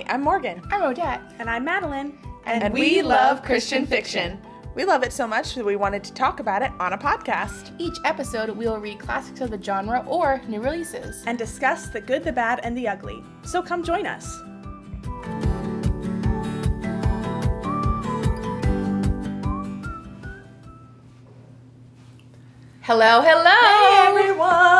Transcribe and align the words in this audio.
Hi, 0.00 0.14
I'm 0.14 0.22
Morgan. 0.22 0.62
I'm 0.70 0.82
Odette. 0.82 1.20
And 1.38 1.50
I'm 1.50 1.62
Madeline. 1.62 2.16
And, 2.46 2.72
we, 2.72 3.02
love 3.02 3.42
Christian 3.42 3.84
fiction. 3.84 4.40
We 4.74 4.86
love 4.86 5.02
it 5.02 5.12
so 5.12 5.26
much 5.26 5.54
that 5.54 5.64
we 5.64 5.76
wanted 5.76 6.02
to 6.04 6.14
talk 6.14 6.40
about 6.40 6.62
it 6.62 6.70
on 6.80 6.94
a 6.94 6.98
podcast. 6.98 7.72
Each 7.78 7.98
episode, 8.06 8.48
we 8.48 8.66
will 8.66 8.78
read 8.78 8.98
classics 8.98 9.42
of 9.42 9.50
the 9.50 9.62
genre 9.62 10.02
or 10.08 10.40
new 10.48 10.62
releases. 10.62 11.22
And 11.26 11.36
discuss 11.36 11.88
the 11.88 12.00
good, 12.00 12.24
the 12.24 12.32
bad, 12.32 12.60
and 12.62 12.74
the 12.74 12.88
ugly. 12.88 13.22
So 13.42 13.60
come 13.62 13.84
join 13.84 14.06
us. 14.06 14.40
Hello, 22.80 23.20
hello! 23.20 23.50
Hey 23.50 24.06
everyone! 24.08 24.79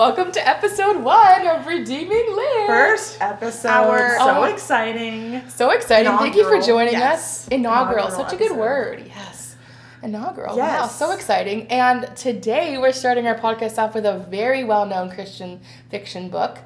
Welcome 0.00 0.32
to 0.32 0.48
episode 0.48 0.96
one 1.02 1.46
of 1.46 1.66
Redeeming 1.66 2.34
Lit. 2.34 2.66
First 2.66 3.18
episode. 3.20 3.68
Our- 3.68 4.16
so 4.18 4.30
Oh. 4.38 4.42
exciting. 4.44 5.42
So 5.50 5.68
exciting. 5.72 6.16
Thank 6.16 6.36
you 6.36 6.44
for 6.48 6.58
joining 6.58 6.94
Yes. 6.94 7.42
us. 7.42 7.48
Inaugural. 7.48 8.06
Inaugural 8.06 8.24
Such 8.24 8.32
a 8.32 8.36
good 8.36 8.46
episode. 8.46 8.58
word. 8.60 9.02
Yes. 9.14 9.56
Inaugural. 10.02 10.56
Wow, 10.56 10.86
so 10.86 11.10
exciting. 11.10 11.66
And 11.68 12.16
today 12.16 12.78
we're 12.78 12.92
starting 12.92 13.26
our 13.26 13.34
podcast 13.34 13.76
off 13.76 13.94
with 13.94 14.06
a 14.06 14.14
very 14.14 14.64
well 14.64 14.86
known 14.86 15.10
Christian 15.10 15.60
fiction 15.90 16.30
book. 16.30 16.56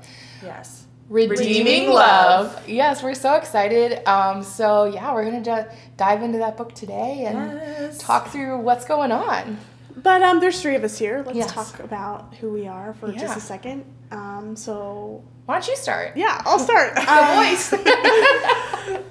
Yes. 0.41 0.85
Redeeming, 1.11 1.39
Redeeming 1.65 1.91
Love. 1.91 2.55
Love. 2.55 2.69
Yes, 2.69 3.03
we're 3.03 3.15
so 3.15 3.35
excited. 3.35 4.01
Um, 4.09 4.45
so 4.45 4.85
yeah, 4.85 5.13
we're 5.13 5.25
gonna 5.25 5.41
ju- 5.43 5.67
dive 5.97 6.23
into 6.23 6.39
that 6.39 6.57
book 6.57 6.73
today 6.73 7.25
and 7.27 7.61
Yes. 7.81 7.99
talk 7.99 8.29
through 8.29 8.59
what's 8.59 8.85
going 8.85 9.11
on. 9.11 9.59
But 9.97 10.23
um, 10.23 10.41
there's 10.41 10.61
three 10.61 10.75
of 10.77 10.85
us 10.85 10.99
here. 10.99 11.23
Let's 11.25 11.39
Yes. 11.39 11.53
talk 11.53 11.79
about 11.81 12.35
who 12.41 12.51
we 12.53 12.67
are 12.67 12.95
for 12.95 13.13
just 13.13 13.37
a 13.37 13.41
second. 13.41 13.85
Um, 14.11 14.57
so 14.57 15.23
Why 15.47 15.55
don't 15.55 15.69
you 15.69 15.77
start? 15.77 16.17
yeah, 16.17 16.43
I'll 16.45 16.59
start. 16.59 16.95
The 16.97 17.13
Um, 17.13 17.45
voice. 17.45 19.05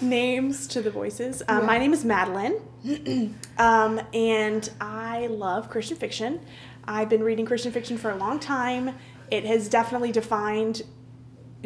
names 0.02 0.66
to 0.68 0.82
the 0.82 0.90
voices. 0.90 1.42
Um, 1.48 1.60
Yeah. 1.60 1.66
My 1.66 1.78
name 1.78 1.92
is 1.92 2.04
Madeline, 2.04 2.54
um, 3.58 4.00
and 4.14 4.70
I 4.80 5.26
love 5.28 5.68
Christian 5.68 5.96
fiction. 5.96 6.40
I've 6.84 7.08
been 7.08 7.22
reading 7.22 7.44
Christian 7.44 7.72
fiction 7.72 7.98
for 7.98 8.10
a 8.10 8.16
long 8.16 8.38
time. 8.40 8.96
It 9.30 9.44
has 9.44 9.68
definitely 9.68 10.12
defined 10.12 10.82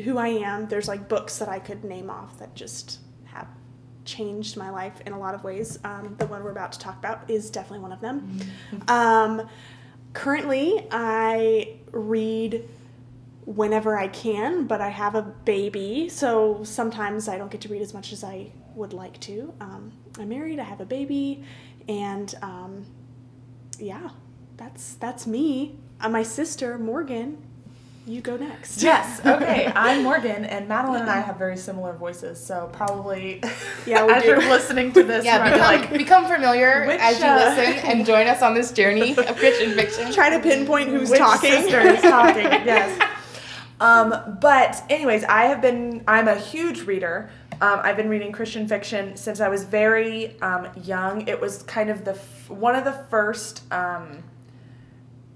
who 0.05 0.19
I 0.19 0.29
am. 0.29 0.67
There's 0.69 0.89
like 0.89 1.09
books 1.09 1.39
that 1.39 1.49
I 1.49 1.59
could 1.61 1.85
name 1.85 2.11
off 2.11 2.39
that 2.41 2.55
just 2.55 2.97
have 2.97 3.04
changed 4.05 4.57
my 4.57 4.71
life 4.71 5.01
in 5.07 5.13
a 5.13 5.19
lot 5.19 5.35
of 5.35 5.45
ways. 5.45 5.79
Um, 5.85 6.15
the 6.19 6.27
one 6.27 6.43
we're 6.45 6.51
about 6.51 6.73
to 6.73 6.79
talk 6.79 6.99
about 6.99 7.29
is 7.29 7.51
definitely 7.51 7.81
one 7.81 7.93
of 7.93 8.01
them. 8.01 8.41
Um, 8.89 9.49
currently, 10.13 10.87
I 10.91 11.77
read 11.93 12.69
whenever 13.47 13.99
I 13.99 14.09
can, 14.09 14.67
but 14.67 14.81
I 14.81 14.89
have 14.89 15.15
a 15.15 15.23
baby, 15.23 16.09
so 16.09 16.65
sometimes 16.65 17.29
I 17.29 17.37
don't 17.37 17.51
get 17.51 17.61
to 17.63 17.69
read 17.69 17.83
as 17.83 17.93
much 17.93 18.13
as 18.13 18.25
I 18.25 18.51
would 18.75 18.93
like 18.93 19.21
to. 19.21 19.53
Um, 19.61 19.93
I'm 20.19 20.29
married, 20.29 20.59
I 20.59 20.65
have 20.65 20.81
a 20.81 20.87
baby, 20.87 21.45
and 21.89 22.35
um, 22.43 22.87
yeah, 23.79 24.11
that's 24.57 24.95
that's 24.95 25.27
me. 25.27 25.79
Uh, 26.01 26.09
my 26.09 26.23
sister 26.23 26.79
Morgan, 26.79 27.39
you 28.07 28.21
go 28.21 28.37
next. 28.37 28.83
Yes. 28.83 29.21
Okay. 29.35 29.73
I'm 29.75 30.03
Morgan, 30.05 30.45
and 30.45 30.69
Madeline 30.69 31.03
and 31.03 31.11
I 31.11 31.21
have 31.21 31.37
very 31.39 31.57
similar 31.57 31.93
voices, 31.95 32.39
so 32.45 32.69
probably 32.73 33.41
Yeah, 33.87 34.05
we 34.07 34.13
as 34.15 34.23
do. 34.23 34.29
you're 34.29 34.39
listening 34.39 34.93
to 34.93 35.03
this, 35.03 35.25
yeah, 35.25 35.43
become, 35.51 35.61
like, 35.61 35.93
become 35.93 36.27
familiar 36.27 36.87
Which, 36.87 37.01
as 37.01 37.19
you 37.19 37.25
uh, 37.27 37.37
listen 37.57 37.91
and 37.91 38.07
join 38.07 38.27
us 38.27 38.43
on 38.43 38.55
this 38.55 38.71
journey 38.73 39.13
of 39.17 39.37
Christian 39.37 39.73
fiction. 39.75 40.13
Try 40.13 40.31
to 40.31 40.41
pinpoint 40.41 40.89
who's 40.91 41.11
which 41.11 41.19
talking. 41.19 41.51
sister 41.51 41.81
is 41.81 42.01
talking? 42.03 42.45
Yes. 42.45 43.01
Um, 43.81 44.39
but 44.41 44.83
anyways, 44.91 45.25
I 45.25 45.45
have 45.47 45.61
been. 45.61 46.05
I'm 46.07 46.29
a 46.29 46.37
huge 46.37 46.83
reader. 46.83 47.31
Um, 47.61 47.81
I've 47.83 47.97
been 47.97 48.09
reading 48.09 48.31
Christian 48.33 48.69
fiction 48.69 49.17
since 49.17 49.41
I 49.41 49.49
was 49.49 49.65
very 49.65 50.41
um, 50.41 50.69
young. 50.83 51.27
It 51.29 51.41
was 51.41 51.63
kind 51.65 51.91
of 51.91 52.05
the 52.05 52.13
f- 52.13 52.51
one 52.51 52.77
of 52.77 52.85
the 52.85 52.93
first 53.11 53.63
um, 53.73 54.23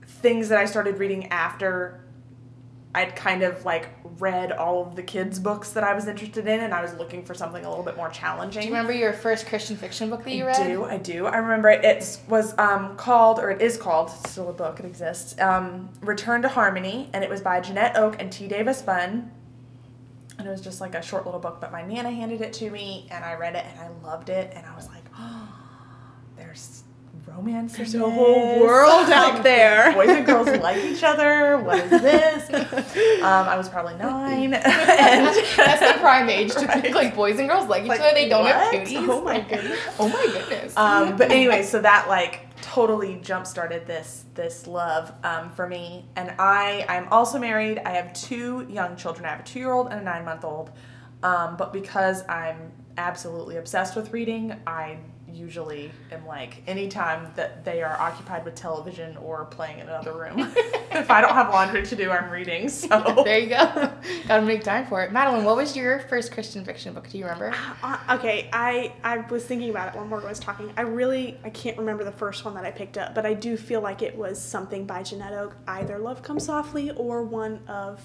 things 0.06 0.48
that 0.50 0.58
I 0.58 0.66
started 0.66 0.98
reading 0.98 1.26
after 1.28 2.00
I'd 2.98 3.14
kind 3.14 3.44
of 3.44 3.64
like 3.64 3.90
read 4.18 4.50
all 4.50 4.84
of 4.84 4.96
the 4.96 5.04
kids' 5.04 5.38
books 5.38 5.70
that 5.70 5.84
I 5.84 5.94
was 5.94 6.08
interested 6.08 6.48
in, 6.48 6.60
and 6.60 6.74
I 6.74 6.82
was 6.82 6.94
looking 6.94 7.24
for 7.24 7.32
something 7.32 7.64
a 7.64 7.68
little 7.68 7.84
bit 7.84 7.96
more 7.96 8.08
challenging. 8.08 8.62
Do 8.62 8.66
you 8.66 8.74
remember 8.74 8.92
your 8.92 9.12
first 9.12 9.46
Christian 9.46 9.76
fiction 9.76 10.10
book 10.10 10.24
that 10.24 10.32
you 10.32 10.42
I 10.42 10.48
read? 10.48 10.66
do, 10.66 10.84
I 10.84 10.96
do. 10.96 11.26
I 11.26 11.36
remember 11.36 11.68
it, 11.68 11.84
it 11.84 12.18
was 12.28 12.58
um, 12.58 12.96
called, 12.96 13.38
or 13.38 13.52
it 13.52 13.62
is 13.62 13.76
called, 13.76 14.08
it's 14.08 14.32
still 14.32 14.50
a 14.50 14.52
book, 14.52 14.80
it 14.80 14.84
exists, 14.84 15.40
um, 15.40 15.90
Return 16.00 16.42
to 16.42 16.48
Harmony, 16.48 17.08
and 17.12 17.22
it 17.22 17.30
was 17.30 17.40
by 17.40 17.60
Janette 17.60 17.96
Oke 17.96 18.16
and 18.18 18.32
T. 18.32 18.48
Davis 18.48 18.82
Bunn. 18.82 19.30
And 20.36 20.48
it 20.48 20.50
was 20.50 20.60
just 20.60 20.80
like 20.80 20.96
a 20.96 21.02
short 21.02 21.24
little 21.24 21.40
book, 21.40 21.60
but 21.60 21.70
my 21.70 21.86
Nana 21.86 22.10
handed 22.10 22.40
it 22.40 22.52
to 22.54 22.68
me, 22.68 23.06
and 23.12 23.24
I 23.24 23.34
read 23.34 23.54
it, 23.54 23.64
and 23.64 23.78
I 23.78 23.88
loved 24.04 24.28
it, 24.28 24.52
and 24.56 24.66
I 24.66 24.74
was 24.74 24.88
like, 24.88 25.04
oh, 25.16 25.54
there's 26.36 26.82
romance. 27.38 27.76
There's 27.76 27.94
a 27.94 27.98
whole 28.00 28.60
world 28.60 29.08
out 29.10 29.42
there. 29.50 29.92
Boys 29.94 30.08
and 30.10 30.26
girls 30.26 30.48
like 30.48 30.82
each 30.84 31.02
other. 31.04 31.58
What 31.58 31.78
is 31.80 31.90
this? 31.90 32.50
Um, 33.18 33.48
I 33.48 33.56
was 33.56 33.68
probably 33.68 33.94
nine. 33.96 34.54
and 34.54 34.62
That's 34.64 35.80
the 35.80 35.96
prime 36.00 36.28
age 36.30 36.52
to 36.54 36.66
Right. 36.66 36.82
think 36.82 36.94
like 36.94 37.14
boys 37.14 37.38
and 37.38 37.48
girls 37.48 37.68
like 37.68 37.82
each 37.82 37.88
Like, 37.88 38.00
other. 38.00 38.14
They 38.14 38.28
don't 38.28 38.46
have 38.46 38.72
what? 38.72 38.72
cooties. 38.72 38.96
Oh 38.98 39.22
my 39.22 39.40
goodness. 39.40 39.78
Oh 39.98 40.08
my 40.08 40.26
goodness. 40.26 40.76
um, 40.76 41.16
but 41.16 41.30
anyway, 41.30 41.62
so 41.62 41.80
that 41.80 42.08
like 42.08 42.46
totally 42.62 43.18
jump 43.22 43.46
started 43.46 43.86
this 43.86 44.24
this 44.34 44.66
love 44.66 45.12
um, 45.24 45.50
for 45.50 45.66
me. 45.66 46.06
And 46.16 46.32
I 46.38 46.84
I'm 46.88 47.08
also 47.08 47.38
married. 47.38 47.78
I 47.84 47.90
have 47.90 48.12
two 48.12 48.66
young 48.70 48.96
children. 48.96 49.26
I 49.26 49.30
have 49.30 49.40
a 49.40 49.44
two 49.44 49.58
year 49.58 49.72
old 49.72 49.88
and 49.88 50.00
a 50.00 50.04
nine 50.04 50.24
month 50.24 50.44
old. 50.44 50.70
Um, 51.22 51.56
but 51.56 51.72
because 51.72 52.26
I'm 52.28 52.72
absolutely 52.96 53.56
obsessed 53.56 53.96
with 53.96 54.12
reading, 54.12 54.54
I 54.66 54.98
usually 55.32 55.90
am 56.10 56.26
like 56.26 56.62
anytime 56.66 57.30
that 57.36 57.64
they 57.64 57.82
are 57.82 57.98
occupied 58.00 58.44
with 58.44 58.54
television 58.54 59.16
or 59.18 59.44
playing 59.46 59.78
in 59.78 59.88
another 59.88 60.12
room. 60.12 60.52
if 60.92 61.10
I 61.10 61.20
don't 61.20 61.34
have 61.34 61.50
laundry 61.50 61.84
to 61.84 61.96
do, 61.96 62.10
I'm 62.10 62.30
reading. 62.30 62.68
So 62.68 63.22
there 63.24 63.38
you 63.38 63.48
go. 63.48 63.90
Gotta 64.26 64.42
make 64.42 64.62
time 64.62 64.86
for 64.86 65.02
it. 65.02 65.12
Madeline, 65.12 65.44
what 65.44 65.56
was 65.56 65.76
your 65.76 66.00
first 66.00 66.32
Christian 66.32 66.64
fiction 66.64 66.94
book? 66.94 67.08
Do 67.08 67.18
you 67.18 67.24
remember? 67.24 67.54
Uh, 67.82 67.98
okay, 68.10 68.48
I 68.52 68.92
I 69.04 69.18
was 69.18 69.44
thinking 69.44 69.70
about 69.70 69.94
it 69.94 69.98
when 69.98 70.08
Morgan 70.08 70.28
was 70.28 70.40
talking. 70.40 70.72
I 70.76 70.82
really 70.82 71.38
I 71.44 71.50
can't 71.50 71.76
remember 71.78 72.04
the 72.04 72.12
first 72.12 72.44
one 72.44 72.54
that 72.54 72.64
I 72.64 72.70
picked 72.70 72.98
up, 72.98 73.14
but 73.14 73.26
I 73.26 73.34
do 73.34 73.56
feel 73.56 73.80
like 73.80 74.02
it 74.02 74.16
was 74.16 74.40
something 74.40 74.86
by 74.86 75.02
Janette 75.02 75.34
Oke, 75.34 75.56
either 75.66 75.98
Love 75.98 76.22
Comes 76.22 76.46
Softly 76.46 76.90
or 76.92 77.22
one 77.22 77.60
of 77.68 78.00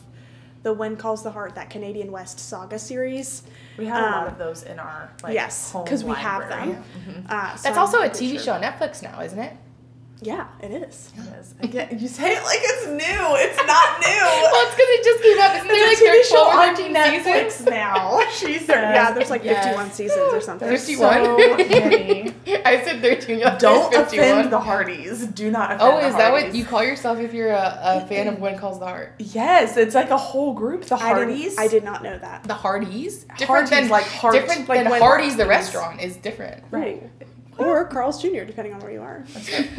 the 0.63 0.74
When 0.74 0.96
Calls 0.96 1.24
the 1.24 1.31
Heart, 1.31 1.56
that 1.56 1.69
Canadian 1.69 2.12
West 2.12 2.40
saga 2.40 2.79
series. 2.79 3.44
we 3.78 3.85
have 3.85 4.00
a 4.01 4.06
lot 4.12 4.28
Um, 4.28 4.34
of 4.34 4.38
those 4.38 4.63
in 4.63 4.79
our 4.79 5.12
like 5.22 5.34
yes, 5.34 5.72
home 5.72 5.84
because 5.84 6.03
we 6.03 6.13
have 6.13 6.50
them. 6.50 6.84
Uh, 7.29 7.56
so 7.56 7.63
That's 7.63 7.78
I'm 7.78 7.79
also 7.79 8.00
a 8.01 8.09
TV 8.09 8.31
sure. 8.35 8.40
show 8.40 8.53
on 8.53 8.62
Netflix 8.62 9.03
now, 9.03 9.22
isn't 9.22 9.38
it? 9.40 9.56
Yeah, 10.23 10.47
it 10.61 10.72
is. 10.72 11.11
It 11.17 11.39
is. 11.39 11.53
Again, 11.59 12.00
you 12.00 12.07
say 12.07 12.35
it 12.35 12.44
like 12.44 12.59
it's 12.61 12.88
new. 12.88 12.97
It's 13.35 13.57
not 13.57 14.00
new. 14.00 14.07
Well, 14.07 14.66
it's 14.66 14.75
because 14.75 14.89
it 14.89 15.03
just 15.03 15.23
came 15.23 15.39
out. 15.39 15.56
Isn't 15.56 15.67
there 15.67 15.88
like 15.88 15.97
It's 16.00 16.01
a 16.01 16.31
TV 16.31 16.38
show 16.38 16.44
12 16.44 16.56
or 16.56 16.59
on 16.61 16.75
13 16.75 16.95
Netflix 16.95 17.51
seasons? 17.51 17.69
now. 17.69 18.19
She 18.34 18.57
says. 18.57 18.67
Yeah, 18.69 19.11
there's 19.11 19.29
like 19.29 19.44
Yes. 19.44 19.66
51 19.66 19.91
seasons 19.91 20.34
or 20.34 20.41
something. 20.41 20.67
51. 20.67 21.13
so. 21.23 21.29
I 22.66 22.81
said 22.84 23.01
13. 23.01 23.39
yeah, 23.39 23.57
Don't 23.57 23.91
there's 23.91 24.06
51. 24.11 24.38
offend 24.39 24.53
the 24.53 24.59
Hearties. 24.59 25.28
Do 25.28 25.51
not 25.51 25.72
offend 25.73 25.81
Oh, 25.81 25.97
is 26.00 26.16
that 26.16 26.31
what 26.31 26.55
you 26.55 26.66
call 26.66 26.84
yourself 26.84 27.19
if 27.19 27.34
you're 27.34 27.51
a, 27.51 27.79
a 27.84 28.07
fan 28.07 28.28
of 28.28 28.40
When 28.40 28.57
Calls 28.57 28.79
the 28.79 28.85
Heart? 28.85 29.16
Yes, 29.19 29.78
it's 29.78 29.95
like 29.95 30.09
a 30.09 30.17
whole 30.17 30.53
group. 30.53 30.85
The 30.85 30.95
I 30.95 31.00
Hearties. 31.09 31.44
didn't, 31.55 31.59
I 31.59 31.67
did 31.67 31.84
not 31.84 32.03
know 32.03 32.17
that. 32.17 32.44
The 32.45 32.53
Hearties? 32.53 33.25
Hardee's 33.41 33.69
than 33.69 33.90
like 33.90 34.05
heart- 34.05 34.34
different 34.34 34.67
like 34.69 34.84
than 34.88 35.00
Hardee's 35.01 35.35
the 35.38 35.45
restaurant 35.47 36.01
is 36.01 36.16
different. 36.17 36.63
Right. 36.72 37.09
Or 37.58 37.86
Carl's 37.86 38.22
Jr., 38.22 38.44
depending 38.46 38.74
on 38.74 38.80
where 38.81 38.91
you 38.91 39.02
are. 39.02 39.24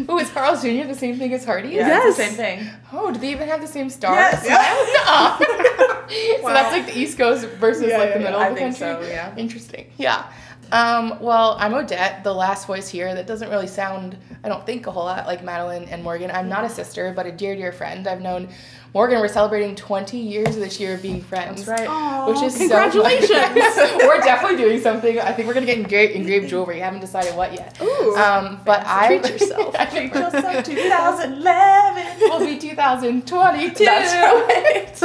Oh, 0.08 0.18
is 0.18 0.30
Carl's 0.30 0.62
Jr. 0.62 0.84
the 0.86 0.94
same 0.94 1.18
thing 1.18 1.32
as 1.34 1.44
Hardee's? 1.44 1.72
Yeah, 1.74 1.88
Yes. 1.88 2.16
same 2.16 2.32
thing. 2.34 2.66
Oh, 2.92 3.10
do 3.12 3.18
they 3.18 3.30
even 3.32 3.48
have 3.48 3.60
the 3.60 3.66
same 3.66 3.90
star? 3.90 4.14
Yes. 4.14 4.42
so 4.44 6.42
Wow. 6.42 6.52
that's 6.52 6.72
like 6.72 6.86
the 6.86 6.98
East 6.98 7.18
Coast 7.18 7.46
versus 7.58 7.88
Yeah, 7.88 7.98
like 7.98 8.12
the 8.14 8.20
yeah. 8.20 8.24
middle 8.24 8.40
I 8.40 8.46
of 8.48 8.54
the 8.54 8.60
think 8.60 8.78
country. 8.78 9.06
so, 9.06 9.12
yeah. 9.12 9.34
Interesting. 9.36 9.86
Yeah. 9.96 10.24
Um, 10.72 11.18
well, 11.20 11.56
I'm 11.60 11.74
Odette, 11.74 12.24
the 12.24 12.32
last 12.32 12.66
voice 12.66 12.88
here. 12.88 13.14
That 13.14 13.26
doesn't 13.26 13.50
really 13.50 13.66
sound, 13.66 14.16
I 14.42 14.48
don't 14.48 14.64
think, 14.64 14.86
a 14.86 14.90
whole 14.90 15.04
lot 15.04 15.26
like 15.26 15.44
Madeline 15.44 15.84
and 15.84 16.02
Morgan. 16.02 16.30
I'm 16.30 16.48
not 16.48 16.64
a 16.64 16.68
sister, 16.70 17.12
but 17.14 17.26
a 17.26 17.32
dear, 17.32 17.54
dear 17.54 17.70
friend. 17.72 18.06
I've 18.08 18.22
known 18.22 18.48
Morgan. 18.94 19.18
We're 19.20 19.26
celebrating 19.26 19.74
20 19.74 20.16
years 20.18 20.54
this 20.56 20.78
year 20.78 20.94
of 20.94 21.02
being 21.02 21.20
friends. 21.20 21.64
That's 21.64 21.80
right. 21.80 21.88
Aw, 21.88 22.28
Which 22.30 22.42
is 22.42 22.56
congratulations. 22.56 23.28
So 23.74 23.98
we're 24.06 24.20
definitely 24.20 24.56
doing 24.56 24.80
something. 24.80 25.18
I 25.18 25.32
think 25.32 25.48
we're 25.48 25.54
gonna 25.54 25.66
get 25.66 25.78
engraved, 25.78 26.12
engraved 26.14 26.48
jewelry. 26.48 26.80
I 26.80 26.84
haven't 26.84 27.00
decided 27.00 27.34
what 27.34 27.52
yet. 27.52 27.76
Ooh. 27.82 28.14
Um, 28.16 28.60
but 28.64 28.84
I 28.86 29.18
Treat 29.18 29.32
yourself. 29.40 29.74
I 29.76 29.86
treat 29.86 30.12
Just 30.12 30.32
myself. 30.34 30.54
like 30.54 30.64
2011. 30.64 32.20
will 32.30 32.46
be 32.46 32.56
2022. 32.56 33.84
That's 33.84 35.02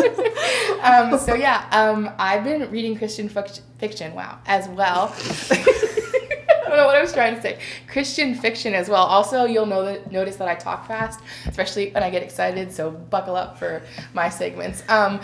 um, 0.83 1.18
so 1.19 1.33
yeah, 1.33 1.65
um, 1.71 2.12
I've 2.19 2.44
been 2.44 2.69
reading 2.69 2.95
Christian 2.95 3.27
fiction. 3.27 4.13
Wow, 4.13 4.38
as 4.45 4.68
well. 4.69 5.07
Don't 6.69 6.77
know 6.77 6.86
what 6.86 6.95
I 6.95 7.01
was 7.01 7.13
trying 7.13 7.36
to 7.36 7.42
say. 7.42 7.57
Christian 7.88 8.36
fiction 8.36 8.75
as 8.75 8.89
well. 8.89 9.04
Also, 9.04 9.45
you'll 9.45 9.66
know 9.66 9.83
that, 9.86 10.12
notice 10.12 10.36
that 10.36 10.48
I 10.48 10.54
talk 10.54 10.88
fast, 10.88 11.19
especially 11.48 11.89
when 11.89 12.04
I 12.04 12.12
get 12.12 12.21
excited. 12.21 12.71
So 12.71 12.92
buckle 12.92 13.36
up 13.36 13.57
for 13.57 13.81
my 14.13 14.30
segments. 14.30 14.83
Um, 14.88 15.19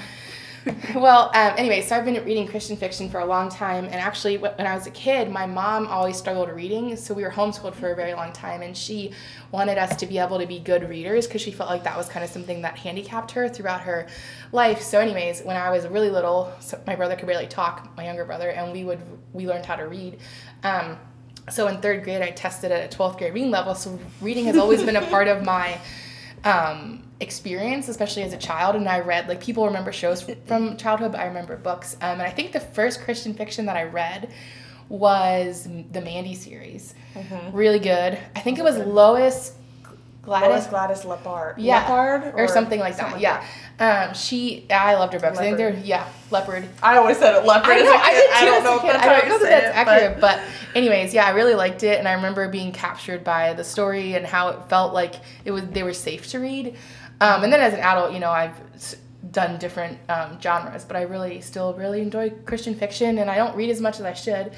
well, 0.95 1.29
um, 1.35 1.53
anyway, 1.55 1.83
so 1.83 1.95
I've 1.95 2.03
been 2.03 2.23
reading 2.25 2.47
Christian 2.47 2.75
fiction 2.75 3.07
for 3.11 3.19
a 3.19 3.25
long 3.25 3.49
time, 3.49 3.85
and 3.85 3.95
actually, 3.95 4.39
when 4.39 4.65
I 4.65 4.73
was 4.73 4.87
a 4.87 4.91
kid, 4.91 5.29
my 5.29 5.45
mom 5.45 5.85
always 5.85 6.17
struggled 6.17 6.49
reading, 6.49 6.95
so 6.95 7.13
we 7.13 7.21
were 7.21 7.29
homeschooled 7.29 7.75
for 7.75 7.91
a 7.91 7.95
very 7.95 8.15
long 8.15 8.33
time, 8.33 8.63
and 8.63 8.75
she 8.75 9.11
wanted 9.51 9.77
us 9.77 9.95
to 9.97 10.07
be 10.07 10.17
able 10.17 10.39
to 10.39 10.47
be 10.47 10.57
good 10.57 10.89
readers 10.89 11.27
because 11.27 11.43
she 11.43 11.51
felt 11.51 11.69
like 11.69 11.83
that 11.83 11.95
was 11.95 12.09
kind 12.09 12.23
of 12.23 12.31
something 12.31 12.63
that 12.63 12.75
handicapped 12.75 13.29
her 13.29 13.47
throughout 13.47 13.81
her 13.81 14.07
life. 14.51 14.81
So, 14.81 14.99
anyways, 14.99 15.43
when 15.43 15.55
I 15.55 15.69
was 15.69 15.85
really 15.85 16.09
little, 16.09 16.51
so 16.59 16.81
my 16.87 16.95
brother 16.95 17.15
could 17.15 17.27
barely 17.27 17.45
talk, 17.45 17.95
my 17.95 18.05
younger 18.05 18.25
brother, 18.25 18.49
and 18.49 18.71
we 18.71 18.83
would 18.83 19.01
we 19.33 19.45
learned 19.47 19.67
how 19.67 19.75
to 19.75 19.87
read. 19.87 20.17
Um, 20.63 20.97
so 21.49 21.67
in 21.67 21.79
third 21.81 22.03
grade, 22.03 22.21
I 22.21 22.31
tested 22.31 22.71
at 22.71 22.93
a 22.93 22.97
12th 22.97 23.17
grade 23.17 23.33
reading 23.33 23.51
level. 23.51 23.75
So 23.75 23.99
reading 24.21 24.45
has 24.45 24.57
always 24.57 24.83
been 24.83 24.95
a 24.95 25.05
part 25.07 25.27
of 25.27 25.43
my 25.43 25.79
um, 26.43 27.03
experience, 27.19 27.87
especially 27.87 28.23
as 28.23 28.33
a 28.33 28.37
child. 28.37 28.75
And 28.75 28.87
I 28.87 28.99
read, 28.99 29.27
like, 29.27 29.41
people 29.41 29.65
remember 29.65 29.91
shows 29.91 30.27
from 30.45 30.77
childhood, 30.77 31.11
but 31.11 31.21
I 31.21 31.25
remember 31.25 31.55
books. 31.57 31.95
Um, 32.01 32.13
and 32.13 32.23
I 32.23 32.31
think 32.31 32.51
the 32.51 32.59
first 32.59 33.01
Christian 33.01 33.33
fiction 33.33 33.65
that 33.67 33.77
I 33.77 33.83
read 33.83 34.31
was 34.89 35.67
the 35.91 36.01
Mandy 36.01 36.35
series. 36.35 36.93
Really 37.53 37.79
good. 37.79 38.17
I 38.35 38.39
think 38.39 38.59
it 38.59 38.63
was 38.63 38.77
Lois 38.77 39.53
Gladys. 40.25 40.49
Lois 40.49 40.67
Gladys 40.67 41.05
Leppard. 41.05 41.57
Yeah, 41.57 41.77
Leppard 41.79 42.33
or, 42.35 42.47
something 42.47 42.79
like 42.79 42.97
that. 42.97 43.03
something 43.03 43.21
yeah, 43.21 43.45
um, 43.79 44.13
she. 44.13 44.65
I 44.71 44.95
loved 44.95 45.13
her 45.13 45.19
books. 45.19 45.37
I 45.37 45.43
think 45.43 45.57
they're 45.57 45.73
yeah, 45.75 46.07
leopard. 46.31 46.67
I 46.83 46.97
always 46.97 47.17
said 47.17 47.35
it 47.35 47.45
leopard 47.45 47.71
I 47.71 47.77
as 47.79 47.83
know, 47.83 47.91
a 47.91 47.97
I 47.97 48.09
kid. 48.11 48.15
did 48.15 48.29
too 48.29 48.35
I 48.35 48.45
don't 48.45 48.57
as 48.57 48.63
know 48.63 48.71
a 48.71 48.75
if 48.75 48.81
kid. 48.81 48.89
that's 48.93 49.05
I 49.05 49.19
don't 49.19 49.29
know 49.29 49.39
that 49.39 49.49
that's 49.49 49.65
it, 49.67 49.75
accurate, 49.77 50.21
but 50.21 50.41
anyways, 50.73 51.13
yeah, 51.13 51.25
I 51.25 51.29
really 51.29 51.55
liked 51.55 51.83
it, 51.83 51.99
and 51.99 52.07
I 52.07 52.13
remember 52.13 52.49
being 52.49 52.71
captured 52.71 53.23
by 53.23 53.53
the 53.53 53.63
story 53.63 54.15
and 54.15 54.25
how 54.25 54.49
it 54.49 54.59
felt 54.69 54.93
like 54.93 55.15
it 55.45 55.51
was 55.51 55.65
they 55.67 55.83
were 55.83 55.93
safe 55.93 56.27
to 56.31 56.39
read. 56.39 56.75
Um, 57.21 57.43
and 57.43 57.53
then 57.53 57.61
as 57.61 57.73
an 57.73 57.79
adult, 57.79 58.11
you 58.13 58.19
know, 58.19 58.31
I've 58.31 58.59
done 59.31 59.57
different 59.57 59.97
um, 60.09 60.39
genres, 60.41 60.85
but 60.85 60.95
I 60.95 61.01
really 61.03 61.41
still 61.41 61.73
really 61.73 62.01
enjoy 62.01 62.29
Christian 62.45 62.75
fiction, 62.75 63.19
and 63.19 63.29
I 63.29 63.35
don't 63.35 63.55
read 63.55 63.69
as 63.69 63.81
much 63.81 63.99
as 63.99 64.05
I 64.05 64.13
should. 64.13 64.51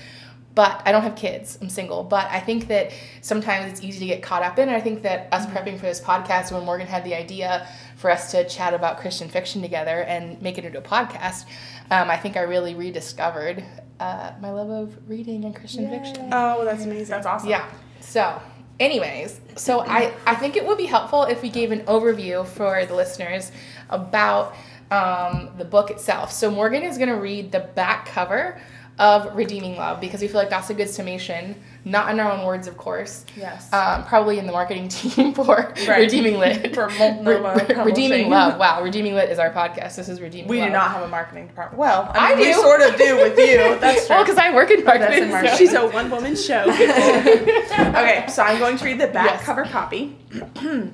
But 0.57 0.81
I 0.87 0.91
don't 0.91 1.03
have 1.03 1.15
kids. 1.15 1.59
I'm 1.61 1.69
single. 1.69 2.03
But 2.03 2.31
I 2.31 2.39
think 2.39 2.67
that 2.69 2.91
sometimes 3.21 3.71
it's 3.71 3.83
easy 3.83 3.99
to 3.99 4.05
get 4.07 4.23
caught 4.23 4.41
up 4.41 4.57
in. 4.57 4.69
I 4.69 4.81
think 4.81 5.03
that 5.03 5.27
us 5.31 5.45
prepping 5.45 5.75
for 5.75 5.85
this 5.85 6.01
podcast, 6.01 6.51
when 6.51 6.65
Morgan 6.65 6.87
had 6.87 7.03
the 7.03 7.13
idea 7.13 7.67
for 7.95 8.09
us 8.09 8.31
to 8.31 8.43
chat 8.49 8.73
about 8.73 8.97
Christian 8.97 9.29
fiction 9.29 9.61
together 9.61 10.01
and 10.01 10.41
make 10.41 10.57
it 10.57 10.65
into 10.65 10.79
a 10.79 10.81
podcast, 10.81 11.45
um, 11.91 12.09
I 12.09 12.17
think 12.17 12.37
I 12.37 12.41
really 12.41 12.73
rediscovered 12.73 13.63
uh, 13.99 14.31
my 14.41 14.49
love 14.49 14.71
of 14.71 15.07
reading 15.07 15.45
and 15.45 15.55
Christian 15.55 15.91
fiction. 15.91 16.29
Oh, 16.31 16.65
that's 16.65 16.85
amazing. 16.85 17.11
That's 17.11 17.27
awesome. 17.27 17.49
Yeah. 17.49 17.69
So, 17.99 18.41
anyways, 18.79 19.39
so 19.57 19.81
I, 19.81 20.11
I 20.25 20.33
think 20.33 20.55
it 20.55 20.65
would 20.65 20.79
be 20.79 20.87
helpful 20.87 21.25
if 21.25 21.43
we 21.43 21.49
gave 21.49 21.71
an 21.71 21.81
overview 21.81 22.47
for 22.47 22.83
the 22.87 22.95
listeners 22.95 23.51
about 23.91 24.55
um, 24.89 25.51
the 25.59 25.65
book 25.65 25.91
itself. 25.91 26.31
So, 26.31 26.49
Morgan 26.49 26.81
is 26.81 26.97
going 26.97 27.09
to 27.09 27.21
read 27.21 27.51
the 27.51 27.59
back 27.59 28.07
cover 28.07 28.59
of 28.99 29.35
Redeeming 29.35 29.75
Love 29.77 30.01
because 30.01 30.21
we 30.21 30.27
feel 30.27 30.37
like 30.37 30.49
that's 30.49 30.71
a 30.71 30.73
good 30.73 30.89
summation, 30.89 31.55
not 31.85 32.09
in 32.09 32.19
our 32.19 32.31
own 32.31 32.43
words, 32.45 32.65
of 32.67 32.77
course. 32.77 33.25
Yes. 33.35 33.71
Um, 33.71 34.03
probably 34.05 34.39
in 34.39 34.47
the 34.47 34.51
marketing 34.51 34.87
team 34.89 35.33
for 35.35 35.71
Redeeming 35.87 36.39
Lit. 36.39 36.73
For 36.77 36.89
Multnomah 36.89 37.55
Re- 37.67 37.75
re- 37.75 37.83
Redeeming 37.83 38.29
Love. 38.31 38.59
Wow, 38.59 38.81
Redeeming 38.81 39.13
Lit 39.13 39.29
is 39.29 39.37
our 39.37 39.51
podcast. 39.51 39.95
This 39.97 40.09
is 40.09 40.19
Redeeming 40.19 40.47
We 40.47 40.59
Love. 40.61 40.69
do 40.69 40.73
not 40.73 40.91
have 40.91 41.03
a 41.03 41.07
marketing 41.07 41.45
department. 41.47 41.77
Well, 41.79 42.09
I 42.15 42.33
I, 42.33 42.35
mean, 42.35 42.47
we 42.47 42.53
do. 42.53 42.59
sort 42.61 42.81
of 42.81 42.97
do 42.97 43.15
with 43.17 43.37
you. 43.37 43.57
That's 43.79 44.07
true. 44.07 44.15
Well, 44.15 44.23
because 44.25 44.37
I 44.39 44.53
work 44.53 44.71
in 44.71 44.83
marketing. 44.83 45.23
in 45.25 45.29
marketing. 45.29 45.51
so- 45.51 45.57
She's 45.57 45.73
a 45.73 45.87
one 45.87 46.09
woman 46.09 46.35
show. 46.35 46.61
okay, 46.69 48.25
so 48.29 48.41
I'm 48.41 48.57
going 48.59 48.77
to 48.77 48.85
read 48.85 48.99
the 48.99 49.07
back 49.07 49.25
Yes. 49.27 49.43
cover 49.43 49.63
copy. 49.65 50.17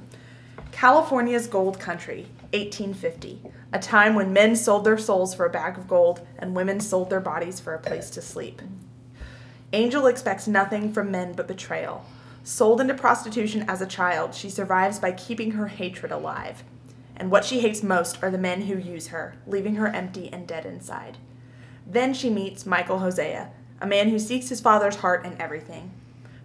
California's 0.72 1.48
Gold 1.48 1.80
Country, 1.80 2.26
1850. 2.54 3.42
A 3.74 3.80
time 3.80 4.14
when 4.14 4.32
men 4.32 4.56
sold 4.56 4.86
their 4.86 4.98
souls 4.98 5.34
for 5.34 5.46
a 5.46 5.50
bag 5.50 5.78
of 5.78 5.88
gold 5.88 6.26
and 6.38 6.56
women 6.56 6.80
sold 6.80 7.10
their 7.10 7.20
bodies 7.20 7.60
for 7.60 7.74
a 7.74 7.80
place 7.80 8.10
to 8.12 8.22
sleep. 8.22 8.62
Angel 9.74 10.06
expects 10.06 10.48
nothing 10.48 10.94
from 10.94 11.10
men 11.10 11.34
but 11.34 11.48
betrayal. 11.48 12.06
Sold 12.44 12.80
into 12.80 12.94
prostitution 12.94 13.66
as 13.68 13.82
a 13.82 13.88
child, 13.88 14.36
she 14.36 14.50
survives 14.50 15.00
by 15.00 15.12
keeping 15.12 15.52
her 15.52 15.68
hatred 15.68 16.12
alive. 16.12 16.64
And 17.16 17.32
what 17.32 17.46
she 17.46 17.62
hates 17.62 17.82
most 17.82 18.22
are 18.22 18.30
the 18.30 18.38
men 18.38 18.64
who 18.64 18.78
use 18.78 19.08
her, 19.08 19.36
leaving 19.48 19.76
her 19.76 19.88
empty 19.88 20.32
and 20.32 20.48
dead 20.48 20.66
inside. 20.66 21.18
Then 21.88 22.14
she 22.14 22.30
meets 22.30 22.66
Michael 22.66 23.00
Hosea, 23.00 23.52
a 23.82 23.88
man 23.88 24.10
who 24.10 24.20
seeks 24.20 24.50
his 24.50 24.62
father's 24.62 24.98
heart 24.98 25.26
in 25.26 25.42
everything. 25.42 25.92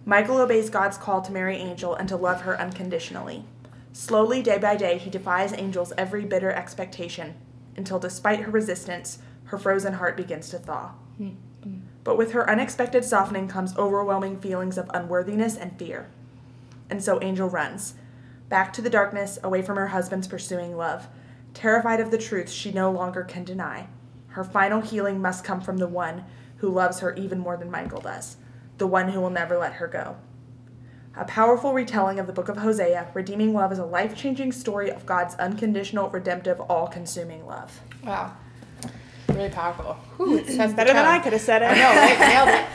Michael 0.05 0.37
obeys 0.37 0.69
God's 0.69 0.97
call 0.97 1.21
to 1.21 1.31
marry 1.31 1.57
Angel 1.57 1.93
and 1.93 2.09
to 2.09 2.15
love 2.15 2.41
her 2.41 2.59
unconditionally. 2.59 3.45
Slowly, 3.91 4.41
day 4.41 4.57
by 4.57 4.75
day, 4.75 4.97
he 4.97 5.09
defies 5.09 5.51
Angel's 5.53 5.93
every 5.97 6.25
bitter 6.25 6.51
expectation 6.51 7.35
until, 7.75 7.99
despite 7.99 8.41
her 8.41 8.51
resistance, 8.51 9.19
her 9.45 9.57
frozen 9.57 9.93
heart 9.93 10.15
begins 10.15 10.49
to 10.49 10.59
thaw. 10.59 10.91
But 12.03 12.17
with 12.17 12.31
her 12.31 12.49
unexpected 12.49 13.03
softening 13.03 13.47
comes 13.47 13.77
overwhelming 13.77 14.39
feelings 14.39 14.77
of 14.77 14.89
unworthiness 14.93 15.57
and 15.57 15.77
fear. 15.77 16.09
And 16.89 17.03
so 17.03 17.21
Angel 17.21 17.49
runs, 17.49 17.95
back 18.47 18.73
to 18.73 18.81
the 18.81 18.89
darkness, 18.89 19.37
away 19.43 19.61
from 19.61 19.75
her 19.75 19.87
husband's 19.87 20.27
pursuing 20.27 20.75
love, 20.75 21.07
terrified 21.53 21.99
of 21.99 22.11
the 22.11 22.17
truth 22.17 22.49
she 22.49 22.71
no 22.71 22.91
longer 22.91 23.23
can 23.23 23.43
deny. 23.43 23.87
Her 24.29 24.43
final 24.43 24.81
healing 24.81 25.21
must 25.21 25.43
come 25.43 25.61
from 25.61 25.77
the 25.77 25.87
one 25.87 26.25
who 26.57 26.69
loves 26.69 26.99
her 26.99 27.13
even 27.15 27.39
more 27.39 27.57
than 27.57 27.71
Michael 27.71 28.01
does, 28.01 28.37
the 28.77 28.87
one 28.87 29.09
who 29.09 29.19
will 29.19 29.29
never 29.29 29.57
let 29.57 29.73
her 29.73 29.87
go. 29.87 30.17
A 31.19 31.25
powerful 31.25 31.73
retelling 31.73 32.17
of 32.17 32.27
the 32.27 32.31
book 32.31 32.47
of 32.47 32.55
Hosea, 32.55 33.07
Redeeming 33.13 33.53
Love 33.53 33.73
is 33.73 33.77
a 33.77 33.83
life 33.83 34.15
changing 34.15 34.53
story 34.53 34.89
of 34.89 35.05
God's 35.05 35.35
unconditional, 35.35 36.09
redemptive, 36.09 36.61
all 36.61 36.87
consuming 36.87 37.45
love. 37.45 37.81
Wow. 38.05 38.37
Really 39.27 39.49
powerful. 39.49 39.97
Whew, 40.19 40.41
Better 40.57 40.93
than. 40.93 40.97
I 41.05 41.19
could 41.19 41.33
have 41.33 41.41
said 41.41 41.61
it. 41.61 41.65
I 41.71 41.75
know, 41.75 41.89
right? 41.89 42.19
Nailed 42.19 42.49
it. 42.49 42.65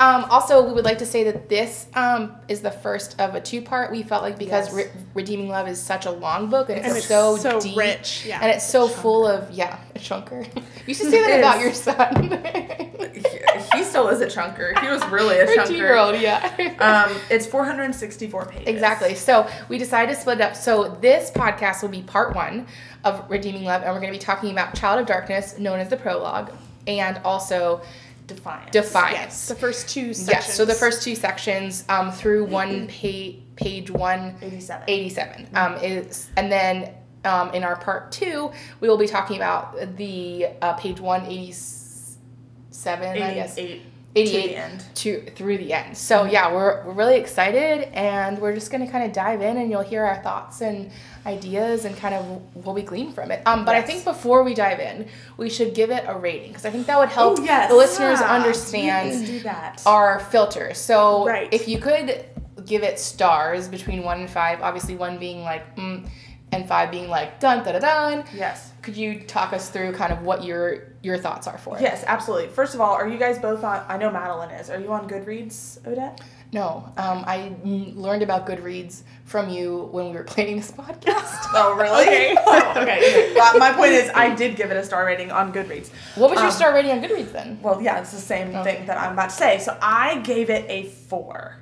Um, 0.00 0.26
also, 0.30 0.64
we 0.64 0.72
would 0.72 0.84
like 0.84 0.98
to 0.98 1.06
say 1.06 1.24
that 1.24 1.48
this 1.48 1.86
um, 1.94 2.36
is 2.46 2.60
the 2.60 2.70
first 2.70 3.18
of 3.20 3.34
a 3.34 3.40
two-part. 3.40 3.90
We 3.90 4.04
felt 4.04 4.22
like 4.22 4.38
because 4.38 4.66
Yes. 4.68 4.74
Re- 4.74 4.90
Redeeming 5.14 5.48
Love 5.48 5.66
is 5.66 5.80
such 5.82 6.06
a 6.06 6.10
long 6.12 6.48
book 6.50 6.68
and 6.68 6.78
it's, 6.78 6.86
And 6.86 6.96
it's 6.96 7.06
so, 7.08 7.36
so 7.36 7.60
deep 7.60 7.76
rich, 7.76 8.24
yeah. 8.24 8.38
and 8.40 8.48
it's 8.48 8.64
so 8.64 8.86
full 8.86 9.26
of 9.26 9.50
yeah, 9.50 9.80
a 9.96 9.98
chunker. 9.98 10.46
You 10.86 10.94
should 10.94 11.10
say 11.10 11.20
that 11.20 11.38
about 11.40 11.60
your 11.60 11.72
son. 11.74 12.42
He 13.74 13.82
still 13.84 14.08
is 14.08 14.20
a 14.20 14.26
chunker. 14.26 14.78
He 14.80 14.88
was 14.88 15.04
really 15.08 15.38
a 15.40 15.46
chunker. 15.56 15.66
two-year-old, 15.66 16.20
yeah. 16.20 16.46
Um, 16.78 17.14
it's 17.30 17.46
464 17.46 18.46
pages. 18.46 18.66
Exactly. 18.68 19.14
So 19.14 19.48
we 19.68 19.76
decided 19.78 20.14
to 20.14 20.20
split 20.20 20.38
it 20.38 20.42
up. 20.42 20.56
So 20.56 20.96
this 21.00 21.30
podcast 21.30 21.82
will 21.82 21.88
be 21.90 22.02
part 22.02 22.34
one 22.34 22.66
of 23.04 23.28
Redeeming 23.30 23.64
Love, 23.64 23.82
and 23.82 23.92
we're 23.92 24.00
going 24.00 24.12
to 24.12 24.18
be 24.18 24.24
talking 24.24 24.50
about 24.50 24.74
Child 24.74 25.00
of 25.00 25.06
Darkness, 25.06 25.58
known 25.58 25.78
as 25.80 25.88
the 25.90 25.96
prologue, 25.96 26.50
and 26.88 27.18
also 27.18 27.82
Defiance. 28.26 28.70
Defiance. 28.72 29.16
Yes, 29.16 29.48
the 29.48 29.54
first 29.54 29.88
two 29.88 30.12
sections. 30.12 30.48
Yes. 30.48 30.54
So 30.54 30.66
the 30.66 30.74
first 30.74 31.02
two 31.02 31.14
sections 31.14 31.84
um, 31.88 32.12
through 32.12 32.44
one 32.44 32.86
page, 32.86 33.38
page 33.56 33.90
one 33.90 34.36
87. 34.42 34.84
87 34.86 35.48
um, 35.54 35.74
is, 35.76 36.28
and 36.36 36.52
then 36.52 36.92
um, 37.24 37.54
in 37.54 37.64
our 37.64 37.76
part 37.76 38.12
two, 38.12 38.52
we 38.80 38.88
will 38.88 38.98
be 38.98 39.06
talking 39.06 39.36
about 39.36 39.96
the 39.96 40.48
uh, 40.60 40.74
page 40.74 41.00
one 41.00 41.24
eighty 41.24 41.52
seven, 41.52 43.22
I 43.22 43.34
guess. 43.34 43.56
88 43.56 43.82
88 44.20 44.42
to 44.42 44.48
the 44.48 44.56
end. 44.56 44.84
to 44.94 45.30
through 45.36 45.58
the 45.58 45.72
end. 45.72 45.96
So 45.96 46.24
yeah, 46.24 46.52
we're, 46.52 46.84
we're 46.84 46.92
really 46.92 47.16
excited 47.18 47.88
and 47.94 48.38
we're 48.38 48.54
just 48.54 48.70
gonna 48.70 48.90
kind 48.90 49.04
of 49.04 49.12
dive 49.12 49.42
in 49.42 49.56
and 49.56 49.70
you'll 49.70 49.82
hear 49.82 50.04
our 50.04 50.22
thoughts 50.22 50.60
and 50.60 50.90
ideas 51.26 51.84
and 51.84 51.96
kind 51.96 52.14
of 52.14 52.24
what 52.64 52.74
we 52.74 52.82
glean 52.82 53.12
from 53.12 53.30
it. 53.30 53.42
Um, 53.46 53.64
but 53.64 53.74
I 53.74 53.82
think 53.82 54.04
before 54.04 54.42
we 54.42 54.54
dive 54.54 54.80
in, 54.80 55.06
we 55.36 55.50
should 55.50 55.74
give 55.74 55.90
it 55.90 56.04
a 56.06 56.16
rating 56.16 56.48
because 56.48 56.64
I 56.64 56.70
think 56.70 56.86
that 56.86 56.98
would 56.98 57.10
help 57.10 57.38
Oh, 57.38 57.42
yes. 57.42 57.70
the 57.70 57.76
listeners 57.76 58.20
Yeah. 58.20 58.32
understand 58.32 59.46
our 59.86 60.20
filter. 60.20 60.74
So 60.74 61.26
Right. 61.26 61.48
if 61.52 61.68
you 61.68 61.78
could 61.78 62.24
give 62.64 62.82
it 62.82 62.98
stars 62.98 63.68
between 63.68 64.02
one 64.04 64.20
and 64.20 64.30
five, 64.30 64.60
obviously 64.62 64.94
one 64.96 65.18
being 65.18 65.42
like 65.42 65.76
mm, 65.76 66.06
and 66.52 66.66
five 66.66 66.90
being 66.90 67.08
like 67.08 67.40
dun 67.40 67.62
da 67.64 67.72
da 67.72 67.78
dun. 67.78 68.24
yes. 68.34 68.72
Could 68.88 68.96
you 68.96 69.20
talk 69.20 69.52
us 69.52 69.68
through 69.68 69.92
kind 69.92 70.14
of 70.14 70.22
what 70.22 70.42
your 70.44 70.94
your 71.02 71.18
thoughts 71.18 71.46
are 71.46 71.58
for 71.58 71.76
it? 71.76 71.82
Yes, 71.82 72.04
absolutely. 72.06 72.48
First 72.48 72.74
of 72.74 72.80
all, 72.80 72.94
are 72.94 73.06
you 73.06 73.18
guys 73.18 73.38
both 73.38 73.62
on? 73.62 73.84
I 73.86 73.98
know 73.98 74.10
Madeline 74.10 74.50
is. 74.52 74.70
Are 74.70 74.80
you 74.80 74.90
on 74.94 75.06
Goodreads, 75.06 75.86
Odette? 75.86 76.22
No, 76.54 76.90
um, 76.96 77.22
I 77.26 77.54
learned 77.64 78.22
about 78.22 78.46
Goodreads 78.46 79.02
from 79.26 79.50
you 79.50 79.90
when 79.92 80.06
we 80.06 80.12
were 80.12 80.24
planning 80.24 80.56
this 80.56 80.72
podcast. 80.72 81.34
Oh, 81.54 81.74
really? 81.76 82.00
Okay. 82.00 82.34
oh, 82.46 82.72
okay. 82.80 83.32
Well, 83.34 83.58
my 83.58 83.72
point 83.74 83.92
is, 83.92 84.10
I 84.14 84.34
did 84.34 84.56
give 84.56 84.70
it 84.70 84.78
a 84.78 84.82
star 84.82 85.04
rating 85.04 85.30
on 85.30 85.52
Goodreads. 85.52 85.90
What 86.14 86.30
was 86.30 86.38
your 86.38 86.46
Um, 86.46 86.52
star 86.52 86.72
rating 86.72 86.92
on 86.92 87.02
Goodreads 87.02 87.30
then? 87.32 87.58
Well, 87.60 87.82
yeah, 87.82 88.00
it's 88.00 88.12
the 88.12 88.16
same 88.16 88.56
Okay. 88.56 88.76
thing 88.76 88.86
that 88.86 88.96
I'm 88.96 89.12
about 89.12 89.28
to 89.28 89.36
say. 89.36 89.58
So 89.58 89.76
I 89.82 90.20
gave 90.20 90.48
it 90.48 90.64
a 90.70 90.84
four, 90.84 91.58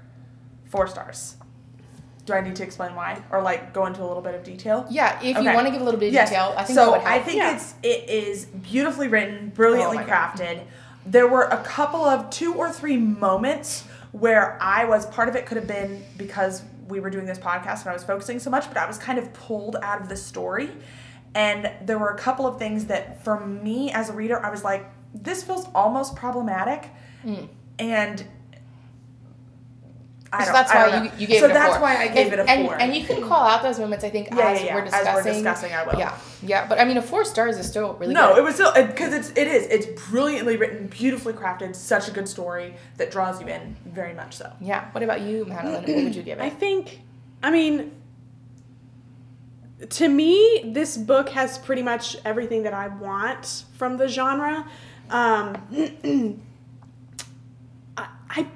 four 0.66 0.86
stars. 0.86 1.34
Do 2.26 2.32
I 2.34 2.40
need 2.40 2.56
to 2.56 2.64
explain 2.64 2.94
why, 2.96 3.22
or 3.30 3.40
like 3.40 3.72
go 3.72 3.86
into 3.86 4.02
a 4.02 4.06
little 4.06 4.20
bit 4.22 4.34
of 4.34 4.42
detail? 4.42 4.84
Yeah, 4.90 5.18
if 5.22 5.38
you 5.38 5.44
want 5.54 5.66
to 5.66 5.72
give 5.72 5.80
a 5.80 5.84
little 5.84 5.98
bit 6.00 6.08
of 6.08 6.12
Yes. 6.14 6.28
detail, 6.28 6.52
I 6.56 6.64
think 6.64 6.76
so 6.76 6.86
that 6.86 6.90
would 6.90 7.00
help. 7.02 7.14
I 7.14 7.18
think 7.20 7.38
Yeah. 7.38 7.54
it's 7.54 7.74
it 7.84 8.10
is 8.10 8.46
beautifully 8.46 9.06
written, 9.08 9.50
brilliantly 9.54 9.98
Oh 9.98 10.00
my 10.00 10.06
God. 10.06 10.32
crafted. 10.36 10.60
There 11.06 11.28
were 11.28 11.44
a 11.44 11.58
couple 11.58 12.04
of 12.04 12.28
two 12.30 12.54
or 12.54 12.70
three 12.72 12.96
moments 12.96 13.84
where 14.10 14.58
I 14.60 14.84
was 14.86 15.06
part 15.06 15.28
of 15.28 15.36
it 15.36 15.46
could 15.46 15.56
have 15.56 15.68
been 15.68 16.02
because 16.16 16.62
we 16.88 16.98
were 16.98 17.10
doing 17.10 17.26
this 17.26 17.38
podcast 17.38 17.82
and 17.82 17.90
I 17.90 17.92
was 17.92 18.02
focusing 18.02 18.40
so 18.40 18.50
much, 18.50 18.66
but 18.68 18.76
I 18.76 18.86
was 18.86 18.98
kind 18.98 19.18
of 19.18 19.32
pulled 19.32 19.76
out 19.82 20.00
of 20.00 20.08
the 20.08 20.16
story. 20.16 20.70
And 21.34 21.70
there 21.84 21.98
were 21.98 22.08
a 22.10 22.18
couple 22.18 22.46
of 22.46 22.58
things 22.58 22.86
that, 22.86 23.22
for 23.22 23.38
me 23.46 23.92
as 23.92 24.08
a 24.08 24.12
reader, 24.14 24.44
I 24.44 24.50
was 24.50 24.64
like, 24.64 24.86
this 25.14 25.44
feels 25.44 25.66
almost 25.74 26.16
problematic. 26.16 26.88
Mm. 27.24 27.48
And 27.78 28.20
I 28.20 28.24
So 30.32 30.38
don't, 30.44 30.52
that's 30.52 30.70
I 30.72 30.74
don't 30.82 30.90
why 30.90 30.98
know. 30.98 31.04
you, 31.04 31.10
you 31.18 31.26
gave 31.28 31.38
so 31.40 31.44
it 31.46 31.50
a 31.52 31.54
that's 31.54 31.72
four. 31.74 31.82
why 31.82 31.96
I 31.96 32.08
gave 32.08 32.26
If- 32.26 32.32
it 32.32 32.38
a 32.40 32.50
and, 32.50 32.66
four. 32.66 32.80
And 32.80 32.94
you 32.94 33.04
can 33.06 33.22
call 33.22 33.46
out 33.46 33.62
those 33.62 33.78
moments, 33.78 34.04
I 34.04 34.10
think, 34.10 34.28
yeah, 34.32 34.40
as, 34.50 34.60
yeah, 34.60 34.66
yeah. 34.66 34.74
we're 34.74 34.80
As 34.82 34.90
discussing. 34.92 35.14
we're 35.24 35.32
discussing, 35.34 35.72
I 35.72 35.84
will. 35.84 35.98
Yeah, 35.98 36.18
yeah. 36.42 36.66
But 36.66 36.80
I 36.80 36.84
mean, 36.84 36.96
a 36.96 37.02
four 37.02 37.24
stars 37.24 37.56
is 37.58 37.66
still 37.68 37.94
really 37.94 38.12
no, 38.12 38.30
good. 38.30 38.38
it 38.38 38.42
was 38.42 38.54
still 38.56 38.72
because 38.74 39.14
it's 39.14 39.30
it 39.30 39.46
is 39.46 39.66
it's 39.68 39.86
brilliantly 40.10 40.56
written, 40.56 40.88
beautifully 40.88 41.32
crafted, 41.32 41.76
such 41.76 42.08
a 42.08 42.10
good 42.10 42.28
story 42.28 42.74
that 42.96 43.10
draws 43.12 43.40
you 43.40 43.46
in 43.46 43.76
very 43.86 44.14
much 44.14 44.34
so. 44.36 44.52
Yeah. 44.60 44.90
What 44.90 45.04
about 45.04 45.20
you, 45.20 45.44
Madeline? 45.44 45.84
what 45.84 45.86
would 46.04 46.14
you 46.16 46.22
give 46.22 46.38
it? 46.38 46.42
I 46.50 46.50
think, 46.50 47.00
I 47.42 47.50
mean, 47.50 47.92
to 49.90 50.08
me, 50.08 50.62
this 50.74 50.96
book 50.96 51.28
has 51.30 51.56
pretty 51.58 51.82
much 51.82 52.16
everything 52.24 52.64
that 52.64 52.74
I 52.74 52.88
want 52.88 53.64
from 53.74 53.96
the 53.96 54.08
genre. 54.08 54.66
Um, 55.08 55.56
I, 57.96 58.08
I, 58.28 58.46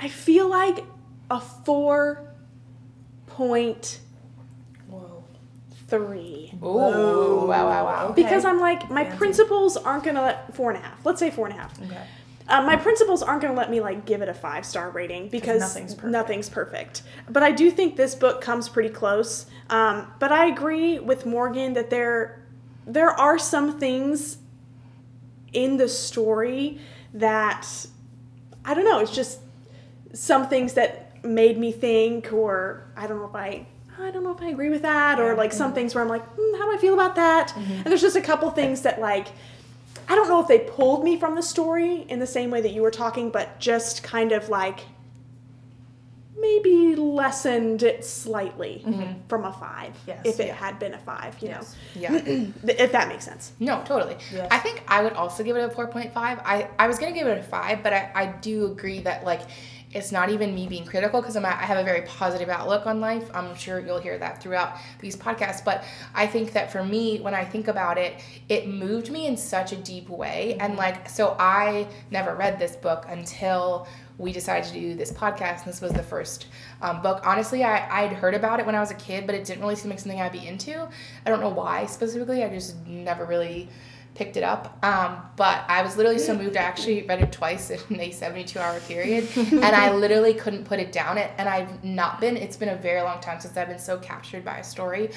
I 0.00 0.08
feel 0.08 0.48
like 0.48 0.84
a 1.32 1.40
four 1.40 2.28
point 3.26 4.00
three. 5.88 6.52
Ooh, 6.62 6.66
wow, 6.66 7.48
wow, 7.48 7.84
wow. 7.84 8.08
Okay. 8.10 8.22
Because 8.22 8.44
I'm 8.44 8.60
like, 8.60 8.90
my 8.90 9.04
Fancy. 9.04 9.18
principles 9.18 9.76
aren't 9.76 10.04
gonna 10.04 10.22
let 10.22 10.54
four 10.54 10.70
and 10.70 10.78
a 10.78 10.82
half. 10.82 11.04
Let's 11.04 11.18
say 11.18 11.30
four 11.30 11.46
and 11.48 11.58
a 11.58 11.60
half. 11.60 11.80
Okay. 11.82 12.06
Um, 12.48 12.66
my 12.66 12.76
principles 12.76 13.22
aren't 13.22 13.40
going 13.40 13.54
to 13.54 13.58
let 13.58 13.70
me 13.70 13.80
like 13.80 14.04
give 14.04 14.20
it 14.20 14.28
a 14.28 14.34
five 14.34 14.66
star 14.66 14.90
rating 14.90 15.28
because 15.28 15.60
nothing's 15.60 15.94
perfect. 15.94 16.12
nothing's 16.12 16.48
perfect. 16.48 17.02
But 17.30 17.42
I 17.42 17.52
do 17.52 17.70
think 17.70 17.96
this 17.96 18.14
book 18.14 18.40
comes 18.40 18.68
pretty 18.68 18.88
close. 18.88 19.46
Um, 19.70 20.12
but 20.18 20.32
I 20.32 20.46
agree 20.46 20.98
with 20.98 21.24
Morgan 21.24 21.72
that 21.74 21.88
there 21.88 22.44
there 22.86 23.10
are 23.10 23.38
some 23.38 23.78
things 23.78 24.38
in 25.52 25.76
the 25.76 25.88
story 25.88 26.78
that 27.14 27.86
I 28.64 28.74
don't 28.74 28.84
know. 28.84 28.98
It's 28.98 29.14
just 29.14 29.40
some 30.12 30.48
things 30.48 30.74
that 30.74 31.01
made 31.24 31.58
me 31.58 31.72
think, 31.72 32.32
or 32.32 32.84
I 32.96 33.06
don't 33.06 33.18
know 33.18 33.26
if 33.28 33.34
I. 33.34 33.66
I 34.00 34.10
don't 34.10 34.24
know 34.24 34.32
if 34.32 34.40
I 34.40 34.48
agree 34.48 34.70
with 34.70 34.82
that, 34.82 35.20
or 35.20 35.28
Yeah. 35.28 35.32
like 35.34 35.52
some 35.52 35.74
things 35.74 35.94
where 35.94 36.02
I'm 36.02 36.08
like, 36.08 36.24
mm, 36.36 36.58
how 36.58 36.64
do 36.70 36.76
I 36.76 36.80
feel 36.80 36.94
about 36.94 37.14
that? 37.16 37.54
And 37.56 37.84
there's 37.84 38.00
just 38.00 38.16
a 38.16 38.22
couple 38.22 38.50
things 38.50 38.80
that 38.82 39.00
like 39.00 39.28
I 40.08 40.14
don't 40.14 40.28
know 40.28 40.40
if 40.40 40.48
they 40.48 40.60
pulled 40.60 41.04
me 41.04 41.18
from 41.18 41.34
the 41.36 41.42
story 41.42 42.04
in 42.08 42.18
the 42.18 42.26
same 42.26 42.50
way 42.50 42.60
that 42.62 42.72
you 42.72 42.82
were 42.82 42.90
talking, 42.90 43.30
but 43.30 43.60
just 43.60 44.02
kind 44.02 44.32
of 44.32 44.48
like 44.48 44.80
maybe 46.36 46.96
lessened 46.96 47.82
it 47.84 48.04
slightly 48.04 48.84
from 49.28 49.44
a 49.44 49.52
five. 49.52 49.96
Yes, 50.06 50.22
if 50.24 50.40
it 50.40 50.48
yeah. 50.48 50.54
had 50.54 50.78
been 50.78 50.94
a 50.94 50.98
five, 50.98 51.36
you 51.40 51.48
Yes. 51.48 51.76
Yeah. 51.94 52.10
know, 52.16 52.52
if 52.64 52.90
that 52.92 53.08
makes 53.08 53.24
sense. 53.24 53.52
No, 53.60 53.82
totally. 53.84 54.16
Yes. 54.32 54.48
I 54.50 54.58
think 54.58 54.82
I 54.88 55.02
would 55.04 55.12
also 55.12 55.44
give 55.44 55.56
it 55.56 55.60
a 55.62 55.68
4.5. 55.68 56.12
I, 56.16 56.68
I 56.78 56.88
was 56.88 56.98
going 56.98 57.12
to 57.12 57.18
give 57.18 57.28
it 57.28 57.38
a 57.38 57.42
5, 57.42 57.82
but 57.84 57.92
I, 57.92 58.10
I 58.14 58.26
do 58.26 58.66
agree 58.72 59.00
that, 59.00 59.24
like, 59.24 59.42
it's 59.92 60.10
not 60.10 60.30
even 60.30 60.54
me 60.54 60.66
being 60.66 60.84
critical 60.84 61.20
because 61.20 61.36
I'm 61.36 61.44
I 61.44 61.50
have 61.50 61.78
a 61.78 61.84
very 61.84 62.02
positive 62.02 62.48
outlook 62.48 62.86
on 62.86 63.00
life. 63.00 63.30
I'm 63.34 63.54
sure 63.54 63.78
you'll 63.78 64.00
hear 64.00 64.18
that 64.18 64.42
throughout 64.42 64.76
these 65.00 65.16
podcasts. 65.16 65.64
But 65.64 65.84
I 66.14 66.26
think 66.26 66.52
that 66.52 66.72
for 66.72 66.82
me, 66.82 67.20
when 67.20 67.34
I 67.34 67.44
think 67.44 67.68
about 67.68 67.98
it, 67.98 68.22
it 68.48 68.68
moved 68.68 69.10
me 69.10 69.26
in 69.26 69.36
such 69.36 69.72
a 69.72 69.76
deep 69.76 70.08
way. 70.08 70.56
And, 70.60 70.76
like, 70.76 71.08
so 71.08 71.36
I 71.38 71.88
never 72.10 72.34
read 72.34 72.58
this 72.58 72.76
book 72.76 73.04
until 73.08 73.86
we 74.18 74.32
decided 74.32 74.72
to 74.72 74.74
do 74.78 74.94
this 74.94 75.12
podcast. 75.12 75.64
And 75.64 75.72
this 75.72 75.80
was 75.80 75.92
the 75.92 76.02
first 76.02 76.46
um, 76.80 77.02
book. 77.02 77.22
Honestly, 77.24 77.64
I, 77.64 78.04
I'd 78.04 78.12
heard 78.12 78.34
about 78.34 78.60
it 78.60 78.66
when 78.66 78.74
I 78.74 78.80
was 78.80 78.90
a 78.90 78.94
kid, 78.94 79.26
but 79.26 79.34
it 79.34 79.44
didn't 79.44 79.62
really 79.62 79.76
seem 79.76 79.90
like 79.90 79.98
something 79.98 80.20
I'd 80.20 80.32
be 80.32 80.46
into. 80.46 80.88
I 81.26 81.30
don't 81.30 81.40
know 81.40 81.50
why 81.50 81.86
specifically. 81.86 82.42
I 82.44 82.48
just 82.48 82.86
never 82.86 83.24
really 83.24 83.68
picked 84.14 84.36
it 84.36 84.42
up. 84.42 84.78
Um, 84.84 85.22
but 85.36 85.64
I 85.68 85.82
was 85.82 85.96
literally 85.96 86.18
so 86.18 86.36
moved. 86.36 86.56
I 86.56 86.62
actually 86.62 87.02
read 87.02 87.22
it 87.22 87.32
twice 87.32 87.70
in 87.70 87.98
a 87.98 88.10
72 88.10 88.58
hour 88.58 88.78
period. 88.80 89.28
and 89.36 89.64
I 89.64 89.94
literally 89.94 90.34
couldn't 90.34 90.64
put 90.64 90.78
it 90.78 90.92
down. 90.92 91.16
It 91.16 91.30
And 91.38 91.48
I've 91.48 91.82
not 91.82 92.20
been, 92.20 92.36
it's 92.36 92.56
been 92.56 92.68
a 92.68 92.76
very 92.76 93.00
long 93.02 93.20
time 93.20 93.40
since 93.40 93.56
I've 93.56 93.68
been 93.68 93.78
so 93.78 93.98
captured 93.98 94.44
by 94.44 94.58
a 94.58 94.64
story. 94.64 95.10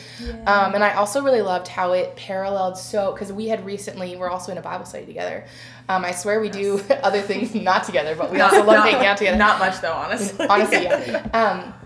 Um, 0.46 0.76
and 0.76 0.84
I 0.84 0.94
also 0.94 1.22
really 1.22 1.42
loved 1.42 1.68
how 1.68 1.92
it 1.92 2.16
paralleled 2.16 2.78
so, 2.78 3.12
because 3.12 3.34
we 3.34 3.48
had 3.48 3.66
recently, 3.66 4.16
we're 4.16 4.30
also 4.30 4.52
in 4.52 4.58
a 4.58 4.62
Bible 4.62 4.86
study 4.86 5.06
together. 5.06 5.46
Um, 5.90 6.06
I 6.06 6.12
swear 6.12 6.40
we 6.40 6.50
do 6.50 6.82
other 7.04 7.22
things 7.22 7.54
not 7.54 7.84
together, 7.84 8.16
but 8.16 8.32
we 8.32 8.40
also 8.40 8.64
love 8.64 8.84
hanging 8.84 9.06
out 9.06 9.18
together. 9.18 9.38
Not 9.38 9.60
much 9.60 9.82
though, 9.82 9.94
honestly. 9.94 10.48
Honestly, 10.48 10.84
yeah. 10.84 11.74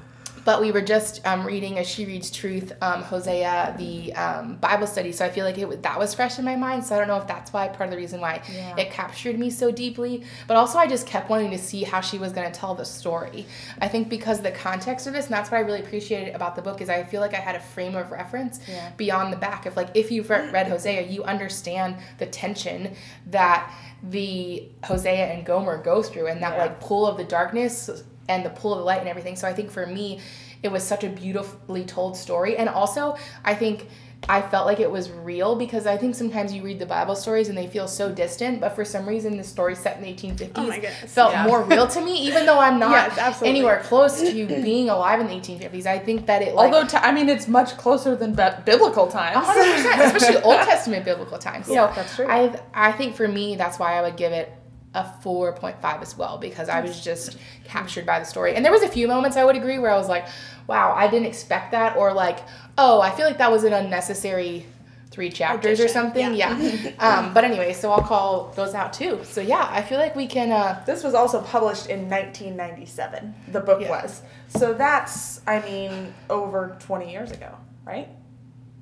But 0.49 0.61
we 0.61 0.71
were 0.71 0.81
just 0.81 1.23
um, 1.27 1.45
reading 1.45 1.77
as 1.77 1.87
She 1.87 2.05
Reads 2.07 2.31
Truth, 2.31 2.73
um, 2.81 3.03
Hosea, 3.03 3.75
the 3.77 4.11
um, 4.15 4.55
Bible 4.55 4.87
study. 4.87 5.11
So 5.11 5.23
I 5.23 5.29
feel 5.29 5.45
like 5.45 5.59
it 5.59 5.83
that 5.83 5.99
was 5.99 6.15
fresh 6.15 6.39
in 6.39 6.43
my 6.43 6.55
mind. 6.55 6.83
So 6.83 6.95
I 6.95 6.97
don't 6.97 7.07
know 7.07 7.17
if 7.17 7.27
that's 7.27 7.53
why 7.53 7.67
part 7.67 7.81
of 7.89 7.91
the 7.91 7.97
reason 7.97 8.19
why 8.19 8.41
Yeah. 8.51 8.75
it 8.75 8.89
captured 8.89 9.37
me 9.37 9.51
so 9.51 9.69
deeply. 9.69 10.23
But 10.47 10.57
also 10.57 10.79
I 10.79 10.87
just 10.87 11.05
kept 11.05 11.29
wanting 11.29 11.51
to 11.51 11.59
see 11.59 11.83
how 11.83 12.01
she 12.01 12.17
was 12.17 12.31
going 12.31 12.51
to 12.51 12.59
tell 12.59 12.73
the 12.73 12.83
story. 12.83 13.45
I 13.79 13.87
think 13.87 14.09
because 14.09 14.41
the 14.41 14.49
context 14.49 15.05
of 15.05 15.13
this, 15.13 15.25
and 15.25 15.33
that's 15.35 15.51
what 15.51 15.57
I 15.57 15.61
really 15.61 15.81
appreciated 15.81 16.33
about 16.33 16.55
the 16.55 16.63
book 16.63 16.81
is 16.81 16.89
I 16.89 17.03
feel 17.03 17.21
like 17.21 17.35
I 17.35 17.39
had 17.39 17.55
a 17.55 17.59
frame 17.59 17.95
of 17.95 18.09
reference 18.09 18.59
Yeah. 18.67 18.89
beyond 18.97 19.31
the 19.31 19.37
back 19.37 19.67
of 19.67 19.75
like 19.77 19.89
if 19.93 20.09
you've 20.09 20.31
re- 20.31 20.49
read 20.49 20.67
Hosea, 20.67 21.03
you 21.03 21.23
understand 21.25 21.97
the 22.17 22.25
tension 22.25 22.95
that 23.27 23.71
the 24.01 24.67
Hosea 24.83 25.27
and 25.31 25.45
Gomer 25.45 25.77
go 25.77 26.01
through 26.01 26.25
and 26.25 26.41
that 26.41 26.53
Yeah. 26.53 26.63
like 26.63 26.79
pull 26.79 27.05
of 27.05 27.17
the 27.17 27.23
darkness 27.23 27.87
and 28.29 28.45
the 28.45 28.49
pull 28.51 28.71
of 28.71 28.79
the 28.79 28.85
light 28.85 28.99
and 29.01 29.09
everything. 29.09 29.35
So 29.35 29.47
I 29.47 29.53
think 29.53 29.69
for 29.71 29.85
me, 29.85 30.19
it 30.63 30.71
was 30.71 30.83
such 30.83 31.03
a 31.03 31.09
beautifully 31.09 31.83
told 31.83 32.15
story. 32.15 32.55
And 32.57 32.69
also, 32.69 33.17
I 33.43 33.55
think 33.55 33.87
I 34.27 34.41
felt 34.41 34.65
like 34.65 34.81
it 34.81 34.91
was 34.91 35.09
real 35.09 35.55
because 35.55 35.87
I 35.87 35.95
think 35.95 36.13
sometimes 36.13 36.53
you 36.53 36.61
read 36.61 36.77
the 36.77 36.85
Bible 36.85 37.15
stories 37.15 37.47
and 37.47 37.57
they 37.57 37.67
feel 37.67 37.87
so 37.87 38.11
distant, 38.11 38.59
but 38.59 38.75
for 38.75 38.83
some 38.83 39.07
reason 39.07 39.37
the 39.37 39.45
story 39.45 39.75
set 39.75 39.95
in 39.95 40.03
the 40.03 40.13
1850s 40.13 40.51
Oh 40.57 40.67
my 40.67 40.79
felt 41.07 41.31
yeah. 41.31 41.43
more 41.45 41.63
real 41.63 41.87
to 41.87 42.01
me, 42.01 42.17
even 42.27 42.45
though 42.45 42.59
I'm 42.59 42.77
not 42.87 42.91
Yes, 43.15 43.41
anywhere 43.41 43.79
close 43.85 44.19
to 44.21 44.45
being 44.47 44.89
alive 44.89 45.21
in 45.21 45.27
the 45.27 45.33
1850s. 45.33 45.85
I 45.85 45.97
think 45.99 46.25
that 46.25 46.41
it 46.41 46.53
like 46.53 46.73
Although 46.73 46.87
t- 46.87 46.97
I 46.97 47.13
mean, 47.13 47.29
it's 47.29 47.47
much 47.47 47.77
closer 47.77 48.13
than 48.17 48.33
bi- 48.33 48.59
biblical 48.65 49.07
times. 49.07 49.37
hundred 49.37 49.73
percent, 49.73 50.01
especially 50.13 50.41
Old 50.43 50.57
Testament 50.63 51.05
biblical 51.05 51.37
times. 51.37 51.67
So 51.67 51.73
Yeah, 51.75 51.93
that's 51.95 52.13
true. 52.17 52.27
I 52.27 52.59
I 52.73 52.91
think 52.91 53.15
for 53.15 53.27
me 53.27 53.55
that's 53.55 53.79
why 53.79 53.93
I 53.97 54.01
would 54.01 54.17
give 54.17 54.33
it 54.33 54.51
a 54.95 55.03
four 55.21 55.53
point 55.53 55.79
five 55.81 56.01
as 56.01 56.17
well 56.17 56.37
because 56.37 56.67
I 56.69 56.81
was 56.81 57.03
just 57.03 57.37
captured 57.63 58.05
by 58.05 58.19
the 58.19 58.25
story. 58.25 58.55
And 58.55 58.65
there 58.65 58.71
was 58.71 58.81
a 58.81 58.87
few 58.87 59.07
moments 59.07 59.37
I 59.37 59.43
would 59.43 59.55
agree 59.55 59.77
where 59.79 59.91
I 59.91 59.97
was 59.97 60.09
like, 60.09 60.27
wow, 60.67 60.93
I 60.95 61.07
didn't 61.07 61.27
expect 61.27 61.71
that, 61.71 61.95
or 61.97 62.13
like, 62.13 62.39
oh, 62.77 63.01
I 63.01 63.11
feel 63.11 63.25
like 63.25 63.37
that 63.39 63.51
was 63.51 63.63
an 63.63 63.73
unnecessary 63.73 64.65
three 65.11 65.29
chapters 65.29 65.79
or 65.79 65.87
something. 65.87 66.33
Yeah. 66.35 66.51
um, 66.99 67.33
but 67.33 67.43
anyway, 67.43 67.73
so 67.73 67.91
I'll 67.91 68.03
call 68.03 68.51
those 68.55 68.73
out 68.73 68.93
too. 68.93 69.19
So 69.23 69.41
yeah, 69.41 69.67
I 69.69 69.81
feel 69.81 69.97
like 69.99 70.15
we 70.15 70.27
can. 70.27 70.51
Uh, 70.51 70.81
This 70.85 71.03
was 71.03 71.13
also 71.13 71.41
published 71.41 71.87
in 71.87 72.09
1997. 72.09 73.33
The 73.49 73.59
book 73.59 73.81
Yeah. 73.81 73.89
was. 73.89 74.21
So 74.47 74.73
that's, 74.73 75.41
I 75.47 75.59
mean, 75.61 76.13
over 76.29 76.77
20 76.79 77.11
years 77.11 77.31
ago, 77.31 77.55
right? 77.85 78.07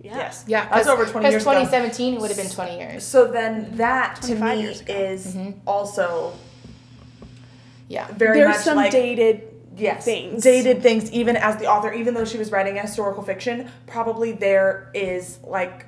Yeah. 0.02 0.16
Yes. 0.18 0.44
yeah, 0.48 0.70
That's 0.70 0.88
over 0.88 1.06
20 1.06 1.28
years 1.30 1.42
ago. 1.42 1.52
2017 1.54 2.14
it 2.16 2.22
would 2.22 2.30
have 2.30 2.38
been 2.38 2.50
20 2.50 2.78
years. 2.78 3.04
So 3.04 3.28
then 3.32 3.76
that 3.78 4.22
to 4.24 4.36
me 4.36 4.62
years 4.62 4.82
ago. 4.82 4.94
is 4.94 5.28
Mhm. 5.36 5.56
also 5.66 6.34
Yeah. 7.88 8.06
very 8.12 8.40
There's 8.40 8.56
much 8.56 8.64
some 8.66 8.76
like 8.78 8.92
dated 8.92 9.42
yes, 9.76 10.06
things. 10.06 10.44
dated 10.44 10.82
things. 10.84 11.12
Even 11.12 11.36
as 11.36 11.58
the 11.58 11.66
author, 11.68 11.92
even 11.94 12.14
though 12.14 12.26
she 12.26 12.38
was 12.38 12.52
writing 12.52 12.78
a 12.78 12.82
historical 12.82 13.24
fiction, 13.24 13.70
probably 13.88 14.32
there 14.34 14.90
is 14.94 15.40
like 15.44 15.86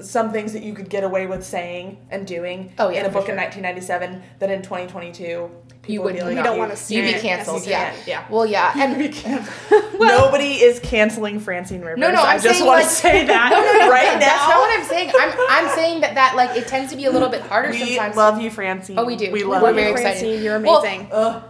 some 0.00 0.30
things 0.32 0.52
that 0.52 0.62
you 0.62 0.72
could 0.74 0.88
get 0.88 1.02
away 1.04 1.26
with 1.26 1.44
saying 1.44 1.98
and 2.10 2.26
doing 2.26 2.72
Oh, 2.78 2.88
yeah, 2.88 3.00
in 3.00 3.06
a 3.06 3.08
book 3.08 3.26
sure. 3.26 3.34
in 3.34 3.36
1997 3.40 4.22
that 4.38 4.50
in 4.50 4.62
2022 4.62 5.50
people 5.82 6.04
would 6.04 6.14
would 6.14 6.18
be 6.18 6.20
like, 6.24 6.36
We 6.36 6.42
don't 6.42 6.56
"Oh, 6.56 6.58
wanna 6.58 6.70
you- 6.72 6.76
see 6.76 6.96
You'd 6.96 7.14
be 7.14 7.20
canceled. 7.20 7.66
Yeah. 7.66 7.90
necessarily. 7.90 8.10
Yeah. 8.10 8.24
Well, 8.30 8.46
yeah, 8.46 8.72
and 8.76 8.98
Nobody 9.98 10.54
is 10.62 10.78
canceling 10.80 11.40
Francine 11.40 11.80
Rivers. 11.80 11.98
No, 11.98 12.10
no, 12.10 12.20
I 12.22 12.34
I'm 12.34 12.40
just 12.40 12.56
saying, 12.58 12.66
want 12.66 12.80
like- 12.82 12.88
to 12.88 12.94
say 12.94 13.24
that 13.26 13.50
No, 13.50 13.56
no, 13.60 13.86
no, 13.86 13.90
right 13.90 14.14
no, 14.14 14.20
That's 14.20 14.42
now. 14.42 14.48
not 14.48 14.58
what 14.58 14.78
I'm 14.78 14.84
saying. 14.86 15.10
I'm, 15.18 15.32
I'm 15.50 15.74
saying 15.74 16.00
that 16.02 16.14
that 16.14 16.36
like 16.36 16.56
it 16.56 16.66
tends 16.68 16.90
to 16.92 16.96
be 16.96 17.04
a 17.06 17.10
little 17.10 17.28
bit 17.28 17.42
harder 17.42 17.68
sometimes. 17.72 17.88
we 17.90 17.96
sometimes. 17.96 18.16
love 18.16 18.40
you, 18.40 18.50
Francine. 18.50 18.98
Oh, 18.98 19.04
we 19.04 19.16
do. 19.16 19.26
We 19.32 19.42
We 19.42 19.44
love 19.44 19.62
We're 19.62 19.70
you. 19.70 19.74
very 19.74 19.92
Francine, 19.92 20.10
excited. 20.30 20.42
you're 20.42 20.60
Well, 20.60 20.80
amazing. 20.80 21.08
Ugh. 21.12 21.42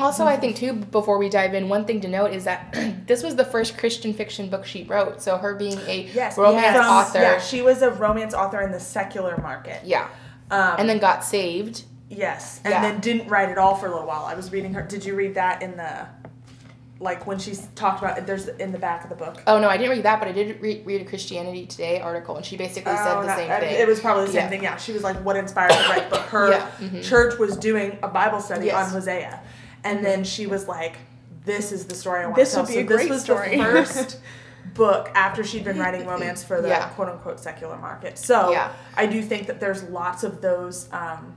Also, 0.00 0.24
I 0.26 0.36
think 0.36 0.56
too, 0.56 0.72
before 0.72 1.18
we 1.18 1.28
dive 1.28 1.54
in, 1.54 1.68
one 1.68 1.84
thing 1.84 2.00
to 2.02 2.08
note 2.08 2.32
is 2.32 2.44
that 2.44 2.72
this 3.06 3.22
was 3.22 3.36
the 3.36 3.44
first 3.44 3.76
Christian 3.78 4.12
fiction 4.14 4.48
book 4.48 4.64
she 4.64 4.84
wrote. 4.84 5.20
So 5.22 5.36
her 5.36 5.54
being 5.54 5.78
a 5.86 6.08
Yes, 6.14 6.36
romance 6.38 6.74
yes. 6.76 6.86
author, 6.86 7.20
Yeah, 7.20 7.40
she 7.40 7.62
was 7.62 7.82
a 7.82 7.90
romance 7.90 8.34
author 8.34 8.60
in 8.62 8.72
the 8.72 8.80
secular 8.80 9.36
market. 9.38 9.80
yeah, 9.84 10.08
Um, 10.50 10.76
and 10.78 10.88
then 10.88 10.98
got 10.98 11.24
saved. 11.24 11.84
yes, 12.08 12.60
and 12.64 12.72
Yeah. 12.72 12.82
then 12.82 13.00
didn't 13.00 13.28
write 13.28 13.48
at 13.50 13.58
all 13.58 13.74
for 13.74 13.86
a 13.86 13.90
little 13.90 14.06
while. 14.06 14.24
I 14.24 14.34
was 14.34 14.50
reading 14.52 14.74
her. 14.74 14.82
Did 14.82 15.04
you 15.04 15.14
read 15.14 15.34
that 15.34 15.62
in 15.62 15.76
the, 15.76 16.06
like 16.98 17.26
when 17.26 17.38
she 17.38 17.54
talked 17.74 18.02
about? 18.02 18.26
There's 18.26 18.48
in 18.48 18.72
the 18.72 18.78
back 18.78 19.04
of 19.04 19.10
the 19.10 19.16
book. 19.16 19.42
Oh 19.46 19.58
no, 19.58 19.68
I 19.68 19.76
didn't 19.76 19.90
read 19.90 20.04
that, 20.04 20.18
but 20.18 20.28
I 20.28 20.32
did 20.32 20.60
read, 20.60 20.84
read 20.86 21.00
a 21.02 21.04
Christianity 21.04 21.66
Today 21.66 22.00
article, 22.00 22.36
and 22.36 22.44
she 22.44 22.56
basically 22.56 22.94
said 22.96 23.16
Oh, 23.16 23.20
the 23.22 23.26
not- 23.28 23.38
same 23.38 23.50
I 23.50 23.60
thing. 23.60 23.74
It 23.80 23.86
was 23.86 24.00
probably 24.00 24.26
the 24.26 24.32
same 24.32 24.42
Yeah. 24.44 24.48
thing. 24.48 24.62
Yeah, 24.62 24.76
she 24.76 24.92
was 24.92 25.02
like, 25.02 25.16
"What 25.24 25.36
inspired 25.36 25.72
her 25.72 25.82
to 25.82 25.88
write?" 26.00 26.10
But 26.10 26.22
her 26.22 26.50
Yeah, 26.52 26.66
mhm. 26.80 27.02
church 27.04 27.38
was 27.38 27.56
doing 27.56 27.98
a 28.02 28.08
Bible 28.08 28.40
study 28.40 28.66
Yes. 28.66 28.74
on 28.88 28.92
Hosea, 28.92 29.40
and 29.84 30.04
then 30.04 30.24
she 30.24 30.46
was 30.46 30.68
like, 30.68 30.96
"This 31.44 31.72
is 31.72 31.86
the 31.86 31.94
story 31.94 32.20
I 32.22 32.26
want 32.26 32.36
This 32.36 32.50
to 32.50 32.56
tell." 32.56 32.64
would 32.64 32.68
be 32.68 32.74
so 32.74 32.80
a 32.80 32.84
this 32.84 32.96
great 32.96 33.10
was 33.10 33.22
story. 33.22 33.56
the 33.56 33.62
first 33.64 34.18
book 34.74 35.10
after 35.14 35.42
she'd 35.42 35.64
been 35.64 35.78
writing 35.78 36.06
romance 36.14 36.44
for 36.44 36.60
the 36.60 36.68
Yeah. 36.68 36.88
quote 36.90 37.08
unquote 37.08 37.40
secular 37.40 37.76
market. 37.78 38.18
So 38.18 38.52
Yeah. 38.52 38.72
I 38.96 39.06
do 39.06 39.22
think 39.22 39.46
that 39.46 39.58
there's 39.60 39.82
lots 39.84 40.22
of 40.22 40.40
those. 40.40 40.88
Um, 40.92 41.36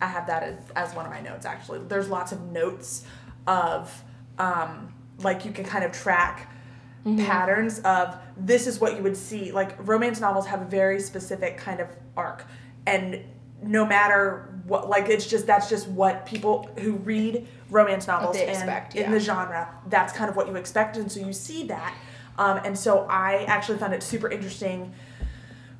I 0.00 0.06
have 0.06 0.26
that 0.28 0.42
as, 0.44 0.56
as 0.76 0.94
one 0.94 1.04
of 1.04 1.12
my 1.12 1.20
notes 1.20 1.44
actually. 1.44 1.80
There's 1.80 2.08
lots 2.08 2.32
of 2.32 2.40
notes 2.42 3.04
of 3.46 4.02
um, 4.38 4.94
like 5.18 5.44
you 5.44 5.52
can 5.52 5.64
kind 5.64 5.84
of 5.84 5.92
track 5.92 6.48
patterns 7.18 7.78
of 7.80 8.16
this 8.36 8.66
is 8.66 8.78
what 8.80 8.96
you 8.96 9.02
would 9.02 9.16
see. 9.16 9.52
Like 9.52 9.76
romance 9.86 10.20
novels 10.20 10.46
have 10.46 10.62
a 10.62 10.66
very 10.66 11.00
specific 11.00 11.56
kind 11.56 11.80
of 11.80 11.88
arc, 12.16 12.44
and 12.86 13.20
no 13.62 13.84
matter 13.86 14.54
what, 14.66 14.88
like 14.88 15.08
it's 15.08 15.26
just 15.26 15.46
that's 15.46 15.68
just 15.68 15.88
what 15.88 16.24
people 16.26 16.70
who 16.78 16.92
read 16.92 17.46
romance 17.70 18.06
novels 18.06 18.36
and 18.36 18.48
expect, 18.50 18.94
in 18.96 19.10
the 19.10 19.20
genre, 19.20 19.68
that's 19.88 20.12
kind 20.12 20.28
of 20.30 20.36
what 20.36 20.46
you 20.48 20.56
expect, 20.56 20.96
and 20.96 21.10
so 21.10 21.20
you 21.20 21.32
see 21.32 21.64
that. 21.68 21.94
Um, 22.38 22.58
and 22.64 22.78
so 22.78 23.06
I 23.10 23.44
actually 23.44 23.78
found 23.78 23.92
it 23.94 24.02
super 24.02 24.28
interesting 24.30 24.92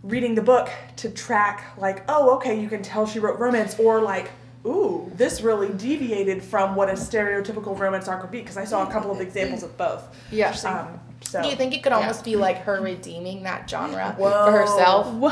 reading 0.02 0.34
the 0.34 0.42
book 0.42 0.70
to 0.96 1.10
track 1.10 1.76
like 1.76 2.02
oh 2.08 2.36
okay 2.36 2.58
you 2.58 2.70
can 2.70 2.80
tell 2.82 3.06
she 3.06 3.18
wrote 3.18 3.38
romance 3.38 3.78
or 3.78 4.00
like 4.00 4.30
ooh 4.64 5.12
this 5.14 5.42
really 5.42 5.68
deviated 5.74 6.42
from 6.42 6.74
what 6.74 6.88
a 6.88 6.94
stereotypical 6.94 7.78
romance 7.78 8.08
arc 8.08 8.22
would 8.22 8.30
be 8.30 8.40
because 8.40 8.56
i 8.56 8.64
saw 8.64 8.88
a 8.88 8.90
couple 8.90 9.10
of 9.10 9.20
examples 9.26 9.62
of 9.62 9.76
both 9.76 10.02
Yeah. 10.30 10.52
um, 10.64 10.98
so 11.22 11.42
Do 11.42 11.48
you 11.48 11.56
think 11.56 11.74
it 11.74 11.82
could 11.82 11.92
almost 11.92 12.24
be 12.24 12.36
like 12.36 12.58
her 12.62 12.80
redeeming 12.80 13.42
that 13.44 13.68
genre 13.68 14.14
Whoa. 14.18 14.30
for 14.46 14.52
herself? 14.52 15.06
Whoa! 15.14 15.30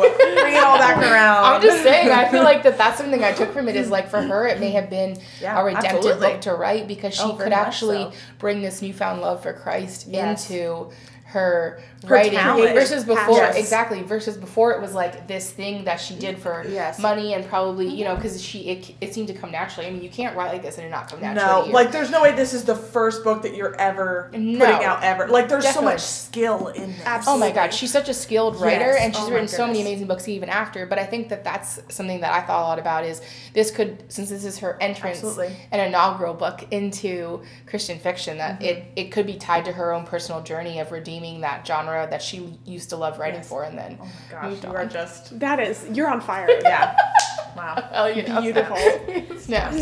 bring 0.40 0.54
it 0.54 0.62
all 0.62 0.78
back 0.78 0.96
around 0.98 1.44
I'm 1.44 1.60
just 1.62 1.82
saying, 1.82 2.10
I 2.10 2.28
feel 2.30 2.42
like 2.44 2.62
that 2.62 2.78
that's 2.78 2.98
something 2.98 3.22
I 3.24 3.32
took 3.32 3.52
from 3.52 3.68
it 3.68 3.76
is 3.76 3.90
like 3.90 4.08
for 4.08 4.22
her, 4.22 4.46
it 4.46 4.60
may 4.60 4.70
have 4.70 4.88
been 4.90 5.18
Yeah, 5.40 5.60
a 5.60 5.64
redemptive 5.64 5.94
absolutely. 5.96 6.28
book 6.28 6.40
to 6.42 6.54
write 6.54 6.86
because 6.88 7.14
she 7.14 7.22
Oh, 7.22 7.34
could 7.34 7.52
actually 7.52 8.04
so. 8.04 8.12
bring 8.38 8.62
this 8.62 8.80
newfound 8.82 9.20
love 9.20 9.42
for 9.42 9.52
Christ 9.52 10.06
Yes. 10.08 10.48
into 10.50 10.90
her, 11.28 11.78
Her 12.06 12.14
writing 12.14 12.38
talent. 12.38 12.72
versus 12.74 13.04
before 13.04 13.36
Yes. 13.36 13.56
exactly 13.56 14.02
versus 14.02 14.38
before 14.38 14.72
it 14.72 14.80
was 14.80 14.94
like 14.94 15.28
this 15.28 15.50
thing 15.50 15.84
that 15.84 16.00
she 16.00 16.14
did 16.14 16.38
for 16.38 16.64
Yes. 16.66 16.98
money 16.98 17.34
and 17.34 17.46
probably 17.46 17.86
you 17.86 18.02
know 18.06 18.14
because 18.16 18.42
she 18.42 18.60
it, 18.70 18.94
it 19.02 19.12
seemed 19.12 19.28
to 19.28 19.34
come 19.34 19.50
naturally. 19.50 19.86
I 19.88 19.90
mean, 19.90 20.02
you 20.02 20.08
can't 20.08 20.34
write 20.34 20.50
like 20.52 20.62
this 20.62 20.78
and 20.78 20.86
it 20.86 20.90
not 20.90 21.10
come 21.10 21.20
naturally. 21.20 21.68
no 21.68 21.74
like 21.74 21.92
there's 21.92 22.10
no 22.10 22.22
way 22.22 22.32
this 22.32 22.54
is 22.54 22.64
the 22.64 22.74
first 22.74 23.24
book 23.24 23.42
that 23.42 23.54
you're 23.54 23.74
ever 23.76 24.30
No. 24.32 24.58
putting 24.64 24.84
out 24.86 25.02
ever 25.04 25.28
like 25.28 25.50
there's 25.50 25.64
Definitely. 25.64 25.88
so 25.90 25.92
much 25.96 26.00
skill 26.00 26.68
in 26.68 26.92
this 26.92 27.00
Absolutely. 27.04 27.46
Oh 27.46 27.48
my 27.50 27.54
god, 27.54 27.74
she's 27.74 27.92
such 27.92 28.08
a 28.08 28.14
skilled 28.14 28.58
writer 28.58 28.92
Yes. 28.92 29.00
and 29.02 29.14
she's 29.14 29.24
Oh 29.26 29.30
written 29.30 29.48
so 29.48 29.66
many 29.66 29.82
amazing 29.82 30.06
books 30.06 30.28
even 30.28 30.48
after. 30.48 30.86
But 30.86 30.98
I 30.98 31.04
think 31.04 31.28
that 31.28 31.44
that's 31.44 31.78
something 31.90 32.22
that 32.22 32.32
I 32.32 32.40
thought 32.46 32.62
a 32.62 32.66
lot 32.68 32.78
about 32.78 33.04
is 33.04 33.20
this 33.52 33.70
could, 33.70 34.02
since 34.10 34.30
this 34.30 34.44
is 34.46 34.56
her 34.60 34.78
entrance, 34.80 35.18
Absolutely. 35.18 35.54
an 35.72 35.80
inaugural 35.80 36.32
book 36.32 36.64
into 36.70 37.42
Christian 37.66 37.98
fiction, 37.98 38.38
that 38.38 38.60
Mm-hmm. 38.60 38.64
it, 38.64 38.84
it 38.96 39.04
could 39.12 39.26
be 39.26 39.36
tied 39.36 39.66
to 39.66 39.72
her 39.72 39.92
own 39.92 40.06
personal 40.06 40.40
journey 40.42 40.78
of 40.80 40.90
redeeming 40.90 41.17
that 41.40 41.66
genre 41.66 42.06
that 42.10 42.22
she 42.22 42.58
used 42.64 42.90
to 42.90 42.96
love 42.96 43.18
writing 43.18 43.40
Yes. 43.40 43.48
for 43.48 43.64
and 43.64 43.76
then 43.78 43.98
oh 44.00 44.04
my 44.04 44.10
gosh 44.50 44.62
you 44.62 44.68
are 44.70 44.86
just 44.86 45.38
that 45.40 45.60
is, 45.60 45.86
you're 45.92 46.08
on 46.08 46.20
fire. 46.20 46.48
yeah 46.62 46.96
wow 47.56 47.88
Oh, 47.92 48.06
you 48.06 48.22
know. 48.22 48.40
Beautiful. 48.40 48.76
Snap. 49.38 49.72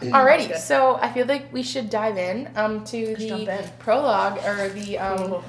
Alrighty, 0.00 0.56
so 0.56 0.96
I 0.96 1.12
feel 1.12 1.26
like 1.26 1.52
we 1.52 1.62
should 1.62 1.90
dive 1.90 2.16
in 2.16 2.48
um, 2.56 2.84
to 2.86 3.14
jump 3.16 3.44
the 3.46 3.68
prologue 3.78 4.38
or 4.44 4.68
the 4.70 4.98
um, 4.98 5.42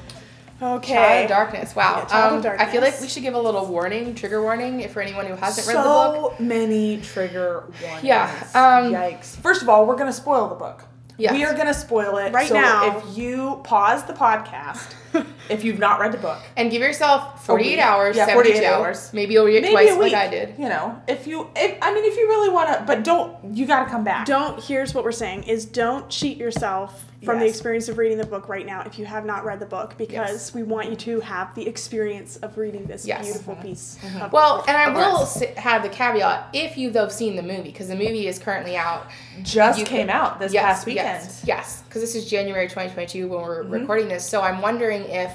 Okay. 0.59 0.93
Child 0.95 1.23
of 1.25 1.29
Darkness. 1.29 1.75
Wow. 1.75 1.97
Yeah, 1.99 2.05
Child 2.05 2.45
of 2.45 2.51
um, 2.51 2.57
I 2.59 2.65
feel 2.65 2.81
like 2.81 2.99
we 2.99 3.07
should 3.07 3.21
give 3.21 3.35
a 3.35 3.39
little 3.39 3.67
warning, 3.67 4.15
trigger 4.15 4.41
warning, 4.41 4.81
if 4.81 4.91
for 4.91 5.01
anyone 5.01 5.27
who 5.27 5.35
hasn't 5.35 5.67
read 5.67 5.77
the 5.77 5.83
book. 5.83 6.33
so 6.37 6.43
many 6.43 6.99
trigger 6.99 7.71
warnings. 7.83 8.03
Yeah, 8.03 8.25
um, 8.55 8.91
Yikes. 8.91 9.35
First 9.39 9.61
of 9.61 9.69
all, 9.69 9.85
we're 9.85 9.95
gonna 9.97 10.11
spoil 10.11 10.47
the 10.49 10.55
book. 10.55 10.83
Yes. 11.17 11.33
We 11.33 11.43
are 11.43 11.55
gonna 11.55 11.73
spoil 11.73 12.17
it 12.17 12.31
Right 12.31 12.47
so 12.47 12.53
now. 12.53 12.97
If 12.97 13.17
you 13.17 13.59
pause 13.63 14.03
the 14.05 14.13
podcast, 14.13 14.93
if 15.49 15.63
you've 15.63 15.79
not 15.79 15.99
read 15.99 16.11
the 16.11 16.17
book, 16.19 16.39
And 16.55 16.69
give 16.69 16.81
yourself 16.81 17.43
48 17.45 17.79
hours, 17.79 18.15
Yeah, 18.15 18.27
72, 18.27 18.53
48 18.53 18.67
hours. 18.67 19.13
Maybe 19.13 19.33
you'll 19.33 19.45
read 19.45 19.57
it 19.57 19.61
maybe 19.63 19.73
twice 19.73 19.91
a 19.91 19.97
week, 19.97 20.13
like 20.13 20.27
I 20.27 20.29
did. 20.29 20.55
You 20.59 20.69
know, 20.69 21.01
if 21.07 21.25
you, 21.25 21.49
if 21.55 21.77
I 21.81 21.93
mean, 21.93 22.05
if 22.05 22.15
you 22.15 22.27
really 22.27 22.49
wanna, 22.49 22.83
but 22.85 23.03
don't. 23.03 23.55
You 23.55 23.65
gotta 23.65 23.89
come 23.89 24.03
back. 24.03 24.27
Don't. 24.27 24.63
Here's 24.63 24.93
what 24.93 25.03
we're 25.03 25.11
saying: 25.11 25.43
is 25.43 25.65
don't 25.65 26.07
cheat 26.09 26.37
yourself 26.37 27.06
from 27.25 27.39
the 27.39 27.45
experience 27.47 27.89
of 27.89 27.97
reading 27.97 28.17
the 28.17 28.25
book 28.25 28.47
right 28.47 28.65
now 28.65 28.81
if 28.85 28.99
you 28.99 29.05
have 29.05 29.25
not 29.25 29.43
read 29.43 29.59
the 29.59 29.65
book 29.65 29.95
because 29.97 30.13
Yes. 30.13 30.53
we 30.53 30.61
want 30.61 30.89
you 30.89 30.95
to 30.95 31.19
have 31.21 31.53
the 31.55 31.67
experience 31.67 32.37
of 32.37 32.57
reading 32.57 32.85
this 32.85 33.07
Yes. 33.07 33.25
beautiful 33.25 33.55
piece. 33.55 33.97
Of 34.21 34.31
Well, 34.31 34.63
and 34.67 34.77
I 34.77 34.89
will 34.89 35.19
works. 35.21 35.41
have 35.57 35.81
the 35.81 35.89
caveat 35.89 36.49
if 36.53 36.77
you've 36.77 36.93
though 36.93 37.07
seen 37.07 37.35
the 37.35 37.41
movie, 37.41 37.63
because 37.71 37.87
the 37.87 37.95
movie 37.95 38.27
is 38.27 38.37
currently 38.37 38.77
out. 38.77 39.07
Just 39.41 39.83
came 39.85 40.07
could- 40.07 40.15
out 40.15 40.39
this 40.39 40.53
yes, 40.53 40.63
past 40.63 40.85
weekend. 40.85 41.07
Yes, 41.23 41.41
yes, 41.43 41.83
because 41.87 42.01
this 42.01 42.13
is 42.15 42.29
January 42.29 42.67
2022 42.67 43.27
when 43.27 43.41
we're 43.41 43.63
Mm-hmm. 43.63 43.71
recording 43.73 44.07
this. 44.09 44.23
So 44.23 44.41
I'm 44.41 44.61
wondering 44.61 45.01
if 45.05 45.31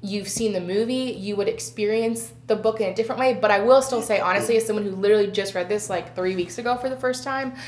you've 0.00 0.28
seen 0.28 0.52
the 0.52 0.60
movie, 0.60 1.16
you 1.18 1.34
would 1.34 1.48
experience 1.48 2.30
the 2.46 2.54
book 2.54 2.80
in 2.80 2.88
a 2.88 2.94
different 2.94 3.18
way. 3.20 3.34
But 3.34 3.50
I 3.50 3.58
will 3.58 3.82
still 3.82 4.00
say, 4.02 4.20
honestly, 4.20 4.56
as 4.56 4.64
someone 4.64 4.84
who 4.84 4.92
literally 4.92 5.26
just 5.26 5.56
read 5.56 5.68
this 5.68 5.90
like 5.90 6.14
three 6.14 6.36
weeks 6.36 6.58
ago 6.58 6.76
for 6.76 6.88
the 6.88 6.96
first 6.96 7.24
time, 7.24 7.52
s- 7.56 7.60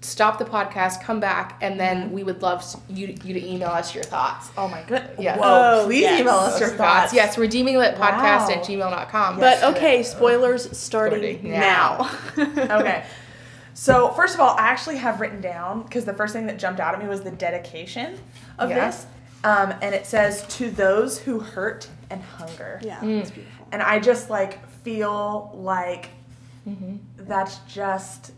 stop 0.00 0.38
the 0.38 0.44
podcast, 0.44 1.02
come 1.02 1.20
back, 1.20 1.58
and 1.60 1.78
then 1.78 2.12
we 2.12 2.22
would 2.22 2.42
love 2.42 2.64
you 2.88 3.08
you 3.24 3.34
to 3.34 3.46
email 3.46 3.68
us 3.68 3.94
your 3.94 4.04
thoughts. 4.04 4.50
Oh 4.56 4.68
my 4.68 4.82
goodness. 4.82 5.16
Yes. 5.18 5.38
Whoa. 5.38 5.80
Oh, 5.82 5.86
please 5.86 6.00
yes. 6.02 6.20
email 6.20 6.34
us 6.34 6.58
your 6.60 6.70
thoughts. 6.70 7.12
Yes, 7.12 7.36
redeeminglit 7.36 7.96
podcast 7.96 8.50
at 8.50 8.58
Wow. 8.58 8.62
gmail.com. 8.64 9.38
But 9.40 9.62
okay, 9.62 10.02
spoilers 10.02 10.76
starting, 10.76 11.38
Starting 11.38 11.50
now. 11.52 12.10
okay. 12.38 13.04
So 13.74 14.10
first 14.10 14.34
of 14.34 14.40
all, 14.40 14.56
I 14.58 14.62
actually 14.68 14.96
have 14.96 15.20
written 15.20 15.40
down 15.40 15.82
because 15.82 16.04
the 16.04 16.14
first 16.14 16.32
thing 16.34 16.46
that 16.46 16.58
jumped 16.58 16.80
out 16.80 16.94
at 16.94 17.00
me 17.02 17.08
was 17.08 17.20
the 17.22 17.30
dedication 17.30 18.18
of 18.58 18.70
Yeah. 18.70 18.86
this, 18.90 19.06
um, 19.44 19.72
and 19.82 19.94
it 19.94 20.04
says 20.06 20.44
to 20.56 20.70
those 20.70 21.18
who 21.20 21.38
hurt 21.40 21.88
and 22.10 22.20
hunger. 22.22 22.80
Yeah, 22.82 22.98
Mm. 23.00 23.20
it's 23.20 23.30
beautiful. 23.30 23.66
And 23.70 23.82
I 23.82 24.00
just 24.00 24.30
like 24.30 24.66
feel 24.82 25.52
like 25.54 26.10
Mm-hmm. 26.68 26.96
that's 27.26 27.58
just 27.68 28.32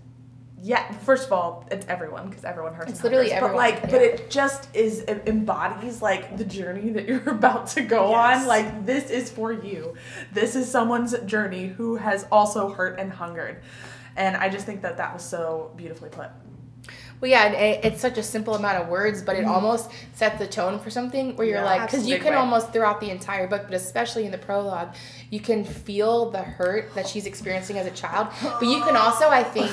yeah. 0.62 0.90
First 0.98 1.26
of 1.26 1.32
all, 1.32 1.66
it's 1.70 1.86
everyone 1.86 2.28
because 2.28 2.44
everyone 2.44 2.74
hurts. 2.74 2.90
It's 2.90 3.02
literally 3.02 3.30
hungers, 3.30 3.50
everyone, 3.50 3.52
But 3.52 3.58
like, 3.58 3.74
yeah. 3.84 3.90
but 3.90 4.02
it 4.02 4.30
just 4.30 4.68
is 4.74 5.00
it 5.00 5.22
embodies 5.26 6.02
like 6.02 6.36
the 6.36 6.44
journey 6.44 6.90
that 6.90 7.06
you're 7.08 7.28
about 7.30 7.68
to 7.68 7.82
go 7.82 8.10
Yes. 8.10 8.42
on. 8.42 8.46
Like 8.46 8.86
this 8.86 9.10
is 9.10 9.30
for 9.30 9.52
you. 9.52 9.94
This 10.32 10.56
is 10.56 10.70
someone's 10.70 11.18
journey 11.20 11.68
who 11.68 11.96
has 11.96 12.26
also 12.30 12.68
hurt 12.70 12.98
and 12.98 13.12
hungered. 13.12 13.62
And 14.16 14.36
I 14.36 14.48
just 14.48 14.66
think 14.66 14.82
that 14.82 14.96
that 14.98 15.14
was 15.14 15.22
so 15.22 15.72
beautifully 15.76 16.10
put. 16.10 16.28
Well, 17.20 17.30
yeah, 17.30 17.44
and 17.46 17.54
it, 17.54 17.84
it's 17.84 18.00
such 18.00 18.16
a 18.16 18.22
simple 18.22 18.54
amount 18.54 18.78
of 18.78 18.88
words, 18.88 19.20
but 19.22 19.36
it 19.36 19.40
Mm-hmm. 19.44 19.50
almost 19.50 19.90
sets 20.14 20.38
the 20.38 20.46
tone 20.46 20.78
for 20.78 20.88
something 20.88 21.36
where 21.36 21.46
you're 21.46 21.56
Yeah, 21.58 21.64
like, 21.64 21.82
because 21.90 22.06
you 22.06 22.16
can 22.18 22.32
way. 22.32 22.38
almost 22.38 22.72
throughout 22.72 22.98
the 23.00 23.10
entire 23.10 23.46
book, 23.46 23.64
but 23.66 23.74
especially 23.74 24.24
in 24.24 24.30
the 24.32 24.38
prologue, 24.38 24.94
you 25.30 25.38
can 25.40 25.62
feel 25.62 26.30
the 26.30 26.42
hurt 26.42 26.94
that 26.94 27.06
she's 27.06 27.26
experiencing 27.26 27.76
as 27.78 27.86
a 27.86 27.90
child. 27.90 28.28
But 28.42 28.62
you 28.68 28.80
can 28.82 28.96
also, 28.96 29.28
I 29.28 29.42
think, 29.42 29.70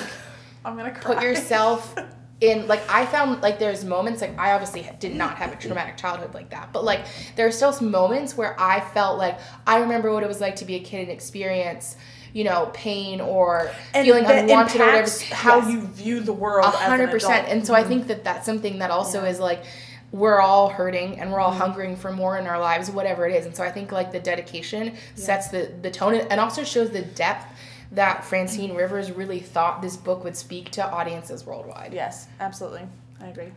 I'm 0.68 0.76
gonna 0.76 0.92
cry. 0.92 1.16
put 1.16 1.24
yourself 1.24 1.96
in 2.42 2.68
like 2.68 2.82
I 2.90 3.06
found 3.06 3.42
like 3.42 3.58
there's 3.58 3.84
moments 3.84 4.22
like 4.22 4.38
I 4.38 4.52
obviously 4.52 4.88
did 5.00 5.16
not 5.16 5.38
have 5.38 5.54
a 5.54 5.56
traumatic 5.56 5.98
childhood 5.98 6.34
like 6.34 6.50
that, 6.52 6.72
but 6.74 6.84
like 6.84 7.06
there 7.36 7.48
are 7.48 7.52
still 7.52 7.72
some 7.72 7.90
moments 7.90 8.36
where 8.38 8.60
I 8.60 8.82
felt 8.82 9.18
like 9.18 9.40
I 9.66 9.80
remember 9.80 10.14
what 10.14 10.24
it 10.24 10.28
was 10.28 10.42
like 10.42 10.58
to 10.58 10.66
be 10.66 10.76
a 10.76 10.80
kid 10.80 11.04
and 11.04 11.10
experience, 11.10 11.96
you 12.34 12.44
know, 12.44 12.70
pain 12.74 13.22
or 13.22 13.72
and 13.94 14.06
feeling 14.06 14.26
unwanted 14.26 14.82
or 14.82 14.86
whatever. 14.86 15.10
how 15.32 15.60
Yes. 15.60 15.72
you 15.72 15.82
view 15.82 16.20
the 16.20 16.34
world. 16.34 16.66
A 16.66 16.78
hundred 16.78 17.10
percent. 17.10 17.48
And 17.48 17.66
so 17.66 17.74
I 17.74 17.80
mm-hmm. 17.80 17.90
think 17.90 18.08
that 18.08 18.24
that's 18.24 18.46
something 18.46 18.80
that 18.80 18.92
also 18.92 19.24
is 19.24 19.40
like 19.40 19.64
we're 20.12 20.40
all 20.40 20.70
hurting 20.70 21.20
and 21.20 21.32
we're 21.32 21.40
all 21.40 21.52
mm-hmm. 21.52 21.60
hungering 21.60 21.96
for 21.96 22.12
more 22.12 22.38
in 22.38 22.46
our 22.48 22.60
lives, 22.60 22.90
whatever 22.90 23.28
it 23.28 23.36
is. 23.36 23.46
And 23.46 23.56
so 23.56 23.64
I 23.64 23.72
think 23.72 23.92
like 23.92 24.12
the 24.12 24.20
dedication 24.20 24.96
sets 25.16 25.48
the 25.48 25.72
the 25.82 25.90
tone 25.90 26.14
and 26.16 26.40
also 26.40 26.64
shows 26.64 26.92
the 26.92 27.02
depth 27.02 27.46
that 27.92 28.24
Francine 28.26 28.76
Rivers 28.76 29.12
really 29.12 29.40
thought 29.40 29.82
this 29.82 29.96
book 29.98 30.24
would 30.24 30.36
speak 30.36 30.72
to 30.72 30.86
audiences 30.92 31.46
worldwide. 31.46 31.94
Yes, 31.94 32.28
absolutely. 32.40 32.88
I 33.22 33.28
agree. 33.28 33.52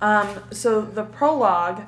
Um, 0.00 0.28
so 0.50 0.80
the 0.82 1.04
prologue 1.04 1.82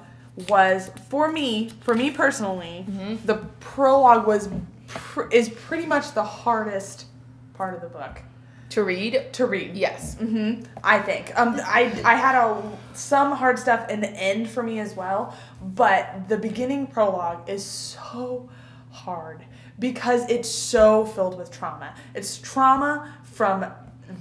was 0.48 0.90
for 1.10 1.30
me, 1.30 1.70
for 1.80 1.94
me 1.94 2.10
personally, 2.10 2.86
Mm-hmm. 2.88 3.26
the 3.26 3.36
prologue 3.60 4.26
was 4.26 4.48
pr- 4.86 5.28
is 5.30 5.48
pretty 5.48 5.84
much 5.86 6.12
the 6.12 6.22
hardest 6.24 7.06
part 7.54 7.74
of 7.74 7.80
the 7.80 7.88
book 7.88 8.22
To 8.70 8.84
read, 8.84 9.32
to 9.32 9.46
read. 9.46 9.76
yes. 9.76 10.14
hmm 10.14 10.60
I 10.82 11.00
think. 11.00 11.36
Um, 11.38 11.60
I 11.64 11.92
I 12.04 12.14
had 12.14 12.36
a 12.36 12.62
some 12.94 13.32
hard 13.32 13.58
stuff 13.58 13.90
in 13.90 14.00
the 14.00 14.10
end 14.10 14.48
for 14.48 14.62
me 14.62 14.78
as 14.78 14.94
well, 14.94 15.36
but 15.60 16.28
the 16.28 16.38
beginning 16.38 16.86
prologue 16.86 17.48
is 17.50 17.64
so 17.64 18.48
hard 18.90 19.42
because 19.78 20.28
it's 20.28 20.48
so 20.48 21.04
filled 21.04 21.38
with 21.38 21.50
trauma. 21.50 21.94
It's 22.14 22.38
trauma 22.38 23.14
from 23.22 23.66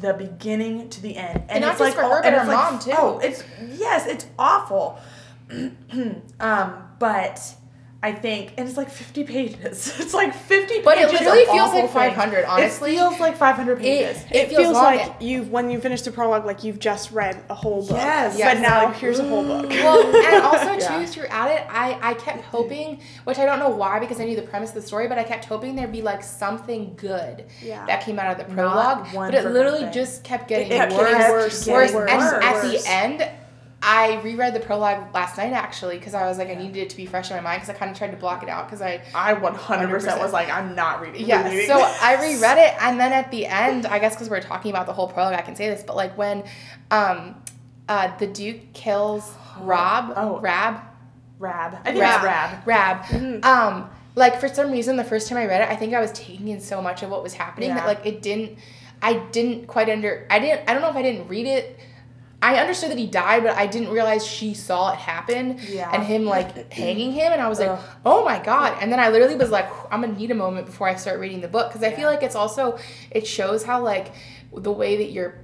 the 0.01 0.13
beginning 0.13 0.89
to 0.89 1.01
the 1.01 1.15
end, 1.15 1.45
and, 1.49 1.63
And 1.63 1.65
it's 1.65 1.79
like 1.79 1.93
for 1.93 2.01
her, 2.01 2.23
and 2.23 2.35
her 2.35 2.41
it's 2.41 2.47
like, 2.49 2.71
mom, 2.71 2.79
too. 2.79 2.91
Oh, 2.97 3.19
it's 3.19 3.43
yes, 3.77 4.05
it's 4.05 4.25
awful. 4.37 4.99
um, 6.39 6.83
but 6.99 7.55
I 8.03 8.11
think, 8.13 8.53
and 8.57 8.67
it's 8.67 8.77
like 8.77 8.91
50 8.91 9.23
pages. 9.23 9.99
It's 9.99 10.13
like 10.13 10.33
50 10.33 10.81
But 10.83 10.99
it 10.99 11.05
pages. 11.09 11.19
literally 11.19 11.41
of 11.43 11.49
feels 11.49 11.73
like 11.73 11.91
500, 11.91 12.35
things. 12.35 12.45
honestly. 12.47 12.91
It 12.91 12.97
feels 12.99 13.19
like 13.19 13.35
500 13.37 13.79
pages. 13.79 14.23
It, 14.29 14.35
It, 14.35 14.49
feels 14.49 14.73
long. 14.73 14.83
like 14.83 15.15
you've, 15.19 15.49
when 15.49 15.71
you 15.71 15.79
finish 15.81 16.03
the 16.03 16.11
prologue, 16.11 16.45
like 16.45 16.63
you've 16.63 16.77
just 16.79 17.11
read 17.11 17.43
a 17.49 17.55
whole 17.55 17.81
book. 17.81 17.97
Yes. 17.97 18.37
But 18.39 18.59
now 18.61 18.85
Like, 18.85 18.97
here's 18.97 19.17
a 19.17 19.27
whole 19.27 19.43
book. 19.43 19.67
well, 19.71 20.15
and 20.15 20.43
also 20.43 20.73
Yeah. 20.79 20.99
too 20.99 21.07
throughout 21.07 21.49
it, 21.49 21.65
I 21.69 21.97
I 22.01 22.13
kept 22.13 22.43
hoping, 22.45 22.99
which 23.23 23.39
I 23.39 23.45
don't 23.47 23.57
know 23.59 23.69
why 23.69 23.97
because 23.99 24.19
I 24.21 24.25
knew 24.25 24.35
the 24.35 24.43
premise 24.43 24.69
of 24.69 24.75
the 24.75 24.81
story, 24.83 25.07
but 25.07 25.17
I 25.17 25.23
kept 25.23 25.45
hoping 25.45 25.75
there'd 25.75 25.91
be 25.91 26.03
like 26.03 26.21
something 26.23 26.93
good 26.97 27.45
Yeah. 27.63 27.83
that 27.87 28.01
came 28.05 28.19
out 28.19 28.29
of 28.31 28.37
the 28.47 28.53
prologue, 28.53 29.07
but 29.13 29.33
it 29.33 29.43
literally 29.51 29.85
thing. 29.85 29.91
just 29.93 30.23
kept 30.23 30.47
getting 30.47 30.67
It 30.71 30.75
kept 30.77 30.93
worse, 30.93 31.09
getting 31.09 31.31
worse, 31.31 31.67
worse, 31.67 31.93
worse, 31.93 32.11
getting 32.11 32.11
and 32.11 32.21
worse. 32.21 32.43
at 32.45 32.61
the 32.61 32.89
end. 33.25 33.31
I 33.81 34.19
reread 34.21 34.55
the 34.55 34.59
prologue 34.59 35.13
last 35.13 35.37
night 35.37 35.53
actually 35.53 35.97
because 35.99 36.15
I 36.15 36.25
was 36.25 36.37
like 36.39 36.49
I 36.49 36.55
needed 36.55 36.77
it 36.77 36.89
to 36.89 36.97
be 36.97 37.05
fresh 37.05 37.29
in 37.29 37.37
my 37.37 37.41
mind 37.41 37.61
because 37.61 37.73
I 37.75 37.77
kind 37.77 37.91
of 37.91 37.97
tried 37.97 38.09
to 38.11 38.17
block 38.17 38.41
it 38.41 38.49
out 38.49 38.65
because 38.67 38.81
I 38.81 39.01
I 39.13 39.35
100% 39.35 39.43
was 39.91 40.03
100%. 40.05 40.31
like, 40.33 40.49
I'm 40.49 40.73
not 40.75 40.99
reading. 41.01 41.25
yeah, 41.27 41.43
rereading 41.47 41.67
so. 41.67 41.75
I 42.01 42.15
reread 42.15 42.57
it, 42.57 42.73
and 42.81 42.99
then 42.99 43.13
at 43.13 43.29
the 43.29 43.45
end, 43.45 43.85
I 43.85 43.99
guess 43.99 44.15
because 44.15 44.29
we're 44.29 44.41
talking 44.41 44.71
about 44.71 44.87
the 44.87 44.93
whole 44.93 45.07
prologue, 45.07 45.35
I 45.35 45.41
can 45.41 45.55
say 45.55 45.69
this, 45.69 45.83
but 45.83 45.95
like 45.95 46.17
when 46.17 46.43
um, 46.91 47.35
uh, 47.87 48.17
the 48.17 48.27
Duke 48.27 48.73
kills 48.73 49.31
Rob, 49.59 50.13
Oh. 50.15 50.39
Rab, 50.39 50.81
Rab. 51.39 51.75
I 51.85 51.91
think 51.91 51.99
Rab, 52.01 52.23
Rab. 52.23 52.67
Rab, 52.67 53.05
Mm-hmm. 53.05 53.43
um, 53.43 53.89
like 54.15 54.39
for 54.39 54.47
some 54.47 54.71
reason, 54.71 54.97
the 54.97 55.03
first 55.03 55.29
time 55.29 55.37
I 55.37 55.45
read 55.45 55.61
it, 55.61 55.69
I 55.69 55.75
think 55.75 55.93
I 55.93 56.01
was 56.01 56.11
taking 56.13 56.47
in 56.47 56.59
so 56.59 56.81
much 56.81 57.03
of 57.03 57.11
what 57.11 57.21
was 57.21 57.33
happening 57.35 57.69
that 57.75 57.85
like 57.85 58.03
it 58.05 58.23
didn't, 58.23 58.57
I 59.03 59.13
didn't 59.31 59.67
quite 59.67 59.87
under, 59.89 60.25
I 60.31 60.39
didn't, 60.39 60.67
I 60.67 60.73
don't 60.73 60.81
know 60.81 60.89
if 60.89 60.95
I 60.95 61.03
didn't 61.03 61.27
read 61.27 61.45
it. 61.45 61.79
I 62.41 62.57
understood 62.59 62.91
that 62.91 62.99
he 62.99 63.07
died, 63.07 63.41
but 63.43 63.57
I 63.57 63.65
didn't 63.65 63.89
realize 63.89 64.25
she 64.25 64.53
saw 64.53 64.91
it 64.93 64.97
happen 64.99 65.59
Yeah. 65.67 65.89
and 65.91 66.03
him 66.03 66.25
like 66.25 66.71
hanging 66.81 67.11
him, 67.11 67.33
and 67.33 67.41
I 67.41 67.47
was 67.49 67.59
like, 67.59 67.69
Ugh. 67.69 67.79
oh 68.05 68.23
my 68.23 68.37
god! 68.39 68.77
And 68.79 68.91
then 68.91 68.99
I 68.99 69.09
literally 69.09 69.35
was 69.35 69.49
like, 69.49 69.67
I'm 69.91 70.01
gonna 70.01 70.13
need 70.15 70.29
a 70.31 70.35
moment 70.35 70.67
before 70.67 70.87
I 70.87 70.95
start 70.95 71.19
reading 71.19 71.41
the 71.41 71.47
book 71.47 71.69
because 71.69 71.83
I 71.83 71.91
feel 71.93 72.07
like 72.09 72.21
it's 72.23 72.35
also 72.35 72.77
it 73.11 73.25
shows 73.25 73.63
how 73.63 73.81
like 73.81 74.13
the 74.55 74.71
way 74.71 74.97
that 74.97 75.11
you're 75.11 75.39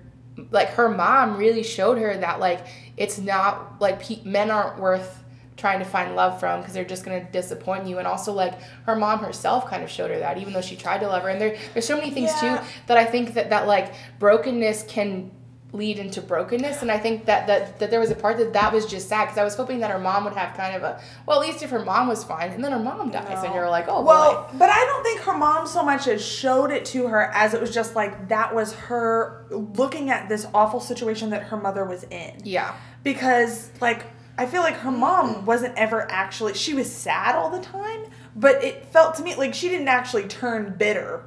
like 0.51 0.69
her 0.69 0.88
mom 0.89 1.38
really 1.38 1.63
showed 1.63 1.97
her 1.97 2.15
that 2.17 2.39
like 2.39 2.65
it's 2.97 3.17
not 3.19 3.79
like 3.82 3.99
pe- 4.01 4.23
men 4.23 4.49
aren't 4.51 4.79
worth 4.79 5.23
trying 5.58 5.77
to 5.79 5.86
find 5.86 6.15
love 6.15 6.39
from 6.39 6.60
because 6.62 6.73
they're 6.73 6.84
just 6.84 7.06
going 7.06 7.23
to 7.23 7.32
disappoint 7.32 7.86
you 7.88 7.99
and 7.99 8.08
also 8.08 8.34
like 8.34 8.60
her 8.86 8.95
mom 8.95 9.19
herself 9.19 9.67
kind 9.67 9.84
of 9.84 9.89
showed 9.89 10.10
her 10.10 10.17
that 10.19 10.39
even 10.39 10.51
though 10.51 10.62
she 10.62 10.75
tried 10.75 10.97
to 10.99 11.08
love 11.08 11.21
her 11.21 11.29
and 11.29 11.39
there 11.39 11.56
there's 11.73 11.86
so 11.86 11.95
many 11.95 12.10
things 12.10 12.32
Yeah. 12.41 12.58
too 12.58 12.65
that 12.88 12.97
I 12.97 13.06
think 13.06 13.36
that 13.36 13.51
that 13.51 13.67
like 13.67 13.93
brokenness 14.17 14.84
can 14.88 15.29
lead 15.73 15.97
into 15.97 16.21
brokenness. 16.21 16.83
And 16.83 16.91
I 16.91 16.99
think 16.99 17.25
that 17.25 17.47
that, 17.47 17.79
that 17.79 17.89
there 17.89 17.99
was 17.99 18.12
a 18.12 18.15
part 18.15 18.38
that 18.38 18.53
that 18.53 18.71
was 18.71 18.86
just 18.86 19.09
sad 19.09 19.25
because 19.25 19.39
I 19.39 19.43
was 19.43 19.55
hoping 19.55 19.79
that 19.79 19.89
her 19.89 19.99
mom 19.99 20.23
would 20.23 20.33
have 20.33 20.55
kind 20.55 20.75
of 20.75 20.83
a 20.83 21.01
well 21.25 21.41
at 21.41 21.47
least 21.47 21.63
if 21.63 21.71
her 21.71 21.83
mom 21.83 22.07
was 22.07 22.23
fine 22.23 22.51
and 22.51 22.63
then 22.63 22.71
her 22.71 22.79
mom 22.79 23.09
dies 23.09 23.43
and 23.43 23.53
you're 23.53 23.69
like 23.69 23.86
oh 23.88 24.03
well, 24.03 24.47
boy. 24.51 24.57
but 24.59 24.69
I 24.69 24.79
don't 24.86 25.03
think 25.03 25.21
her 25.21 25.36
mom 25.36 25.67
so 25.67 25.83
much 25.83 26.07
as 26.07 26.23
showed 26.23 26.71
it 26.71 26.86
to 26.86 27.07
her 27.07 27.31
as 27.33 27.53
it 27.53 27.59
was 27.59 27.73
just 27.73 27.95
like 27.95 28.29
that 28.29 28.53
was 28.53 28.73
her 28.73 29.45
looking 29.49 30.12
at 30.12 30.29
this 30.29 30.45
awful 30.53 30.79
situation 30.79 31.31
that 31.31 31.43
her 31.43 31.57
mother 31.57 31.83
was 31.83 32.03
in. 32.05 32.33
yeah. 32.43 32.75
Because 33.03 33.71
like 33.81 34.05
I 34.38 34.45
feel 34.45 34.62
like 34.62 34.75
her 34.75 34.91
mom 34.91 35.45
wasn't 35.45 35.75
ever 35.75 36.09
actually 36.09 36.53
she 36.53 36.75
was 36.75 36.91
sad 36.91 37.36
all 37.36 37.49
the 37.49 37.62
time, 37.62 38.05
but 38.36 38.63
it 38.63 38.86
felt 38.93 39.15
to 39.15 39.23
me 39.23 39.36
like 39.36 39.55
she 39.55 39.69
didn't 39.69 39.88
actually 39.88 40.27
turn 40.27 40.75
bitter 40.77 41.25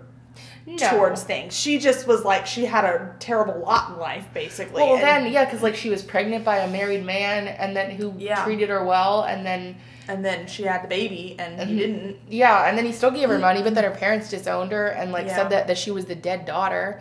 No. 0.68 0.76
towards 0.90 1.22
things. 1.22 1.57
She 1.57 1.79
just 1.79 2.09
was 2.09 2.24
like 2.24 2.44
she 2.44 2.64
had 2.66 2.85
a 2.85 3.14
terrible 3.20 3.61
lot 3.61 3.90
in 3.90 3.98
life 3.98 4.26
basically. 4.35 4.83
Well, 4.83 4.94
and- 4.94 5.02
then 5.02 5.33
yeah, 5.33 5.44
because 5.44 5.62
like 5.62 5.76
she 5.76 5.90
was 5.90 6.02
pregnant 6.02 6.44
by 6.44 6.57
a 6.59 6.68
married 6.70 7.05
man, 7.05 7.46
and 7.46 7.76
then 7.76 7.92
who 7.92 8.12
Yeah. 8.18 8.42
treated 8.44 8.68
her 8.68 8.85
well, 8.85 9.22
and 9.22 9.46
then 9.46 9.76
and 10.09 10.24
then 10.24 10.46
she 10.48 10.64
had 10.64 10.83
the 10.83 10.88
baby 10.88 11.37
and 11.38 11.61
he 11.61 11.74
Mhm. 11.74 11.79
didn't. 11.79 12.16
yeah, 12.29 12.68
and 12.68 12.76
then 12.76 12.85
he 12.85 12.92
still 12.92 13.11
gave 13.12 13.29
her 13.29 13.38
money, 13.48 13.62
but 13.62 13.74
then 13.76 13.85
her 13.85 13.90
parents 13.90 14.29
disowned 14.29 14.72
her 14.72 14.88
and 14.88 15.12
like 15.12 15.26
Yeah. 15.29 15.37
said 15.37 15.50
that 15.50 15.68
that 15.68 15.79
she 15.79 15.92
was 15.92 16.07
the 16.07 16.14
dead 16.16 16.44
daughter. 16.46 17.00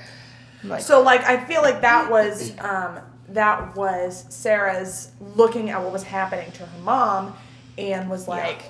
Like, 0.64 0.82
So 0.82 1.02
like 1.02 1.24
I 1.26 1.38
feel 1.38 1.62
like 1.64 1.82
that 1.82 2.10
was 2.12 2.52
um 2.60 3.00
that 3.30 3.76
was 3.76 4.26
Sarah's 4.30 5.10
looking 5.36 5.72
at 5.72 5.82
what 5.82 5.92
was 5.92 6.04
happening 6.04 6.52
to 6.52 6.64
her 6.68 6.80
mom 6.84 7.36
and 7.80 8.10
was 8.12 8.28
like 8.28 8.62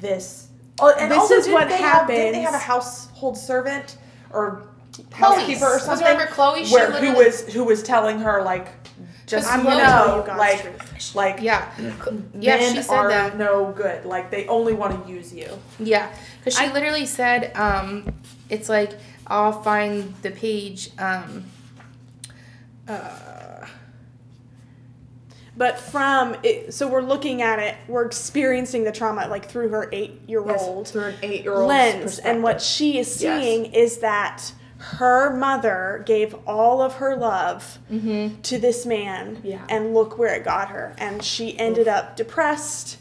this 0.00 0.48
oh 0.80 0.92
and 0.98 1.08
This 1.10 1.18
also 1.18 1.34
is 1.34 1.48
what 1.48 1.68
they 1.68 1.76
have, 1.76 2.08
didn't 2.08 2.32
they 2.32 2.40
have 2.40 2.54
a 2.54 2.58
household 2.58 3.38
servant 3.38 3.96
or 4.34 4.62
Chloe. 5.10 5.36
housekeeper 5.36 5.64
or 5.66 5.78
something 5.78 6.06
remember 6.06 6.26
Chloe, 6.32 6.64
she 6.64 6.72
where 6.74 6.90
who 6.92 7.12
was 7.14 7.52
who 7.52 7.64
was 7.64 7.82
telling 7.82 8.18
her 8.20 8.42
like 8.42 8.68
just 9.26 9.50
I'm 9.50 9.60
you 9.60 9.64
gonna 9.66 9.82
know 9.82 9.88
tell 10.06 10.16
you 10.18 10.26
God's 10.26 10.38
like 10.38 10.60
truth. 10.62 11.14
like 11.14 11.40
yeah, 11.40 11.70
yeah, 12.38 12.56
men 12.56 12.74
she 12.76 12.82
said 12.82 12.94
are 12.94 13.08
that. 13.08 13.38
no 13.38 13.72
good 13.72 14.04
like 14.04 14.30
they 14.30 14.46
only 14.48 14.74
want 14.74 15.04
to 15.06 15.10
use 15.10 15.32
you 15.32 15.48
Yeah, 15.78 16.10
because 16.38 16.58
she 16.58 16.68
literally 16.70 17.06
said, 17.06 17.56
um, 17.56 18.12
it's 18.50 18.68
like 18.68 18.92
I'll 19.26 19.62
find 19.62 20.14
the 20.22 20.30
page. 20.30 20.90
Um, 20.98 21.44
uh, 22.86 23.33
But 25.56 25.78
from 25.78 26.36
it, 26.42 26.74
so 26.74 26.88
we're 26.88 27.00
looking 27.02 27.40
at 27.42 27.58
it, 27.60 27.76
we're 27.86 28.04
experiencing 28.04 28.82
the 28.84 28.90
trauma 28.92 29.28
like 29.28 29.48
through 29.48 29.68
her 29.68 29.88
eight-year-old 29.92 30.88
through 30.88 31.04
an 31.04 31.14
eight 31.22 31.44
year 31.44 31.54
old 31.54 31.68
lens, 31.68 32.18
and 32.18 32.42
what 32.42 32.60
she 32.60 32.98
is 32.98 33.22
Yes. 33.22 33.42
seeing 33.42 33.66
is 33.72 33.98
that 33.98 34.52
her 34.78 35.34
mother 35.34 36.02
gave 36.06 36.34
all 36.46 36.82
of 36.82 36.94
her 36.94 37.16
love 37.16 37.78
mm-hmm. 37.90 38.40
to 38.42 38.58
this 38.58 38.84
man, 38.84 39.40
Yeah. 39.44 39.60
and 39.68 39.94
look 39.94 40.18
where 40.18 40.34
it 40.34 40.44
got 40.44 40.68
her, 40.70 40.94
and 40.98 41.22
she 41.22 41.56
ended 41.58 41.86
up 41.88 42.16
depressed 42.16 42.98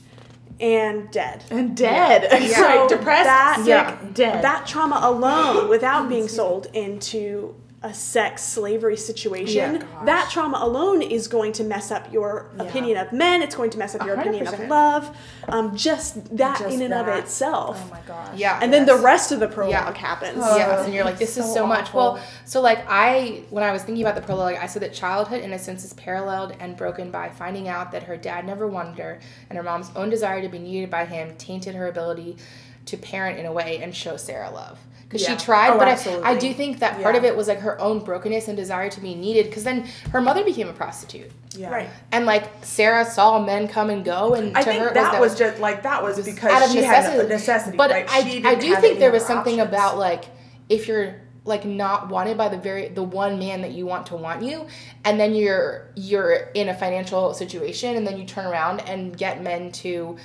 and 0.60 1.10
dead. 1.12 1.44
and 1.50 1.76
dead 1.76 2.28
Yeah. 2.44 2.62
right 2.80 2.88
depressed 2.89 3.26
that- 3.26 3.56
sick 3.58 3.68
Yeah. 3.68 3.98
dead 4.13 4.44
That 4.44 4.68
trauma 4.68 5.00
alone, 5.02 5.68
without 5.70 6.08
being 6.08 6.28
sold 6.39 6.68
into 6.74 7.56
a 7.84 7.93
sex 7.93 8.41
slavery 8.41 8.96
situation, 8.96 9.76
Yeah, 9.76 10.06
that 10.06 10.30
trauma 10.32 10.58
alone 10.62 11.02
is 11.02 11.28
going 11.28 11.52
to 11.54 11.65
mess 11.65 11.91
up 11.91 12.12
your 12.13 12.46
Yeah. 12.56 12.63
opinion 12.63 12.98
of 12.98 13.12
men. 13.12 13.41
It's 13.41 13.56
going 13.56 13.72
to 13.72 13.78
mess 13.78 13.93
up 13.93 14.06
your 14.06 14.15
opinion 14.15 14.48
of 14.48 14.58
love. 14.69 15.15
Um, 15.50 15.76
just 15.76 16.36
that 16.38 16.60
Just 16.60 16.74
in 16.74 16.82
and 16.82 16.93
of 16.93 17.10
itself. 17.10 17.82
oh 17.86 17.91
my 17.91 18.00
gosh 18.08 18.30
Yeah. 18.38 18.58
and 18.62 18.72
then 18.74 18.86
the 18.86 18.96
rest 18.96 19.34
of 19.34 19.41
the 19.41 19.50
prologue 19.50 19.72
Yeah. 19.74 19.98
happens. 19.98 20.39
Oh. 20.41 20.56
yes, 20.56 20.86
and 20.86 20.93
you're 20.93 21.04
like, 21.04 21.17
this 21.17 21.38
is 21.38 21.46
so 21.46 21.54
so 21.56 21.67
much. 21.67 21.93
Well, 21.93 22.19
so 22.46 22.62
like 22.62 22.86
I, 22.88 23.43
when 23.50 23.63
I 23.65 23.72
was 23.74 23.84
thinking 23.84 24.04
about 24.04 24.15
the 24.15 24.22
prologue, 24.26 24.56
I 24.56 24.67
said 24.67 24.82
that 24.82 24.93
childhood 24.93 25.41
innocence 25.41 25.84
is 25.84 25.91
paralleled 25.93 26.56
and 26.62 26.78
broken 26.78 27.12
by 27.12 27.30
finding 27.30 27.67
out 27.67 27.91
that 27.91 28.04
her 28.04 28.15
dad 28.15 28.46
never 28.46 28.65
wanted 28.65 28.98
her, 29.00 29.19
and 29.50 29.58
her 29.58 29.63
mom's 29.63 29.91
own 29.96 30.10
desire 30.10 30.41
to 30.41 30.48
be 30.48 30.60
needed 30.60 30.89
by 30.89 31.04
him 31.06 31.36
tainted 31.38 31.76
her 31.76 31.88
ability 31.88 32.38
to 32.86 32.98
parent 32.98 33.39
in 33.39 33.46
a 33.46 33.52
way 33.52 33.80
and 33.84 33.93
show 33.96 34.15
Sarah 34.17 34.50
love. 34.52 34.80
Because 35.13 35.28
Yeah. 35.30 35.38
she 35.38 35.45
tried, 35.45 35.69
Oh, 35.73 35.78
but 35.78 35.88
I, 35.88 35.91
absolutely. 35.91 36.26
I 36.26 36.36
do 36.36 36.54
think 36.56 36.80
that 36.80 36.99
part 37.04 37.13
Yeah. 37.13 37.19
of 37.19 37.23
it 37.26 37.38
was 37.38 37.47
like 37.47 37.60
her 37.60 37.80
own 37.80 37.99
brokenness 37.99 38.47
and 38.47 38.58
desire 38.58 38.89
to 38.89 38.99
be 38.99 39.13
needed. 39.13 39.45
Because 39.45 39.63
then 39.63 39.88
her 40.12 40.19
mother 40.19 40.43
became 40.43 40.67
a 40.67 40.73
prostitute, 40.73 41.30
yeah 41.56 41.69
Right. 41.69 41.89
and 42.12 42.26
like 42.26 42.45
Sarah 42.63 43.06
saw 43.06 43.38
men 43.38 43.67
come 43.67 43.91
and 43.91 44.04
go, 44.04 44.34
and 44.34 44.58
I 44.58 44.63
to 44.63 44.69
think 44.71 44.84
her 44.84 44.91
that 44.95 45.19
was 45.21 45.32
was 45.32 45.39
just 45.39 45.60
like 45.60 45.84
that 45.84 46.02
was 46.02 46.15
because 46.26 46.52
out 46.52 46.63
of 46.65 46.71
she 46.71 46.82
had 46.82 47.19
a 47.19 47.28
necessity. 47.28 47.78
But 47.78 47.91
right? 47.91 48.08
I, 48.10 48.41
I 48.43 48.56
do 48.56 48.76
think 48.78 48.97
there 48.97 49.12
was 49.12 49.23
something 49.23 49.62
options. 49.62 49.69
about 49.69 49.99
like 49.99 50.26
if 50.67 50.88
you're 50.88 51.21
like 51.45 51.63
not 51.65 52.10
wanted 52.10 52.38
by 52.38 52.49
the 52.49 52.58
very 52.58 52.88
the 52.88 53.04
one 53.04 53.38
man 53.38 53.62
that 53.62 53.71
you 53.71 53.86
want 53.86 54.08
to 54.08 54.15
want 54.15 54.41
you 54.41 54.65
and 55.04 55.19
then 55.19 55.36
you're 55.36 55.89
you're 55.95 56.34
in 56.54 56.69
a 56.69 56.73
financial 56.73 57.34
situation 57.34 57.97
and 57.97 58.08
then 58.08 58.17
you 58.17 58.23
turn 58.26 58.45
around 58.45 58.80
and 58.88 59.15
get 59.17 59.43
men 59.43 59.69
to 59.71 60.15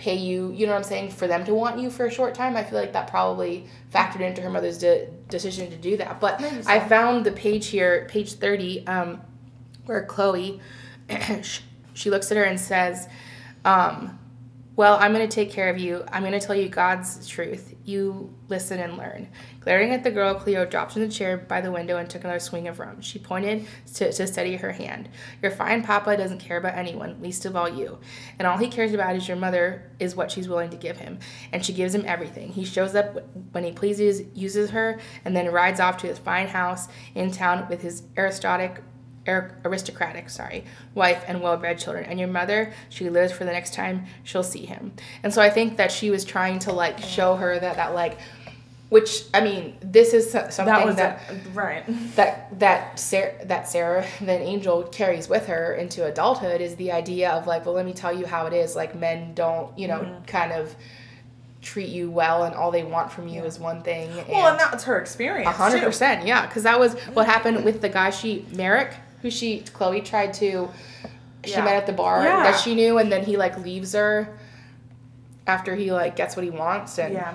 pay 0.00 0.16
you 0.16 0.50
you 0.52 0.64
know 0.66 0.72
what 0.72 0.78
i'm 0.78 0.84
saying 0.84 1.10
for 1.10 1.26
them 1.26 1.44
to 1.44 1.52
want 1.54 1.78
you 1.78 1.90
for 1.90 2.06
a 2.06 2.10
short 2.10 2.34
time 2.34 2.56
i 2.56 2.64
feel 2.64 2.78
like 2.78 2.94
that 2.94 3.06
probably 3.06 3.66
factored 3.92 4.20
into 4.22 4.40
her 4.40 4.48
mother's 4.48 4.78
de- 4.78 5.06
decision 5.28 5.70
to 5.70 5.76
do 5.76 5.96
that 5.98 6.18
but 6.18 6.40
Maybe 6.40 6.62
so. 6.62 6.70
i 6.70 6.80
found 6.80 7.26
the 7.26 7.32
page 7.32 7.66
here 7.66 8.06
page 8.08 8.32
30 8.32 8.86
um, 8.86 9.20
where 9.84 10.02
chloe 10.04 10.58
she 11.92 12.08
looks 12.10 12.30
at 12.30 12.38
her 12.38 12.44
and 12.44 12.58
says 12.58 13.08
um, 13.66 14.18
well, 14.80 14.96
I'm 14.98 15.12
going 15.12 15.28
to 15.28 15.34
take 15.34 15.50
care 15.50 15.68
of 15.68 15.76
you. 15.76 16.02
I'm 16.10 16.22
going 16.22 16.32
to 16.32 16.40
tell 16.40 16.56
you 16.56 16.70
God's 16.70 17.28
truth. 17.28 17.74
You 17.84 18.34
listen 18.48 18.80
and 18.80 18.96
learn. 18.96 19.28
Glaring 19.60 19.90
at 19.90 20.02
the 20.02 20.10
girl, 20.10 20.34
Cleo 20.34 20.64
dropped 20.64 20.96
in 20.96 21.02
the 21.02 21.08
chair 21.10 21.36
by 21.36 21.60
the 21.60 21.70
window 21.70 21.98
and 21.98 22.08
took 22.08 22.24
another 22.24 22.40
swing 22.40 22.66
of 22.66 22.78
rum. 22.78 23.02
She 23.02 23.18
pointed 23.18 23.66
to, 23.96 24.10
to 24.10 24.26
steady 24.26 24.56
her 24.56 24.72
hand. 24.72 25.10
Your 25.42 25.50
fine 25.50 25.82
papa 25.82 26.16
doesn't 26.16 26.38
care 26.38 26.56
about 26.56 26.76
anyone, 26.76 27.20
least 27.20 27.44
of 27.44 27.56
all 27.56 27.68
you. 27.68 27.98
And 28.38 28.48
all 28.48 28.56
he 28.56 28.68
cares 28.68 28.94
about 28.94 29.16
is 29.16 29.28
your 29.28 29.36
mother, 29.36 29.90
is 29.98 30.16
what 30.16 30.30
she's 30.30 30.48
willing 30.48 30.70
to 30.70 30.78
give 30.78 30.96
him. 30.96 31.18
And 31.52 31.62
she 31.62 31.74
gives 31.74 31.94
him 31.94 32.06
everything. 32.06 32.48
He 32.48 32.64
shows 32.64 32.94
up 32.94 33.18
when 33.52 33.64
he 33.64 33.72
pleases, 33.72 34.22
uses 34.34 34.70
her, 34.70 34.98
and 35.26 35.36
then 35.36 35.52
rides 35.52 35.80
off 35.80 35.98
to 35.98 36.06
his 36.06 36.16
fine 36.16 36.48
house 36.48 36.88
in 37.14 37.32
town 37.32 37.66
with 37.68 37.82
his 37.82 38.04
aristocratic 38.16 38.78
ar- 38.78 38.84
aristocratic, 39.26 40.30
sorry, 40.30 40.64
wife 40.94 41.24
and 41.26 41.42
well-bred 41.42 41.78
children. 41.78 42.04
And 42.04 42.18
your 42.18 42.28
mother, 42.28 42.72
she 42.88 43.10
lives 43.10 43.32
for 43.32 43.44
the 43.44 43.52
next 43.52 43.74
time 43.74 44.06
she'll 44.24 44.42
see 44.42 44.64
him. 44.64 44.92
And 45.22 45.32
so 45.32 45.42
I 45.42 45.50
think 45.50 45.76
that 45.76 45.92
she 45.92 46.10
was 46.10 46.24
trying 46.24 46.58
to 46.60 46.72
like 46.72 46.98
show 46.98 47.36
her 47.36 47.58
that 47.58 47.76
that 47.76 47.94
like, 47.94 48.18
which 48.88 49.24
I 49.32 49.40
mean, 49.40 49.76
this 49.80 50.14
is 50.14 50.30
something 50.30 50.66
that 50.66 50.84
was 50.84 50.96
that 50.96 51.22
a, 51.30 51.48
right. 51.50 51.84
that 52.16 52.58
that 52.58 52.98
Sarah, 52.98 53.44
that 53.46 53.68
Sarah, 53.68 54.06
then 54.20 54.42
Angel 54.42 54.82
carries 54.84 55.28
with 55.28 55.46
her 55.46 55.74
into 55.74 56.06
adulthood 56.06 56.60
is 56.60 56.76
the 56.76 56.92
idea 56.92 57.30
of 57.30 57.46
like, 57.46 57.66
well, 57.66 57.74
let 57.74 57.86
me 57.86 57.92
tell 57.92 58.12
you 58.12 58.26
how 58.26 58.46
it 58.46 58.52
is. 58.52 58.74
Like 58.74 58.94
men 58.94 59.34
don't, 59.34 59.76
you 59.78 59.86
know, 59.86 60.00
mm-hmm. 60.00 60.24
kind 60.24 60.52
of 60.52 60.74
treat 61.62 61.90
you 61.90 62.10
well 62.10 62.44
and 62.44 62.54
all 62.54 62.70
they 62.70 62.82
want 62.82 63.12
from 63.12 63.28
you 63.28 63.44
is 63.44 63.58
one 63.58 63.82
thing. 63.82 64.10
Well, 64.28 64.48
and 64.48 64.58
that's 64.58 64.84
her 64.84 64.98
experience. 64.98 65.54
Hundred 65.54 65.82
percent, 65.82 66.26
yeah. 66.26 66.46
Because 66.46 66.62
that 66.62 66.80
was 66.80 66.94
what 66.94 67.00
mm-hmm. 67.00 67.30
happened 67.30 67.64
with 67.64 67.80
the 67.80 67.88
guy 67.88 68.10
she 68.10 68.46
Merrick, 68.52 68.94
who 69.22 69.30
she 69.30 69.60
Chloe 69.72 70.00
tried 70.00 70.32
to. 70.34 70.68
She 71.44 71.52
Yeah. 71.52 71.64
met 71.64 71.76
at 71.76 71.86
the 71.86 71.92
bar 71.92 72.22
Yeah. 72.22 72.42
that 72.44 72.58
she 72.60 72.74
knew, 72.74 72.98
and 72.98 73.10
then 73.10 73.24
he 73.24 73.36
like 73.36 73.58
leaves 73.58 73.94
her 73.94 74.36
after 75.46 75.74
he 75.74 75.90
like 75.92 76.16
gets 76.16 76.36
what 76.36 76.44
he 76.44 76.50
wants, 76.50 76.98
and 76.98 77.14
Yeah. 77.14 77.32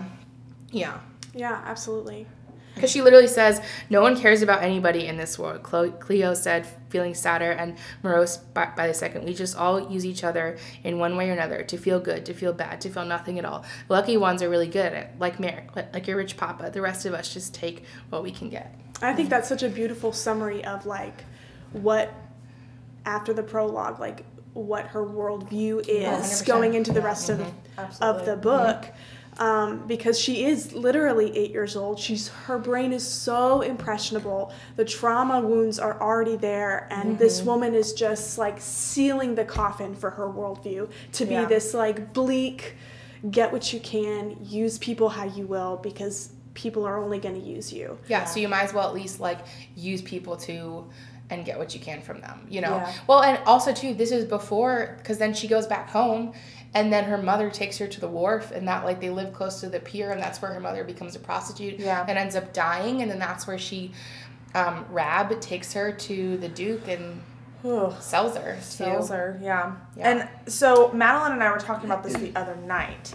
yeah. 0.71 0.97
Yeah, 1.33 1.61
absolutely. 1.65 2.27
Because 2.75 2.91
she 2.91 3.01
literally 3.01 3.27
says, 3.27 3.61
No 3.89 4.01
one 4.01 4.17
cares 4.19 4.41
about 4.41 4.61
anybody 4.61 5.07
in 5.07 5.15
this 5.17 5.39
world. 5.39 5.63
Chloe, 5.63 5.91
Cleo 5.91 6.33
said, 6.33 6.67
feeling 6.89 7.13
sadder 7.13 7.51
and 7.51 7.77
morose 8.03 8.35
by, 8.37 8.69
by 8.75 8.87
the 8.87 8.93
second. 8.93 9.23
We 9.25 9.33
just 9.33 9.57
all 9.57 9.89
use 9.91 10.05
each 10.05 10.23
other 10.25 10.57
in 10.83 10.99
one 10.99 11.15
way 11.15 11.29
or 11.29 11.33
another 11.33 11.63
to 11.63 11.77
feel 11.77 11.99
good, 12.01 12.25
to 12.25 12.33
feel 12.33 12.51
bad, 12.53 12.81
to 12.81 12.89
feel 12.89 13.05
nothing 13.05 13.39
at 13.39 13.45
all. 13.45 13.63
The 13.87 13.93
lucky 13.93 14.17
ones 14.17 14.41
are 14.43 14.49
really 14.49 14.67
good 14.67 14.85
at 14.87 14.93
it, 14.93 15.09
like 15.19 15.39
Merrick, 15.39 15.73
like, 15.75 15.93
like 15.93 16.07
your 16.07 16.17
rich 16.17 16.35
papa. 16.37 16.69
The 16.69 16.81
rest 16.81 17.05
of 17.05 17.13
us 17.13 17.33
just 17.33 17.53
take 17.53 17.85
what 18.09 18.23
we 18.23 18.31
can 18.31 18.49
get. 18.49 18.73
I 19.01 19.13
think 19.13 19.29
that's 19.29 19.47
such 19.49 19.63
a 19.63 19.69
beautiful 19.69 20.11
summary 20.11 20.63
of 20.65 20.85
like 20.85 21.23
what 21.73 22.13
after 23.05 23.33
the 23.33 23.43
prologue, 23.43 23.99
like 23.99 24.25
what 24.53 24.87
her 24.87 25.05
worldview 25.05 25.75
oh, 25.75 25.79
is 25.79 26.41
100%. 26.41 26.45
going 26.45 26.73
into 26.73 26.91
the 26.93 27.01
rest 27.01 27.29
of, 27.29 27.39
mm-hmm. 27.39 27.79
of 27.79 27.85
Absolutely. 28.01 28.25
the 28.25 28.37
book. 28.37 28.85
Um, 29.37 29.85
because 29.85 30.17
she 30.17 30.45
is 30.45 30.71
literally 30.71 31.37
eight 31.37 31.51
years 31.51 31.75
old. 31.75 31.99
She's 31.99 32.29
her 32.29 32.57
brain 32.57 32.93
is 32.93 33.05
so 33.05 33.59
impressionable. 33.59 34.53
The 34.77 34.85
trauma 34.85 35.41
wounds 35.41 35.77
are 35.77 35.99
already 36.01 36.37
there, 36.37 36.87
and 36.89 37.19
this 37.19 37.39
mm-hmm. 37.39 37.49
woman 37.49 37.75
is 37.75 37.91
just 37.91 38.37
like 38.37 38.61
sealing 38.61 39.35
the 39.35 39.43
coffin 39.43 39.93
for 39.93 40.09
her 40.11 40.29
worldview 40.29 40.89
to 41.11 41.25
be 41.25 41.33
Yeah. 41.33 41.45
this 41.47 41.73
like 41.73 42.13
bleak, 42.13 42.77
get 43.29 43.51
what 43.51 43.73
you 43.73 43.81
can, 43.81 44.37
use 44.41 44.77
people 44.77 45.09
how 45.09 45.25
you 45.25 45.45
will, 45.45 45.81
because 45.83 46.29
people 46.53 46.85
are 46.85 46.97
only 46.97 47.19
going 47.19 47.35
to 47.35 47.45
use 47.45 47.73
you. 47.73 47.97
Yeah, 48.07 48.23
so 48.23 48.39
you 48.39 48.47
might 48.47 48.63
as 48.63 48.73
well 48.73 48.87
at 48.87 48.93
least 48.95 49.19
like 49.19 49.39
use 49.75 50.01
people 50.01 50.37
to 50.37 50.87
and 51.29 51.43
get 51.45 51.57
what 51.57 51.73
you 51.73 51.79
can 51.79 52.01
from 52.01 52.21
them, 52.21 52.45
you 52.49 52.61
know. 52.61 52.75
Yeah. 52.77 52.93
Well, 53.07 53.23
and 53.23 53.39
also 53.45 53.73
too, 53.73 53.93
this 53.93 54.11
is 54.11 54.25
before 54.25 54.95
because 54.99 55.17
then 55.17 55.33
she 55.33 55.47
goes 55.47 55.65
back 55.67 55.89
home, 55.89 56.33
and 56.73 56.91
then 56.93 57.05
her 57.05 57.17
mother 57.17 57.49
takes 57.49 57.77
her 57.79 57.87
to 57.87 57.99
the 58.01 58.07
wharf, 58.07 58.51
and 58.51 58.67
that 58.67 58.85
like 58.85 59.01
they 59.01 59.09
live 59.09 59.33
close 59.33 59.59
to 59.61 59.69
the 59.69 59.79
pier, 59.79 60.11
and 60.11 60.21
that's 60.21 60.41
where 60.41 60.53
her 60.53 60.59
mother 60.59 60.83
becomes 60.83 61.15
a 61.15 61.19
prostitute, 61.19 61.79
Yeah. 61.79 62.05
and 62.07 62.17
ends 62.17 62.35
up 62.35 62.53
dying, 62.53 63.01
and 63.01 63.09
then 63.09 63.17
that's 63.19 63.47
where 63.47 63.57
she, 63.57 63.91
um, 64.53 64.85
Rab 64.91 65.39
takes 65.41 65.73
her 65.73 65.91
to 65.91 66.37
the 66.37 66.47
Duke 66.49 66.87
and 66.87 67.21
Ugh. 67.65 67.95
sells 67.99 68.37
her. 68.37 68.57
Sells 68.61 69.09
her, 69.09 69.39
yeah. 69.41 69.75
Yeah. 69.97 70.09
And 70.09 70.51
so 70.53 70.91
Madeline 70.93 71.31
and 71.31 71.41
I 71.43 71.51
were 71.51 71.57
talking 71.57 71.85
about 71.89 72.03
this 72.03 72.13
the 72.13 72.31
other 72.35 72.55
night. 72.55 73.13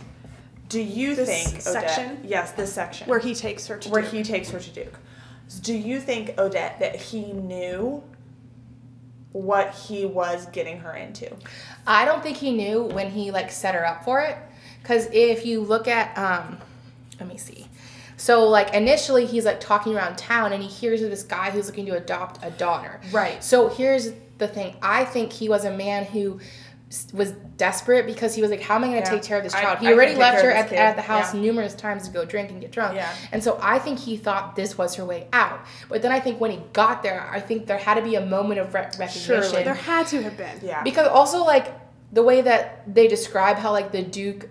Do 0.69 0.81
you 0.81 1.15
This 1.17 1.29
think 1.29 1.67
Odette? 1.67 1.91
section? 1.91 2.21
Yes, 2.25 2.53
this 2.53 2.73
section 2.73 3.09
Where 3.09 3.19
he 3.19 3.35
takes 3.35 3.67
her 3.69 3.77
to 3.79 3.89
where 3.89 4.03
Duke. 4.03 4.11
he 4.13 4.23
takes 4.23 4.51
her 4.51 4.59
to 4.61 4.71
Duke. 4.71 4.95
Do 5.59 5.75
you 5.75 6.01
think 6.01 6.39
Odette 6.39 6.79
that 6.81 6.97
he 6.97 7.33
knew 7.33 8.03
what 9.33 9.75
he 9.75 10.07
was 10.07 10.47
getting 10.47 10.79
her 10.79 10.95
into? 10.95 11.31
I 11.87 12.05
don't 12.05 12.23
think 12.23 12.37
he 12.37 12.53
knew 12.53 12.85
when 12.85 13.11
he 13.11 13.31
like 13.31 13.51
set 13.51 13.75
her 13.75 13.87
up 13.87 14.05
for 14.05 14.21
it. 14.21 14.37
Cause 14.83 15.09
if 15.13 15.45
you 15.45 15.61
look 15.61 15.89
at 15.89 16.17
um 16.17 16.59
let 17.19 17.29
me 17.29 17.37
see. 17.37 17.67
So 18.17 18.49
like 18.49 18.75
initially 18.75 19.27
he's 19.27 19.45
like 19.45 19.61
talking 19.61 19.95
around 19.95 20.19
town 20.19 20.53
and 20.53 20.63
he 20.63 20.69
hears 20.69 21.03
of 21.03 21.11
this 21.11 21.23
guy 21.23 21.51
who's 21.51 21.67
looking 21.67 21.87
to 21.87 21.97
adopt 21.97 22.45
a 22.45 22.51
daughter. 22.51 23.01
Right. 23.13 23.43
So 23.43 23.69
here's 23.69 24.13
the 24.39 24.49
thing. 24.49 24.77
I 24.83 25.05
think 25.05 25.33
he 25.33 25.49
was 25.49 25.65
a 25.65 25.71
man 25.71 26.05
who 26.05 26.41
was 27.13 27.31
desperate 27.57 28.05
because 28.05 28.35
he 28.35 28.43
was 28.43 28.51
like, 28.51 28.61
how 28.61 28.75
am 28.75 28.83
I 28.83 28.89
going 28.89 29.03
to 29.03 29.09
Yeah. 29.09 29.15
take 29.15 29.23
care 29.23 29.39
of 29.39 29.45
this 29.45 29.53
child? 29.53 29.79
I 29.79 29.81
he 29.81 29.93
already 29.93 30.17
left 30.17 30.43
her 30.43 30.51
at, 30.51 30.73
at 30.73 30.97
the 30.97 31.03
house 31.03 31.33
Yeah. 31.33 31.41
numerous 31.41 31.75
times 31.75 32.07
to 32.09 32.11
go 32.11 32.25
drink 32.25 32.51
and 32.51 32.61
get 32.61 32.73
drunk. 32.73 32.97
Yeah. 32.97 33.09
And 33.31 33.43
so 33.45 33.59
I 33.63 33.79
think 33.79 34.01
he 34.01 34.17
thought 34.17 34.57
this 34.57 34.77
was 34.77 34.97
her 34.97 35.05
way 35.05 35.29
out. 35.33 35.61
But 35.89 36.03
then 36.03 36.11
I 36.11 36.19
think 36.19 36.41
when 36.41 36.51
he 36.51 36.61
got 36.73 37.03
there, 37.05 37.29
I 37.33 37.39
think 37.39 37.67
there 37.67 37.79
had 37.79 37.95
to 37.95 38.03
be 38.03 38.17
a 38.17 38.21
moment 38.27 38.59
of 38.59 38.75
re- 38.75 38.81
recognition. 38.83 39.23
Surely. 39.23 39.63
There 39.63 39.75
had 39.75 40.09
to 40.09 40.21
have 40.23 40.37
been. 40.37 40.59
Yeah. 40.63 40.83
Because 40.83 41.07
also 41.07 41.45
like 41.45 41.73
the 42.13 42.25
way 42.25 42.41
that 42.43 42.93
they 42.93 43.07
describe 43.07 43.57
how 43.57 43.71
like 43.71 43.93
the 43.93 44.03
Duke 44.03 44.49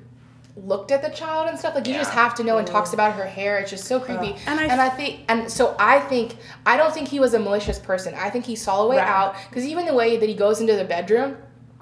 looked 0.55 0.91
at 0.91 1.01
the 1.01 1.09
child 1.09 1.49
and 1.49 1.59
stuff, 1.59 1.75
like 1.75 1.87
you 1.87 1.93
just 1.93 2.11
have 2.11 2.35
to 2.35 2.43
know 2.43 2.57
and 2.57 2.65
talks 2.67 2.93
about 2.93 3.15
her 3.15 3.25
hair. 3.25 3.59
It's 3.59 3.69
just 3.71 3.83
so 3.85 3.99
creepy. 3.99 4.35
And 4.45 4.59
I- 4.61 4.63
and 4.65 4.79
I 4.79 4.87
think 4.89 5.21
and 5.27 5.51
so 5.51 5.75
I 5.77 5.99
think 5.99 6.37
I 6.65 6.77
don't 6.77 6.93
think 6.93 7.09
he 7.09 7.19
was 7.19 7.33
a 7.33 7.39
malicious 7.39 7.79
person. 7.79 8.13
I 8.15 8.29
think 8.29 8.45
he 8.45 8.55
saw 8.55 8.83
a 8.83 8.87
way 8.87 8.97
Right. 8.97 9.07
out 9.07 9.35
because 9.49 9.65
even 9.65 9.85
the 9.85 9.93
way 9.93 10.15
that 10.15 10.29
he 10.29 10.35
goes 10.35 10.61
into 10.61 10.75
the 10.77 10.85
bedroom 10.85 11.37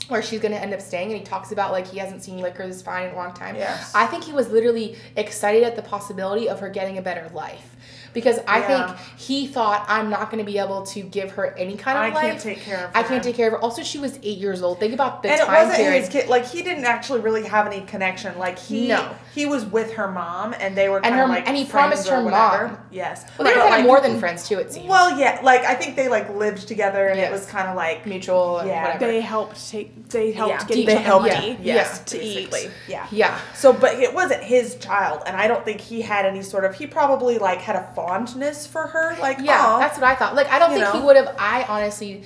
where 0.07 0.21
she's 0.21 0.39
gonna 0.39 0.55
end 0.55 0.73
up 0.73 0.81
staying 0.81 1.11
and 1.11 1.19
he 1.19 1.23
talks 1.23 1.51
about 1.51 1.71
like 1.71 1.85
he 1.87 1.97
hasn't 1.97 2.23
seen 2.23 2.39
liquor 2.39 2.65
this 2.65 2.81
fine 2.81 3.07
in 3.07 3.11
a 3.13 3.15
long 3.15 3.33
time. 3.33 3.55
Yes. 3.55 3.91
I 3.93 4.05
think 4.05 4.23
he 4.23 4.31
was 4.31 4.49
literally 4.49 4.97
excited 5.15 5.63
at 5.63 5.75
the 5.75 5.81
possibility 5.81 6.47
of 6.47 6.59
her 6.59 6.69
getting 6.69 6.97
a 6.97 7.01
better 7.01 7.29
life. 7.33 7.75
Because 8.17 8.39
I 8.47 8.57
Yeah. 8.61 8.87
think 8.87 8.97
he 9.15 9.45
thought 9.45 9.85
I'm 9.87 10.09
not 10.09 10.31
going 10.31 10.43
to 10.43 10.51
be 10.51 10.57
able 10.57 10.81
to 10.87 11.01
give 11.03 11.33
her 11.33 11.53
any 11.55 11.77
kind 11.77 11.99
of 11.99 12.03
I 12.03 12.09
life. 12.15 12.23
can't 12.31 12.39
take 12.41 12.61
care 12.61 12.77
of 12.77 12.81
her. 12.81 12.91
I 12.95 13.03
can't 13.03 13.23
take 13.23 13.35
care 13.35 13.45
of 13.45 13.53
her. 13.53 13.59
Also, 13.61 13.83
she 13.83 13.99
was 13.99 14.17
eight 14.23 14.39
years 14.39 14.63
old. 14.63 14.79
Think 14.79 14.95
about 14.95 15.21
the 15.21 15.29
and 15.29 15.39
it 15.39 15.45
time 15.45 15.53
wasn't 15.67 15.77
period. 15.77 15.99
his 15.99 16.09
kid. 16.09 16.27
Like 16.27 16.43
he 16.47 16.63
didn't 16.63 16.85
actually 16.85 17.19
really 17.19 17.43
have 17.45 17.67
any 17.67 17.81
connection. 17.81 18.39
Like 18.39 18.57
he, 18.57 18.87
No. 18.87 19.07
he 19.35 19.45
was 19.45 19.65
with 19.65 19.93
her 19.93 20.07
mom, 20.07 20.55
and 20.59 20.75
they 20.75 20.89
were 20.89 20.97
And 21.05 21.13
her- 21.13 21.25
of 21.25 21.29
like 21.29 21.47
and 21.47 21.55
he 21.55 21.63
promised 21.65 22.07
her 22.09 22.23
whatever. 22.23 22.69
mom. 22.69 22.77
Yes, 22.89 23.23
well, 23.37 23.47
they 23.47 23.53
were 23.53 23.61
But, 23.61 23.69
kind 23.69 23.81
of 23.81 23.87
more 23.87 24.01
than 24.01 24.19
friends 24.19 24.47
too. 24.49 24.57
It 24.57 24.73
seems. 24.73 24.87
Well, 24.89 25.15
yeah, 25.19 25.39
like 25.43 25.63
I 25.63 25.75
think 25.75 25.95
they 25.95 26.07
like 26.09 26.33
lived 26.35 26.67
together, 26.67 27.05
and 27.09 27.19
Yes. 27.19 27.29
it 27.29 27.31
was 27.31 27.45
kind 27.45 27.67
of 27.67 27.75
like 27.75 28.07
mutual 28.07 28.57
and 28.57 28.67
Yeah. 28.69 28.83
whatever. 28.85 29.05
They 29.05 29.21
helped 29.21 29.69
take. 29.69 30.09
They 30.09 30.31
helped 30.31 30.53
yeah, 30.53 30.59
get 30.59 30.67
They 30.69 30.81
each 30.81 30.89
other 30.89 30.99
helped 30.99 31.27
yeah, 31.27 31.33
money. 31.35 31.49
him, 31.53 31.57
yes, 31.61 31.99
to 31.99 32.19
eat. 32.19 32.49
basically, 32.49 32.71
yeah. 32.87 33.05
yeah. 33.11 33.37
So, 33.53 33.73
but 33.73 33.93
it 33.99 34.11
wasn't 34.15 34.41
his 34.41 34.75
child, 34.77 35.21
and 35.27 35.37
I 35.37 35.47
don't 35.47 35.63
think 35.63 35.81
he 35.81 36.01
had 36.01 36.25
any 36.25 36.41
sort 36.41 36.65
of. 36.65 36.73
He 36.73 36.87
probably 36.87 37.37
like 37.37 37.61
had 37.61 37.75
a 37.75 37.85
fondness 38.07 38.65
for 38.67 38.87
her, 38.87 39.15
like 39.19 39.39
Yeah, 39.39 39.77
that's 39.79 39.97
what 39.97 40.05
I 40.05 40.15
thought. 40.15 40.35
Like, 40.35 40.47
I 40.47 40.59
don't 40.59 40.71
You 40.71 40.79
think 40.79 40.95
he 40.95 41.01
would 41.01 41.15
have. 41.15 41.35
I 41.37 41.63
honestly, 41.63 42.23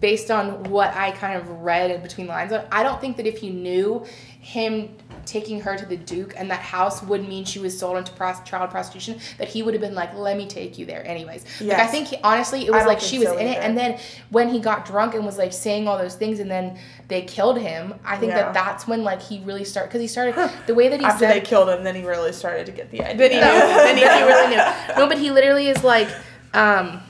based 0.00 0.30
on 0.30 0.64
what 0.64 0.94
I 0.94 1.12
kind 1.12 1.40
of 1.40 1.48
read 1.48 1.90
in 1.90 2.02
between 2.02 2.26
the 2.26 2.32
lines, 2.32 2.52
I 2.52 2.82
don't 2.82 3.00
think 3.00 3.16
that 3.18 3.26
if 3.26 3.38
he 3.38 3.50
knew 3.50 4.04
him 4.40 4.90
taking 5.28 5.60
her 5.60 5.76
to 5.76 5.84
the 5.84 5.96
Duke 5.96 6.34
and 6.36 6.50
that 6.50 6.60
house 6.60 7.02
would 7.02 7.28
mean 7.28 7.44
she 7.44 7.58
was 7.58 7.78
sold 7.78 7.96
into 7.98 8.12
pros- 8.12 8.40
child 8.44 8.70
prostitution, 8.70 9.18
that 9.36 9.48
he 9.48 9.62
would 9.62 9.74
have 9.74 9.80
been 9.80 9.94
like, 9.94 10.14
"Let 10.14 10.36
me 10.36 10.46
take 10.46 10.78
you 10.78 10.86
there." 10.86 11.06
Anyways, 11.06 11.44
like 11.60 11.78
I 11.78 11.86
think 11.86 12.08
he, 12.08 12.16
honestly, 12.24 12.66
it 12.66 12.72
was 12.72 12.86
like 12.86 13.00
she 13.00 13.18
was 13.18 13.28
so 13.28 13.36
in 13.36 13.46
it, 13.46 13.58
and 13.58 13.76
then 13.76 13.98
when 14.30 14.48
he 14.48 14.58
got 14.58 14.86
drunk 14.86 15.14
and 15.14 15.24
was 15.24 15.36
like 15.38 15.52
saying 15.52 15.86
all 15.86 15.98
those 15.98 16.14
things, 16.14 16.40
and 16.40 16.50
then 16.50 16.78
they 17.08 17.22
killed 17.22 17.58
him. 17.58 17.94
I 18.04 18.16
think 18.16 18.30
Yeah. 18.32 18.44
that 18.52 18.54
that's 18.54 18.88
when 18.88 19.04
like 19.04 19.20
he 19.20 19.40
really 19.44 19.64
started 19.64 19.88
because 19.88 20.00
he 20.00 20.08
started 20.08 20.50
the 20.66 20.74
way 20.74 20.88
that 20.88 21.00
he 21.00 21.06
After 21.06 21.26
said 21.26 21.34
they 21.36 21.40
killed 21.40 21.68
him, 21.68 21.84
then 21.84 21.94
he 21.94 22.04
really 22.04 22.32
started 22.32 22.66
to 22.66 22.72
get 22.72 22.90
the 22.90 23.02
idea. 23.02 23.16
Then 23.16 23.30
he 23.30 23.36
knew. 23.36 23.42
then 23.84 23.96
he, 23.96 24.02
he 24.02 24.22
really 24.24 24.48
knew. 24.56 24.96
No, 24.96 25.06
but 25.06 25.18
he 25.18 25.30
literally 25.30 25.68
is 25.68 25.84
like, 25.84 26.08
um, 26.54 27.00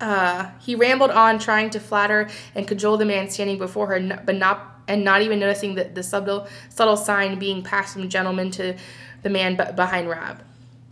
uh, 0.00 0.50
he 0.60 0.74
rambled 0.74 1.10
on, 1.10 1.38
trying 1.38 1.70
to 1.70 1.80
flatter 1.80 2.28
and 2.54 2.68
cajole 2.68 2.96
the 2.96 3.04
man 3.04 3.28
standing 3.30 3.58
before 3.58 3.86
her, 3.86 4.20
but 4.24 4.34
not 4.36 4.75
and 4.88 5.04
not 5.04 5.22
even 5.22 5.38
noticing 5.40 5.74
the, 5.74 5.84
the 5.84 6.02
subtle 6.02 6.46
subtle 6.68 6.96
sign 6.96 7.38
being 7.38 7.62
passed 7.62 7.92
from 7.94 8.08
gentleman 8.08 8.50
to 8.52 8.74
the 9.22 9.30
man 9.30 9.56
b- 9.56 9.64
behind 9.74 10.08
Rab. 10.08 10.42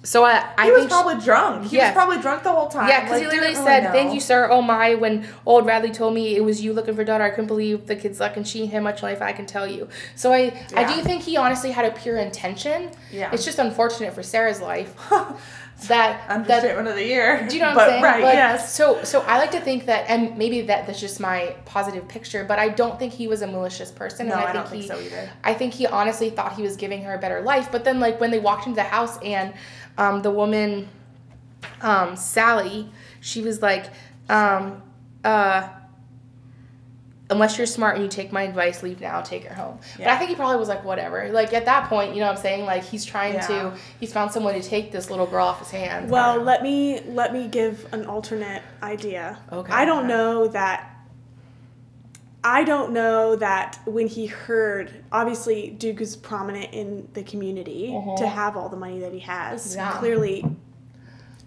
So 0.03 0.23
I, 0.23 0.45
I 0.59 0.67
he 0.67 0.71
was 0.71 0.81
think 0.81 0.91
she- 0.91 0.95
probably 1.03 1.25
drunk. 1.25 1.67
He 1.71 1.77
Yes. 1.77 1.95
was 1.97 2.05
probably 2.05 2.21
drunk 2.21 2.43
the 2.43 2.53
whole 2.53 2.69
time. 2.69 2.89
yeah, 2.91 3.01
because 3.05 3.23
Like, 3.23 3.33
he 3.33 3.39
literally 3.39 3.55
said, 3.55 3.91
"Thank 3.91 4.13
you, 4.13 4.21
sir. 4.21 4.51
Oh 4.51 4.61
my!" 4.61 4.95
When 4.97 5.27
old 5.47 5.65
Radley 5.65 5.91
told 5.93 6.13
me 6.13 6.37
it 6.37 6.45
was 6.45 6.61
you 6.63 6.75
looking 6.75 6.95
for 6.95 7.05
daughter, 7.05 7.25
I 7.25 7.31
couldn't 7.31 7.47
believe 7.47 7.87
the 7.87 7.97
kid's 7.97 8.21
luck, 8.21 8.37
and 8.37 8.47
she 8.47 8.67
had 8.67 8.83
much 8.83 9.03
life. 9.03 9.23
I 9.23 9.33
can 9.33 9.47
tell 9.47 9.67
you. 9.67 9.89
So 10.15 10.31
I, 10.31 10.53
I 10.77 10.85
do 10.95 11.01
think 11.03 11.23
he 11.23 11.39
honestly 11.39 11.71
had 11.71 11.87
a 11.87 11.91
pure 11.93 12.19
intention. 12.19 12.91
Yeah. 13.11 13.31
It's 13.33 13.47
just 13.47 13.59
unfortunate 13.59 14.13
for 14.13 14.23
Sarah's 14.23 14.61
life 14.61 14.95
that 15.89 16.29
that 16.29 16.31
Understatement 16.31 16.89
of 16.89 16.95
the 16.95 17.05
year. 17.05 17.47
do 17.49 17.57
you 17.57 17.61
know 17.61 17.69
what 17.69 17.75
but, 17.75 17.83
I'm 17.83 17.91
saying? 17.91 18.03
Right. 18.03 18.23
Like, 18.23 18.35
yes. 18.35 18.75
So 18.75 19.03
so 19.05 19.21
I 19.23 19.39
like 19.39 19.51
to 19.53 19.61
think 19.61 19.87
that, 19.87 20.09
and 20.09 20.39
maybe 20.39 20.63
that 20.63 20.87
that's 20.87 21.01
just 21.01 21.21
my 21.21 21.57
positive 21.65 22.07
picture, 22.09 22.45
but 22.45 22.59
I 22.59 22.69
don't 22.69 22.99
think 22.99 23.13
he 23.13 23.29
was 23.29 23.43
a 23.43 23.47
malicious 23.47 23.91
person. 23.91 24.29
No, 24.29 24.35
and 24.35 24.45
I, 24.45 24.51
I, 24.51 24.53
don't 24.53 24.69
think 24.69 24.85
think 24.87 25.01
he, 25.01 25.09
so 25.09 25.17
either. 25.17 25.31
I 25.43 25.55
think 25.55 25.75
he 25.75 25.87
honestly 25.87 26.31
thought 26.31 26.55
he 26.55 26.63
was 26.63 26.77
giving 26.77 27.03
her 27.03 27.15
a 27.15 27.19
better 27.19 27.43
life. 27.43 27.71
But 27.71 27.85
then, 27.85 28.01
like 28.01 28.21
when 28.21 28.31
they 28.31 28.39
walked 28.39 28.67
into 28.67 28.77
the 28.77 28.83
house 28.85 29.19
and 29.23 29.53
um, 29.99 30.23
the 30.23 30.31
woman, 30.31 30.89
um, 31.83 32.17
Sally, 32.17 32.91
she 33.21 33.43
was 33.43 33.61
like, 33.61 33.87
um, 34.29 34.83
uh, 35.25 35.69
unless 37.35 37.59
you're 37.59 37.67
smart 37.67 37.97
and 37.97 38.05
you 38.05 38.09
take 38.11 38.33
my 38.33 38.43
advice, 38.43 38.83
leave 38.83 39.01
now, 39.01 39.21
take 39.21 39.45
her 39.45 39.55
home. 39.55 39.79
But 39.99 40.07
I 40.07 40.17
think 40.17 40.31
he 40.31 40.37
probably 40.37 40.57
was 40.59 40.69
like, 40.69 40.85
whatever. 40.85 41.29
Like 41.31 41.53
at 41.53 41.65
that 41.67 41.89
point, 41.89 42.15
you 42.15 42.21
know 42.21 42.27
what 42.27 42.37
I'm 42.37 42.43
saying? 42.43 42.65
Like 42.65 42.85
he's 42.85 43.05
trying 43.05 43.35
Yeah. 43.35 43.47
to, 43.49 43.75
he's 44.01 44.13
found 44.13 44.33
someone 44.33 44.55
to 44.55 44.63
take 44.63 44.93
this 44.93 45.11
little 45.11 45.27
girl 45.27 45.47
off 45.47 45.59
his 45.59 45.71
hands. 45.71 46.11
Well, 46.11 46.41
let 46.41 46.63
me 46.63 47.01
let 47.07 47.33
me 47.33 47.49
give 47.49 47.87
an 47.93 48.07
alternate 48.07 48.63
idea. 48.83 49.39
Okay. 49.53 49.73
I 49.73 49.85
don't 49.85 50.07
know 50.07 50.49
that. 50.49 50.91
I 52.47 52.63
don't 52.65 52.93
know 52.93 53.37
that 53.37 53.79
when 53.87 54.07
he 54.07 54.27
heard, 54.27 55.03
obviously 55.11 55.71
Duke 55.71 56.03
is 56.03 56.15
prominent 56.15 56.75
in 56.75 57.09
the 57.15 57.23
community 57.23 57.95
Uh-huh. 57.97 58.17
to 58.19 58.27
have 58.27 58.55
all 58.57 58.69
the 58.69 58.77
money 58.77 58.99
that 59.01 59.15
he 59.15 59.21
has. 59.21 59.75
Yeah. 59.75 59.93
Clearly, 59.93 60.45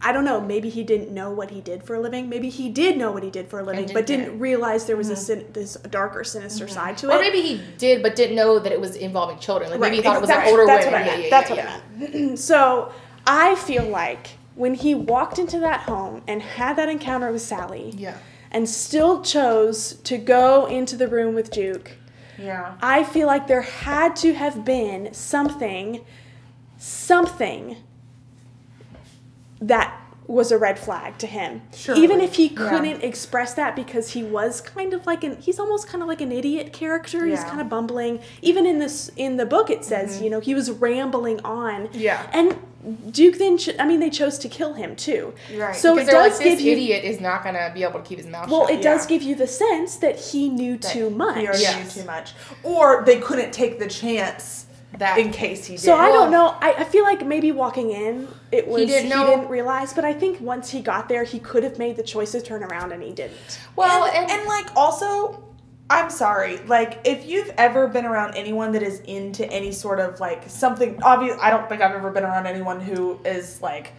I 0.01 0.11
don't 0.11 0.25
know. 0.25 0.39
Maybe 0.39 0.69
he 0.69 0.83
didn't 0.83 1.11
know 1.11 1.31
what 1.31 1.49
he 1.49 1.59
did 1.59 1.83
for 1.83 1.95
a 1.95 1.99
living. 1.99 2.29
Maybe 2.29 2.49
he 2.49 2.69
did 2.69 2.97
know 2.97 3.11
what 3.11 3.23
he 3.23 3.31
did 3.31 3.49
for 3.49 3.59
a 3.59 3.63
living, 3.63 3.85
didn't 3.85 3.93
but 3.95 4.05
didn't 4.05 4.39
realize 4.39 4.85
there 4.85 4.95
was 4.95 5.09
a 5.09 5.13
Mm-hmm. 5.13 5.21
sin- 5.21 5.45
this 5.53 5.73
darker, 5.89 6.23
sinister 6.23 6.67
side 6.67 6.97
to 6.99 7.09
it. 7.09 7.15
Or 7.15 7.19
maybe 7.19 7.41
he 7.41 7.61
did, 7.79 8.03
but 8.03 8.15
didn't 8.15 8.35
know 8.35 8.59
that 8.59 8.71
it 8.71 8.79
was 8.79 8.95
involving 8.95 9.39
children. 9.39 9.71
Like 9.71 9.79
maybe 9.79 9.95
he 9.97 10.01
Right, 10.01 10.05
thought 10.09 10.17
it 10.17 10.21
was 10.21 10.29
an 10.29 10.43
older 10.47 10.65
That's 10.67 10.85
women. 10.85 11.01
What 11.01 11.09
I 11.09 11.15
Yeah, 11.15 11.23
yeah, 11.23 11.29
That's 11.29 11.49
what 11.49 11.59
I 11.59 11.81
meant. 11.97 12.39
so 12.39 12.91
I 13.25 13.55
feel 13.55 13.85
like 13.87 14.37
when 14.55 14.75
he 14.75 14.93
walked 14.93 15.39
into 15.39 15.59
that 15.59 15.81
home 15.81 16.21
and 16.27 16.41
had 16.41 16.75
that 16.77 16.89
encounter 16.89 17.31
with 17.31 17.41
Sally, 17.41 17.93
Yeah. 17.97 18.17
and 18.51 18.69
still 18.69 19.21
chose 19.23 19.93
to 20.03 20.17
go 20.19 20.65
into 20.67 20.95
the 20.95 21.07
room 21.07 21.33
with 21.33 21.49
Duke, 21.51 21.91
Yeah. 22.39 22.75
I 22.81 23.03
feel 23.03 23.25
like 23.27 23.47
there 23.47 23.61
had 23.61 24.15
to 24.17 24.33
have 24.35 24.63
been 24.63 25.11
something, 25.13 26.01
something 26.77 27.77
that 29.61 30.01
was 30.27 30.51
a 30.51 30.57
red 30.57 30.77
flag 30.77 31.17
to 31.17 31.25
him. 31.25 31.61
Even 31.95 32.19
if 32.19 32.35
he 32.35 32.49
couldn't 32.49 33.01
express 33.01 33.53
that 33.53 33.77
because 33.77 34.11
he 34.11 34.23
was 34.23 34.59
kind 34.59 34.93
of 34.93 35.05
like 35.05 35.23
an 35.23 35.37
he's 35.41 35.57
almost 35.57 35.87
kind 35.87 36.01
of 36.01 36.09
like 36.09 36.19
an 36.19 36.33
idiot 36.33 36.73
character. 36.73 37.25
He's 37.25 37.35
Yeah. 37.35 37.39
Mm-hmm. 37.43 37.49
kind 37.49 37.61
of 37.61 37.69
bumbling. 37.69 38.19
Even 38.41 38.65
in 38.65 38.79
this 38.79 39.09
in 39.15 39.37
the 39.37 39.45
book 39.45 39.69
it 39.69 39.85
says, 39.85 40.21
you 40.21 40.29
know, 40.29 40.41
he 40.41 40.53
was 40.53 40.69
rambling 40.69 41.39
on. 41.45 41.87
Yeah. 41.93 42.29
And 42.33 42.57
Duke 43.09 43.37
then 43.37 43.57
ch- 43.57 43.69
I 43.79 43.85
mean 43.87 44.01
they 44.01 44.09
chose 44.09 44.37
to 44.39 44.49
kill 44.49 44.73
him 44.73 44.97
too. 44.97 45.33
Right. 45.55 45.73
So 45.73 45.97
it 45.97 46.07
does 46.07 46.13
like, 46.13 46.43
this 46.43 46.55
give 46.57 46.59
you 46.59 46.73
idiot 46.73 47.05
is 47.05 47.21
not 47.21 47.41
gonna 47.45 47.71
be 47.73 47.83
able 47.83 48.01
to 48.01 48.05
keep 48.05 48.17
his 48.17 48.27
mouth 48.27 48.49
shut. 48.49 48.51
well, 48.51 48.67
shut. 48.67 48.77
it 48.79 48.83
does 48.83 49.05
give 49.05 49.21
you 49.23 49.33
the 49.33 49.47
sense 49.47 49.95
that 49.97 50.19
he 50.19 50.49
knew 50.49 50.77
too 50.77 51.09
much. 51.09 51.37
He 51.37 51.47
already 51.47 51.61
Yes. 51.63 51.95
knew 51.95 52.01
too 52.01 52.05
much, 52.05 52.33
or 52.63 53.03
they 53.05 53.19
couldn't 53.19 53.51
take 53.53 53.79
the 53.79 53.87
chance 53.87 54.65
That- 54.97 55.17
in 55.17 55.31
case 55.31 55.65
he 55.65 55.75
did. 55.75 55.81
So 55.81 55.95
I 55.95 56.09
don't 56.09 56.31
know. 56.31 56.55
I, 56.61 56.73
I 56.73 56.83
feel 56.83 57.03
like 57.03 57.25
maybe 57.25 57.51
walking 57.51 57.91
in, 57.91 58.27
it 58.51 58.67
was 58.67 58.81
he 58.81 58.85
didn't 58.87 59.09
know- 59.09 59.27
didn't 59.27 59.49
realize. 59.49 59.93
But 59.93 60.05
I 60.05 60.13
think 60.13 60.39
once 60.41 60.69
he 60.69 60.81
got 60.81 61.07
there, 61.09 61.23
he 61.23 61.39
could 61.39 61.63
have 61.63 61.77
made 61.77 61.95
the 61.97 62.03
choice 62.03 62.31
to 62.33 62.41
turn 62.41 62.63
around, 62.63 62.91
and 62.91 63.01
he 63.03 63.11
didn't. 63.11 63.59
well, 63.75 64.05
and, 64.05 64.29
and 64.31 64.47
like 64.47 64.67
also 64.75 65.43
i'm 65.89 66.09
sorry 66.09 66.57
like 66.67 66.99
if 67.05 67.25
you've 67.25 67.49
ever 67.57 67.87
been 67.87 68.03
around 68.03 68.35
anyone 68.35 68.73
that 68.73 68.83
is 68.83 68.99
into 69.07 69.49
any 69.49 69.71
sort 69.71 70.01
of 70.01 70.19
like 70.19 70.43
something 70.49 71.01
obvious 71.01 71.37
i 71.41 71.49
don't 71.49 71.69
think 71.69 71.81
i've 71.81 71.95
ever 71.95 72.11
been 72.11 72.25
around 72.25 72.45
anyone 72.45 72.81
who 72.81 73.17
is 73.23 73.61
like 73.61 73.93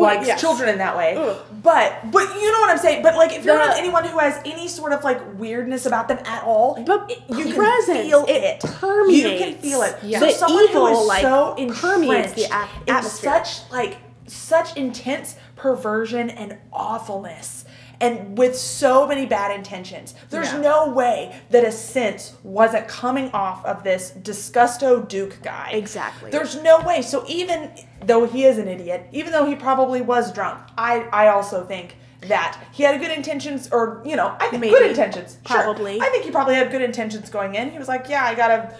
likes 0.00 0.26
yes. 0.26 0.40
children 0.40 0.68
in 0.68 0.78
that 0.78 0.96
way 0.96 1.14
Ugh. 1.16 1.36
but 1.62 2.10
but 2.10 2.22
you 2.40 2.52
know 2.52 2.60
what 2.60 2.70
i'm 2.70 2.78
saying 2.78 3.02
but 3.02 3.14
like 3.16 3.32
if 3.32 3.44
you're 3.44 3.56
The- 3.56 3.60
around 3.62 3.78
anyone 3.78 4.04
who 4.04 4.18
has 4.18 4.40
any 4.44 4.68
sort 4.68 4.92
of 4.92 5.02
like 5.04 5.20
weirdness 5.38 5.86
about 5.86 6.08
them 6.08 6.18
at 6.24 6.42
all 6.44 6.82
But 6.84 7.10
it- 7.10 7.22
you 7.28 7.54
presence, 7.54 7.86
can 7.86 8.06
feel 8.06 8.24
it 8.28 8.30
it 8.30 8.60
permeates. 8.60 9.22
you 9.22 9.38
can 9.38 9.54
feel 9.58 9.82
it 9.82 9.96
Yeah. 10.02 10.18
so 10.20 10.26
The 10.26 10.32
someone 10.32 10.64
who 10.68 10.70
evil, 10.70 11.02
is 11.02 11.08
like, 11.08 11.22
so 11.22 11.54
permeates 11.80 12.32
the 12.34 12.44
entrenched 12.44 12.88
in 12.88 13.02
such 13.02 13.70
like 13.72 13.96
such 14.26 14.76
intense 14.76 15.36
perversion 15.56 16.30
and 16.30 16.58
awfulness 16.72 17.64
and 18.00 18.36
with 18.36 18.56
so 18.56 19.06
many 19.06 19.24
bad 19.26 19.50
intentions 19.54 20.14
there's 20.30 20.52
Yeah. 20.52 20.60
no 20.60 20.88
way 20.90 21.34
that 21.50 21.64
a 21.64 21.72
sense 21.72 22.34
wasn't 22.42 22.86
coming 22.88 23.30
off 23.32 23.64
of 23.64 23.82
this 23.84 24.10
disgusto 24.22 25.00
duke 25.08 25.38
guy 25.42 25.70
Exactly. 25.72 26.30
there's 26.30 26.60
no 26.62 26.80
way 26.80 27.02
so 27.02 27.24
even 27.26 27.70
though 28.04 28.26
he 28.26 28.44
is 28.44 28.58
an 28.58 28.68
idiot 28.68 29.06
even 29.12 29.32
though 29.32 29.46
he 29.46 29.54
probably 29.54 30.00
was 30.00 30.32
drunk 30.32 30.60
i 30.76 31.00
i 31.12 31.28
also 31.28 31.64
think 31.64 31.96
that 32.22 32.60
he 32.72 32.82
had 32.82 32.98
good 33.00 33.10
intentions 33.10 33.68
or 33.72 34.02
you 34.04 34.16
know 34.16 34.34
i 34.40 34.48
think 34.48 34.62
good 34.62 34.72
Maybe. 34.72 34.88
intentions 34.90 35.38
Sure. 35.46 35.62
Probably. 35.62 36.00
i 36.00 36.08
think 36.08 36.24
he 36.24 36.30
probably 36.30 36.54
had 36.54 36.70
good 36.70 36.82
intentions 36.82 37.30
going 37.30 37.54
in 37.54 37.70
he 37.70 37.78
was 37.78 37.88
like 37.88 38.08
yeah 38.08 38.24
i 38.24 38.34
gotta 38.34 38.74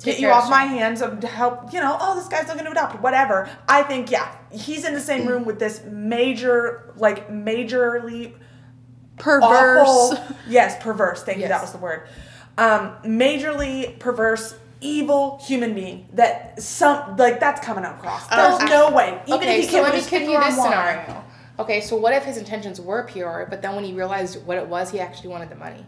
Take 0.00 0.04
get 0.14 0.20
you 0.20 0.26
care 0.28 0.36
of 0.36 0.44
off 0.44 0.50
my 0.50 0.62
hands 0.64 1.00
and 1.02 1.22
help 1.24 1.72
you 1.72 1.80
know 1.80 1.96
oh 2.00 2.14
this 2.16 2.28
guy's 2.28 2.46
looking 2.48 2.64
to 2.64 2.70
adopt 2.70 3.00
whatever 3.02 3.48
i 3.68 3.82
think 3.82 4.10
yeah 4.10 4.32
he's 4.50 4.84
in 4.84 4.94
the 4.94 5.00
same 5.00 5.26
room 5.26 5.44
with 5.44 5.58
this 5.58 5.82
major 5.90 6.92
like 6.96 7.28
majorly 7.30 8.34
perverse. 9.18 9.86
awful 9.88 10.36
yes 10.48 10.82
perverse 10.82 11.22
thank 11.22 11.38
you 11.38 11.48
that 11.48 11.60
was 11.60 11.72
the 11.72 11.78
word 11.78 12.06
um 12.58 12.92
majorly 13.04 13.98
perverse 13.98 14.54
evil 14.80 15.38
human 15.44 15.74
being 15.74 16.08
that 16.12 16.60
some 16.62 17.16
like 17.16 17.40
that's 17.40 17.64
coming 17.64 17.84
across 17.84 18.26
there's 18.28 18.60
Uh, 18.60 18.64
no 18.66 18.90
way 18.92 19.20
even 19.26 19.40
okay, 19.40 19.58
if 19.58 19.64
he 19.64 19.70
so 19.70 19.72
can 19.72 19.82
let 19.82 19.92
put 19.94 20.04
me 20.04 20.10
give 20.18 20.22
you 20.28 20.38
this 20.38 20.56
one. 20.56 20.68
scenario. 20.70 21.24
Okay, 21.58 21.80
so 21.80 21.96
what 21.96 22.12
if 22.12 22.22
his 22.24 22.36
intentions 22.36 22.80
were 22.80 23.02
pure, 23.02 23.48
but 23.50 23.60
then 23.62 23.74
when 23.74 23.82
he 23.82 23.92
realized 23.92 24.46
what 24.46 24.56
it 24.58 24.68
was, 24.68 24.92
he 24.92 25.00
actually 25.00 25.30
wanted 25.30 25.50
the 25.50 25.56
money? 25.56 25.84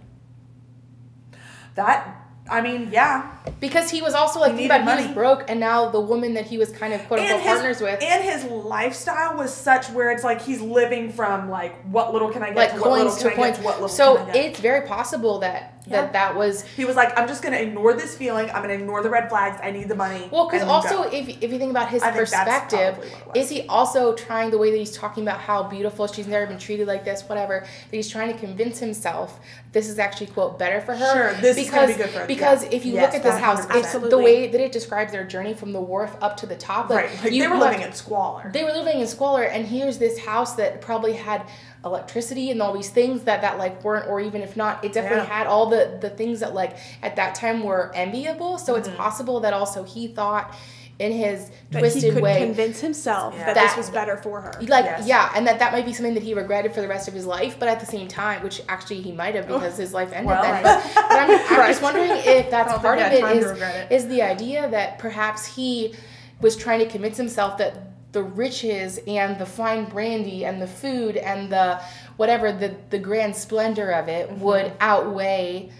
that 1.76 2.26
i 2.50 2.60
mean 2.60 2.88
yeah 2.92 3.30
Because 3.60 3.90
he 3.90 4.00
was 4.02 4.14
also 4.14 4.40
like, 4.40 4.56
He 4.56 4.66
about 4.66 4.80
needed 4.80 4.90
he 4.90 4.96
was 4.96 5.04
money. 5.06 5.14
broke, 5.14 5.50
and 5.50 5.60
now 5.60 5.88
the 5.90 6.00
woman 6.00 6.34
that 6.34 6.46
he 6.46 6.56
was 6.58 6.70
kind 6.72 6.92
of 6.94 7.00
quote 7.06 7.20
unquote 7.20 7.40
his, 7.40 7.46
partners 7.52 7.80
with, 7.80 8.02
and 8.02 8.24
his 8.24 8.44
lifestyle 8.44 9.36
was 9.36 9.52
such 9.52 9.88
where 9.90 10.10
it's 10.10 10.24
like 10.24 10.40
he's 10.42 10.60
living 10.60 11.12
from 11.12 11.50
like 11.50 11.74
what 11.84 12.12
little 12.12 12.30
can 12.30 12.42
I 12.42 12.48
get 12.48 12.56
like 12.56 12.74
to 12.74 12.80
what 12.80 12.90
little 12.92 13.06
coins 13.08 13.22
can 13.22 13.26
to 13.28 13.32
I 13.32 13.36
coins. 13.36 13.56
get 13.56 13.56
to 13.58 13.64
what 13.64 13.74
little 13.76 13.88
So 13.88 14.16
can 14.16 14.28
I 14.30 14.32
get. 14.32 14.44
it's 14.46 14.60
very 14.60 14.86
possible 14.86 15.38
that 15.40 15.69
Yeah. 15.86 16.02
that 16.02 16.12
that 16.12 16.36
was 16.36 16.62
He 16.76 16.84
was 16.84 16.94
like, 16.96 17.18
I'm 17.18 17.26
just 17.26 17.42
gonna 17.42 17.56
ignore 17.56 17.94
this 17.94 18.14
feeling. 18.16 18.50
I'm 18.50 18.62
gonna 18.62 18.74
ignore 18.74 19.02
the 19.02 19.10
red 19.10 19.28
flags. 19.28 19.58
I 19.62 19.70
need 19.70 19.88
the 19.88 19.94
money. 19.94 20.28
Well, 20.30 20.48
because 20.48 20.62
also, 20.68 21.02
if, 21.04 21.28
if 21.28 21.50
you 21.52 21.58
think 21.58 21.70
about 21.70 21.88
his 21.88 22.02
I 22.02 22.10
perspective, 22.10 22.94
probably 22.96 23.10
what 23.10 23.20
it 23.20 23.26
was. 23.28 23.36
is 23.44 23.48
he 23.50 23.66
also 23.66 24.14
trying 24.14 24.50
the 24.50 24.58
way 24.58 24.70
that 24.70 24.76
he's 24.76 24.96
talking 24.96 25.22
about 25.22 25.40
how 25.40 25.62
beautiful 25.62 26.06
she's 26.06 26.26
never 26.26 26.46
been 26.46 26.58
treated 26.58 26.86
like 26.86 27.04
this, 27.04 27.22
whatever, 27.22 27.60
that 27.60 27.96
he's 27.96 28.08
trying 28.10 28.32
to 28.32 28.38
convince 28.38 28.78
himself 28.78 29.40
this 29.72 29.88
is 29.88 29.98
actually 29.98 30.26
quote 30.26 30.58
better 30.58 30.80
for 30.80 30.94
her. 30.94 31.12
Sure, 31.32 31.40
this 31.40 31.56
is 31.56 31.64
because, 31.66 31.72
gonna 31.72 31.86
be 31.98 32.02
good 32.04 32.10
for 32.10 32.18
her, 32.20 32.26
Because 32.26 32.64
yeah. 32.64 32.70
if 32.72 32.84
you 32.84 32.94
Yes, 32.94 33.14
look 33.14 33.24
at 33.24 33.30
this 33.30 33.40
house, 33.40 33.64
100%. 33.66 33.76
it's 33.80 34.10
the 34.10 34.18
way 34.18 34.48
that 34.48 34.60
it 34.60 34.72
describes 34.72 35.12
their 35.12 35.24
journey 35.24 35.54
from 35.54 35.72
the 35.72 35.80
wharf 35.80 36.14
up 36.20 36.36
to 36.38 36.46
the 36.46 36.56
top. 36.56 36.90
Like, 36.90 37.04
right, 37.06 37.24
like 37.24 37.32
you 37.32 37.42
they 37.42 37.48
were 37.48 37.56
living 37.56 37.82
in 37.82 37.92
squalor. 37.92 38.50
they 38.52 38.64
were 38.64 38.72
living 38.72 39.00
in 39.00 39.06
squalor 39.06 39.44
and 39.44 39.66
here's 39.66 39.98
this 39.98 40.18
house 40.18 40.54
that 40.56 40.80
probably 40.80 41.12
had 41.14 41.46
electricity 41.84 42.50
and 42.50 42.60
all 42.60 42.72
these 42.74 42.90
things 42.90 43.22
that 43.24 43.40
that 43.40 43.56
like 43.58 43.82
weren't 43.84 44.06
or 44.08 44.20
even 44.20 44.42
if 44.42 44.56
not 44.56 44.84
it 44.84 44.92
definitely 44.92 45.18
Yeah. 45.26 45.38
had 45.38 45.46
all 45.46 45.66
the 45.70 45.96
the 46.00 46.10
things 46.10 46.40
that 46.40 46.54
like 46.54 46.76
at 47.02 47.16
that 47.16 47.34
time 47.34 47.62
were 47.62 47.90
enviable 47.94 48.58
so 48.58 48.74
Mm-hmm. 48.74 48.88
it's 48.88 48.96
possible 48.96 49.40
that 49.40 49.54
also 49.54 49.82
he 49.84 50.06
thought 50.08 50.54
in 50.98 51.10
his 51.12 51.50
that 51.70 51.78
twisted 51.78 52.02
he 52.02 52.10
could 52.10 52.22
way 52.22 52.36
convince 52.44 52.80
himself 52.80 53.32
Yeah. 53.34 53.46
that, 53.46 53.54
That- 53.54 53.68
this 53.68 53.76
was 53.78 53.88
better 53.88 54.18
for 54.18 54.42
her. 54.42 54.52
like 54.68 54.84
Yes. 54.84 55.06
yeah 55.06 55.32
and 55.34 55.46
that 55.46 55.58
that 55.60 55.72
might 55.72 55.86
be 55.86 55.94
something 55.94 56.12
that 56.12 56.22
he 56.22 56.34
regretted 56.34 56.74
for 56.74 56.82
the 56.82 56.88
rest 56.88 57.08
of 57.08 57.14
his 57.14 57.24
life 57.24 57.56
but 57.58 57.68
at 57.70 57.80
the 57.80 57.86
same 57.86 58.06
time 58.06 58.42
which 58.42 58.60
actually 58.68 59.00
he 59.00 59.12
might 59.12 59.34
have 59.34 59.46
because 59.48 59.78
his 59.78 59.94
life 59.94 60.12
ended 60.12 60.26
Well, 60.26 60.42
then 60.42 60.52
right. 60.62 60.62
but, 60.62 60.92
but 61.08 61.18
i'm, 61.18 61.30
I'm 61.30 61.58
Right. 61.58 61.68
just 61.68 61.82
wondering 61.82 62.10
if 62.14 62.50
that's 62.50 62.74
part 62.78 62.98
of 62.98 63.10
he 63.10 63.16
it 63.16 63.20
had 63.22 63.28
time 63.30 63.38
is, 63.38 63.44
to 63.44 63.50
regret 63.52 63.90
it. 63.90 63.94
is 63.94 64.06
the 64.08 64.20
idea 64.20 64.68
that 64.68 64.98
perhaps 64.98 65.46
he 65.46 65.94
was 66.42 66.56
trying 66.56 66.80
to 66.80 66.86
convince 66.86 67.16
himself 67.16 67.56
that 67.56 67.89
the 68.12 68.22
riches 68.22 68.98
and 69.06 69.38
the 69.38 69.46
fine 69.46 69.84
brandy 69.84 70.44
and 70.44 70.60
the 70.60 70.66
food 70.66 71.16
and 71.16 71.50
the 71.52 71.80
whatever 72.16 72.50
the 72.52 72.74
the 72.90 72.98
grand 72.98 73.34
splendor 73.36 73.90
of 73.90 74.08
it 74.08 74.28
Mm-hmm. 74.28 74.40
would 74.40 74.72
outweigh 74.80 75.70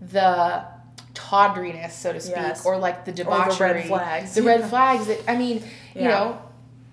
the 0.00 0.64
tawdriness 1.14 1.94
so 1.94 2.12
to 2.12 2.20
speak 2.20 2.36
Yes. 2.36 2.64
or 2.64 2.78
like 2.78 3.04
the 3.04 3.10
Or 3.10 3.14
the 3.14 3.22
debauchery 3.24 3.72
red 3.72 3.86
flags. 3.86 4.34
the 4.34 4.42
red 4.42 4.64
flags 4.68 5.06
that 5.06 5.20
i 5.28 5.36
mean 5.36 5.62
you 5.94 6.04
know 6.04 6.40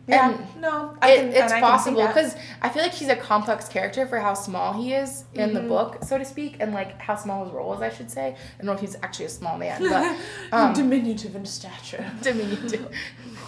yeah, 0.07 0.29
and 0.31 0.61
no, 0.61 0.91
it, 0.91 0.99
can, 1.01 1.25
and 1.25 1.33
it's 1.33 1.51
I 1.53 1.59
possible 1.59 2.05
because 2.07 2.35
I 2.61 2.69
feel 2.69 2.83
like 2.83 2.93
he's 2.93 3.07
a 3.09 3.15
complex 3.15 3.67
character 3.67 4.05
for 4.05 4.19
how 4.19 4.33
small 4.35 4.73
he 4.73 4.93
is 4.93 5.23
in 5.33 5.49
Mm-hmm. 5.49 5.53
the 5.55 5.61
book, 5.61 6.03
so 6.03 6.17
to 6.17 6.25
speak, 6.25 6.57
and 6.59 6.73
like 6.73 7.01
how 7.01 7.15
small 7.15 7.43
his 7.45 7.53
role 7.53 7.73
is, 7.73 7.81
I 7.81 7.89
should 7.89 8.11
say. 8.11 8.35
I 8.35 8.57
don't 8.57 8.67
know 8.67 8.73
if 8.73 8.81
he's 8.81 8.95
actually 9.01 9.25
a 9.25 9.29
small 9.29 9.57
man, 9.57 9.81
but 9.81 10.17
um, 10.55 10.73
diminutive 10.73 11.35
in 11.35 11.45
stature. 11.45 12.05
diminutive. 12.21 12.87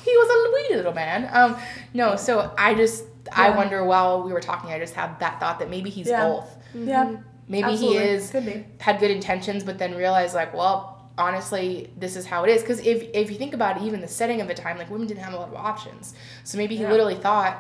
He 0.04 0.12
was 0.18 0.30
a 0.30 0.54
wee 0.72 0.76
little 0.78 0.94
man. 0.94 1.30
Um, 1.32 1.58
no, 1.94 2.16
so 2.16 2.54
I 2.58 2.74
just 2.74 3.04
I 3.32 3.50
wonder 3.52 3.84
while 3.86 4.24
we 4.24 4.32
were 4.34 4.42
talking, 4.42 4.72
I 4.72 4.80
just 4.80 4.94
had 4.94 5.20
that 5.20 5.40
thought 5.40 5.60
that 5.60 5.70
maybe 5.70 5.90
he's 5.90 6.08
Yeah. 6.08 6.28
both. 6.28 6.58
Yeah, 6.74 7.18
Maybe 7.50 7.64
Absolutely. 7.64 8.00
he 8.00 8.04
is 8.06 8.30
Could 8.30 8.46
be. 8.46 8.66
had 8.80 9.00
good 9.00 9.10
intentions, 9.12 9.64
but 9.64 9.78
then 9.78 9.96
realized 9.96 10.36
like, 10.36 10.54
well, 10.54 10.97
honestly, 11.18 11.90
this 11.98 12.16
is 12.16 12.26
how 12.26 12.44
it 12.44 12.50
is. 12.50 12.62
Because 12.62 12.80
if 12.80 13.04
if 13.14 13.30
you 13.32 13.38
think 13.38 13.54
about 13.54 13.78
it, 13.78 13.84
even 13.84 14.02
the 14.02 14.08
setting 14.08 14.42
of 14.42 14.48
the 14.48 14.54
time, 14.54 14.78
like 14.78 14.90
women 14.90 15.08
didn't 15.08 15.24
have 15.24 15.34
a 15.34 15.38
lot 15.38 15.50
of 15.50 15.56
options. 15.56 16.14
So 16.44 16.58
maybe 16.58 16.76
he 16.76 16.84
Yeah. 16.84 16.92
literally 16.92 17.16
thought, 17.16 17.58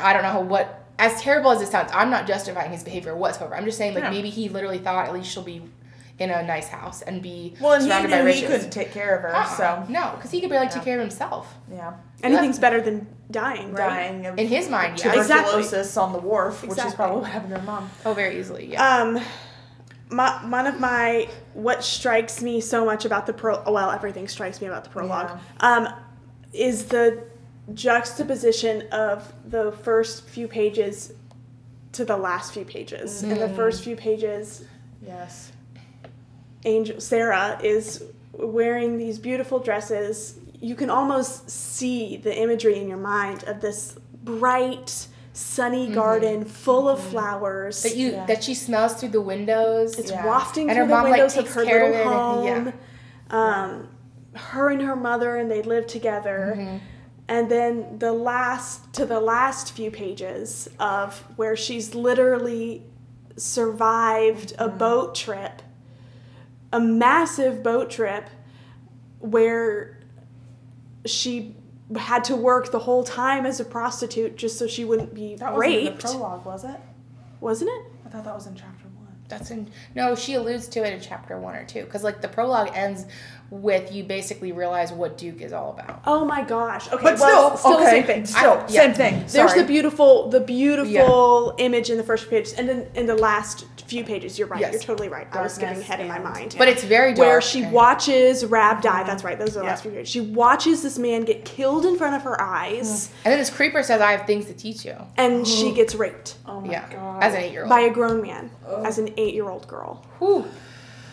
I 0.00 0.12
don't 0.12 0.22
know 0.22 0.40
what. 0.40 0.84
As 1.00 1.20
terrible 1.22 1.52
as 1.52 1.62
it 1.62 1.68
sounds, 1.68 1.92
I'm 1.94 2.10
not 2.10 2.26
justifying 2.26 2.72
his 2.72 2.82
behavior 2.82 3.14
whatsoever. 3.14 3.54
I'm 3.56 3.64
just 3.64 3.78
saying 3.78 3.94
like 3.94 4.02
Yeah. 4.04 4.10
maybe 4.10 4.30
he 4.30 4.48
literally 4.48 4.78
thought 4.78 5.06
at 5.06 5.14
least 5.14 5.30
she'll 5.30 5.44
be 5.44 5.62
in 6.18 6.30
a 6.30 6.42
nice 6.42 6.66
house 6.66 7.02
and 7.02 7.22
be 7.22 7.54
well, 7.60 7.74
and 7.74 7.84
he 7.84 7.88
surrounded 7.88 8.10
by 8.10 8.18
knew 8.18 8.24
riches. 8.24 8.40
he 8.40 8.46
couldn't 8.48 8.70
take 8.70 8.92
care 8.92 9.14
of 9.14 9.22
her, 9.22 9.32
Uh-uh. 9.36 9.44
so 9.56 9.84
no, 9.88 10.14
because 10.16 10.32
he 10.32 10.40
could 10.40 10.50
barely 10.50 10.66
Yeah. 10.66 10.72
take 10.72 10.82
care 10.82 10.96
of 10.96 11.00
himself. 11.02 11.54
yeah, 11.72 11.92
Anything's 12.24 12.58
better 12.58 12.80
than 12.80 13.06
dying, 13.30 13.70
right? 13.72 13.88
dying 13.88 14.26
of 14.26 14.36
In 14.36 14.48
his 14.48 14.68
mind, 14.68 14.98
yeah. 14.98 15.12
tuberculosis 15.12 15.96
on 15.96 16.12
the 16.12 16.18
wharf, 16.18 16.64
which 16.64 16.76
is 16.84 16.94
probably 16.94 17.20
what 17.20 17.30
happened 17.30 17.54
to 17.54 17.60
her 17.60 17.64
mom. 17.64 17.88
Oh, 18.04 18.12
very 18.14 18.36
easily. 18.40 18.66
Yeah. 18.72 18.84
Um, 18.84 19.20
my 20.10 20.30
one 20.48 20.66
of 20.66 20.80
my 20.80 21.28
what 21.54 21.84
strikes 21.84 22.40
me 22.42 22.60
so 22.60 22.84
much 22.84 23.04
about 23.04 23.26
the 23.26 23.32
pro 23.32 23.62
well 23.70 23.90
everything 23.90 24.26
strikes 24.28 24.60
me 24.60 24.66
about 24.66 24.84
the 24.84 24.90
prologue 24.90 25.38
um, 25.60 25.88
is 26.52 26.86
the 26.86 27.24
juxtaposition 27.74 28.82
of 28.92 29.32
the 29.50 29.72
first 29.72 30.24
few 30.24 30.48
pages 30.48 31.12
to 31.92 32.04
the 32.04 32.16
last 32.16 32.52
few 32.54 32.64
pages. 32.64 33.22
In 33.22 33.38
the 33.38 33.48
first 33.50 33.82
few 33.82 33.96
pages, 33.96 34.64
Yes. 35.04 35.52
Angel 36.64 37.00
Sarah 37.00 37.58
is 37.62 38.04
wearing 38.32 38.98
these 38.98 39.18
beautiful 39.18 39.58
dresses. 39.58 40.38
you 40.60 40.74
can 40.74 40.90
almost 40.90 41.48
see 41.50 42.16
the 42.16 42.36
imagery 42.36 42.78
in 42.78 42.88
your 42.88 42.98
mind 42.98 43.44
of 43.44 43.60
this 43.60 43.96
bright, 44.24 45.07
sunny 45.38 45.86
garden 45.88 46.44
full 46.44 46.88
of 46.88 46.98
flowers. 47.00 47.82
That 47.82 47.96
you 47.96 48.10
Yeah. 48.10 48.26
that 48.26 48.42
she 48.42 48.54
smells 48.54 48.94
through 48.94 49.10
the 49.10 49.20
windows. 49.20 49.98
It's 49.98 50.10
Yeah. 50.10 50.26
wafting 50.26 50.68
And 50.68 50.76
through 50.76 50.84
her 50.84 50.88
the 50.88 50.94
mom, 50.94 51.04
like, 51.04 51.12
windows 51.12 51.36
of 51.36 51.44
takes 51.44 51.54
her 51.54 51.62
of 51.62 51.66
little 51.68 51.94
it, 51.94 52.04
home. 52.04 52.72
Um, 53.30 53.88
her 54.34 54.68
and 54.70 54.82
her 54.82 54.96
mother, 54.96 55.36
and 55.36 55.50
they 55.50 55.62
live 55.62 55.86
together. 55.86 56.54
Mm-hmm. 56.56 56.76
And 57.28 57.50
then 57.50 57.98
the 57.98 58.12
last 58.12 58.92
to 58.94 59.04
the 59.06 59.20
last 59.20 59.72
few 59.72 59.90
pages 59.90 60.68
of 60.80 61.22
where 61.36 61.54
she's 61.56 61.94
literally 61.94 62.84
survived 63.36 64.52
a 64.58 64.68
Mm-hmm. 64.68 64.78
boat 64.78 65.14
trip, 65.14 65.62
a 66.72 66.80
massive 66.80 67.62
boat 67.62 67.90
trip, 67.90 68.28
where 69.20 69.98
she 71.06 71.54
had 71.96 72.24
to 72.24 72.36
work 72.36 72.70
the 72.70 72.78
whole 72.80 73.02
time 73.04 73.46
as 73.46 73.60
a 73.60 73.64
prostitute 73.64 74.36
just 74.36 74.58
so 74.58 74.66
she 74.66 74.84
wouldn't 74.84 75.14
be 75.14 75.36
That 75.36 75.54
was 75.54 75.64
in 75.66 75.70
the 75.72 75.90
raped, 75.90 76.00
prologue, 76.02 76.44
was 76.44 76.64
it? 76.64 76.80
wasn't 77.40 77.70
it? 77.70 77.92
I 78.04 78.08
thought 78.10 78.24
that 78.24 78.34
was 78.34 78.46
in 78.46 78.54
chapter 78.54 78.84
one. 78.96 79.06
That's 79.28 79.50
in 79.50 79.70
no. 79.94 80.14
She 80.14 80.34
alludes 80.34 80.68
to 80.68 80.84
it 80.84 80.92
in 80.92 81.00
chapter 81.00 81.38
one 81.38 81.54
or 81.54 81.64
two 81.64 81.84
because 81.84 82.02
like 82.04 82.20
the 82.20 82.28
prologue 82.28 82.70
ends 82.74 83.06
with 83.50 83.92
you 83.92 84.04
basically 84.04 84.52
realize 84.52 84.92
what 84.92 85.16
Duke 85.16 85.40
is 85.40 85.52
all 85.52 85.70
about. 85.72 86.02
Oh 86.06 86.24
my 86.24 86.42
gosh! 86.42 86.86
Okay, 86.88 87.02
But 87.02 87.18
well, 87.18 87.56
still, 87.56 87.72
still 87.72 87.74
okay, 87.74 87.84
the 87.84 87.90
same 87.90 88.04
thing. 88.04 88.26
Still, 88.26 88.52
I- 88.52 88.66
yeah. 88.68 88.80
same 88.82 88.94
thing. 88.94 89.24
There's 89.28 89.54
the 89.54 89.64
beautiful, 89.64 90.28
the 90.28 90.40
beautiful 90.40 91.54
image 91.58 91.90
in 91.90 91.96
the 91.96 92.02
first 92.02 92.28
page, 92.28 92.50
and 92.58 92.68
then 92.68 92.86
in 92.94 93.06
the 93.06 93.14
last 93.14 93.64
few 93.86 94.04
pages, 94.04 94.38
you're 94.38 94.48
right. 94.48 94.60
Yes. 94.60 94.74
You're 94.74 94.82
totally 94.82 95.08
right. 95.08 95.26
I 95.32 95.42
was 95.42 95.54
skipping 95.54 95.78
ahead 95.78 96.00
in 96.00 96.08
my 96.08 96.18
mind. 96.18 96.56
But 96.58 96.68
it's 96.68 96.84
very 96.84 97.14
dark. 97.14 97.26
Where 97.26 97.40
she 97.40 97.62
and- 97.62 97.72
watches 97.72 98.44
Rab 98.44 98.82
die. 98.82 99.02
That's 99.04 99.18
mm-hmm. 99.20 99.26
right. 99.28 99.38
Those 99.38 99.56
are 99.56 99.60
the 99.60 99.64
Yeah. 99.64 99.70
last 99.70 99.82
few 99.82 99.92
pages. 99.92 100.08
She 100.08 100.20
watches 100.20 100.82
this 100.82 100.98
man 100.98 101.22
get 101.22 101.44
killed 101.44 101.86
in 101.86 101.96
front 101.96 102.16
of 102.16 102.22
her 102.22 102.40
eyes, 102.40 103.08
mm-hmm. 103.08 103.14
and 103.24 103.32
then 103.32 103.38
this 103.38 103.50
creeper 103.50 103.82
says, 103.82 104.00
"I 104.02 104.12
have 104.12 104.26
things 104.26 104.44
to 104.46 104.52
teach 104.54 104.84
you." 104.84 104.96
and 105.16 105.46
she 105.46 105.72
gets 105.80 105.94
raped 105.94 106.36
Oh 106.46 106.60
my 106.60 106.70
yeah, 106.72 106.92
god. 106.92 107.22
as 107.22 107.34
an 107.34 107.40
eight-year-old. 107.40 107.70
by 107.70 107.80
a 107.80 107.90
grown 107.90 108.20
man, 108.20 108.50
oh. 108.66 108.82
as 108.84 108.98
an 108.98 109.08
eight-year-old 109.16 109.66
girl. 109.68 110.04
Whew. 110.18 110.46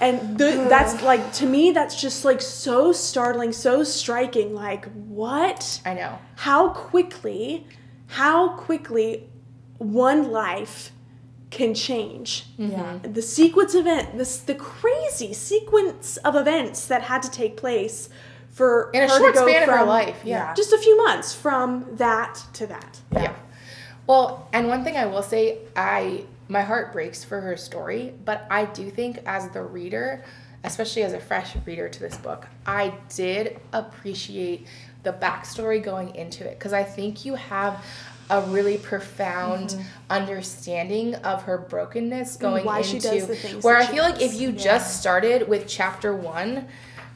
And 0.01 0.37
the, 0.37 0.65
oh. 0.65 0.69
that's 0.69 1.01
like 1.01 1.33
to 1.33 1.45
me, 1.45 1.71
that's 1.71 1.99
just 1.99 2.25
like 2.25 2.41
so 2.41 2.91
startling, 2.91 3.53
so 3.53 3.83
striking. 3.83 4.53
Like 4.53 4.85
what? 4.93 5.81
I 5.85 5.93
know. 5.93 6.19
how 6.35 6.69
quickly 6.69 7.65
how 8.07 8.49
quickly 8.49 9.27
one 9.77 10.31
life 10.31 10.91
can 11.49 11.73
change 11.73 12.45
mm-hmm. 12.57 12.71
Yeah. 12.71 12.99
the 13.01 13.21
sequence 13.21 13.73
of 13.73 13.81
event 13.81 14.17
this 14.17 14.37
the 14.39 14.55
crazy 14.55 15.33
sequence 15.33 16.17
of 16.17 16.35
events 16.35 16.87
that 16.87 17.03
had 17.03 17.23
to 17.23 17.31
take 17.31 17.55
place 17.55 18.09
for 18.49 18.89
In 18.93 19.03
a 19.03 19.07
her 19.07 19.17
short 19.17 19.33
to 19.33 19.39
go 19.41 19.47
span 19.47 19.69
of 19.69 19.75
her 19.75 19.85
life, 19.85 20.21
yeah. 20.23 20.47
Yeah. 20.47 20.53
just 20.53 20.71
a 20.73 20.77
few 20.77 20.97
months 20.97 21.33
from 21.33 21.87
that 21.97 22.43
to 22.53 22.67
that 22.67 22.99
Yeah. 23.11 23.33
Well, 24.07 24.47
and 24.53 24.67
one 24.67 24.83
thing 24.83 24.97
I 24.97 25.07
will 25.07 25.23
say, 25.23 25.59
I 25.75 26.25
my 26.47 26.61
heart 26.61 26.93
breaks 26.93 27.23
for 27.23 27.41
her 27.41 27.57
story, 27.57 28.13
but 28.23 28.45
I 28.49 28.65
do 28.65 28.89
think 28.89 29.19
as 29.25 29.49
the 29.49 29.63
reader, 29.63 30.23
especially 30.63 31.03
as 31.03 31.13
a 31.13 31.19
fresh 31.19 31.55
reader 31.65 31.89
to 31.89 31.99
this 31.99 32.17
book, 32.17 32.47
I 32.65 32.93
did 33.13 33.59
appreciate 33.73 34.67
the 35.03 35.13
backstory 35.13 35.81
going 35.81 36.15
into 36.15 36.47
it 36.47 36.57
because 36.57 36.73
I 36.73 36.83
think 36.83 37.25
you 37.25 37.35
have 37.35 37.83
a 38.29 38.41
really 38.41 38.77
profound 38.77 39.69
mm-hmm. 39.69 39.81
understanding 40.09 41.15
of 41.15 41.43
her 41.43 41.59
brokenness 41.59 42.37
going 42.37 42.65
into 42.65 42.83
she 42.83 42.99
does 42.99 43.27
the 43.27 43.35
things 43.35 43.63
where 43.63 43.77
I 43.77 43.85
feel 43.85 44.03
like 44.03 44.19
if 44.19 44.33
you 44.33 44.49
Yeah. 44.49 44.63
just 44.63 44.99
started 44.99 45.47
with 45.47 45.67
chapter 45.67 46.15
one 46.15 46.67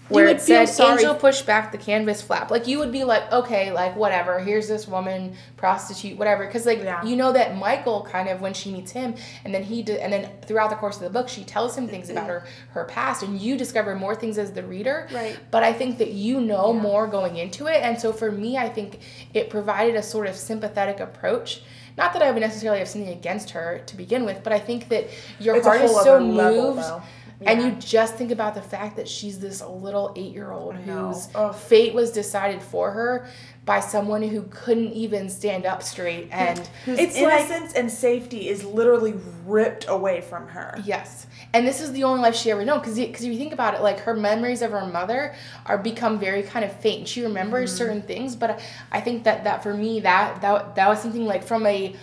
where 0.10 0.26
would 0.26 0.38
it 0.38 0.41
said 0.41 0.70
angel 0.80 1.16
pushed 1.16 1.45
back 1.45 1.72
the 1.72 1.78
canvas 1.78 2.22
flap. 2.22 2.51
Like 2.51 2.68
you 2.68 2.80
would 2.80 2.91
be 2.91 3.03
like 3.03 3.32
okay 3.32 3.72
like 3.72 3.95
whatever 3.95 4.39
here's 4.39 4.68
this 4.68 4.88
woman 4.88 5.36
prostitute 5.57 6.18
whatever. 6.18 6.45
Because 6.45 6.66
like 6.66 6.80
Yeah. 6.84 7.03
you 7.03 7.16
know 7.16 7.32
that 7.34 7.57
michael 7.57 8.01
kind 8.03 8.28
of 8.30 8.41
when 8.41 8.53
she 8.53 8.72
meets 8.72 8.91
him 8.91 9.16
and 9.43 9.53
then 9.53 9.64
he 9.64 9.82
did 9.84 9.97
and 9.97 10.12
then 10.12 10.30
throughout 10.45 10.70
the 10.70 10.76
course 10.76 10.95
of 10.97 11.03
the 11.03 11.10
book 11.10 11.30
she 11.30 11.43
tells 11.43 11.78
him 11.78 11.88
things 11.88 12.10
about 12.10 12.28
her 12.28 12.43
her 12.70 12.86
past 12.86 13.24
and 13.24 13.39
you 13.39 13.57
discover 13.57 13.95
more 13.95 14.16
things 14.16 14.38
as 14.38 14.51
the 14.51 14.64
reader. 14.64 15.07
Right. 15.12 15.38
but 15.51 15.64
i 15.64 15.72
think 15.74 15.97
that 15.99 16.12
you 16.12 16.41
know 16.41 16.74
more 16.74 17.07
going 17.07 17.38
into 17.38 17.68
it 17.68 17.82
and 17.84 17.99
so 17.99 18.12
for 18.12 18.32
me 18.32 18.57
i 18.57 18.68
think 18.70 18.99
it 19.34 19.49
provided 19.49 19.95
a 19.95 20.03
sort 20.03 20.28
of 20.28 20.36
sympathetic 20.36 20.99
approach. 20.99 21.62
Not 21.97 22.14
that 22.14 22.22
I 22.22 22.32
would 22.32 22.39
necessarily 22.39 22.80
have 22.80 22.88
something 22.88 23.12
against 23.12 23.49
her 23.51 23.82
to 23.86 23.97
begin 23.97 24.24
with, 24.24 24.41
but 24.41 24.53
I 24.53 24.60
think 24.60 24.88
that 24.88 25.10
your 25.39 25.57
It's 25.57 25.66
heart 25.68 25.82
is 25.82 25.91
so 25.91 26.16
other 26.16 26.22
level, 26.22 27.03
though. 27.39 27.51
and 27.51 27.61
you 27.61 27.71
just 27.79 28.15
think 28.15 28.31
about 28.31 28.55
the 28.55 28.61
fact 28.61 28.95
that 28.97 29.07
she's 29.07 29.39
this 29.39 29.61
little 29.61 30.13
eight 30.15 30.33
year 30.33 30.51
old 30.51 30.75
whose 30.75 31.29
Ugh. 31.35 31.55
fate 31.55 31.93
was 31.93 32.11
decided 32.11 32.61
for 32.61 32.91
her 32.91 33.27
by 33.65 33.79
someone 33.79 34.23
who 34.23 34.41
couldn't 34.49 34.93
even 34.93 35.29
stand 35.29 35.65
up 35.65 35.83
straight. 35.83 36.27
And 36.31 36.59
Its 36.59 36.69
It's 36.87 37.21
like- 37.21 37.41
innocence 37.41 37.73
and 37.73 37.91
safety 37.91 38.49
is 38.49 38.63
literally 38.63 39.13
ripped 39.45 39.85
away 39.87 40.21
from 40.21 40.47
her. 40.47 40.81
yes, 40.83 41.27
and 41.53 41.67
this 41.67 41.79
is 41.81 41.91
the 41.91 42.03
only 42.03 42.21
life 42.21 42.35
she 42.35 42.49
ever 42.51 42.65
known. 42.65 42.79
Because 42.79 42.95
because 42.95 43.23
if 43.23 43.31
you 43.31 43.37
think 43.37 43.53
about 43.53 43.75
it, 43.75 43.81
like 43.81 43.99
her 44.01 44.15
memories 44.15 44.61
of 44.61 44.71
her 44.71 44.85
mother 44.85 45.35
are 45.65 45.77
become 45.77 46.17
very 46.19 46.41
kind 46.43 46.65
of 46.65 46.71
faint. 46.79 47.07
She 47.07 47.21
remembers 47.21 47.69
mm-hmm. 47.69 47.77
certain 47.77 48.01
things, 48.01 48.35
but 48.35 48.59
I 48.91 49.01
think 49.01 49.23
that 49.25 49.43
that 49.43 49.61
for 49.61 49.73
me 49.73 49.99
that 49.99 50.41
that 50.41 50.75
that 50.75 50.87
was 50.89 50.99
something 50.99 51.25
like 51.25 51.43
from 51.43 51.65
a 51.65 51.95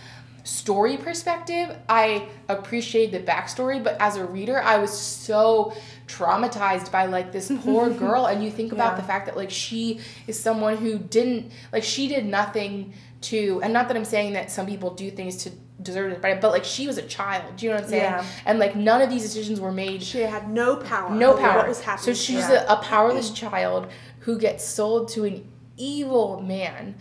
story 0.46 0.96
perspective, 0.96 1.76
I 1.88 2.28
appreciate 2.48 3.10
the 3.10 3.18
backstory, 3.20 3.82
but 3.82 4.00
as 4.00 4.16
a 4.16 4.24
reader, 4.24 4.62
I 4.62 4.78
was 4.78 4.96
so 4.96 5.74
traumatized 6.06 6.90
by 6.92 7.06
like 7.06 7.32
this 7.32 7.50
poor 7.62 7.90
girl. 7.90 8.26
And 8.26 8.42
you 8.44 8.50
think 8.50 8.72
about 8.72 8.92
Yeah. 8.92 9.00
the 9.00 9.06
fact 9.06 9.26
that 9.26 9.36
like 9.36 9.50
she 9.50 10.00
is 10.26 10.38
someone 10.38 10.76
who 10.76 10.98
didn't 10.98 11.52
like 11.72 11.82
she 11.82 12.08
did 12.08 12.24
nothing 12.26 12.94
to, 13.22 13.60
and 13.62 13.72
not 13.72 13.88
that 13.88 13.96
I'm 13.96 14.04
saying 14.04 14.34
that 14.34 14.50
some 14.50 14.66
people 14.66 14.90
do 14.94 15.10
things 15.10 15.36
to 15.44 15.50
deserve 15.82 16.12
it, 16.12 16.22
but 16.22 16.40
but 16.40 16.52
like 16.52 16.64
she 16.64 16.86
was 16.86 16.96
a 16.96 17.02
child. 17.02 17.56
Do 17.56 17.66
you 17.66 17.70
know 17.72 17.76
what 17.76 17.84
I'm 17.84 17.90
saying? 17.90 18.02
Yeah. 18.02 18.24
And 18.46 18.58
like 18.58 18.76
none 18.76 19.02
of 19.02 19.10
these 19.10 19.22
decisions 19.22 19.60
were 19.60 19.72
made 19.72 20.02
she 20.02 20.20
had 20.20 20.48
no 20.50 20.76
power 20.76 21.10
no 21.14 21.36
power. 21.36 21.58
what 21.58 21.68
was 21.68 21.78
So 21.78 21.84
happening 21.84 22.14
to 22.14 22.20
she's 22.20 22.48
a, 22.48 22.64
a 22.68 22.76
powerless 22.76 23.30
child 23.30 23.88
who 24.20 24.38
gets 24.38 24.64
sold 24.64 25.08
to 25.10 25.24
an 25.24 25.46
evil 25.76 26.40
man, 26.40 26.94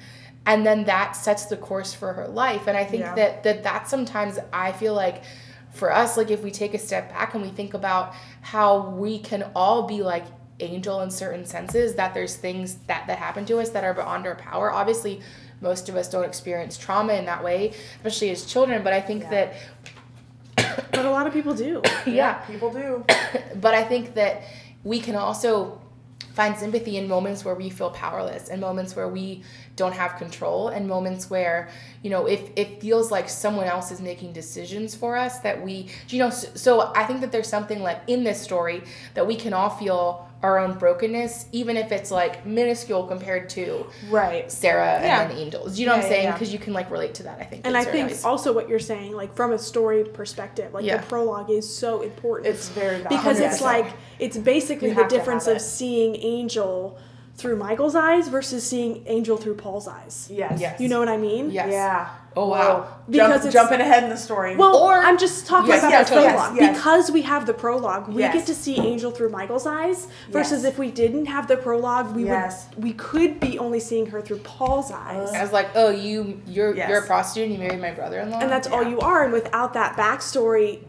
and 0.45 0.65
then 0.65 0.83
that 0.85 1.15
sets 1.15 1.45
the 1.45 1.57
course 1.57 1.93
for 1.93 2.13
her 2.13 2.27
life. 2.27 2.67
And 2.67 2.77
I 2.77 2.83
think 2.85 3.01
Yeah. 3.03 3.15
that 3.15 3.43
that 3.43 3.63
that 3.63 3.87
sometimes 3.87 4.37
I 4.53 4.71
feel 4.71 4.93
like 4.93 5.23
for 5.71 5.91
us, 5.91 6.15
like 6.17 6.31
if 6.31 6.41
we 6.43 6.51
take 6.51 6.73
a 6.73 6.79
step 6.79 7.09
back 7.09 7.33
and 7.33 7.43
we 7.43 7.49
think 7.49 7.73
about 7.73 8.13
how 8.41 8.89
we 8.91 9.19
can 9.19 9.43
all 9.55 9.83
be 9.83 10.01
like 10.01 10.25
angel 10.61 11.01
in 11.01 11.11
certain 11.11 11.45
senses, 11.45 11.95
that 11.95 12.13
there's 12.13 12.35
things 12.35 12.75
that 12.87 13.07
that 13.07 13.17
happen 13.19 13.45
to 13.45 13.59
us 13.59 13.69
that 13.71 13.83
are 13.83 13.93
beyond 13.93 14.25
our 14.27 14.35
power. 14.35 14.71
Obviously. 14.71 15.21
Most 15.61 15.87
of 15.87 15.95
us 15.95 16.09
don't 16.09 16.25
experience 16.25 16.77
trauma 16.77 17.13
in 17.13 17.25
that 17.25 17.41
way, 17.41 17.71
especially 17.95 18.29
as 18.29 18.45
children. 18.45 18.83
But 18.83 18.91
I 18.91 18.99
think 18.99 19.23
Yeah. 19.23 19.29
that 19.29 19.53
but 20.91 21.05
a 21.05 21.09
lot 21.09 21.27
of 21.27 21.33
people 21.33 21.53
do 21.53 21.81
yeah, 22.05 22.33
People 22.45 22.71
do. 22.71 23.05
but 23.55 23.73
I 23.73 23.83
think 23.83 24.15
that 24.15 24.43
we 24.83 24.99
can 24.99 25.15
also 25.15 25.79
find 26.35 26.57
sympathy 26.57 26.97
in 26.97 27.07
moments 27.07 27.45
where 27.45 27.55
we 27.55 27.69
feel 27.69 27.89
powerless 27.91 28.49
and 28.49 28.59
moments 28.59 28.93
where 28.93 29.07
we 29.07 29.41
don't 29.77 29.93
have 29.93 30.17
control 30.17 30.67
and 30.67 30.85
moments 30.85 31.29
where 31.29 31.69
you 32.03 32.09
know 32.09 32.25
if 32.25 32.49
it 32.57 32.81
feels 32.81 33.09
like 33.09 33.29
someone 33.29 33.65
else 33.65 33.89
is 33.89 34.01
making 34.01 34.33
decisions 34.33 34.93
for 34.93 35.15
us 35.15 35.39
that 35.39 35.63
we 35.63 35.87
you 36.09 36.19
know 36.19 36.29
so, 36.29 36.47
so 36.53 36.91
i 36.93 37.05
think 37.05 37.21
that 37.21 37.31
there's 37.31 37.47
something 37.47 37.81
like 37.81 38.01
in 38.07 38.25
this 38.25 38.39
story 38.39 38.83
that 39.13 39.25
we 39.25 39.35
can 39.35 39.53
all 39.53 39.69
feel 39.69 40.27
our 40.45 40.59
own 40.59 40.77
brokenness 40.77 41.47
even 41.51 41.75
if 41.75 41.91
it's 41.91 42.11
like 42.11 42.45
minuscule 42.45 43.03
compared 43.07 43.49
to 43.49 43.85
Right. 44.09 44.51
sarah 44.51 44.99
Yeah. 45.01 45.21
and 45.21 45.31
then 45.31 45.37
angels 45.37 45.79
you 45.79 45.85
know 45.87 45.93
what 45.93 45.97
i'm 45.97 46.03
yeah, 46.03 46.09
saying 46.09 46.23
yeah. 46.25 46.31
because 46.33 46.53
you 46.53 46.59
can 46.59 46.73
like 46.73 46.89
relate 46.91 47.13
to 47.15 47.23
that 47.23 47.37
i 47.41 47.43
think 47.43 47.65
and 47.65 47.75
i 47.75 47.83
think 47.83 48.09
ways. 48.09 48.23
also 48.23 48.53
what 48.53 48.69
you're 48.69 48.79
saying 48.93 49.13
like 49.13 49.35
from 49.35 49.51
a 49.53 49.57
story 49.57 50.03
perspective 50.03 50.73
like 50.73 50.85
Yeah. 50.85 50.97
the 50.97 51.07
prologue 51.07 51.49
is 51.49 51.67
so 51.83 52.01
important 52.01 52.47
It's 52.53 52.69
very 52.69 52.97
valid. 53.01 53.09
because 53.09 53.39
it's 53.39 53.59
100%. 53.59 53.63
like 53.73 53.87
it's 54.19 54.37
basically 54.37 54.93
the 54.93 55.05
difference 55.05 55.47
of 55.47 55.57
it. 55.57 55.61
seeing 55.61 56.15
Angel 56.17 56.97
through 57.37 57.57
Michael's 57.57 57.95
eyes 57.95 58.27
versus 58.29 58.65
seeing 58.65 59.03
Angel 59.07 59.35
through 59.35 59.55
Paul's 59.55 59.87
eyes. 59.87 60.29
Yes. 60.31 60.59
Yes. 60.59 60.79
You 60.79 60.87
know 60.87 60.99
what 60.99 61.09
I 61.09 61.17
mean? 61.17 61.51
Yes. 61.51 61.67
Yeah. 61.69 62.09
Oh, 62.37 62.47
Whoa. 62.47 62.51
wow. 62.51 62.87
Because 63.09 63.41
Jump, 63.43 63.53
jumping 63.53 63.79
ahead 63.81 64.03
in 64.03 64.09
the 64.09 64.17
story. 64.17 64.55
Well, 64.57 64.75
Or- 64.75 64.97
I'm 64.97 65.17
just 65.17 65.45
talking 65.47 65.69
Yes, 65.69 65.79
about 65.79 65.91
yes, 65.91 66.09
the 66.09 66.15
yes, 66.15 66.31
prologue 66.33 66.55
yes. 66.57 66.77
because 66.77 67.11
we 67.11 67.21
have 67.23 67.45
the 67.45 67.53
prologue. 67.53 68.07
We 68.09 68.21
Yes. 68.21 68.33
get 68.33 68.45
to 68.47 68.55
see 68.55 68.77
Angel 68.77 69.11
through 69.11 69.29
Michael's 69.29 69.65
eyes 69.65 70.07
versus 70.31 70.63
Yes. 70.63 70.73
if 70.73 70.77
we 70.79 70.91
didn't 70.91 71.25
have 71.27 71.47
the 71.47 71.55
prologue, 71.57 72.13
we 72.15 72.25
Yes. 72.25 72.67
would 72.75 72.83
we 72.83 72.93
could 72.93 73.39
be 73.39 73.57
only 73.59 73.79
seeing 73.79 74.07
her 74.07 74.21
through 74.21 74.39
Paul's 74.39 74.91
eyes. 74.91 75.31
I 75.33 75.41
was 75.41 75.53
like, 75.53 75.67
oh, 75.75 75.89
you, 75.89 76.41
you're, 76.47 76.75
Yes. 76.75 76.89
you're 76.89 76.99
a 76.99 77.05
prostitute 77.05 77.49
and 77.51 77.53
you 77.53 77.59
married 77.67 77.81
my 77.81 77.91
brother-in-law. 77.91 78.39
and 78.39 78.49
that's 78.51 78.67
all 78.67 78.83
you 78.83 78.99
are 78.99 79.23
and 79.23 79.31
without 79.33 79.73
that 79.73 79.95
backstory 79.97 80.79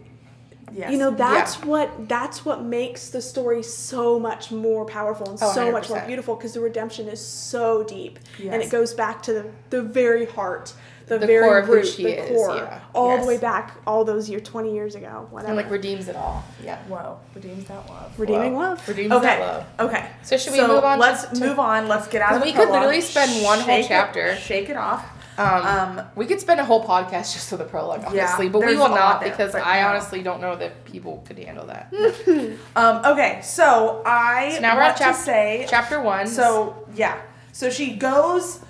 yes. 0.73 0.91
you 0.91 0.99
know 0.99 1.11
that's 1.11 1.62
what 1.62 2.09
that's 2.09 2.45
what 2.45 2.62
makes 2.62 3.09
the 3.11 3.21
story 3.23 3.62
so 3.62 4.19
much 4.19 4.51
more 4.51 4.85
powerful 4.85 5.29
and 5.31 5.39
Oh, 5.41 5.53
so 5.53 5.71
much 5.71 5.89
more 5.89 6.01
beautiful 6.07 6.35
because 6.37 6.55
the 6.55 6.61
redemption 6.61 7.09
is 7.09 7.21
so 7.25 7.83
deep 7.85 8.19
and 8.41 8.62
it 8.62 8.71
goes 8.71 8.95
back 8.95 9.23
to 9.25 9.33
the, 9.33 9.51
the 9.71 9.83
very 9.83 10.27
heart 10.27 10.73
the, 11.07 11.19
The 11.19 11.27
very 11.29 11.45
core 11.47 11.59
of 11.61 11.67
who 11.67 11.73
root, 11.75 11.87
she 11.87 12.03
the 12.03 12.21
is, 12.25 12.29
core, 12.31 12.57
yeah. 12.57 12.81
all 12.93 13.11
Yes. 13.14 13.23
the 13.23 13.29
way 13.29 13.39
back, 13.39 13.77
all 13.87 14.05
those 14.05 14.29
years, 14.29 14.43
twenty 14.43 14.75
years 14.75 14.97
ago, 14.97 15.29
whatever. 15.31 15.53
and 15.53 15.57
like 15.57 15.71
redeems 15.71 16.09
it 16.09 16.17
all. 16.17 16.43
Yeah. 16.64 16.79
Whoa, 16.89 17.21
redeems 17.33 17.64
that 17.67 17.89
love. 17.89 18.19
Redeeming 18.19 18.55
Whoa. 18.55 18.61
love. 18.62 18.89
Redeems 18.89 19.12
Okay. 19.12 19.25
that 19.25 19.41
love. 19.79 19.89
Okay. 19.89 20.09
So 20.25 20.37
should 20.37 20.53
we 20.55 20.61
move 20.67 20.83
on 20.83 20.99
Let's 20.99 21.27
to- 21.27 21.39
move 21.39 21.61
on. 21.61 21.87
Let's 21.87 22.09
get 22.09 22.23
out 22.23 22.35
of 22.35 22.41
the 22.41 22.47
We 22.47 22.53
could 22.53 22.71
literally 22.71 23.01
spend 23.01 23.45
one 23.45 23.61
whole 23.61 23.67
Shake 23.77 23.85
it- 23.85 23.89
chapter. 23.89 24.35
shake 24.35 24.69
it 24.69 24.77
off. 24.77 25.07
Um, 25.39 25.66
Um, 25.99 26.07
we 26.14 26.24
could 26.26 26.41
spend 26.41 26.61
a 26.61 26.64
whole 26.64 26.82
podcast 26.84 27.32
just 27.34 27.49
for 27.51 27.57
the 27.57 27.64
prologue, 27.64 28.05
Yeah, 28.14 28.37
but 28.49 28.61
we 28.61 28.76
will 28.76 28.89
not 28.89 29.20
there, 29.20 29.30
because 29.30 29.55
I 29.55 29.80
no. 29.82 29.89
honestly 29.89 30.22
don't 30.22 30.41
know 30.41 30.57
that 30.57 30.84
people 30.84 31.22
could 31.26 31.39
handle 31.39 31.66
that. 31.66 31.93
Um, 32.76 33.05
okay, 33.05 33.41
so 33.43 34.03
I 34.07 34.53
So 34.55 34.61
now 34.61 34.76
we're 34.76 34.82
at 34.82 34.97
chap- 34.97 35.14
to 35.16 35.20
say 35.20 35.66
Chapter 35.68 36.01
one. 36.01 36.26
So 36.26 36.87
yeah, 36.95 37.20
so 37.53 37.68
she 37.70 37.95
goes 37.97 38.61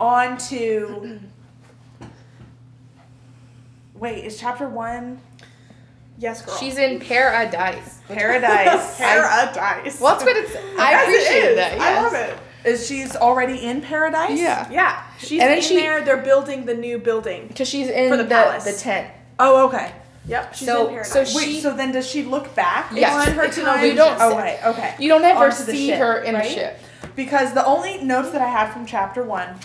on 0.00 0.38
to. 0.48 1.20
Wait, 3.94 4.24
is 4.24 4.38
chapter 4.38 4.68
one 4.68 5.20
yes, 6.18 6.42
girl. 6.42 6.56
she's 6.56 6.78
in 6.78 7.00
paradise. 7.00 8.00
paradise? 8.08 8.96
paradise. 8.98 10.00
Well, 10.00 10.12
that's 10.14 10.24
what 10.24 10.36
it's. 10.36 10.54
I 10.78 10.90
Yes, 10.92 11.08
it 11.08 11.10
appreciate 11.10 11.50
is. 11.50 11.56
that. 11.56 11.80
I 11.80 12.02
love 12.02 12.14
it. 12.14 12.38
Is 12.64 12.86
she's 12.86 13.14
already 13.16 13.64
in 13.64 13.80
paradise? 13.80 14.38
Yeah. 14.38 14.68
Yeah, 14.70 15.02
she's 15.18 15.40
And 15.40 15.52
in 15.54 15.60
she- 15.62 15.76
there. 15.76 16.02
They're 16.04 16.16
building 16.22 16.64
the 16.66 16.74
new 16.74 16.98
building. 16.98 17.48
Because 17.48 17.68
she's 17.68 17.88
in 17.88 18.08
For 18.10 18.16
the, 18.16 18.24
the 18.24 18.62
the, 18.64 18.72
tent. 18.78 19.10
Oh, 19.38 19.66
okay. 19.68 19.92
Yep, 20.26 20.54
she's 20.54 20.66
So- 20.68 20.82
in 20.88 20.94
paradise. 20.94 21.12
so 21.12 21.20
Wait, 21.38 21.44
She- 21.44 21.60
so 21.60 21.74
then 21.74 21.92
does 21.92 22.06
she 22.08 22.22
look 22.24 22.54
back 22.54 22.90
Yes. 22.92 23.28
on 23.28 23.34
her 23.34 23.48
time? 23.48 23.78
illusion. 23.78 23.90
You 23.90 23.94
don't 23.96 24.18
Oh, 24.20 24.30
see- 24.30 24.66
okay. 24.68 24.94
You 24.98 25.08
don't 25.08 25.24
ever 25.24 25.50
see 25.50 25.86
ship, 25.88 25.98
her 25.98 26.18
in 26.18 26.34
right? 26.34 26.44
the 26.44 26.50
ship. 26.50 26.80
Because 27.16 27.52
the 27.54 27.64
only 27.64 27.98
notes 28.04 28.30
that 28.30 28.42
I 28.42 28.48
had 28.48 28.72
from 28.72 28.84
chapter 28.86 29.22
one, 29.22 29.56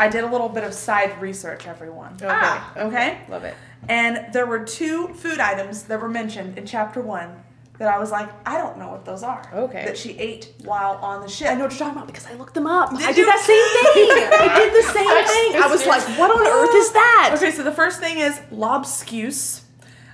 I 0.00 0.08
did 0.08 0.24
a 0.24 0.26
little 0.26 0.48
bit 0.48 0.64
of 0.64 0.74
side 0.74 1.20
research, 1.20 1.66
everyone. 1.66 2.14
Okay. 2.16 2.28
Ah, 2.28 2.72
okay. 2.76 3.18
Love 3.28 3.44
it. 3.44 3.54
And 3.88 4.26
there 4.32 4.46
were 4.46 4.60
two 4.60 5.08
food 5.14 5.38
items 5.40 5.84
that 5.84 6.00
were 6.00 6.08
mentioned 6.08 6.58
in 6.58 6.66
chapter 6.66 7.00
one 7.00 7.42
that 7.78 7.88
I 7.88 7.98
was 7.98 8.10
like, 8.10 8.28
I 8.46 8.58
don't 8.58 8.76
know 8.76 8.88
what 8.88 9.04
those 9.04 9.22
are. 9.22 9.48
Okay. 9.52 9.84
That 9.84 9.96
she 9.96 10.18
ate 10.18 10.52
while 10.64 10.94
on 10.96 11.22
the 11.22 11.28
ship. 11.28 11.48
I 11.48 11.54
know 11.54 11.62
what 11.64 11.72
you're 11.72 11.78
talking 11.78 11.96
about 11.96 12.06
because 12.08 12.26
I 12.26 12.34
looked 12.34 12.54
them 12.54 12.66
up. 12.66 12.90
Did 12.90 13.02
I 13.02 13.10
you? 13.10 13.14
did 13.14 13.28
that 13.28 13.40
same 13.40 13.66
thing. 13.94 14.28
I 14.50 14.58
did 14.58 14.72
the 14.74 14.88
same 14.92 15.04
thing. 15.06 15.62
I 15.62 15.68
was 15.70 15.86
like, 15.86 16.02
what 16.18 16.30
on 16.30 16.46
earth 16.46 16.74
is 16.74 16.90
that? 16.92 17.34
Okay, 17.36 17.52
so 17.52 17.62
the 17.62 17.72
first 17.72 18.00
thing 18.00 18.18
is 18.18 18.38
lobscuse, 18.52 19.62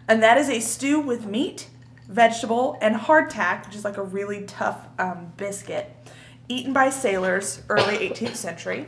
and 0.09 0.23
that 0.23 0.37
is 0.37 0.51
a 0.51 0.61
stew 0.61 1.01
with 1.01 1.27
meat, 1.27 1.69
vegetable, 2.09 2.77
and 2.83 2.97
hardtack, 2.97 3.67
which 3.67 3.77
is 3.77 3.85
like 3.85 3.97
a 3.97 4.03
really 4.03 4.43
tough 4.45 4.87
um, 4.99 5.33
biscuit, 5.39 5.91
eaten 6.49 6.75
by 6.75 6.91
sailors 6.91 7.63
early 7.71 7.97
18th 8.11 8.37
century. 8.37 8.87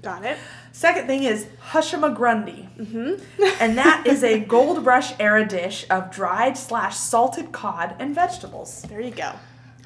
Got 0.00 0.24
it. 0.24 0.38
Second 0.72 1.06
thing 1.06 1.24
is 1.24 1.46
Hushamagrundy, 1.70 2.66
mm-hmm. 2.76 3.44
and 3.60 3.76
that 3.76 4.06
is 4.06 4.24
a 4.24 4.38
gold 4.54 4.84
rush 4.86 5.12
era 5.20 5.46
dish 5.46 5.84
of 5.90 6.10
dried 6.10 6.56
slash 6.56 6.96
salted 6.96 7.52
cod 7.52 7.94
and 7.98 8.14
vegetables. 8.14 8.82
There 8.88 9.00
you 9.00 9.10
go. 9.10 9.32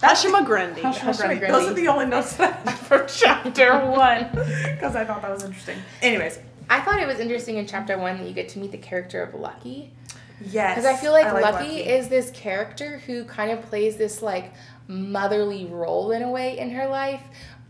That's 0.00 0.22
the- 0.22 0.28
Hashima 0.28 0.76
Hushamagrundy. 0.76 1.48
Those 1.48 1.70
are 1.70 1.74
the 1.74 1.88
only 1.88 2.06
notes 2.06 2.36
that 2.36 2.60
I 2.64 2.70
have 2.70 2.78
from 2.78 3.06
chapter 3.08 3.78
one, 3.90 4.28
because 4.32 4.94
I 4.94 5.04
thought 5.04 5.22
that 5.22 5.30
was 5.30 5.42
interesting. 5.42 5.78
Anyways, 6.02 6.38
I 6.70 6.80
thought 6.80 7.00
it 7.00 7.06
was 7.06 7.18
interesting 7.18 7.56
in 7.56 7.66
chapter 7.66 7.98
one 7.98 8.18
that 8.18 8.26
you 8.28 8.34
get 8.34 8.48
to 8.50 8.58
meet 8.58 8.72
the 8.72 8.78
character 8.78 9.22
of 9.22 9.34
Lucky. 9.34 9.90
yes, 10.44 10.76
Because 10.76 10.84
I 10.84 10.96
feel 10.96 11.12
like, 11.12 11.32
Lucky, 11.32 11.42
Lucky 11.42 11.76
is 11.80 12.08
this 12.08 12.30
character 12.30 12.98
who 13.06 13.24
kind 13.24 13.50
of 13.50 13.62
plays 13.62 13.96
this 13.96 14.22
like 14.22 14.52
motherly 14.88 15.64
role 15.66 16.12
in 16.12 16.22
a 16.22 16.30
way 16.30 16.58
in 16.58 16.70
her 16.70 16.86
life, 16.86 17.22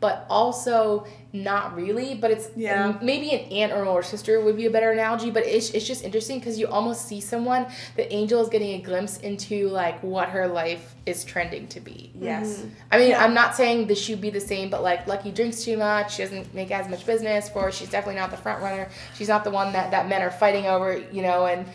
but 0.07 0.25
also 0.31 1.05
not 1.33 1.75
really. 1.75 2.15
But 2.15 2.31
it's 2.31 2.49
Yeah. 2.55 2.97
maybe 3.03 3.33
an 3.33 3.41
aunt 3.51 3.73
or 3.73 3.83
an 3.83 3.89
older 3.89 4.05
sister 4.05 4.41
would 4.41 4.57
be 4.57 4.67
a 4.67 4.71
better 4.71 4.93
analogy. 4.93 5.33
But 5.33 5.45
it's, 5.45 5.71
it's 5.71 5.85
just 5.85 6.05
interesting 6.05 6.39
because 6.39 6.61
you 6.61 6.69
almost 6.69 7.07
see 7.09 7.21
someone 7.21 7.67
that 7.97 8.13
Angel 8.15 8.41
is 8.41 8.49
getting 8.49 8.75
a 8.79 8.83
glimpse 8.83 9.19
into 9.19 9.69
like 9.69 10.01
what 10.05 10.29
her 10.29 10.47
life 10.47 10.95
is 11.07 11.25
trending 11.25 11.67
to 11.75 11.81
be. 11.81 12.13
Yes. 12.15 12.59
Mm-hmm. 12.59 12.69
I 12.93 12.99
mean, 12.99 13.11
Yeah. 13.11 13.25
I'm 13.25 13.35
not 13.35 13.57
saying 13.57 13.89
this 13.89 14.01
should 14.01 14.21
be 14.21 14.31
the 14.31 14.41
same, 14.41 14.71
but 14.71 14.81
like 14.85 15.09
Lucky 15.09 15.33
drinks 15.33 15.65
too 15.65 15.77
much. 15.77 16.15
She 16.15 16.23
doesn't 16.23 16.55
make 16.55 16.71
as 16.71 16.89
much 16.89 17.05
business 17.05 17.49
for. 17.49 17.73
She's 17.73 17.91
definitely 17.91 18.21
not 18.21 18.31
the 18.31 18.37
front 18.37 18.63
runner. 18.63 18.89
She's 19.17 19.29
not 19.29 19.43
the 19.43 19.51
one 19.51 19.73
that 19.73 19.91
that 19.91 20.09
men 20.09 20.23
are 20.23 20.31
fighting 20.31 20.67
over, 20.67 20.97
you 21.11 21.23
know, 21.23 21.47
and 21.47 21.67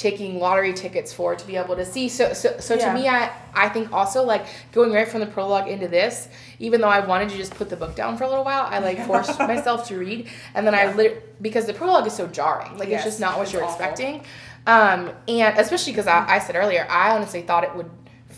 taking 0.00 0.38
lottery 0.38 0.72
tickets 0.72 1.12
for 1.12 1.34
to 1.36 1.46
be 1.46 1.56
able 1.56 1.76
to 1.76 1.84
see. 1.84 2.08
So 2.08 2.32
so 2.32 2.56
so 2.58 2.74
Yeah. 2.74 2.88
to 2.88 2.94
me, 2.98 3.06
I 3.08 3.30
I 3.54 3.68
think 3.68 3.92
also 3.92 4.22
like 4.24 4.46
going 4.72 4.92
right 4.92 5.06
from 5.06 5.20
the 5.20 5.26
prologue 5.26 5.68
into 5.68 5.88
this, 5.88 6.28
even 6.58 6.80
though 6.80 6.88
I 6.88 7.00
wanted 7.00 7.28
to 7.28 7.36
just 7.36 7.54
put 7.54 7.68
the 7.68 7.76
book 7.76 7.94
down 7.94 8.16
for 8.16 8.24
a 8.24 8.28
little 8.28 8.44
while, 8.44 8.64
I 8.70 8.78
like 8.78 9.04
forced 9.10 9.38
myself 9.38 9.86
to 9.88 9.98
read, 9.98 10.28
and 10.54 10.66
then 10.66 10.74
I 10.74 10.84
Yeah. 10.84 10.94
lit 10.96 11.42
because 11.42 11.66
the 11.66 11.74
prologue 11.74 12.06
is 12.06 12.14
so 12.14 12.26
jarring. 12.26 12.78
Like 12.78 12.88
Yes, 12.88 13.00
it's 13.04 13.16
just 13.16 13.20
not 13.20 13.36
what 13.36 13.42
it's 13.44 13.52
you're 13.52 13.62
awful. 13.62 13.74
expecting. 13.84 14.24
Um, 14.66 15.10
and 15.28 15.58
especially 15.58 15.92
because 15.92 16.06
I, 16.06 16.26
I 16.36 16.38
said 16.38 16.54
earlier, 16.56 16.86
I 16.90 17.14
honestly 17.14 17.42
thought 17.42 17.64
it 17.64 17.74
would 17.74 17.90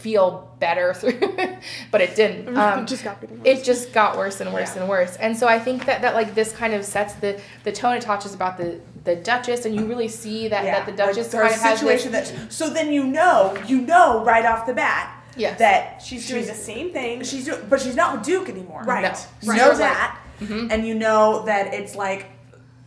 feel 0.03 0.50
better 0.59 0.92
through, 0.94 1.18
but 1.90 2.00
it 2.00 2.14
didn't. 2.16 2.57
Um, 2.62 2.80
it 2.84 2.88
just 2.88 3.05
got 3.05 3.22
worse. 3.22 3.40
it 3.44 3.64
just 3.64 3.92
got 3.92 4.16
worse 4.16 4.40
and 4.40 4.53
worse 4.53 4.74
Yeah. 4.74 4.80
and 4.82 4.88
worse. 4.90 5.16
And 5.16 5.36
so 5.36 5.46
I 5.48 5.59
think 5.59 5.86
that, 5.86 6.03
that 6.03 6.14
like 6.14 6.34
this 6.34 6.53
kind 6.53 6.74
of 6.74 6.84
sets 6.84 7.14
the 7.14 7.40
the 7.64 7.72
tone 7.72 7.94
it 7.96 8.03
touches 8.03 8.34
about 8.34 8.59
the 8.59 8.80
the 9.05 9.16
Duchess, 9.16 9.64
and 9.66 9.74
you 9.74 9.84
really 9.86 10.09
see 10.09 10.48
that, 10.48 10.64
that 10.64 10.86
the 10.86 10.92
Duchess 10.92 11.32
like, 11.32 11.42
kind 11.42 11.55
of 11.55 11.61
has 11.61 11.78
a 11.78 11.86
situation 11.86 12.12
this. 12.12 12.30
that 12.30 12.53
so 12.53 12.70
then 12.70 12.92
you 12.92 13.05
know 13.05 13.57
you 13.66 13.80
know 13.80 14.22
right 14.24 14.44
off 14.44 14.66
the 14.66 14.74
bat 14.74 15.18
Yes. 15.36 15.59
that 15.61 16.03
she's 16.03 16.28
doing 16.28 16.46
the 16.46 16.53
same 16.55 16.92
thing. 16.92 17.22
she's 17.24 17.46
doing 17.46 17.61
but 17.70 17.80
she's 17.80 17.96
not 17.96 18.14
with 18.14 18.24
Duke 18.24 18.48
anymore 18.50 18.82
Right. 18.84 19.03
No. 19.03 19.53
you 19.53 19.59
know 19.59 19.68
Right. 19.70 19.78
that 19.78 20.18
and 20.40 20.86
you 20.86 20.94
know 20.94 21.44
that 21.46 21.72
it's 21.74 21.94
like 21.96 22.26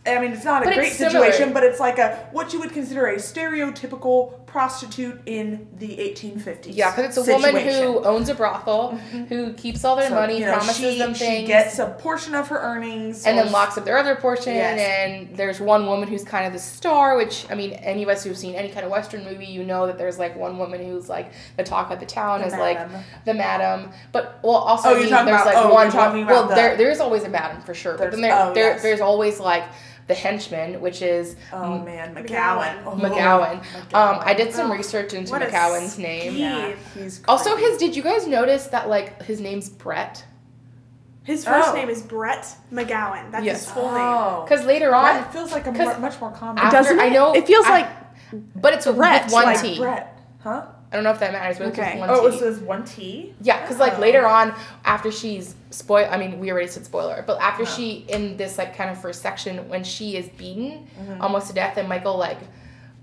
I 0.06 0.20
mean 0.20 0.30
it's 0.32 0.44
not 0.44 0.62
a 0.62 0.66
But 0.66 0.74
great 0.74 0.92
situation 0.92 1.52
but 1.52 1.64
it's 1.64 1.80
like 1.80 1.98
a 1.98 2.28
what 2.32 2.52
you 2.52 2.60
would 2.60 2.72
consider 2.72 3.06
a 3.08 3.16
stereotypical 3.16 4.45
prostitute 4.56 5.20
in 5.26 5.68
the 5.76 5.98
1850s 5.98 6.74
Yeah, 6.74 6.90
because 6.96 7.18
it's 7.18 7.28
a 7.28 7.30
woman 7.30 7.54
who 7.56 8.02
owns 8.04 8.30
a 8.30 8.34
brothel, 8.34 8.92
mm-hmm. 8.92 9.24
who 9.24 9.52
keeps 9.52 9.84
all 9.84 9.96
their 9.96 10.08
So, 10.08 10.14
money, 10.14 10.38
you 10.38 10.46
know, 10.46 10.54
promises 10.54 10.76
she, 10.94 10.98
them 10.98 11.12
things, 11.12 11.40
she 11.40 11.46
gets 11.46 11.78
a 11.78 11.88
portion 11.98 12.34
of 12.34 12.48
her 12.48 12.58
earnings 12.58 13.26
and 13.26 13.36
then 13.36 13.52
locks 13.52 13.76
up 13.76 13.84
their 13.84 13.98
other 13.98 14.14
portion. 14.14 14.54
Yes. 14.54 14.80
And 14.80 15.36
there's 15.36 15.60
one 15.60 15.84
woman 15.84 16.08
who's 16.08 16.24
kind 16.24 16.46
of 16.46 16.54
the 16.54 16.58
star, 16.58 17.18
which 17.18 17.44
I 17.50 17.54
mean, 17.54 17.72
any 17.72 18.02
of 18.02 18.08
us 18.08 18.24
who've 18.24 18.34
seen 18.34 18.54
any 18.54 18.70
kind 18.70 18.86
of 18.86 18.90
Western 18.90 19.26
movie, 19.26 19.44
you 19.44 19.62
know 19.62 19.86
that 19.88 19.98
there's 19.98 20.18
like 20.18 20.34
one 20.36 20.56
woman 20.56 20.82
who's 20.82 21.06
like 21.06 21.32
the 21.58 21.62
talk 21.62 21.90
of 21.90 22.00
the 22.00 22.06
town 22.06 22.40
The 22.40 22.46
is 22.46 22.52
madam. 22.54 22.92
like 22.94 23.04
the 23.26 23.34
madam. 23.34 23.90
But 24.12 24.40
well, 24.42 24.54
also 24.54 24.88
Oh, 24.88 24.92
I 24.92 24.94
you're 24.94 25.00
mean, 25.02 25.10
talking 25.10 25.26
there's 25.26 25.42
about- 25.42 25.54
like 25.54 25.64
oh, 25.66 25.74
one. 25.74 25.90
talking 25.90 26.24
well, 26.24 26.48
the- 26.48 26.54
there 26.54 26.76
there's 26.78 27.00
always 27.00 27.24
a 27.24 27.28
madam 27.28 27.60
for 27.60 27.74
sure, 27.74 27.98
but 27.98 28.10
then 28.10 28.22
there, 28.22 28.32
oh, 28.34 28.54
there 28.54 28.70
yes. 28.70 28.82
there's 28.82 29.02
always 29.02 29.38
like 29.38 29.64
the 30.06 30.14
henchman, 30.14 30.80
which 30.80 31.02
is 31.02 31.34
oh 31.52 31.78
man 31.80 32.14
McGowan 32.14 32.82
McGowan. 32.84 32.84
Oh, 32.86 32.90
McGowan. 32.96 33.56
Um, 33.94 34.20
I 34.24 34.34
did 34.34 34.52
some 34.52 34.70
Oh, 34.70 34.74
research 34.74 35.12
into 35.14 35.32
what 35.32 35.42
a 35.42 35.46
McGowan's 35.46 35.98
name. 35.98 36.36
yeah 36.36 36.72
he's 36.94 37.22
Also, 37.26 37.56
his. 37.56 37.76
Did 37.78 37.96
you 37.96 38.02
guys 38.02 38.26
notice 38.26 38.66
that 38.68 38.88
like 38.88 39.22
his 39.22 39.40
name's 39.40 39.68
Brett? 39.68 40.24
His 41.24 41.44
first 41.44 41.70
Oh. 41.70 41.74
name 41.74 41.88
is 41.88 42.02
Brett 42.02 42.46
McGowan. 42.72 43.32
That's 43.32 43.44
Yes. 43.44 43.64
his 43.64 43.72
full 43.72 43.90
name. 43.90 44.00
oh 44.00 44.44
Because 44.48 44.64
later 44.64 44.94
on, 44.94 45.12
Brett 45.16 45.32
feels 45.32 45.50
like 45.50 45.66
a 45.66 45.72
mu- 45.72 45.98
much 45.98 46.20
more 46.20 46.30
common 46.30 46.58
after- 46.62 46.76
Doesn't 46.76 47.00
I 47.00 47.08
know- 47.08 47.32
It 47.34 47.46
feels 47.48 47.66
I- 47.66 47.70
like 47.70 47.88
but 48.54 48.74
it's 48.74 48.86
Brett, 48.86 49.24
with 49.24 49.32
one 49.32 49.44
like 49.44 49.60
T. 49.60 49.76
Brett 49.78 50.18
huh 50.44 50.62
I 50.92 50.94
don't 50.96 51.02
know 51.04 51.10
if 51.10 51.18
that 51.18 51.32
matters, 51.32 51.58
but 51.58 51.68
it's 51.68 51.78
Okay. 51.78 51.92
with 52.00 52.08
one 52.08 52.10
oh 52.10 52.30
T. 52.30 52.36
it 52.36 52.38
says 52.38 52.58
one 52.60 52.84
T 52.84 53.34
Yeah, 53.42 53.60
because 53.60 53.78
like 53.78 53.94
Oh. 53.98 54.00
later 54.00 54.26
on, 54.26 54.54
after 54.84 55.10
she's 55.10 55.54
spoil, 55.70 56.08
I 56.10 56.16
mean, 56.16 56.38
we 56.38 56.50
already 56.52 56.68
said 56.68 56.84
spoiler, 56.84 57.24
but 57.26 57.40
after 57.40 57.62
Oh. 57.64 57.66
she 57.66 58.04
in 58.08 58.36
this 58.36 58.56
like 58.56 58.76
kind 58.76 58.90
of 58.90 59.00
first 59.00 59.20
section 59.20 59.68
when 59.68 59.82
she 59.84 60.16
is 60.16 60.28
beaten 60.30 60.86
Mhm. 61.00 61.20
almost 61.20 61.48
to 61.48 61.52
death, 61.54 61.76
and 61.76 61.88
Michael 61.88 62.16
like 62.16 62.38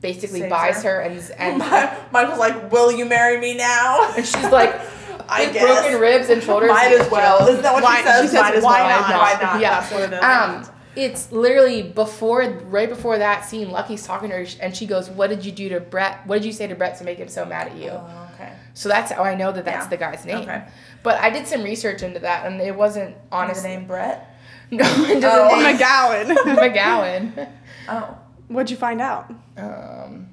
basically 0.01 0.39
Saves 0.41 0.49
buys 0.49 0.83
her. 0.83 0.95
her, 0.95 0.99
and 1.01 1.21
and 1.37 1.57
My, 1.59 1.91
Michael's 2.11 2.39
like, 2.39 2.71
"Will 2.71 2.91
you 2.91 3.05
marry 3.05 3.37
me 3.39 3.55
now?" 3.55 4.11
and 4.15 4.25
she's 4.25 4.49
like 4.49 4.73
I 5.29 5.45
with 5.45 5.53
guess. 5.53 5.63
broken 5.81 5.99
ribs 6.01 6.29
and 6.29 6.41
shoulders. 6.43 6.69
Might 6.69 6.91
as 6.99 7.09
well. 7.11 7.47
Isn't 7.47 7.61
that 7.63 7.73
what 7.73 7.83
Why- 7.83 7.97
she 7.97 8.03
says? 8.03 8.21
she 8.23 8.27
says, 8.29 8.41
Might 8.41 8.55
as 8.55 8.63
"Why 8.63 8.81
well. 8.85 9.01
not?" 9.01 9.19
Why 9.21 9.37
not? 9.41 9.61
Yeah. 9.61 9.79
That's 9.79 9.91
one 9.91 10.01
of 10.03 10.11
those. 10.11 10.23
Um, 10.23 10.65
it's 10.95 11.31
literally 11.31 11.81
before, 11.83 12.43
right 12.65 12.87
before 12.89 13.17
that 13.17 13.45
scene. 13.45 13.71
Lucky's 13.71 14.05
talking 14.05 14.29
to 14.29 14.35
her, 14.37 14.45
and 14.61 14.75
she 14.75 14.85
goes, 14.85 15.09
"What 15.09 15.29
did 15.29 15.43
you 15.45 15.51
do 15.51 15.69
to 15.69 15.79
Brett? 15.79 16.25
What 16.27 16.35
did 16.37 16.45
you 16.45 16.51
say 16.53 16.67
to 16.67 16.75
Brett 16.75 16.97
to 16.99 17.03
make 17.03 17.17
him 17.17 17.27
so 17.29 17.45
mad 17.45 17.67
at 17.67 17.75
you?" 17.77 17.89
Oh, 17.91 18.29
okay. 18.35 18.53
So 18.73 18.89
that's 18.89 19.11
how 19.11 19.23
I 19.23 19.35
know 19.35 19.51
that 19.51 19.65
that's 19.65 19.85
Yeah. 19.85 19.89
the 19.89 19.97
guy's 19.97 20.25
name. 20.25 20.37
Okay. 20.39 20.63
But 21.03 21.19
I 21.19 21.29
did 21.29 21.47
some 21.47 21.63
research 21.63 22.01
into 22.03 22.19
that, 22.19 22.45
and 22.45 22.61
it 22.61 22.75
wasn't 22.75 23.15
Honest 23.31 23.61
honestly. 23.61 23.69
name 23.69 23.85
Brett. 23.87 24.29
No, 24.71 24.85
it 24.85 25.19
doesn't 25.19 25.51
Oh. 25.51 25.61
name 25.61 25.77
McGowan. 25.77 27.33
McGowan. 27.35 27.47
Oh. 27.89 28.17
What'd 28.47 28.71
you 28.71 28.77
find 28.77 29.01
out? 29.01 29.31
Um, 29.57 30.29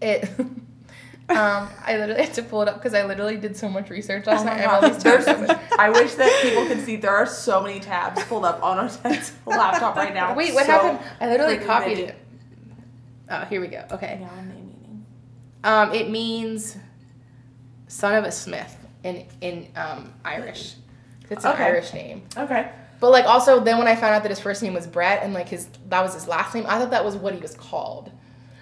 it. 0.00 0.28
Um, 1.30 1.68
I 1.84 1.96
literally 1.98 2.22
had 2.24 2.34
to 2.34 2.42
pull 2.42 2.62
it 2.62 2.68
up 2.68 2.76
because 2.76 2.94
I 2.94 3.04
literally 3.04 3.36
did 3.36 3.56
so 3.56 3.68
much 3.68 3.90
research 3.90 4.26
last 4.26 4.42
Oh 4.42 4.44
my 4.44 4.50
night. 4.56 4.60
and 4.62 4.70
all 4.70 4.80
these 4.80 5.02
tabs 5.02 5.26
I 5.78 5.90
wish 5.90 6.14
that 6.14 6.40
people 6.42 6.66
could 6.66 6.80
see 6.84 6.96
there 6.96 7.14
are 7.14 7.26
so 7.26 7.60
many 7.62 7.80
tabs 7.80 8.22
pulled 8.24 8.44
up 8.46 8.62
on 8.62 8.78
our 8.78 8.90
laptop 9.46 9.94
right 9.96 10.14
now. 10.14 10.34
Wait, 10.34 10.54
what 10.54 10.64
So 10.66 10.72
happened? 10.72 11.06
I 11.20 11.28
literally 11.28 11.58
copied 11.58 11.98
it. 11.98 12.14
Oh, 13.30 13.44
here 13.44 13.60
we 13.60 13.66
go. 13.68 13.84
Okay. 13.92 14.18
Yeah, 14.20 14.34
name 14.36 14.48
meaning. 14.80 15.06
Um, 15.64 15.92
it 15.92 16.08
means 16.08 16.76
son 17.88 18.14
of 18.14 18.24
a 18.24 18.32
smith 18.32 18.74
in 19.04 19.26
in 19.40 19.68
um 19.76 20.12
Irish. 20.24 20.74
It's 21.30 21.44
an 21.44 21.52
Okay. 21.52 21.64
Irish 21.64 21.92
name. 21.92 22.22
Okay. 22.38 22.70
But 23.00 23.10
like 23.10 23.26
also 23.26 23.60
then 23.60 23.76
when 23.78 23.86
I 23.86 23.94
found 23.96 24.14
out 24.14 24.22
that 24.22 24.30
his 24.30 24.40
first 24.40 24.62
name 24.62 24.72
was 24.72 24.86
Brett 24.86 25.22
and 25.22 25.34
like 25.34 25.48
his 25.50 25.68
that 25.90 26.00
was 26.02 26.14
his 26.14 26.26
last 26.26 26.54
name, 26.54 26.64
I 26.66 26.78
thought 26.78 26.90
that 26.90 27.04
was 27.04 27.16
what 27.16 27.34
he 27.34 27.40
was 27.40 27.54
called. 27.54 28.10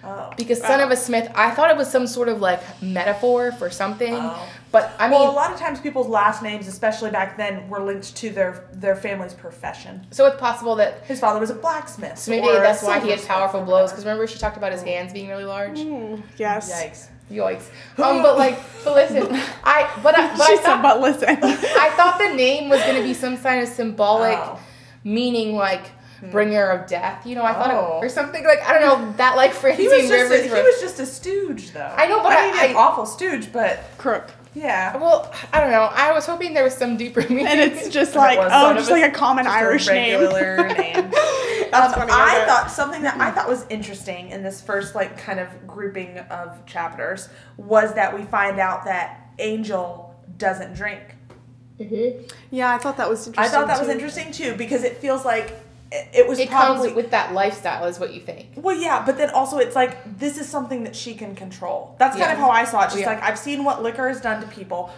Oh. 0.07 0.31
Because 0.37 0.61
son 0.61 0.79
Oh. 0.79 0.85
of 0.85 0.91
a 0.91 0.95
Smith, 0.95 1.29
I 1.35 1.51
thought 1.51 1.69
it 1.69 1.75
was 1.77 1.89
some 1.91 2.07
sort 2.07 2.29
of 2.29 2.39
like 2.39 2.61
metaphor 2.81 3.51
for 3.51 3.69
something. 3.69 4.13
Oh. 4.15 4.47
But 4.71 4.91
I 4.99 5.07
mean 5.09 5.19
well, 5.19 5.31
a 5.31 5.33
lot 5.33 5.51
of 5.51 5.59
times 5.59 5.79
people's 5.79 6.07
last 6.07 6.41
names, 6.43 6.67
especially 6.67 7.09
back 7.11 7.37
then, 7.37 7.67
were 7.69 7.79
linked 7.81 8.15
to 8.17 8.29
their 8.29 8.65
their 8.73 8.95
family's 8.95 9.33
profession. 9.33 10.05
so 10.11 10.25
it's 10.27 10.39
possible 10.39 10.75
that 10.75 11.03
His 11.05 11.19
father 11.19 11.39
was 11.39 11.49
a 11.49 11.55
blacksmith. 11.55 12.17
so 12.17 12.31
maybe 12.31 12.47
that's 12.47 12.83
why 12.83 12.99
he 12.99 13.09
had 13.09 13.21
powerful 13.25 13.61
blows. 13.61 13.91
Because 13.91 14.05
remember 14.05 14.27
she 14.27 14.39
talked 14.39 14.57
about 14.57 14.71
his 14.71 14.83
hands 14.83 15.13
being 15.13 15.27
really 15.29 15.45
large. 15.45 15.77
Mm, 15.79 16.21
yes. 16.37 16.71
Yikes. 16.71 17.07
Yikes. 17.29 17.67
Um, 18.01 18.21
but 18.21 18.37
like, 18.37 18.57
but 18.85 18.93
listen, 18.95 19.27
I 19.63 19.89
but 20.03 20.17
I, 20.17 20.37
but 20.37 20.45
she 20.45 20.53
I 20.53 20.55
said, 20.57 20.63
thought 20.63 20.81
but 20.81 21.01
listen. 21.01 21.29
I 21.43 21.89
thought 21.97 22.17
the 22.19 22.33
name 22.33 22.69
was 22.69 22.79
gonna 22.83 23.01
be 23.03 23.13
some 23.13 23.37
kind 23.37 23.61
of 23.61 23.67
symbolic 23.67 24.37
Oh. 24.37 24.59
meaning, 25.03 25.55
like 25.55 25.91
bringer 26.31 26.69
of 26.69 26.87
death. 26.87 27.25
You 27.25 27.35
know, 27.35 27.43
I 27.43 27.53
thought 27.53 27.71
Oh. 27.71 27.99
it 28.01 28.05
or 28.05 28.09
something 28.09 28.43
like 28.43 28.61
I 28.67 28.77
don't 28.77 28.81
know 28.81 29.11
that 29.17 29.35
like 29.35 29.53
Francine 29.53 29.83
He 29.85 29.87
was 29.89 30.07
just 30.09 30.11
Rivers. 30.31 30.51
a, 30.51 30.55
he 30.55 30.61
was 30.61 30.81
just 30.81 30.99
a 30.99 31.05
stooge, 31.05 31.71
though. 31.71 31.93
I 31.95 32.07
know, 32.07 32.21
but 32.23 32.31
I 32.33 32.47
mean, 32.51 32.59
I- 32.59 32.65
an 32.67 32.75
awful 32.75 33.05
stooge, 33.05 33.51
but 33.53 33.79
Crook. 33.97 34.31
yeah. 34.53 34.97
well, 34.97 35.31
I 35.53 35.59
don't 35.59 35.71
know. 35.71 35.83
I 35.93 36.11
was 36.13 36.25
hoping 36.25 36.53
there 36.53 36.63
was 36.63 36.73
some 36.75 36.97
deeper 36.97 37.21
meaning. 37.29 37.45
And 37.47 37.59
it's 37.59 37.89
just 37.99 38.15
like, 38.15 38.37
was 38.39 38.47
oh, 38.53 38.67
son 38.67 38.75
just 38.77 38.89
of 38.89 38.97
a- 38.97 39.01
like 39.01 39.11
a 39.11 39.15
common 39.15 39.45
just 39.45 39.55
a 39.55 39.59
Irish 39.59 39.87
name. 39.87 40.19
regular 40.19 40.67
name. 40.77 41.11
That's 41.71 41.93
Um, 41.93 41.99
funny, 41.99 42.11
I 42.13 42.41
it? 42.43 42.47
thought 42.47 42.71
something 42.71 43.01
that 43.03 43.19
I 43.19 43.29
thought 43.35 43.47
was 43.49 43.65
interesting 43.69 44.29
in 44.29 44.41
this 44.41 44.61
first 44.61 44.95
like 44.95 45.17
kind 45.17 45.39
of 45.39 45.49
grouping 45.67 46.17
of 46.31 46.65
chapters 46.65 47.29
was 47.57 47.93
that 47.95 48.17
we 48.17 48.23
find 48.23 48.59
out 48.59 48.85
that 48.85 49.29
Angel 49.39 50.15
doesn't 50.37 50.73
drink. 50.73 51.01
Yeah, 52.49 52.73
I 52.73 52.77
thought 52.79 52.97
that 52.97 53.07
was 53.09 53.31
I 53.37 53.47
thought 53.49 53.67
that 53.67 53.79
was 53.79 53.89
interesting 53.89 54.31
too 54.31 54.55
because 54.55 54.83
it 54.83 54.97
feels 54.97 55.23
like 55.25 55.53
it, 55.91 56.27
was 56.27 56.37
it 56.39 56.49
probably 56.49 56.87
comes 56.89 56.95
with 56.95 57.11
that 57.11 57.33
lifestyle, 57.33 57.85
is 57.85 57.99
what 57.99 58.13
you 58.13 58.19
think. 58.19 58.47
well, 58.55 58.75
yeah, 58.75 59.03
but 59.05 59.17
then 59.17 59.29
also 59.29 59.57
it's 59.57 59.75
like 59.75 60.19
this 60.19 60.37
is 60.37 60.47
something 60.47 60.83
that 60.83 60.95
she 60.95 61.13
can 61.13 61.33
control. 61.35 61.95
That's 61.97 62.15
kind 62.15 62.27
Yeah. 62.27 62.33
of 62.33 62.39
how 62.39 62.49
I 62.49 62.65
saw 62.65 62.83
it. 62.83 62.91
She's 62.91 63.01
Yeah. 63.01 63.07
like, 63.11 63.23
I've 63.23 63.39
seen 63.39 63.63
what 63.63 63.81
liquor 63.83 64.07
has 64.09 64.19
done 64.19 64.41
to 64.41 64.47
people. 64.47 64.89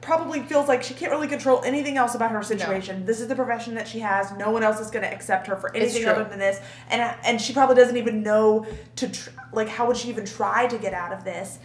Probably 0.00 0.40
feels 0.42 0.68
like 0.68 0.84
she 0.84 0.94
can't 0.94 1.10
really 1.10 1.26
control 1.26 1.60
anything 1.64 1.96
else 1.96 2.14
about 2.14 2.30
her 2.30 2.42
situation. 2.44 3.04
This 3.06 3.20
is 3.20 3.26
the 3.26 3.34
profession 3.34 3.74
that 3.74 3.88
she 3.88 3.98
has. 4.00 4.30
No 4.32 4.50
one 4.50 4.62
else 4.62 4.78
is 4.78 4.88
going 4.90 5.02
to 5.04 5.12
accept 5.12 5.48
her 5.48 5.56
for 5.56 5.74
anything 5.74 6.06
other 6.06 6.22
than 6.24 6.38
this, 6.38 6.60
and 6.90 7.02
and 7.24 7.40
she 7.40 7.52
probably 7.52 7.74
doesn't 7.74 7.96
even 7.96 8.22
know 8.22 8.66
to 8.96 9.08
tr- 9.08 9.30
like 9.52 9.68
how 9.68 9.86
would 9.88 9.96
she 9.96 10.08
even 10.10 10.24
try 10.24 10.68
to 10.68 10.78
get 10.78 10.94
out 10.94 11.12
of 11.12 11.24
this. 11.24 11.58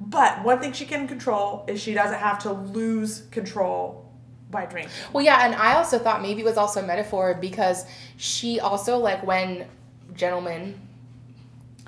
But 0.00 0.44
one 0.44 0.60
thing 0.60 0.72
she 0.74 0.84
can 0.84 1.08
control 1.08 1.64
is 1.66 1.80
she 1.80 1.92
doesn't 1.92 2.18
have 2.20 2.38
to 2.40 2.52
lose 2.52 3.22
control 3.32 4.05
by 4.50 4.66
drinking. 4.66 4.92
Well, 5.12 5.24
yeah, 5.24 5.44
and 5.44 5.54
I 5.54 5.74
also 5.74 5.98
thought 5.98 6.22
maybe 6.22 6.40
it 6.42 6.44
was 6.44 6.56
also 6.56 6.82
a 6.82 6.86
metaphor 6.86 7.34
because 7.40 7.84
she 8.16 8.60
also 8.60 8.98
like 8.98 9.26
when 9.26 9.66
gentlemen 10.14 10.80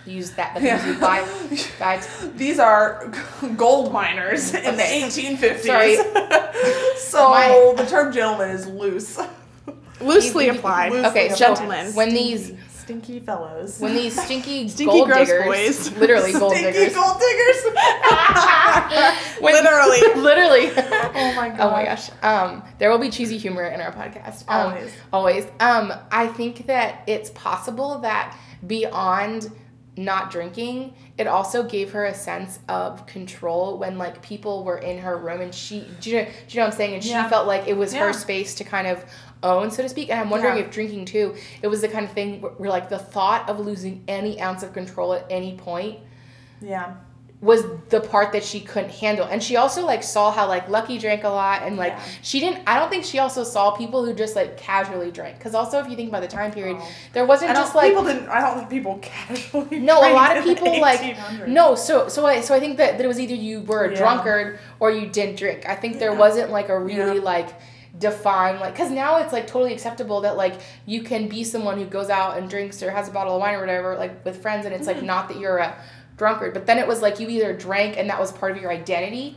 use 0.06 0.32
that 0.32 0.54
the 0.54 0.62
Yeah. 0.62 0.86
yeah. 0.86 1.00
by, 1.00 1.26
by 1.78 2.02
These 2.36 2.58
are 2.58 3.12
gold 3.56 3.92
miners 3.92 4.54
in 4.54 4.76
the 4.76 4.82
1850s. 4.82 5.60
Sorry. 5.60 5.96
so 6.98 7.28
My- 7.30 7.74
the 7.76 7.86
term 7.86 8.12
gentleman 8.12 8.50
is 8.50 8.66
loose. 8.66 9.18
Loosely 10.00 10.46
You- 10.46 10.52
you- 10.52 10.58
applied. 10.58 10.92
loosely 10.92 11.08
okay, 11.10 11.24
applied. 11.26 11.38
Gentlemen. 11.38 11.94
when 11.94 12.10
these 12.14 12.52
Stinky 12.88 13.20
fellows. 13.20 13.80
when 13.80 13.94
these 13.94 14.18
stinky, 14.18 14.66
Stinky 14.68 14.90
gold 14.90 15.08
diggers, 15.08 15.44
boys. 15.44 15.92
literally 15.98 16.32
gold 16.32 16.52
Stinky 16.56 16.72
diggers, 16.72 16.94
gold 16.94 17.20
diggers. 17.20 17.64
When- 19.40 19.52
Literally. 19.54 20.14
literally. 20.22 20.70
Oh 20.74 21.32
my 21.36 21.48
god. 21.50 21.60
Oh 21.60 21.70
my 21.70 21.84
gosh. 21.84 22.10
Um, 22.22 22.62
there 22.78 22.90
will 22.90 22.98
be 22.98 23.10
cheesy 23.10 23.36
humor 23.36 23.64
in 23.66 23.80
our 23.82 23.92
podcast. 23.92 24.44
Um, 24.48 24.72
Always. 24.72 24.92
Always. 25.12 25.44
Um, 25.60 25.92
I 26.10 26.28
think 26.28 26.66
that 26.66 27.02
it's 27.06 27.28
possible 27.30 27.98
that 27.98 28.36
beyond 28.66 29.52
not 29.96 30.30
drinking, 30.30 30.94
it 31.18 31.26
also 31.26 31.64
gave 31.64 31.90
her 31.92 32.06
a 32.06 32.14
sense 32.14 32.60
of 32.68 33.04
control 33.06 33.78
when 33.78 33.98
like 33.98 34.22
people 34.22 34.62
were 34.64 34.78
in 34.78 34.98
her 34.98 35.16
room 35.18 35.40
and 35.40 35.52
she 35.54 35.84
do 36.00 36.10
you 36.10 36.16
know, 36.18 36.24
do 36.24 36.30
you 36.48 36.56
know 36.60 36.66
what 36.66 36.72
I'm 36.72 36.76
saying? 36.78 36.94
And 36.94 37.02
she 37.04 37.10
Yeah. 37.10 37.28
felt 37.28 37.46
like 37.48 37.66
it 37.66 37.76
was 37.76 37.92
Yeah. 37.92 38.06
her 38.06 38.12
space 38.12 38.54
to 38.56 38.64
kind 38.64 38.86
of 38.86 39.04
own, 39.42 39.70
so 39.70 39.82
to 39.82 39.88
speak. 39.88 40.10
And 40.10 40.18
I'm 40.20 40.30
wondering 40.30 40.56
Yeah. 40.56 40.64
if 40.64 40.70
drinking 40.70 41.04
too, 41.06 41.34
it 41.62 41.68
was 41.68 41.80
the 41.80 41.88
kind 41.88 42.04
of 42.04 42.12
thing 42.12 42.40
where, 42.40 42.52
where 42.52 42.70
like 42.70 42.88
the 42.88 42.98
thought 42.98 43.48
of 43.48 43.60
losing 43.60 44.02
any 44.08 44.40
ounce 44.40 44.62
of 44.62 44.72
control 44.72 45.12
at 45.14 45.24
any 45.30 45.54
point 45.56 45.98
Yeah. 46.60 46.94
was 47.40 47.62
the 47.90 48.00
part 48.00 48.32
that 48.32 48.42
she 48.42 48.58
couldn't 48.58 48.90
handle. 48.90 49.24
And 49.24 49.40
she 49.40 49.54
also 49.54 49.86
like 49.86 50.02
saw 50.02 50.32
how 50.32 50.48
like 50.48 50.68
Lucky 50.68 50.98
drank 50.98 51.22
a 51.22 51.28
lot 51.28 51.62
and 51.62 51.76
like 51.76 51.92
Yeah. 51.92 52.02
she 52.20 52.40
didn't 52.40 52.62
I 52.66 52.80
don't 52.80 52.88
think 52.90 53.04
she 53.04 53.20
also 53.20 53.44
saw 53.44 53.70
people 53.70 54.04
who 54.04 54.12
just 54.12 54.34
like 54.34 54.56
casually 54.56 55.12
drank. 55.12 55.38
Cuz 55.38 55.54
also 55.54 55.78
if 55.78 55.88
you 55.88 55.94
think 55.94 56.08
about 56.08 56.22
the 56.22 56.26
time 56.28 56.50
period, 56.50 56.78
Oh. 56.80 56.88
there 57.12 57.24
wasn't 57.24 57.52
just 57.54 57.76
like 57.76 57.90
people 57.90 58.02
didn't. 58.02 58.28
I 58.28 58.40
don't 58.40 58.56
think 58.58 58.70
people 58.70 58.98
casually. 59.00 59.78
no, 59.78 60.00
a 60.00 60.10
lot 60.14 60.36
of 60.36 60.42
people 60.42 60.80
like 60.80 61.16
no. 61.46 61.76
So 61.76 62.08
so 62.08 62.26
I 62.26 62.40
so 62.40 62.56
I 62.56 62.58
think 62.60 62.76
that, 62.78 62.96
that 62.98 63.04
it 63.04 63.08
was 63.08 63.20
either 63.20 63.36
you 63.36 63.60
were 63.60 63.84
a 63.84 63.90
Yeah. 63.92 63.98
drunkard 63.98 64.58
or 64.80 64.90
you 64.90 65.06
didn't 65.06 65.36
drink. 65.36 65.64
I 65.68 65.76
think 65.76 66.00
there 66.00 66.12
wasn't 66.14 66.50
like 66.50 66.68
a 66.70 66.78
really 66.78 67.20
like 67.20 67.50
defined 67.98 68.60
like 68.60 68.72
because 68.74 68.90
now 68.90 69.16
it's 69.18 69.32
like 69.32 69.46
totally 69.46 69.72
acceptable 69.72 70.20
that 70.20 70.36
like 70.36 70.54
you 70.86 71.02
can 71.02 71.28
be 71.28 71.42
someone 71.42 71.78
who 71.78 71.84
goes 71.84 72.10
out 72.10 72.38
and 72.38 72.48
drinks 72.48 72.82
or 72.82 72.90
has 72.90 73.08
a 73.08 73.10
bottle 73.10 73.34
of 73.34 73.40
wine 73.40 73.54
or 73.54 73.60
whatever 73.60 73.96
like 73.96 74.24
with 74.24 74.40
friends 74.40 74.66
and 74.66 74.74
it's 74.74 74.86
like 74.86 74.98
Mm-hmm. 74.98 75.06
not 75.06 75.28
that 75.28 75.38
you're 75.38 75.58
a 75.58 75.74
drunkard 76.16 76.52
but 76.54 76.66
then 76.66 76.78
it 76.78 76.86
was 76.86 77.02
like 77.02 77.18
you 77.20 77.28
either 77.28 77.52
drank 77.56 77.96
and 77.96 78.08
that 78.10 78.20
was 78.20 78.30
part 78.32 78.52
of 78.52 78.60
your 78.62 78.70
identity 78.70 79.36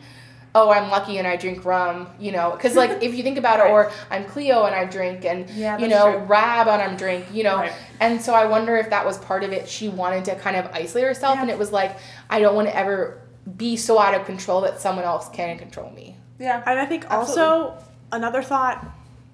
oh 0.54 0.70
i'm 0.70 0.90
lucky 0.92 1.18
and 1.18 1.28
i 1.28 1.36
drink 1.38 1.64
rum 1.66 2.08
you 2.20 2.32
know 2.32 2.52
because 2.52 2.76
like 2.76 3.02
if 3.02 3.16
you 3.16 3.24
think 3.24 3.38
about 3.38 3.60
it 3.60 3.66
or 3.72 3.92
i'm 4.10 4.26
cleo 4.26 4.66
and 4.66 4.76
i 4.76 4.84
drink 4.86 5.24
and 5.26 5.50
Yeah, 5.52 5.78
you 5.78 5.88
know 5.88 6.12
true. 6.18 6.26
rab 6.26 6.68
and 6.68 6.82
i'm 6.82 6.98
drink 6.98 7.26
you 7.32 7.44
know 7.44 7.58
Right. 7.58 7.74
and 8.00 8.22
so 8.22 8.34
I 8.34 8.46
wonder 8.48 8.76
if 8.78 8.90
that 8.90 9.06
was 9.06 9.18
part 9.20 9.44
of 9.44 9.52
it. 9.54 9.68
She 9.70 9.90
wanted 9.90 10.26
to 10.26 10.36
kind 10.36 10.56
of 10.58 10.66
isolate 10.74 11.06
herself, 11.06 11.36
Yeah. 11.36 11.42
and 11.44 11.50
it 11.52 11.58
was 11.60 11.72
like, 11.72 11.98
I 12.30 12.40
don't 12.40 12.56
want 12.56 12.68
to 12.68 12.76
ever 12.76 13.22
be 13.58 13.78
so 13.78 14.00
out 14.00 14.14
of 14.16 14.26
control 14.26 14.62
that 14.62 14.80
someone 14.82 15.06
else 15.06 15.30
can 15.30 15.58
control 15.60 15.92
me. 15.92 16.16
Yeah. 16.40 16.64
And 16.66 16.80
I 16.80 16.86
think 16.88 17.06
Absolutely. 17.10 17.44
also 17.44 17.78
another 18.12 18.42
thought, 18.44 18.86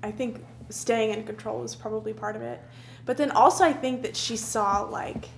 I 0.04 0.12
think 0.12 0.44
staying 0.70 1.12
in 1.12 1.24
control 1.24 1.64
is 1.64 1.76
probably 1.76 2.14
part 2.14 2.36
of 2.36 2.42
it. 2.42 2.62
But 3.06 3.18
then 3.18 3.32
also 3.32 3.64
I 3.64 3.74
think 3.74 4.02
that 4.04 4.16
she 4.16 4.36
saw 4.38 4.82
like 4.82 5.30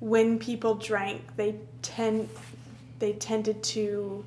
when 0.00 0.38
people 0.38 0.74
drank, 0.76 1.36
they 1.36 1.56
tend 1.82 2.28
they 2.98 3.12
tended 3.14 3.62
to 3.62 4.24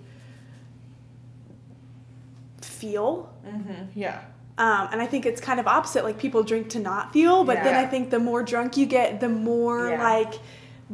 feel. 2.62 3.30
Mhm. 3.46 3.88
Yeah. 3.96 4.20
Um, 4.58 4.90
and 4.92 5.02
I 5.02 5.08
think 5.08 5.26
it's 5.26 5.42
kind 5.42 5.60
of 5.60 5.68
opposite. 5.68 6.04
Like 6.04 6.18
people 6.18 6.44
drink 6.44 6.70
to 6.72 6.80
not 6.80 7.12
feel, 7.12 7.44
but 7.44 7.64
then 7.64 7.74
I 7.76 7.86
think 7.88 8.10
the 8.12 8.20
more 8.20 8.44
drunk 8.44 8.78
you 8.78 8.86
get, 8.86 9.20
the 9.20 9.30
more 9.30 9.90
Yeah. 9.90 10.04
like 10.04 10.34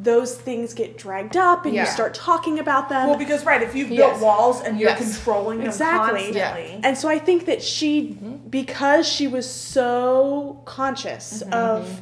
those 0.01 0.35
things 0.35 0.73
get 0.73 0.97
dragged 0.97 1.35
up, 1.35 1.65
and 1.65 1.73
Yeah. 1.73 1.81
you 1.81 1.87
start 1.87 2.13
talking 2.13 2.59
about 2.59 2.89
them. 2.89 3.09
Well, 3.09 3.17
because 3.17 3.45
right, 3.45 3.61
if 3.61 3.75
you've 3.75 3.89
Yes. 3.91 4.11
built 4.11 4.21
walls 4.23 4.61
and 4.61 4.79
you're 4.79 4.89
Yes. 4.91 5.15
controlling 5.17 5.61
Exactly. 5.61 6.31
them 6.31 6.41
constantly, 6.41 6.79
And 6.83 6.97
so 6.97 7.09
I 7.09 7.19
think 7.19 7.45
that 7.47 7.61
she, 7.61 8.11
Mm-hmm. 8.13 8.47
because 8.49 9.07
she 9.07 9.27
was 9.27 9.49
so 9.49 10.61
conscious 10.65 11.43
Mm-hmm. 11.43 11.53
of, 11.53 12.01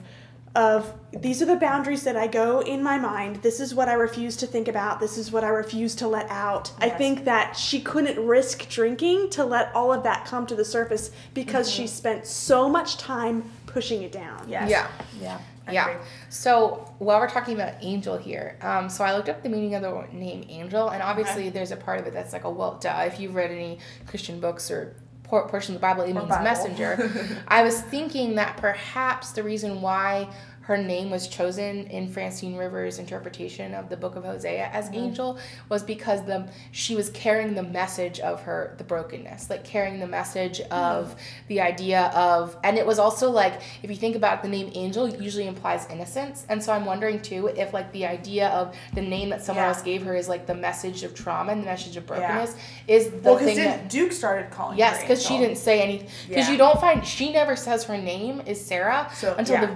of 0.56 0.94
these 1.14 1.42
are 1.42 1.46
the 1.46 1.56
boundaries 1.56 2.04
that 2.04 2.16
I 2.16 2.28
go 2.28 2.60
in 2.60 2.84
my 2.84 2.98
mind. 2.98 3.38
This 3.38 3.60
is 3.60 3.74
what 3.74 3.88
I 3.90 3.94
refuse 3.94 4.36
to 4.38 4.48
think 4.48 4.68
about. 4.68 5.00
This 5.00 5.18
is 5.18 5.32
what 5.32 5.44
I 5.44 5.50
refuse 5.50 5.96
to 5.96 6.08
let 6.08 6.30
out. 6.30 6.72
I 6.80 6.90
think 6.90 7.26
that 7.26 7.56
she 7.56 7.80
couldn't 7.80 8.24
risk 8.26 8.68
drinking 8.70 9.30
to 9.32 9.46
let 9.46 9.72
all 9.74 9.92
of 9.94 10.04
that 10.04 10.26
come 10.26 10.46
to 10.48 10.56
the 10.56 10.66
surface 10.66 11.12
because 11.34 11.68
Mm-hmm. 11.70 11.82
she 11.84 11.88
spent 11.88 12.28
so 12.28 12.68
much 12.70 12.98
time 12.98 13.44
pushing 13.66 14.02
it 14.04 14.12
down. 14.12 14.46
yes. 14.48 14.70
Yeah. 14.70 14.88
Yeah. 15.22 15.38
I 15.68 15.74
yeah. 15.74 15.90
agree. 15.90 16.06
So 16.30 16.94
while 17.00 17.20
we're 17.20 17.30
talking 17.30 17.56
about 17.56 17.76
angel 17.82 18.18
here, 18.18 18.58
um, 18.62 18.90
so 18.90 19.04
I 19.04 19.16
looked 19.16 19.30
up 19.30 19.44
the 19.44 19.50
meaning 19.50 19.76
of 19.76 19.82
the 19.82 20.08
name 20.14 20.46
angel, 20.50 20.90
and 20.90 21.04
obviously 21.04 21.50
there's 21.50 21.72
a 21.72 21.78
part 21.78 22.00
of 22.00 22.08
it 22.08 22.14
that's 22.14 22.34
like 22.34 22.46
a 22.46 22.50
well, 22.50 22.78
duh. 22.80 23.04
If 23.06 23.20
you've 23.20 23.36
read 23.36 23.52
any 23.52 23.80
Christian 24.08 24.40
books 24.40 24.72
or 24.72 24.96
por- 25.24 25.48
portion 25.48 25.76
of 25.76 25.82
the 25.82 25.86
Bible, 25.86 26.04
it 26.04 26.14
means 26.14 26.30
Bible. 26.30 26.44
messenger. 26.44 27.44
I 27.48 27.64
was 27.64 27.82
thinking 27.82 28.36
that 28.36 28.58
perhaps 28.58 29.32
the 29.32 29.44
reason 29.44 29.82
why 29.82 30.30
her 30.68 30.78
name 30.78 31.10
was 31.10 31.30
chosen 31.30 31.88
in 31.88 32.10
Francine 32.10 32.58
Rivers' 32.58 33.00
interpretation 33.00 33.74
of 33.74 33.88
the 33.88 33.96
book 33.96 34.18
of 34.18 34.26
Hosea 34.26 34.70
as 34.74 34.86
mm-hmm. 34.88 34.96
angel 34.96 35.40
was 35.70 35.82
because 35.82 36.26
the 36.26 36.50
she 36.74 36.94
was 36.94 37.10
carrying 37.12 37.56
the 37.56 37.64
message 37.64 38.20
of 38.20 38.42
her 38.42 38.76
the 38.78 38.84
brokenness, 38.84 39.50
like 39.50 39.64
carrying 39.64 40.02
the 40.02 40.08
message 40.08 40.60
mm-hmm. 40.60 40.74
of 40.74 41.16
the 41.48 41.62
idea 41.62 42.08
of 42.08 42.58
and 42.66 42.78
it 42.78 42.86
was 42.86 43.00
also 43.00 43.32
like 43.32 43.62
if 43.82 43.90
you 43.90 43.96
think 43.96 44.18
about 44.18 44.44
the 44.44 44.50
name 44.50 44.70
angel 44.76 45.08
usually 45.08 45.48
implies 45.48 45.88
innocence. 45.90 46.46
And 46.50 46.62
so 46.62 46.74
I'm 46.74 46.84
wondering 46.84 47.22
too 47.22 47.48
if 47.48 47.74
like 47.74 47.90
the 47.94 48.06
idea 48.06 48.50
of 48.50 48.76
the 48.94 49.02
name 49.02 49.30
that 49.30 49.46
someone 49.46 49.64
Yeah. 49.64 49.70
else 49.70 49.82
gave 49.82 50.04
her 50.04 50.18
is 50.18 50.28
like 50.28 50.48
the 50.48 50.56
message 50.56 51.04
of 51.04 51.16
trauma 51.16 51.54
and 51.54 51.62
the 51.62 51.66
message 51.66 51.96
of 51.96 52.04
Yeah. 52.04 52.08
brokenness 52.18 52.58
is 52.90 53.10
the 53.10 53.18
Well, 53.20 53.38
thing 53.38 53.56
that 53.56 53.88
Duke 53.88 54.12
started 54.12 54.52
calling. 54.52 54.78
Yes, 54.78 55.00
because 55.00 55.26
she 55.26 55.38
didn't 55.38 55.60
say 55.60 55.82
anything. 55.82 56.10
Because 56.28 56.48
Yeah. 56.48 56.52
you 56.52 56.58
don't 56.58 56.82
find 56.82 57.08
she 57.08 57.32
never 57.32 57.56
says 57.56 57.86
her 57.86 57.98
name 57.98 58.42
is 58.46 58.60
Sarah 58.60 59.10
So, 59.16 59.34
until 59.38 59.56
yeah. 59.56 59.66
the 59.68 59.72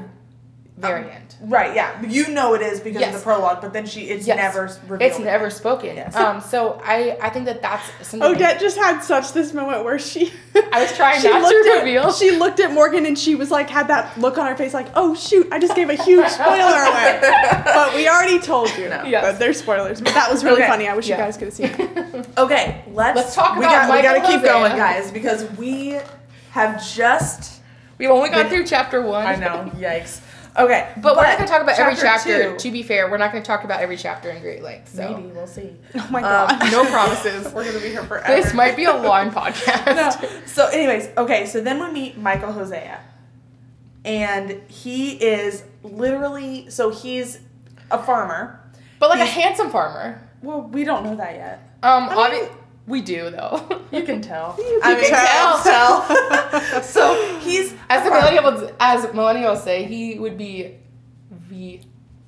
very 0.81 1.09
end. 1.11 1.35
Right, 1.41 1.75
yeah. 1.75 1.99
You 2.07 2.27
know 2.29 2.53
it 2.53 2.61
is 2.61 2.79
because 2.79 2.97
of 2.97 3.07
Yes. 3.09 3.15
the 3.17 3.23
prologue, 3.23 3.61
but 3.61 3.73
then 3.73 3.85
she 3.87 4.01
it's 4.01 4.27
Yes. 4.27 4.37
never 4.37 4.63
revealed. 4.87 5.01
It's 5.11 5.19
never 5.19 5.49
spoken. 5.49 5.95
Yes. 5.95 6.15
Um, 6.15 6.39
so 6.41 6.79
I, 6.85 7.17
I 7.21 7.29
think 7.29 7.45
that 7.45 7.61
that's 7.61 7.83
something. 8.07 8.21
Odette 8.35 8.59
just 8.59 8.77
had 8.77 9.01
such 9.03 9.33
this 9.33 9.53
moment 9.53 9.83
where 9.83 9.97
she. 9.97 10.31
I 10.71 10.81
was 10.81 10.95
trying 10.95 11.19
she 11.21 11.29
not 11.29 11.49
to 11.49 11.71
at, 11.73 11.79
reveal. 11.79 12.11
She 12.13 12.31
looked 12.31 12.59
at 12.59 12.71
Morgan 12.71 13.05
and 13.05 13.17
she 13.17 13.33
was 13.35 13.49
like, 13.49 13.69
had 13.69 13.87
that 13.87 14.15
look 14.19 14.37
on 14.37 14.45
her 14.47 14.55
face, 14.55 14.73
like, 14.73 14.87
"Oh 14.95 15.15
shoot, 15.15 15.47
I 15.51 15.57
just 15.59 15.75
gave 15.75 15.89
a 15.89 15.95
huge 15.95 16.27
spoiler 16.29 16.83
alert." 16.83 17.21
but 17.65 17.95
we 17.95 18.07
already 18.07 18.39
told 18.39 18.69
you. 18.77 18.89
No. 18.89 19.03
Yes. 19.03 19.23
But 19.23 19.39
there's 19.39 19.57
spoilers. 19.59 19.99
But 20.01 20.13
that 20.13 20.29
was 20.31 20.43
really 20.43 20.57
Okay. 20.61 20.67
funny. 20.67 20.87
I 20.87 20.95
wish 20.95 21.07
Yeah. 21.07 21.17
you 21.17 21.23
guys 21.23 21.37
could 21.37 21.47
have 21.47 21.53
seen 21.53 21.67
it. 21.67 22.27
Okay, 22.37 22.83
let's 22.93 23.15
Let's 23.15 23.35
talk 23.35 23.57
we 23.57 23.65
about 23.65 23.87
got, 23.87 23.95
we 23.97 24.01
gotta 24.01 24.19
Michael 24.19 24.35
keep 24.35 24.43
going, 24.45 24.75
guys, 24.77 25.11
because 25.11 25.49
we 25.57 25.99
have 26.51 26.83
just 26.93 27.59
We've 27.97 28.09
only 28.09 28.29
gone 28.29 28.47
through 28.49 28.65
chapter 28.65 29.01
one. 29.01 29.25
I 29.27 29.35
know, 29.35 29.69
yikes. 29.77 30.21
Okay. 30.57 30.91
But, 30.97 31.15
we're 31.15 31.23
not 31.23 31.37
going 31.37 31.47
to 31.47 31.53
talk 31.53 31.61
about 31.61 31.79
every 31.79 31.95
chapter. 31.95 32.51
two- 32.53 32.57
To 32.57 32.71
be 32.71 32.83
fair, 32.83 33.09
we're 33.09 33.17
not 33.17 33.31
going 33.31 33.41
to 33.43 33.47
talk 33.47 33.63
about 33.63 33.79
every 33.81 33.95
chapter 33.97 34.29
in 34.29 34.41
great 34.41 34.61
length. 34.61 34.93
So 34.95 35.15
Maybe 35.17 35.27
we'll 35.29 35.47
see. 35.47 35.75
Oh 35.95 36.07
my 36.11 36.21
Um, 36.21 36.47
god. 36.59 36.71
no 36.71 36.85
promises. 36.85 37.51
We're 37.53 37.63
gonna 37.65 37.79
be 37.79 37.89
here 37.89 38.03
forever. 38.03 38.35
this 38.41 38.53
might 38.53 38.75
be 38.75 38.83
a 38.85 38.93
long 38.95 39.31
podcast. 39.39 39.95
no. 40.21 40.29
So, 40.45 40.67
anyways, 40.67 41.09
okay. 41.17 41.45
So 41.45 41.61
then 41.61 41.79
we 41.81 41.91
meet 41.91 42.17
Michael 42.17 42.51
Hosea, 42.51 42.99
and 44.03 44.61
he 44.67 45.11
is 45.13 45.63
literally 45.83 46.69
so 46.69 46.89
he's 46.89 47.39
a 47.89 48.01
farmer. 48.01 48.59
But 48.99 49.09
like 49.09 49.19
a 49.19 49.25
handsome 49.25 49.69
farmer. 49.71 50.27
Well, 50.41 50.61
we 50.63 50.83
don't 50.83 51.03
know 51.03 51.15
that 51.15 51.35
yet. 51.35 51.59
Um, 51.83 52.09
I 52.09 52.13
obvi- 52.15 52.31
mean- 52.41 52.49
we 52.91 53.01
do 53.01 53.29
though. 53.31 53.81
You 53.91 54.03
can 54.03 54.21
tell. 54.21 54.55
You 54.59 54.81
I 54.83 54.93
can 54.93 55.01
mean, 55.01 55.11
tell. 55.11 55.63
tell. 55.63 56.81
so 56.83 57.39
he's 57.39 57.73
as 57.89 58.03
the 58.03 58.09
millennials, 58.11 58.73
as 58.79 59.05
millennials 59.07 59.63
say, 59.63 59.83
he 59.85 60.19
would 60.19 60.37
be 60.37 60.77
v 61.31 61.81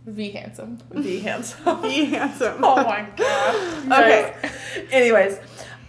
v 0.06 0.32
handsome. 0.32 0.80
V 0.92 1.20
handsome. 1.20 1.82
V 1.84 2.06
handsome. 2.06 2.64
oh 2.64 2.84
my 2.84 3.08
god. 3.16 3.86
Okay. 3.92 4.36
Anyways, 4.92 5.40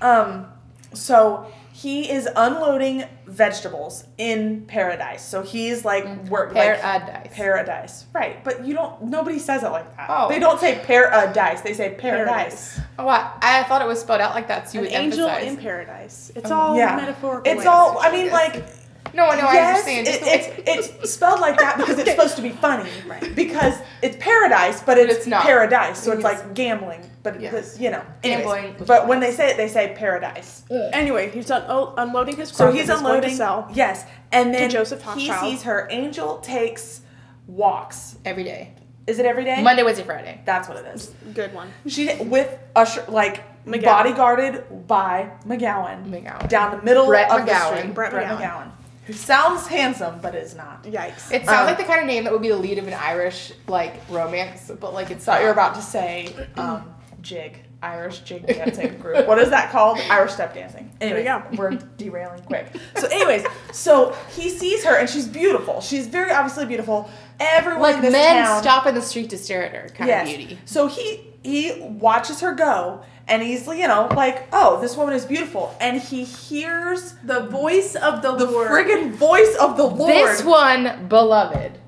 um, 0.01 0.47
so 0.93 1.51
he 1.85 2.11
is 2.11 2.27
unloading 2.35 3.05
vegetables 3.27 4.05
in 4.17 4.65
paradise. 4.67 5.23
So 5.23 5.43
he's 5.43 5.85
like 5.85 6.05
mm-hmm. 6.05 6.29
work 6.31 6.55
like 6.55 6.81
Paradise. 6.81 7.29
paradise, 7.35 8.05
right? 8.15 8.43
But 8.43 8.65
you 8.65 8.73
don't. 8.73 9.03
Nobody 9.03 9.39
says 9.39 9.63
it 9.63 9.69
like 9.69 9.95
that. 9.99 10.07
Oh. 10.09 10.31
They 10.31 10.39
don't 10.39 10.59
say 10.59 10.81
paradise. 10.83 11.61
Uh, 11.61 11.63
they 11.63 11.75
say 11.75 11.95
paradise. 11.99 12.81
oh, 12.99 13.07
I, 13.07 13.33
I 13.43 13.63
thought 13.65 13.83
it 13.83 13.89
was 13.89 14.01
spelled 14.01 14.23
out 14.23 14.35
like 14.35 14.49
that, 14.49 14.71
so 14.71 14.79
you 14.79 14.87
An 14.87 14.93
would 14.93 14.99
angel 14.99 15.29
emphasize. 15.29 15.53
in 15.53 15.57
paradise. 15.59 16.33
It's 16.35 16.51
Oh, 16.51 16.55
all 16.55 16.77
yeah. 16.77 16.97
metaphorical. 16.97 17.53
It's 17.53 17.67
all. 17.67 17.99
I 18.01 18.11
mean, 18.11 18.31
like 18.31 18.65
no, 19.13 19.27
no, 19.27 19.47
I 19.47 19.59
understand. 19.59 20.07
Just 20.07 20.23
it- 20.23 20.65
it's 20.67 20.89
it's 21.03 21.13
spelled 21.13 21.41
like 21.41 21.59
that 21.59 21.77
because 21.77 21.99
it's 21.99 22.11
supposed 22.11 22.37
to 22.37 22.43
be 22.43 22.49
funny, 22.51 22.89
Right. 23.07 23.35
Because 23.37 23.75
it's 24.01 24.17
paradise, 24.19 24.83
but 24.83 24.97
it's, 24.97 25.19
it's 25.19 25.27
not. 25.27 25.43
paradise, 25.45 26.03
so 26.03 26.13
it's 26.13 26.25
like 26.25 26.55
gambling, 26.55 27.09
but 27.25 27.41
Yes. 27.41 27.55
it's, 27.55 27.81
you 27.81 27.91
know, 27.91 28.03
anyways. 28.23 28.75
But 28.87 29.09
when 29.09 29.19
they 29.19 29.33
say 29.33 29.51
it, 29.51 29.57
they 29.57 29.67
say 29.67 29.95
paradise. 29.97 30.63
Anyway, 30.71 31.31
he's 31.31 31.51
un- 31.51 31.65
oh, 31.69 31.95
unloading 31.97 32.37
his 32.37 32.51
So 32.51 32.67
crop 32.67 32.75
he's 32.77 32.87
that 32.87 32.93
going 33.01 33.05
to 33.05 33.09
unloading. 33.17 33.37
sell. 33.37 33.69
Yes, 33.75 34.05
and 34.31 34.55
then 34.55 34.71
Joseph 34.71 35.03
he 35.15 35.29
Hochschild. 35.29 35.41
sees 35.41 35.63
her. 35.63 35.89
Angel 35.91 36.37
takes 36.39 37.01
walks. 37.49 38.17
every 38.25 38.45
day. 38.45 38.73
Is 39.07 39.19
it 39.19 39.27
every 39.27 39.45
day? 39.45 39.63
Monday, 39.63 39.83
Wednesday, 39.83 40.05
Friday. 40.05 40.41
That's 40.45 40.69
what 40.69 40.79
it 40.79 40.87
is. 40.95 41.13
Good 41.35 41.53
one. 41.55 41.69
She 41.87 42.15
with 42.23 42.57
usher 42.77 43.05
like 43.09 43.43
McGowan. 43.67 43.83
bodyguarded 44.15 44.87
by 44.87 45.31
McGowan, 45.47 46.07
McGowan. 46.07 46.49
down 46.49 46.77
the 46.77 46.83
middle 46.83 47.07
Brett 47.07 47.31
of 47.31 47.45
the 47.47 47.55
street. 47.77 47.95
Brett 47.95 48.13
Brett 48.13 48.29
McGowan. 48.29 48.41
McGowan, 48.41 48.71
who 49.07 49.13
sounds 49.13 49.67
handsome 49.67 50.21
but 50.23 50.35
is 50.35 50.55
not. 50.55 50.85
Yikes. 50.85 51.31
It 51.33 51.45
sounds 51.45 51.51
Um, 51.61 51.67
like 51.67 51.77
the 51.79 51.85
kind 51.85 52.01
of 52.01 52.07
name 52.07 52.25
that 52.25 52.33
would 52.33 52.41
be 52.43 52.49
the 52.49 52.57
lead 52.57 52.79
of 52.79 52.87
an 52.87 52.95
Irish 52.95 53.53
like 53.69 53.95
romance, 54.09 54.71
but 54.81 54.95
like 54.95 55.11
it's 55.11 55.25
Thought 55.27 55.41
you 55.43 55.49
were 55.49 55.55
not. 55.55 55.73
about 55.73 55.75
to 55.77 55.83
say 55.83 56.35
um, 56.57 56.94
jig, 57.25 57.65
Irish 57.83 58.21
jig 58.21 58.47
dancing 58.47 58.99
group. 58.99 59.27
What 59.27 59.39
is 59.41 59.51
that 59.51 59.73
called? 59.73 59.99
Irish 60.11 60.33
step 60.33 60.55
dancing. 60.55 60.93
There 61.01 61.17
Anyway, 61.17 61.25
go. 61.25 61.43
we're 61.57 61.71
derailing 61.97 62.43
quick. 62.43 62.69
So, 62.97 63.09
anyways, 63.09 63.45
so 63.73 64.17
he 64.31 64.49
sees 64.51 64.85
her 64.85 64.97
and 64.97 65.09
she's 65.09 65.27
beautiful. 65.27 65.81
She's 65.81 66.07
very 66.07 66.31
obviously 66.31 66.67
beautiful. 66.67 67.11
Everyone 67.41 67.83
like 67.83 67.97
in 67.97 68.03
this 68.03 68.13
men 68.13 68.45
town, 68.45 68.63
stop 68.63 68.87
in 68.87 68.95
the 68.95 69.03
street 69.03 69.31
to 69.31 69.39
stare 69.39 69.65
at 69.65 69.75
her 69.75 69.89
kind 69.89 70.09
yes. 70.09 70.31
of 70.31 70.37
beauty. 70.37 70.59
So 70.67 70.87
he 70.87 71.27
he 71.43 71.81
watches 71.81 72.41
her 72.41 72.55
go 72.55 73.03
and 73.27 73.43
he's 73.43 73.67
you 73.67 73.89
know 73.89 74.09
like 74.15 74.47
oh 74.53 74.81
this 74.81 74.97
woman 74.97 75.15
is 75.15 75.25
beautiful 75.25 75.75
and 75.81 76.01
he 76.01 76.25
hears 76.25 77.15
the 77.25 77.41
voice 77.47 77.97
of 77.97 78.23
the, 78.23 78.35
the 78.37 78.47
Lord. 78.47 78.71
friggin' 78.71 79.13
voice 79.13 79.57
of 79.57 79.77
the 79.77 79.85
Lord. 79.85 80.11
This 80.11 80.45
one, 80.45 81.07
beloved. 81.09 81.81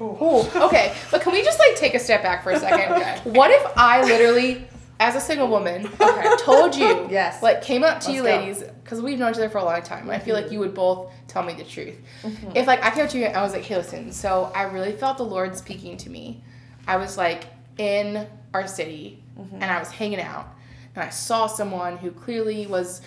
Ooh, 0.00 0.46
okay, 0.56 0.94
but 1.10 1.20
can 1.20 1.32
we 1.32 1.42
just 1.42 1.58
like 1.58 1.76
take 1.76 1.94
a 1.94 1.98
step 1.98 2.22
back 2.22 2.42
for 2.42 2.52
a 2.52 2.58
second? 2.58 2.92
Okay. 2.92 3.20
What 3.24 3.50
if 3.50 3.66
I 3.76 4.02
literally, 4.02 4.66
as 5.00 5.16
a 5.16 5.20
single 5.20 5.48
woman, 5.48 5.86
Okay. 6.00 6.36
told 6.38 6.76
you, 6.76 7.08
Yes. 7.10 7.42
like 7.42 7.62
came 7.62 7.82
up 7.82 8.00
to 8.00 8.08
Let's 8.08 8.16
you 8.16 8.22
go. 8.22 8.28
ladies, 8.28 8.62
because 8.84 9.00
we've 9.00 9.18
known 9.18 9.30
each 9.30 9.38
other 9.38 9.48
for 9.48 9.58
a 9.58 9.64
long 9.64 9.82
time, 9.82 10.02
and 10.02 10.12
I 10.12 10.18
feel 10.18 10.34
like 10.36 10.46
mhm. 10.46 10.52
you 10.52 10.58
would 10.60 10.74
both 10.74 11.10
tell 11.26 11.42
me 11.42 11.54
the 11.54 11.64
truth. 11.64 11.96
Mm-hmm. 12.22 12.50
If 12.54 12.66
like 12.66 12.84
I 12.84 12.90
came 12.90 13.04
up 13.04 13.10
to 13.10 13.18
you 13.18 13.24
and 13.24 13.36
I 13.36 13.42
was 13.42 13.52
like, 13.52 13.62
hey, 13.62 13.76
listen, 13.76 14.12
so 14.12 14.52
I 14.54 14.64
really 14.64 14.92
felt 14.92 15.16
the 15.16 15.24
Lord 15.24 15.56
speaking 15.56 15.96
to 15.96 16.10
me. 16.10 16.42
I 16.86 16.98
was 16.98 17.16
like 17.16 17.46
in 17.78 18.26
our 18.52 18.66
city, 18.66 19.22
mm-hmm. 19.38 19.54
and 19.54 19.64
I 19.64 19.78
was 19.78 19.90
hanging 19.90 20.20
out, 20.20 20.48
and 20.94 21.02
I 21.02 21.08
saw 21.08 21.46
someone 21.46 21.96
who 21.96 22.10
clearly 22.10 22.66
was 22.66 23.00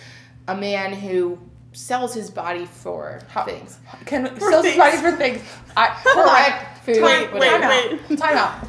a 0.48 0.58
man 0.58 0.94
who 0.94 1.38
sells 1.74 2.14
his 2.14 2.32
body 2.32 2.66
for 2.66 3.22
things. 3.46 3.78
Can 4.06 4.28
For 4.36 4.50
sells 4.50 4.66
things. 4.66 4.78
bodies 4.78 5.02
for 5.02 5.12
things. 5.12 5.42
I. 5.78 5.90
Rent, 6.16 6.78
food, 6.86 7.04
Wait, 7.04 7.34
wait, 7.34 8.00
wait. 8.10 8.18
Time 8.18 8.38
out. 8.38 8.68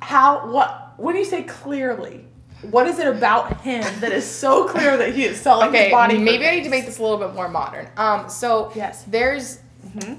How? 0.00 0.50
What? 0.50 0.94
When 0.96 1.14
you 1.14 1.24
say 1.24 1.44
clearly, 1.44 2.24
what 2.62 2.86
is 2.86 2.98
it 2.98 3.06
about 3.06 3.60
him 3.60 3.82
that 4.00 4.12
is 4.12 4.24
so 4.26 4.66
clear 4.68 4.96
that 4.96 5.14
he 5.14 5.24
is 5.24 5.40
selling 5.40 5.68
Okay, 5.68 5.84
his 5.84 5.92
body? 5.92 6.16
for 6.16 6.20
maybe 6.22 6.46
I 6.46 6.56
need 6.56 6.64
to 6.64 6.70
make 6.70 6.86
this 6.86 6.98
a 6.98 7.02
little 7.02 7.18
bit 7.18 7.34
more 7.34 7.48
modern. 7.48 7.88
Um, 7.96 8.28
so 8.28 8.72
Yes. 8.74 9.04
there's 9.04 9.60
hmm 10.00 10.14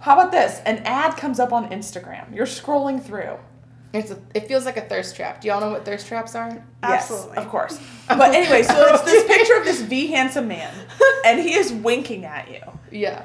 How 0.00 0.14
about 0.18 0.32
this? 0.32 0.60
An 0.66 0.78
ad 0.84 1.16
comes 1.16 1.38
up 1.40 1.52
on 1.52 1.68
Instagram. 1.70 2.34
You're 2.34 2.46
scrolling 2.46 3.02
through. 3.02 3.36
it's 3.92 4.10
a, 4.10 4.18
it 4.34 4.48
feels 4.48 4.64
like 4.64 4.76
a 4.76 4.82
thirst 4.82 5.14
trap. 5.16 5.40
Do 5.40 5.48
y'all 5.48 5.60
know 5.60 5.70
what 5.70 5.84
thirst 5.84 6.06
traps 6.08 6.34
are? 6.34 6.62
Absolutely. 6.82 7.34
Yes, 7.36 7.44
of 7.44 7.50
course. 7.50 7.80
But 8.08 8.34
anyway, 8.34 8.62
so 8.62 8.94
it's 8.94 9.02
this 9.04 9.24
picture 9.26 9.56
of 9.56 9.64
this 9.64 9.80
V 9.82 10.08
handsome 10.08 10.48
man, 10.48 10.72
and 11.24 11.38
he 11.40 11.54
is 11.54 11.72
winking 11.72 12.24
at 12.24 12.50
you. 12.50 12.60
Yeah. 12.90 13.22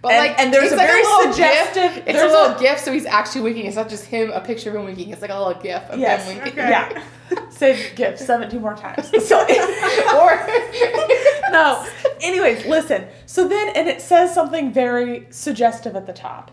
But 0.00 0.12
And- 0.12 0.28
like, 0.28 0.38
and 0.38 0.54
there's 0.54 0.70
a 0.72 0.76
like 0.76 0.86
very 0.86 1.02
little 1.02 1.32
suggestive- 1.32 1.94
GIF. 1.94 2.04
It's 2.06 2.22
a 2.22 2.26
little 2.26 2.54
a- 2.54 2.58
GIF, 2.60 2.78
so 2.78 2.92
he's 2.92 3.04
actually 3.06 3.40
winking. 3.40 3.66
It's 3.66 3.74
not 3.76 3.88
just 3.88 4.04
him, 4.04 4.30
a 4.30 4.40
picture 4.40 4.70
of 4.70 4.76
him 4.76 4.84
winking. 4.84 5.10
It's 5.10 5.20
like 5.22 5.30
a 5.32 5.36
little 5.38 5.60
GIF 5.60 5.82
of 5.90 5.98
Yes. 5.98 6.28
him 6.28 6.36
winking. 6.38 6.52
Okay. 6.60 6.70
Yeah. 6.70 7.02
Say 7.50 7.90
gift 7.96 8.18
17 8.20 8.60
more 8.60 8.74
times. 8.76 9.10
So, 9.26 9.40
or 10.16 10.46
no. 11.50 11.86
Anyways, 12.22 12.64
listen. 12.66 13.06
So 13.26 13.48
then, 13.48 13.70
and 13.70 13.88
it 13.88 14.00
says 14.00 14.32
something 14.32 14.72
very 14.72 15.26
suggestive 15.30 15.96
at 15.96 16.06
the 16.06 16.12
top. 16.12 16.50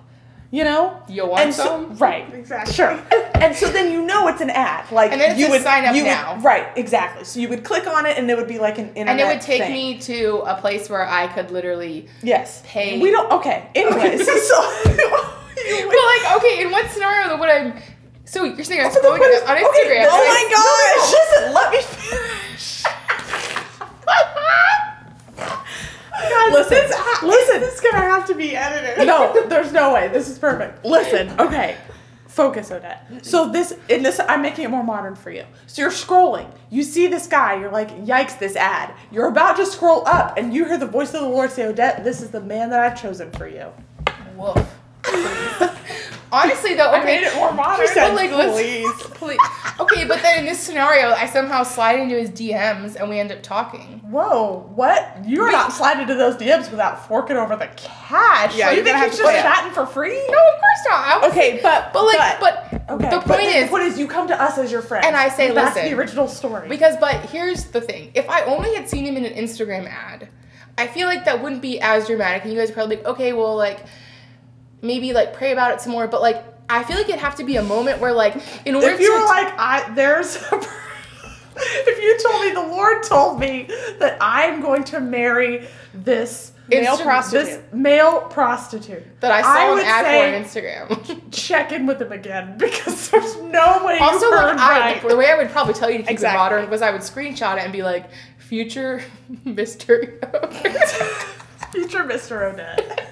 You 0.56 0.64
know? 0.64 1.02
You 1.10 1.28
want 1.28 1.42
and 1.44 1.54
so, 1.54 1.64
some? 1.66 1.96
right. 1.98 2.34
Exactly. 2.34 2.74
Sure. 2.74 2.98
And 3.44 3.54
so 3.54 3.70
then 3.70 3.92
you 3.92 4.02
know 4.06 4.30
it's 4.30 4.40
an 4.40 4.50
ad. 4.52 4.90
Like 4.90 5.12
And 5.12 5.20
then 5.20 5.32
it 5.32 5.38
you 5.38 5.48
says 5.48 5.52
would 5.52 5.62
sign 5.64 5.84
up 5.84 5.94
you 5.94 6.04
would- 6.04 6.08
now. 6.10 6.38
right, 6.38 6.68
exactly. 6.78 7.26
So 7.26 7.42
you 7.42 7.50
would 7.50 7.66
click 7.66 7.86
on 7.88 8.06
it 8.06 8.18
and 8.18 8.32
it 8.32 8.38
would 8.38 8.48
be 8.48 8.58
like 8.58 8.78
an 8.78 8.88
internet 8.96 9.10
and 9.10 9.20
it 9.20 9.26
would 9.34 9.42
take 9.42 9.64
thing. 9.64 9.74
me 9.74 9.98
to 10.00 10.38
a 10.48 10.56
place 10.56 10.90
where 10.90 11.06
I 11.06 11.28
could 11.28 11.52
literally. 11.52 12.08
Yes. 12.24 12.62
pay- 12.66 13.02
We 13.02 13.12
don't 13.12 13.30
okay. 13.34 13.68
Anyways, 13.76 14.26
so 14.26 14.32
you 14.86 14.94
would- 15.88 15.88
Well, 15.90 16.06
like, 16.24 16.38
okay, 16.38 16.62
in 16.64 16.72
what 16.72 16.90
scenario 16.90 17.38
would 17.38 17.50
I? 17.50 17.84
So 18.24 18.46
you're 18.46 18.64
saying 18.64 18.80
I'm 18.80 18.94
But 18.94 19.02
then 19.04 19.12
scrolling 19.12 19.20
what 19.20 19.32
is- 19.32 19.44
on 19.44 19.58
okay, 19.58 19.66
Instagram? 19.66 20.08
Oh 20.10 20.24
right? 20.24 20.36
my 20.38 20.44
gosh! 20.56 21.08
Listen, 21.20 21.54
let 21.60 21.68
me 21.72 21.82
finish. 21.82 22.84
God, 26.22 26.54
Listen, 26.54 26.78
this, 26.78 27.24
listen. 27.24 27.60
This 27.62 27.76
is 27.76 27.82
gonna 27.82 27.98
have 27.98 28.26
to 28.28 28.36
be 28.36 28.56
edited. 28.56 29.06
no, 29.08 29.48
there's 29.48 29.72
no 29.72 29.94
way. 29.94 30.08
This 30.08 30.30
is 30.30 30.40
perfect. 30.40 30.86
Listen, 30.86 31.30
okay. 31.40 31.78
Focus, 32.28 32.70
Odette. 32.70 33.26
So 33.26 33.50
this 33.50 33.78
in 33.88 34.04
this 34.04 34.20
I'm 34.20 34.42
making 34.42 34.66
it 34.66 34.70
more 34.70 34.84
modern 34.84 35.16
for 35.16 35.32
you. 35.32 35.46
So 35.68 35.82
you're 35.82 35.92
scrolling. 35.92 36.52
You 36.70 36.84
see 36.84 37.08
this 37.08 37.28
guy, 37.28 37.56
you're 37.60 37.72
like, 37.72 37.90
yikes, 38.06 38.38
this 38.38 38.58
ad. 38.58 38.94
You're 39.10 39.28
about 39.30 39.56
to 39.56 39.66
scroll 39.66 40.06
up 40.06 40.38
and 40.38 40.54
you 40.54 40.66
hear 40.66 40.78
the 40.78 40.86
voice 40.86 41.14
of 41.14 41.22
the 41.22 41.30
Lord 41.30 41.50
say, 41.52 41.66
Odette, 41.66 42.04
this 42.04 42.22
is 42.22 42.32
the 42.32 42.42
man 42.42 42.70
that 42.72 42.80
I've 42.82 43.02
chosen 43.02 43.32
for 43.32 43.48
you. 43.48 43.72
Woof. 44.36 44.58
Honestly, 46.36 46.74
though, 46.76 46.90
I 46.90 46.98
okay. 47.00 47.06
made 47.06 47.24
it 47.24 47.34
more 47.36 47.54
modern. 47.54 47.88
She 47.88 47.94
said, 47.94 48.10
But, 48.14 48.16
like, 48.16 48.52
please. 48.54 48.92
Please. 49.16 49.40
Okay, 49.80 50.06
but 50.06 50.22
then 50.22 50.40
in 50.40 50.46
this 50.46 50.60
scenario, 50.60 51.12
I 51.12 51.26
somehow 51.28 51.64
slide 51.64 52.00
into 52.00 52.16
his 52.20 52.30
DMs 52.30 52.96
and 52.96 53.10
we 53.10 53.20
end 53.20 53.32
up 53.32 53.42
talking. 53.42 54.02
Whoa, 54.10 54.70
what? 54.76 55.18
You're 55.26 55.46
Wait. 55.46 55.52
not 55.54 55.72
sliding 55.74 56.08
to 56.08 56.16
those 56.16 56.36
DMs 56.36 56.70
without 56.72 57.08
forking 57.08 57.38
over 57.38 57.56
the 57.56 57.68
cash. 57.78 58.56
Yeah, 58.58 58.68
What, 58.68 58.78
you 58.78 58.84
think 58.84 58.98
he's 58.98 59.18
just 59.18 59.32
chatting 59.42 59.72
for 59.74 59.86
free? 59.86 60.16
No, 60.30 60.38
of 60.38 60.54
course 60.60 60.86
not. 60.90 61.08
I 61.08 61.18
was, 61.22 61.32
Okay, 61.32 61.60
but 61.64 61.92
but 61.94 62.04
like, 62.06 62.40
but, 62.40 62.74
okay, 62.92 63.10
the 63.10 63.18
but 63.18 63.26
point 63.26 63.40
the 63.42 63.46
is, 63.58 63.70
point 63.70 63.84
is, 63.84 63.98
you 64.00 64.08
come 64.08 64.28
to 64.28 64.42
us 64.42 64.58
as 64.58 64.72
your 64.72 64.82
friend, 64.82 65.06
And 65.06 65.16
I 65.16 65.30
say, 65.30 65.52
listen, 65.52 65.56
that's 65.56 65.76
the 65.90 65.94
original 65.94 66.28
story. 66.28 66.68
because, 66.70 66.96
but 66.98 67.16
here's 67.30 67.66
the 67.66 67.82
thing: 67.82 68.12
if 68.14 68.30
I 68.30 68.44
only 68.44 68.76
had 68.76 68.88
seen 68.90 69.06
him 69.06 69.18
in 69.18 69.26
an 69.26 69.34
Instagram 69.34 69.88
ad, 69.90 70.30
I 70.78 70.88
feel 70.88 71.08
like 71.08 71.26
that 71.26 71.42
wouldn't 71.42 71.62
be 71.62 71.80
as 71.82 72.08
dramatic, 72.08 72.44
and 72.44 72.52
you 72.54 72.60
guys 72.60 72.70
are 72.72 72.74
probably 72.74 72.98
like, 72.98 73.06
okay, 73.06 73.34
well, 73.34 73.56
like. 73.56 73.80
Maybe 74.86 75.14
like 75.14 75.34
pray 75.34 75.52
about 75.52 75.74
it 75.74 75.82
some 75.82 75.92
more. 75.92 76.08
But 76.08 76.22
like, 76.22 76.44
I 76.70 76.84
feel 76.84 76.98
like 76.98 77.08
it'd 77.10 77.20
have 77.22 77.36
to 77.36 77.44
be 77.44 77.58
a 77.58 77.64
moment 77.64 78.00
where 78.00 78.12
like, 78.14 78.36
in 78.66 78.76
order 78.76 78.88
if 78.90 79.00
you 79.00 79.12
to 79.14 79.20
were 79.20 79.26
like, 79.26 79.54
I 79.58 79.92
there's 79.96 80.36
a, 80.38 80.56
if 81.58 82.02
you 82.02 82.18
told 82.30 82.42
me 82.46 82.52
the 82.52 82.62
Lord 82.76 83.04
told 83.04 83.40
me 83.40 83.68
that 84.00 84.18
I'm 84.22 84.62
going 84.62 84.84
to 84.86 85.00
marry 85.00 85.68
this 85.94 86.52
Male 86.68 86.98
prostitute. 86.98 87.46
this 87.46 87.74
male 87.74 88.22
prostitute 88.22 89.04
that 89.22 89.32
I 89.32 89.42
saw 89.44 89.74
would 89.76 89.84
an 89.84 89.88
ad 89.88 90.04
for 90.04 90.10
say 90.10 90.80
on 90.88 90.90
Instagram. 90.90 91.32
check 91.32 91.72
in 91.72 91.86
with 91.86 92.02
him 92.02 92.12
again 92.12 92.58
because 92.58 93.12
there's 93.12 93.36
no 93.38 93.86
way 93.86 94.00
also, 94.00 94.26
you 94.26 94.32
like 94.36 94.58
I, 94.58 94.80
right. 94.94 95.08
the 95.08 95.16
way 95.16 95.30
I 95.30 95.38
would 95.38 95.52
probably 95.52 95.76
tell 95.76 95.92
you 95.92 95.98
to 96.00 96.04
keep 96.04 96.12
Exactly. 96.12 96.36
it 96.36 96.40
modern 96.40 96.70
was 96.72 96.82
I 96.82 96.90
would 96.90 97.02
screenshot 97.02 97.58
it 97.58 97.66
and 97.66 97.72
be 97.72 97.84
like, 97.84 98.10
future 98.40 99.04
Mister. 99.46 100.20
future 101.72 102.04
Mr. 102.04 102.52
Odette. 102.52 103.12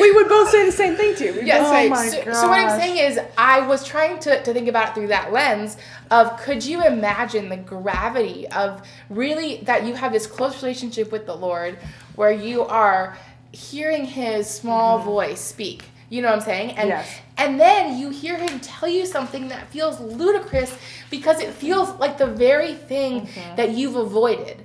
We 0.00 0.12
would 0.12 0.28
both 0.28 0.50
say 0.50 0.66
the 0.66 0.72
same 0.72 0.96
thing 0.96 1.14
too. 1.14 1.32
We'd 1.34 1.46
Yes, 1.46 1.60
both 1.60 1.68
Oh 1.68 1.88
my 1.88 2.06
so, 2.08 2.32
so 2.32 2.48
what 2.48 2.58
I'm 2.58 2.78
saying 2.78 2.98
is, 2.98 3.18
I 3.38 3.66
was 3.66 3.84
trying 3.84 4.18
to, 4.20 4.42
to 4.42 4.52
think 4.52 4.68
about 4.68 4.90
it 4.90 4.94
through 4.94 5.08
that 5.08 5.32
lens 5.32 5.76
of 6.10 6.38
could 6.40 6.64
you 6.64 6.84
imagine 6.84 7.48
the 7.48 7.56
gravity 7.56 8.46
of 8.48 8.86
really 9.08 9.58
that 9.62 9.86
you 9.86 9.94
have 9.94 10.12
this 10.12 10.26
close 10.26 10.62
relationship 10.62 11.10
with 11.10 11.26
the 11.26 11.34
Lord 11.34 11.78
where 12.16 12.32
you 12.32 12.62
are 12.62 13.16
hearing 13.52 14.04
his 14.04 14.48
small 14.48 14.98
mm-hmm. 14.98 15.08
voice 15.08 15.40
speak. 15.40 15.84
You 16.08 16.20
know 16.20 16.28
what 16.28 16.40
I'm 16.40 16.44
saying? 16.44 16.72
And 16.72 16.88
Yes. 16.90 17.10
and 17.38 17.58
then 17.58 17.98
you 17.98 18.10
hear 18.10 18.36
him 18.36 18.60
tell 18.60 18.88
you 18.88 19.06
something 19.06 19.48
that 19.48 19.68
feels 19.68 19.98
ludicrous 20.00 20.76
because 21.10 21.40
it 21.40 21.52
feels 21.54 21.88
like 21.98 22.18
the 22.18 22.26
very 22.26 22.74
thing 22.74 23.26
mm-hmm. 23.26 23.56
that 23.56 23.70
you've 23.70 23.96
avoided. 23.96 24.64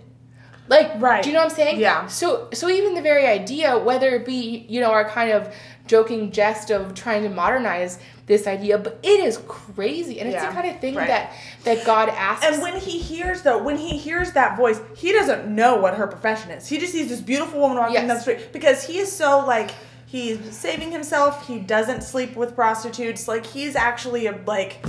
Like, 0.69 0.91
Right. 0.99 1.23
do 1.23 1.29
you 1.29 1.33
know 1.33 1.41
what 1.43 1.51
I'm 1.51 1.55
saying? 1.55 1.79
Yeah. 1.79 2.07
So, 2.07 2.49
so 2.53 2.69
even 2.69 2.93
the 2.93 3.01
very 3.01 3.25
idea, 3.25 3.77
whether 3.77 4.09
it 4.09 4.25
be 4.25 4.65
you 4.69 4.81
know 4.81 4.91
our 4.91 5.05
kind 5.07 5.31
of 5.31 5.53
joking 5.87 6.31
jest 6.31 6.69
of 6.69 6.93
trying 6.93 7.23
to 7.23 7.29
modernize 7.29 7.97
this 8.25 8.45
idea, 8.45 8.77
but 8.77 8.99
it 9.03 9.21
is 9.21 9.39
crazy, 9.47 10.19
and 10.19 10.27
it's 10.27 10.35
Yeah. 10.43 10.49
the 10.49 10.53
kind 10.55 10.69
of 10.69 10.81
thing 10.81 10.95
Right. 10.95 11.07
that 11.07 11.31
that 11.63 11.85
God 11.85 12.09
asks. 12.09 12.45
And 12.45 12.61
when 12.61 12.75
he 12.75 12.99
hears 12.99 13.41
though, 13.43 13.57
when 13.63 13.77
he 13.77 13.97
hears 13.97 14.33
that 14.33 14.57
voice, 14.57 14.81
he 14.95 15.13
doesn't 15.13 15.47
know 15.47 15.75
what 15.77 15.95
her 15.95 16.07
profession 16.07 16.51
is. 16.51 16.67
He 16.67 16.77
just 16.77 16.91
sees 16.91 17.07
this 17.09 17.21
beautiful 17.21 17.59
woman 17.61 17.77
walking 17.77 17.93
Yes. 17.93 18.01
down 18.07 18.15
the 18.15 18.21
street 18.21 18.51
because 18.51 18.83
he 18.83 18.99
is 18.99 19.09
so 19.11 19.45
like 19.45 19.71
he's 20.05 20.39
saving 20.51 20.91
himself. 20.91 21.47
He 21.47 21.57
doesn't 21.59 22.01
sleep 22.01 22.35
with 22.35 22.55
prostitutes. 22.55 23.27
Like 23.27 23.45
he's 23.45 23.75
actually 23.77 24.27
a 24.27 24.37
like 24.45 24.83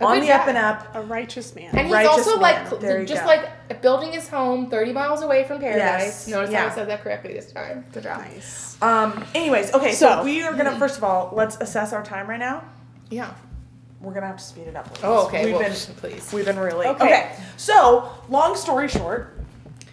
A 0.00 0.04
on 0.04 0.18
good 0.18 0.28
the 0.28 0.32
up 0.32 0.48
and 0.48 0.58
up. 0.58 0.94
a 0.94 1.02
righteous 1.02 1.54
man. 1.54 1.70
and 1.72 1.86
he's 1.86 1.92
righteous 1.92 2.26
also 2.26 2.32
man. 2.32 2.40
like 2.40 2.68
cl- 2.68 2.80
There 2.80 3.00
you 3.00 3.06
just 3.06 3.22
go. 3.22 3.28
like 3.28 3.80
building 3.80 4.12
his 4.12 4.28
home 4.28 4.68
30 4.68 4.92
miles 4.92 5.22
away 5.22 5.44
from 5.44 5.60
paradise. 5.60 5.78
Yes. 5.80 6.28
Notice 6.28 6.52
how 6.54 6.66
I 6.66 6.70
said 6.70 6.88
that 6.88 7.02
correctly 7.02 7.32
this 7.34 7.52
time. 7.52 7.84
Good 7.92 8.02
job. 8.02 8.18
nice. 8.18 8.76
Um. 8.82 9.24
Anyways, 9.34 9.72
okay. 9.72 9.92
So, 9.92 10.08
So- 10.08 10.24
we 10.24 10.42
are 10.42 10.52
gonna 10.54 10.76
first 10.78 10.98
of 10.98 11.04
all 11.04 11.30
let's 11.34 11.56
assess 11.60 11.92
our 11.92 12.02
time 12.02 12.28
right 12.28 12.40
now. 12.40 12.64
Yeah. 13.10 13.32
We're 14.00 14.12
gonna 14.12 14.26
have 14.26 14.36
to 14.38 14.44
speed 14.44 14.66
it 14.66 14.76
up. 14.76 14.86
a 14.86 14.94
little. 14.94 15.10
Oh, 15.12 15.26
okay. 15.28 15.44
We've 15.46 15.54
well, 15.54 15.62
been 15.62 15.72
please. 15.96 16.32
We've 16.32 16.44
been 16.44 16.58
really 16.58 16.86
Okay. 16.88 17.04
okay. 17.04 17.36
So, 17.56 18.10
long 18.28 18.54
story 18.56 18.88
short, 18.88 19.38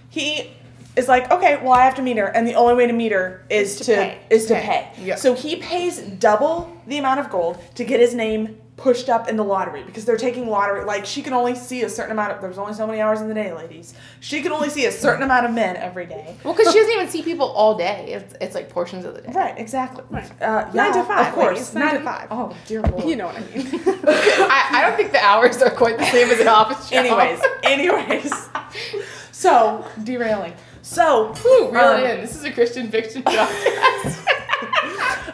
he 0.09 0.51
is 0.97 1.07
like, 1.07 1.31
okay, 1.31 1.57
well, 1.63 1.71
I 1.71 1.85
have 1.85 1.95
to 1.95 2.01
meet 2.01 2.17
her, 2.17 2.25
and 2.25 2.45
the 2.45 2.55
only 2.55 2.73
way 2.73 2.87
to 2.87 2.91
meet 2.93 3.13
her 3.13 3.45
is, 3.49 3.79
Is 3.79 3.85
to, 3.85 3.95
to 3.95 4.01
pay. 4.01 4.17
is 4.29 4.45
to 4.47 4.55
Pay. 4.55 4.61
pay. 4.95 5.03
Yeah. 5.05 5.15
So 5.15 5.33
he 5.33 5.55
pays 5.57 5.99
double 6.01 6.75
the 6.87 6.97
amount 6.97 7.21
of 7.21 7.29
gold 7.29 7.57
to 7.75 7.85
get 7.85 8.01
his 8.01 8.13
name 8.13 8.57
pushed 8.81 9.09
up 9.09 9.27
in 9.29 9.35
the 9.37 9.43
lottery 9.43 9.83
because 9.83 10.05
they're 10.05 10.17
taking 10.17 10.47
lottery. 10.49 10.83
Like 10.83 11.05
she 11.05 11.21
can 11.21 11.33
only 11.33 11.53
see 11.55 11.83
a 11.83 11.89
certain 11.89 12.11
amount 12.11 12.31
of. 12.33 12.41
There's 12.41 12.57
only 12.57 12.73
so 12.73 12.87
many 12.87 12.99
hours 12.99 13.21
in 13.21 13.27
the 13.27 13.33
day, 13.33 13.53
ladies. 13.53 13.93
She 14.19 14.41
can 14.41 14.51
only 14.51 14.69
see 14.69 14.85
a 14.85 14.91
certain 14.91 15.23
amount 15.23 15.45
of 15.45 15.53
men 15.53 15.75
every 15.77 16.05
day. 16.07 16.35
Well, 16.43 16.53
because 16.55 16.73
she 16.73 16.79
doesn't 16.79 16.93
even 16.93 17.07
see 17.07 17.21
people 17.21 17.47
all 17.47 17.77
day. 17.77 18.13
It's, 18.13 18.33
it's 18.41 18.55
like 18.55 18.69
portions 18.69 19.05
of 19.05 19.13
the 19.13 19.21
day. 19.21 19.31
Right. 19.33 19.57
Exactly. 19.57 20.03
Right. 20.09 20.41
Uh, 20.41 20.69
Nine 20.73 20.93
yeah, 20.93 21.01
to 21.01 21.03
five, 21.03 21.27
Of 21.27 21.33
course. 21.33 21.47
ladies, 21.53 21.73
nine 21.75 21.93
to 21.95 22.01
five. 22.01 22.27
Oh 22.31 22.55
dear 22.65 22.81
lord. 22.81 23.05
You 23.05 23.15
know 23.15 23.27
what 23.27 23.37
I 23.37 23.41
mean. 23.41 23.67
I, 24.07 24.67
I 24.71 24.81
don't 24.81 24.97
think 24.97 25.11
the 25.11 25.23
hours 25.23 25.61
are 25.61 25.69
quite 25.69 25.97
the 25.99 26.05
same 26.05 26.29
as 26.29 26.39
an 26.39 26.47
office 26.47 26.89
job. 26.89 27.05
Anyways, 27.05 27.39
anyways. 27.63 28.49
So 29.31 29.83
derailing. 30.03 30.53
So 30.83 31.33
Ooh, 31.47 31.71
reel 31.71 31.81
um, 31.83 32.03
in. 32.05 32.21
This 32.21 32.35
is 32.35 32.43
a 32.43 32.51
Christian 32.51 32.91
fiction 32.91 33.23
podcast. 33.23 34.23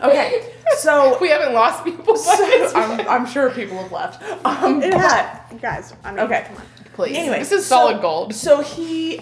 Okay, 0.01 0.53
so 0.77 1.17
we 1.21 1.29
haven't 1.29 1.53
lost 1.53 1.83
people. 1.83 2.13
But 2.13 2.39
it's 2.39 2.73
I'm, 2.75 2.99
I'm 3.07 3.25
sure 3.25 3.49
people 3.51 3.77
have 3.81 3.91
left. 3.91 4.21
Um, 4.45 4.81
It 4.81 4.91
but 4.91 5.01
has- 5.01 5.59
guys, 5.61 5.93
I 6.03 6.11
mean, 6.11 6.19
Okay. 6.21 6.43
come 6.47 6.57
on. 6.57 6.63
please. 6.93 7.17
anyway, 7.17 7.39
this 7.39 7.51
is 7.51 7.65
so- 7.65 7.75
solid 7.75 8.01
gold. 8.01 8.33
So 8.35 8.61
he, 8.61 9.17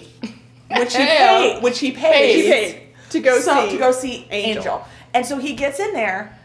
which 0.76 0.94
he 0.96 1.04
paid, 1.06 1.62
which 1.62 1.78
he 1.78 1.92
paid, 1.92 2.36
He 2.44 2.50
paid 2.50 2.82
to 3.10 3.20
go 3.20 3.40
so, 3.40 3.66
see 3.66 3.72
to 3.72 3.78
go 3.78 3.92
see 3.92 4.26
Angel. 4.30 4.60
Angel. 4.62 4.84
and 5.14 5.24
so 5.26 5.38
he 5.38 5.54
gets 5.54 5.78
in 5.80 5.92
there 5.92 6.38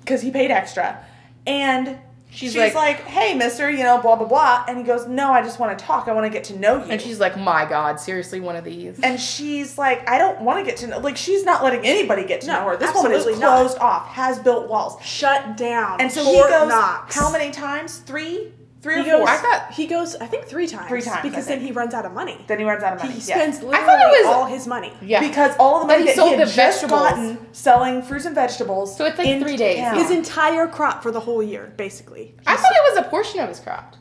because 0.00 0.20
he 0.22 0.30
paid 0.30 0.50
extra, 0.50 1.04
and 1.46 1.98
she's, 2.34 2.52
She's 2.52 2.56
like- 2.56 2.74
like, 2.74 3.00
"Hey, 3.06 3.34
Mister, 3.34 3.70
you 3.70 3.84
know, 3.84 3.98
blah 4.00 4.16
blah 4.16 4.26
blah," 4.26 4.64
and 4.66 4.78
he 4.78 4.84
goes, 4.84 5.06
"No, 5.06 5.30
I 5.32 5.42
just 5.42 5.58
want 5.60 5.78
to 5.78 5.84
talk. 5.84 6.08
I 6.08 6.12
want 6.12 6.24
to 6.24 6.30
get 6.30 6.44
to 6.44 6.58
know 6.58 6.76
you." 6.84 6.90
And 6.90 7.00
she's 7.00 7.20
like, 7.20 7.36
my 7.38 7.64
God, 7.66 8.00
seriously, 8.00 8.40
one 8.40 8.56
of 8.56 8.64
these. 8.64 8.98
And 9.00 9.20
she's 9.20 9.76
like, 9.78 10.08
I 10.08 10.18
don't 10.18 10.40
want 10.40 10.58
to 10.58 10.64
get 10.64 10.78
to 10.78 10.86
know. 10.86 10.98
Like, 10.98 11.16
she's 11.16 11.44
not 11.44 11.62
letting 11.62 11.84
anybody 11.84 12.24
get 12.24 12.40
to 12.42 12.46
No, 12.48 12.52
know 12.60 12.68
her. 12.70 12.76
This 12.76 12.94
woman 12.94 13.12
is 13.12 13.18
absolutely 13.18 13.40
not. 13.40 13.56
closed 13.60 13.78
off, 13.78 14.08
has 14.08 14.38
built 14.38 14.68
walls. 14.68 14.96
Shut 15.04 15.56
down. 15.56 16.00
And 16.00 16.10
so 16.10 16.24
Fort 16.24 16.46
he 16.50 16.52
goes, 16.58 16.68
Knox. 16.68 17.14
how 17.14 17.30
many 17.30 17.50
times? 17.50 17.98
Three? 17.98 18.52
Three 18.82 18.96
He 18.96 19.00
or 19.12 19.18
goes. 19.18 19.20
four? 19.20 19.28
I 19.28 19.36
thought- 19.36 19.70
he 19.72 19.86
goes. 19.86 20.16
I 20.16 20.26
think 20.26 20.44
three 20.46 20.66
times. 20.66 20.88
Three 20.88 21.00
times, 21.02 21.18
I 21.18 21.22
because 21.22 21.46
then 21.46 21.60
he 21.60 21.70
runs 21.70 21.94
out 21.94 22.04
of 22.04 22.12
money. 22.12 22.44
Then 22.48 22.58
he 22.58 22.64
runs 22.64 22.82
out 22.82 22.94
of 22.94 22.98
money. 22.98 23.14
He 23.14 23.20
Yeah. 23.20 23.36
spends 23.36 23.58
I 23.58 23.62
literally 23.62 23.86
thought 23.86 24.00
it 24.14 24.26
was- 24.26 24.34
all 24.34 24.44
his 24.46 24.66
money. 24.66 24.92
Yeah. 25.00 25.20
Because 25.20 25.52
all 25.60 25.80
the 25.80 25.86
money 25.86 26.00
he 26.00 26.06
that 26.08 26.16
sold 26.16 26.30
he 26.32 26.36
had 26.38 26.48
the 26.48 26.52
just 26.52 26.88
gotten 26.88 27.46
selling 27.52 28.02
fruits 28.02 28.24
and 28.24 28.34
vegetables. 28.34 28.96
So 28.96 29.04
it's 29.04 29.16
like 29.18 29.28
in 29.28 29.40
three 29.40 29.56
days. 29.56 29.78
town. 29.78 29.94
His 29.94 30.10
entire 30.10 30.66
crop 30.66 31.00
for 31.02 31.12
the 31.12 31.20
whole 31.20 31.42
year, 31.44 31.72
basically. 31.76 32.34
I 32.44 32.56
thought 32.56 32.72
it 32.72 32.90
was 32.94 33.06
a 33.06 33.08
portion 33.08 33.38
of 33.38 33.48
his 33.48 33.60
crop. 33.60 33.94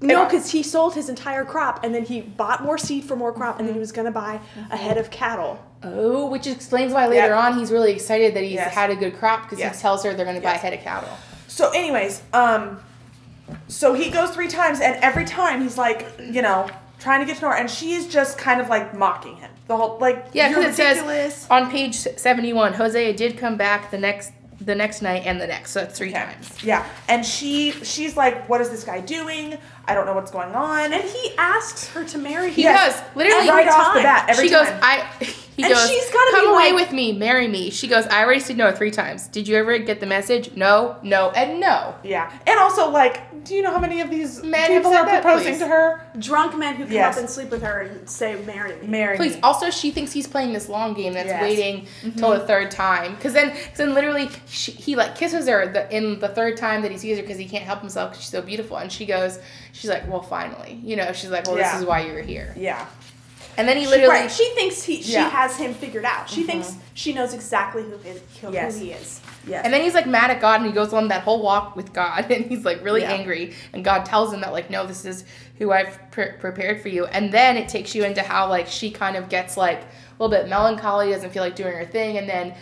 No, 0.00 0.24
because 0.24 0.50
he 0.50 0.62
sold 0.64 0.94
his 0.94 1.08
entire 1.08 1.44
crop 1.44 1.84
and 1.84 1.92
then 1.94 2.04
he 2.04 2.20
bought 2.20 2.62
more 2.62 2.76
seed 2.78 3.04
for 3.04 3.14
more 3.16 3.32
crop 3.32 3.58
and 3.58 3.66
then 3.68 3.74
he 3.74 3.80
was 3.80 3.92
going 3.92 4.06
to 4.06 4.10
buy 4.12 4.40
a 4.70 4.76
head 4.76 4.98
of 4.98 5.10
cattle. 5.10 5.58
Oh, 5.84 6.26
which 6.26 6.46
explains 6.46 6.92
why 6.92 7.06
later 7.06 7.28
Yep. 7.28 7.36
on 7.38 7.58
he's 7.58 7.70
really 7.72 7.92
excited 7.92 8.34
that 8.34 8.42
he's 8.42 8.52
Yes. 8.54 8.72
had 8.74 8.90
a 8.90 8.96
good 8.96 9.16
crop 9.18 9.42
because 9.42 9.58
Yes. 9.60 9.76
he 9.76 9.82
tells 9.82 10.02
her 10.04 10.12
they're 10.14 10.24
going 10.26 10.36
to 10.36 10.42
buy 10.42 10.54
a 10.54 10.58
head 10.58 10.72
of 10.72 10.80
cattle. 10.80 11.08
So, 11.48 11.70
anyways, 11.70 12.22
um, 12.32 12.80
so 13.68 13.94
he 13.94 14.10
goes 14.10 14.30
three 14.30 14.48
times, 14.48 14.80
and 14.80 14.94
every 14.96 15.24
time 15.24 15.62
he's 15.62 15.78
like, 15.78 16.06
you 16.18 16.42
know, 16.42 16.68
trying 16.98 17.20
to 17.20 17.26
get 17.26 17.36
to 17.36 17.42
know 17.42 17.48
her, 17.50 17.56
and 17.56 17.70
she 17.70 17.92
is 17.92 18.06
just 18.06 18.38
kind 18.38 18.60
of 18.60 18.68
like 18.68 18.96
mocking 18.96 19.36
him. 19.36 19.50
The 19.68 19.76
whole 19.76 19.98
like, 19.98 20.26
Yeah, 20.32 20.50
you're 20.50 20.58
because 20.60 20.74
it 20.74 20.76
says 20.76 20.96
ridiculous. 20.98 21.46
on 21.50 21.70
page 21.70 21.94
seventy-one, 21.96 22.74
Hosea 22.74 23.12
did 23.14 23.38
come 23.38 23.56
back 23.56 23.90
the 23.90 23.98
next 23.98 24.32
the 24.60 24.74
next 24.76 25.02
night 25.02 25.22
and 25.26 25.40
the 25.40 25.46
next, 25.46 25.72
so 25.72 25.80
that's 25.80 25.98
three 25.98 26.10
Okay. 26.10 26.18
times. 26.24 26.62
Yeah, 26.62 26.86
and 27.08 27.24
she 27.26 27.72
she's 27.82 28.16
like, 28.16 28.48
"What 28.48 28.60
is 28.60 28.70
this 28.70 28.84
guy 28.84 29.00
doing? 29.00 29.58
I 29.86 29.94
don't 29.94 30.06
know 30.06 30.14
what's 30.14 30.30
going 30.30 30.54
on." 30.54 30.92
And 30.92 31.02
he 31.02 31.32
asks 31.38 31.88
her 31.88 32.04
to 32.04 32.18
marry 32.18 32.48
him. 32.48 32.54
He 32.54 32.62
Yes. 32.62 33.00
does 33.00 33.16
literally 33.16 33.48
right 33.48 33.68
off 33.68 33.94
the 33.94 34.00
bat. 34.02 34.26
Every 34.28 34.48
she 34.48 34.54
time. 34.54 34.64
goes, 34.66 34.74
I. 34.82 35.06
He 35.54 35.64
And 35.64 35.74
goes, 35.74 35.86
she's 35.90 36.10
gotta 36.10 36.30
come 36.30 36.46
be 36.46 36.50
away 36.50 36.72
like- 36.72 36.74
with 36.76 36.92
me, 36.92 37.12
marry 37.12 37.46
me. 37.46 37.68
She 37.68 37.86
goes, 37.86 38.06
I 38.06 38.24
already 38.24 38.40
said 38.40 38.56
no 38.56 38.72
three 38.72 38.90
times. 38.90 39.26
Did 39.26 39.46
you 39.46 39.54
ever 39.56 39.76
get 39.76 40.00
the 40.00 40.06
message? 40.06 40.56
No, 40.56 40.96
no, 41.02 41.28
and 41.32 41.60
no. 41.60 41.94
Yeah, 42.02 42.32
and 42.46 42.58
also 42.58 42.88
like, 42.88 43.44
do 43.44 43.54
you 43.54 43.60
know 43.60 43.70
how 43.70 43.78
many 43.78 44.00
of 44.00 44.08
these 44.08 44.42
Men 44.42 44.54
have 44.60 44.68
people 44.70 44.92
said 44.92 45.00
are 45.02 45.04
that, 45.06 45.22
proposing 45.22 45.52
please. 45.52 45.58
to 45.58 45.66
her? 45.66 46.06
Drunk 46.18 46.56
men 46.56 46.76
who 46.76 46.84
come 46.84 46.94
Yes. 46.94 47.16
up 47.16 47.20
and 47.20 47.28
sleep 47.28 47.50
with 47.50 47.60
her 47.62 47.80
and 47.82 48.08
say, 48.08 48.36
marry 48.46 48.76
me. 48.80 48.86
Marry 48.86 49.16
Please. 49.18 49.34
me. 49.34 49.40
Also, 49.42 49.68
she 49.68 49.90
thinks 49.90 50.10
he's 50.10 50.26
playing 50.26 50.54
this 50.54 50.70
long 50.70 50.94
game 50.94 51.12
that's 51.12 51.26
Yes. 51.26 51.34
Mm-hmm. 51.36 51.44
waiting 51.44 51.86
till 52.16 52.30
the 52.30 52.46
third 52.46 52.70
time. 52.70 53.14
Because 53.14 53.34
then, 53.34 53.50
cause 53.50 53.58
then 53.76 53.92
literally, 53.92 54.30
she, 54.46 54.72
he 54.72 54.96
like 54.96 55.16
kisses 55.16 55.46
her 55.48 55.70
the, 55.70 55.94
in 55.94 56.18
the 56.18 56.28
third 56.28 56.56
time 56.56 56.80
that 56.80 56.90
he 56.90 56.96
sees 56.96 57.18
her 57.18 57.22
because 57.22 57.36
he 57.38 57.44
can't 57.46 57.64
help 57.64 57.80
himself 57.80 58.12
because 58.12 58.22
she's 58.24 58.30
so 58.30 58.40
beautiful. 58.40 58.78
And 58.78 58.90
she 58.90 59.04
goes, 59.04 59.38
she's 59.72 59.90
like, 59.90 60.08
well, 60.08 60.22
finally, 60.22 60.80
you 60.84 60.96
know, 60.96 61.12
she's 61.12 61.30
like, 61.30 61.46
well, 61.46 61.56
Yeah. 61.58 61.72
this 61.72 61.80
is 61.80 61.86
why 61.86 62.04
you're 62.04 62.22
here. 62.22 62.54
Yeah, 62.56 62.86
And 63.58 63.68
then 63.68 63.76
he 63.76 63.84
She, 63.84 63.90
literally, 63.90 64.14
right, 64.20 64.30
she 64.30 64.48
thinks 64.54 64.82
he, 64.82 65.02
she 65.02 65.12
Yeah. 65.12 65.28
has 65.28 65.56
him 65.56 65.74
figured 65.74 66.04
out. 66.04 66.28
She 66.30 66.42
thinks 66.44 66.74
she 66.94 67.12
knows 67.12 67.34
exactly 67.34 67.82
who, 67.82 67.98
his, 67.98 68.20
who, 68.40 68.46
who 68.48 68.52
he 68.78 68.92
is. 68.92 69.20
yes. 69.46 69.62
And 69.64 69.72
then 69.74 69.82
he's 69.82 69.92
like 69.94 70.06
mad 70.06 70.30
at 70.30 70.40
God 70.40 70.60
and 70.60 70.66
he 70.66 70.72
goes 70.72 70.92
on 70.94 71.08
that 71.08 71.22
whole 71.22 71.42
walk 71.42 71.76
with 71.76 71.92
God 71.92 72.30
and 72.30 72.46
he's 72.46 72.64
like 72.64 72.82
really 72.84 73.02
Yeah. 73.02 73.12
angry. 73.12 73.52
And 73.74 73.84
God 73.84 74.04
tells 74.06 74.32
him 74.32 74.40
that, 74.40 74.52
like, 74.52 74.70
no, 74.70 74.86
this 74.86 75.04
is 75.04 75.24
who 75.58 75.70
I've 75.72 75.98
pre- 76.10 76.32
prepared 76.38 76.80
for 76.80 76.88
you. 76.88 77.04
And 77.06 77.30
then 77.32 77.56
it 77.58 77.68
takes 77.68 77.94
you 77.94 78.04
into 78.04 78.22
how, 78.22 78.48
like, 78.48 78.66
she 78.68 78.90
kind 78.90 79.16
of 79.16 79.28
gets 79.28 79.56
like 79.58 79.80
a 79.82 79.84
little 80.22 80.30
bit 80.36 80.48
melancholy, 80.48 81.10
doesn't 81.10 81.30
feel 81.30 81.42
like 81.42 81.56
doing 81.56 81.74
her 81.76 81.84
thing. 81.86 82.16
And 82.18 82.28
then, 82.28 82.54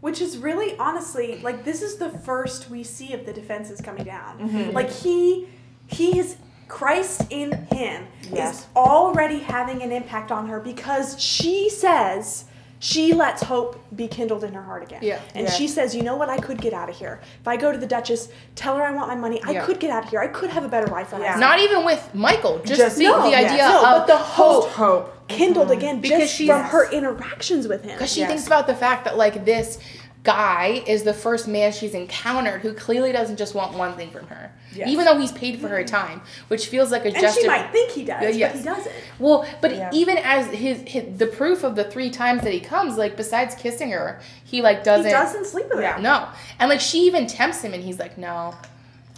Which 0.00 0.20
is 0.20 0.38
really, 0.38 0.76
honestly, 0.78 1.40
like 1.42 1.64
this 1.64 1.82
is 1.82 1.96
the 1.96 2.08
first 2.08 2.70
we 2.70 2.82
see 2.84 3.12
of 3.14 3.26
the 3.26 3.32
defenses 3.32 3.80
coming 3.80 4.04
down. 4.04 4.38
Mm-hmm. 4.38 4.70
Like 4.70 4.90
he, 4.90 5.48
he 5.90 6.18
is 6.18 6.36
Christ 6.68 7.22
in 7.30 7.52
him 7.72 8.06
Yes. 8.32 8.60
is 8.60 8.66
already 8.76 9.40
having 9.40 9.82
an 9.82 9.90
impact 9.90 10.30
on 10.30 10.48
her 10.48 10.60
because 10.60 11.20
she 11.20 11.68
says, 11.68 12.44
she 12.78 13.12
lets 13.12 13.42
hope 13.42 13.78
be 13.94 14.06
kindled 14.08 14.44
in 14.44 14.54
her 14.54 14.62
heart 14.62 14.82
again. 14.84 15.00
Yeah. 15.02 15.18
And 15.34 15.46
Yeah. 15.46 15.52
she 15.52 15.66
says, 15.68 15.94
you 15.94 16.02
know 16.02 16.16
what, 16.16 16.28
I 16.30 16.38
could 16.38 16.60
get 16.62 16.72
out 16.72 16.88
of 16.88 16.96
here. 16.96 17.20
If 17.40 17.48
I 17.48 17.56
go 17.56 17.72
to 17.72 17.76
the 17.76 17.86
Duchess, 17.86 18.28
tell 18.54 18.76
her 18.76 18.82
I 18.84 18.92
want 18.92 19.08
my 19.08 19.16
money, 19.16 19.42
I 19.44 19.50
Yeah. 19.50 19.64
could 19.66 19.80
get 19.80 19.90
out 19.90 20.04
of 20.04 20.10
here. 20.10 20.20
I 20.20 20.28
could 20.28 20.48
have 20.50 20.64
a 20.64 20.68
better 20.68 20.86
life 20.86 21.10
than 21.10 21.20
Yeah. 21.20 21.32
have. 21.32 21.40
Not 21.40 21.58
even 21.58 21.84
with 21.84 22.08
Michael, 22.14 22.60
just, 22.64 22.80
Just- 22.80 22.96
the, 22.96 23.04
no, 23.04 23.22
the 23.24 23.30
yes. 23.30 23.50
idea 23.50 23.68
No, 23.68 23.76
of 23.78 23.82
but 23.82 24.06
the 24.06 24.16
hope 24.16 24.68
Hope. 24.70 25.28
kindled 25.28 25.70
again 25.72 25.96
Mm-hmm. 25.96 26.00
Because 26.02 26.18
just 26.20 26.34
she's- 26.36 26.48
from 26.48 26.62
her 26.70 26.90
interactions 26.90 27.66
with 27.68 27.82
him. 27.82 27.92
Because 27.92 28.12
she 28.12 28.20
Yes. 28.20 28.28
thinks 28.30 28.46
about 28.46 28.66
the 28.68 28.74
fact 28.76 29.04
that 29.04 29.18
like 29.18 29.44
this 29.44 29.78
guy 30.22 30.82
is 30.86 31.02
the 31.02 31.14
first 31.14 31.48
man 31.48 31.72
she's 31.72 31.94
encountered 31.94 32.60
who 32.60 32.74
clearly 32.74 33.10
doesn't 33.10 33.36
just 33.36 33.54
want 33.54 33.76
one 33.76 33.96
thing 33.96 34.10
from 34.10 34.26
her, 34.26 34.52
Yes. 34.72 34.88
even 34.88 35.04
though 35.04 35.18
he's 35.18 35.32
paid 35.32 35.60
for 35.60 35.68
her 35.68 35.78
mm-hmm. 35.78 35.94
time, 35.94 36.22
which 36.48 36.66
feels 36.66 36.90
like 36.92 37.04
a 37.04 37.16
and 37.16 37.34
she 37.34 37.46
might 37.46 37.70
think 37.72 37.90
he 37.90 38.04
does, 38.04 38.36
yes. 38.36 38.52
but 38.52 38.58
he 38.58 38.64
doesn't. 38.64 38.92
Well, 39.18 39.46
but 39.60 39.74
Yeah. 39.74 39.90
even 39.92 40.18
as 40.18 40.46
his, 40.48 40.82
his 40.86 41.18
the 41.18 41.26
proof 41.26 41.64
of 41.64 41.74
the 41.74 41.84
three 41.84 42.10
times 42.10 42.42
that 42.42 42.52
he 42.52 42.60
comes, 42.60 42.98
like 42.98 43.16
besides 43.16 43.54
kissing 43.54 43.90
her, 43.92 44.20
he 44.44 44.60
like 44.60 44.84
doesn't. 44.84 45.06
He 45.06 45.12
doesn't 45.12 45.46
sleep 45.46 45.68
with 45.68 45.78
her. 45.78 45.82
Yeah. 45.82 45.98
No, 46.00 46.28
and 46.58 46.68
like 46.68 46.80
she 46.80 47.06
even 47.06 47.26
tempts 47.26 47.62
him, 47.62 47.72
and 47.72 47.82
he's 47.82 47.98
like, 47.98 48.18
no. 48.18 48.54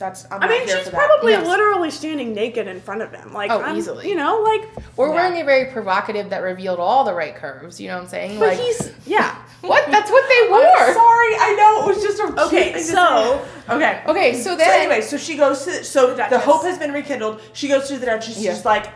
That's. 0.03 0.25
I'm 0.33 0.43
I 0.43 0.47
not 0.47 0.51
mean, 0.51 0.67
here 0.67 0.79
she's 0.79 0.89
for 0.89 0.97
probably 0.97 1.31
Yes. 1.33 1.47
literally 1.47 1.89
standing 1.93 2.35
naked 2.35 2.67
in 2.67 2.81
front 2.81 3.03
of 3.03 3.13
him. 3.15 3.33
Like, 3.33 3.53
Oh, 3.53 3.61
I'm- 3.61 3.77
easily. 3.77 4.09
You 4.09 4.17
know, 4.17 4.41
like, 4.41 4.69
Or 4.97 5.07
Yeah. 5.09 5.15
wearing 5.15 5.41
a 5.41 5.45
very 5.45 5.67
provocative 5.67 6.31
that 6.31 6.43
revealed 6.43 6.81
all 6.81 7.05
the 7.05 7.15
right 7.15 7.35
curves. 7.37 7.81
You 7.81 7.87
know 7.89 7.95
what 7.95 8.03
I'm 8.03 8.09
saying? 8.09 8.41
but 8.41 8.49
like 8.49 8.59
he's, 8.59 8.91
yeah. 9.07 9.37
what? 9.61 9.89
That's 9.93 10.11
what 10.11 10.25
they 10.29 10.53
I'm 10.53 10.93
sorry, 10.95 11.35
I 11.41 11.55
know 11.57 11.83
it 11.89 11.95
was 11.95 12.03
just 12.03 12.19
a 12.21 12.27
cute 12.27 12.39
Okay, 12.41 12.73
thing 12.73 12.83
so- 12.83 13.41
say. 13.69 13.75
okay, 13.75 14.03
Okay, 14.09 14.35
so 14.35 14.51
So 14.51 14.57
then 14.57 14.81
anyway, 14.81 15.01
so 15.03 15.17
she 15.17 15.37
goes 15.37 15.65
to 15.67 15.85
so 15.85 16.15
The 16.15 16.27
the, 16.31 16.39
hope 16.41 16.65
has 16.65 16.79
been 16.79 16.93
rekindled. 16.93 17.41
She 17.53 17.69
goes 17.69 17.87
to 17.89 17.97
the 17.99 18.07
Duchess. 18.07 18.39
Yeah. 18.39 18.55
She's 18.55 18.65
like, 18.65 18.87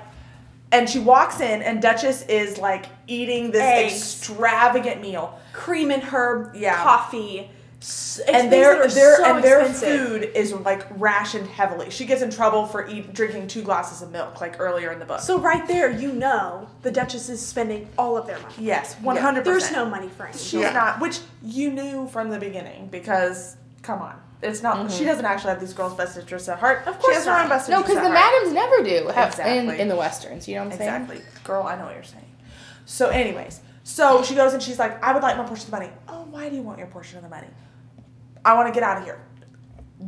and 0.73 0.91
she 0.91 0.99
walks 0.99 1.41
in, 1.41 1.63
and 1.63 1.81
Duchess 1.81 2.23
is 2.29 2.59
like 2.59 2.87
eating 3.07 3.53
this 3.53 3.63
Eggs. 3.63 3.93
extravagant 3.93 5.01
meal, 5.01 5.39
Cream 5.53 5.93
in 5.93 6.01
her 6.01 6.51
Yeah. 6.55 6.83
coffee. 6.83 7.49
S- 7.81 8.20
and 8.29 8.51
their 8.53 8.89
their 8.89 9.16
so 9.16 9.24
and 9.24 9.45
their 9.45 9.61
expensive. 9.61 10.09
food 10.09 10.22
is 10.35 10.53
like 10.53 10.87
rationed 10.99 11.47
heavily. 11.49 11.91
She 11.91 12.05
gets 12.05 12.22
in 12.22 12.31
trouble 12.31 12.66
for 12.66 12.87
eat, 12.89 13.12
drinking 13.12 13.49
two 13.49 13.62
glasses 13.62 14.03
of 14.03 14.11
milk, 14.11 14.41
like 14.41 14.59
earlier 14.61 14.93
in 14.93 14.99
the 14.99 15.05
book. 15.05 15.20
So 15.20 15.39
right 15.39 15.66
there, 15.66 15.91
you 15.91 16.12
know 16.12 16.68
the 16.83 16.91
Duchess 16.91 17.29
is 17.29 17.45
spending 17.45 17.89
all 17.99 18.16
of 18.16 18.27
their 18.27 18.39
money. 18.41 18.55
yes, 18.59 18.95
one 19.01 19.16
hundred 19.16 19.45
There's 19.45 19.70
no 19.72 19.85
money 19.85 20.09
for 20.09 20.27
Angel. 20.27 20.41
She's 20.41 20.61
Yeah. 20.61 20.72
not, 20.72 21.01
which 21.01 21.20
you 21.43 21.70
knew 21.70 22.09
from 22.09 22.31
the 22.31 22.39
beginning 22.39 22.89
because 22.89 23.57
come 23.83 24.01
on, 24.03 24.20
it's 24.43 24.62
not. 24.62 24.91
She 24.91 24.99
mm-hmm. 24.99 25.07
doesn't 25.07 25.24
actually 25.24 25.51
have 25.51 25.61
these 25.61 25.72
girls' 25.72 25.95
best 25.95 26.16
interests 26.18 26.49
at 26.49 26.59
heart. 26.59 26.87
Of 26.87 26.99
course 26.99 27.14
she 27.14 27.16
has 27.16 27.27
her 27.27 27.39
own 27.41 27.49
best 27.49 27.68
No, 27.68 27.83
because 27.83 27.95
the 27.97 28.01
heart. 28.03 28.14
madams 28.14 28.53
never 28.53 28.83
do 28.83 29.09
have 29.09 29.35
in, 29.39 29.41
Exactly. 29.41 29.81
in 29.81 29.89
the 29.89 29.97
westerns. 29.97 30.49
You 30.49 30.57
know 30.57 30.64
what 30.64 30.72
I'm 30.72 30.79
saying? 30.79 31.03
Exactly. 31.03 31.20
Girl, 31.45 31.62
I 31.62 31.77
know 31.77 31.85
what 31.85 31.95
you're 31.95 32.03
saying. 32.05 32.24
So, 32.89 33.09
anyways, 33.09 33.61
so 33.83 34.22
she 34.22 34.35
goes 34.35 34.53
and 34.53 34.62
she's 34.62 34.79
like, 34.79 35.03
I 35.03 35.12
would 35.12 35.22
like 35.22 35.37
my 35.37 35.45
portion 35.45 35.66
of 35.66 35.70
the 35.70 35.77
money. 35.79 35.91
Oh, 36.09 36.27
why 36.31 36.49
do 36.49 36.57
you 36.57 36.62
want 36.62 36.79
your 36.79 36.87
portion 36.89 37.16
of 37.18 37.24
the 37.24 37.31
money? 37.31 37.49
I 38.47 38.55
want 38.55 38.73
to 38.73 38.73
get 38.73 38.85
out 38.85 38.99
of 38.99 39.05
here. 39.05 39.21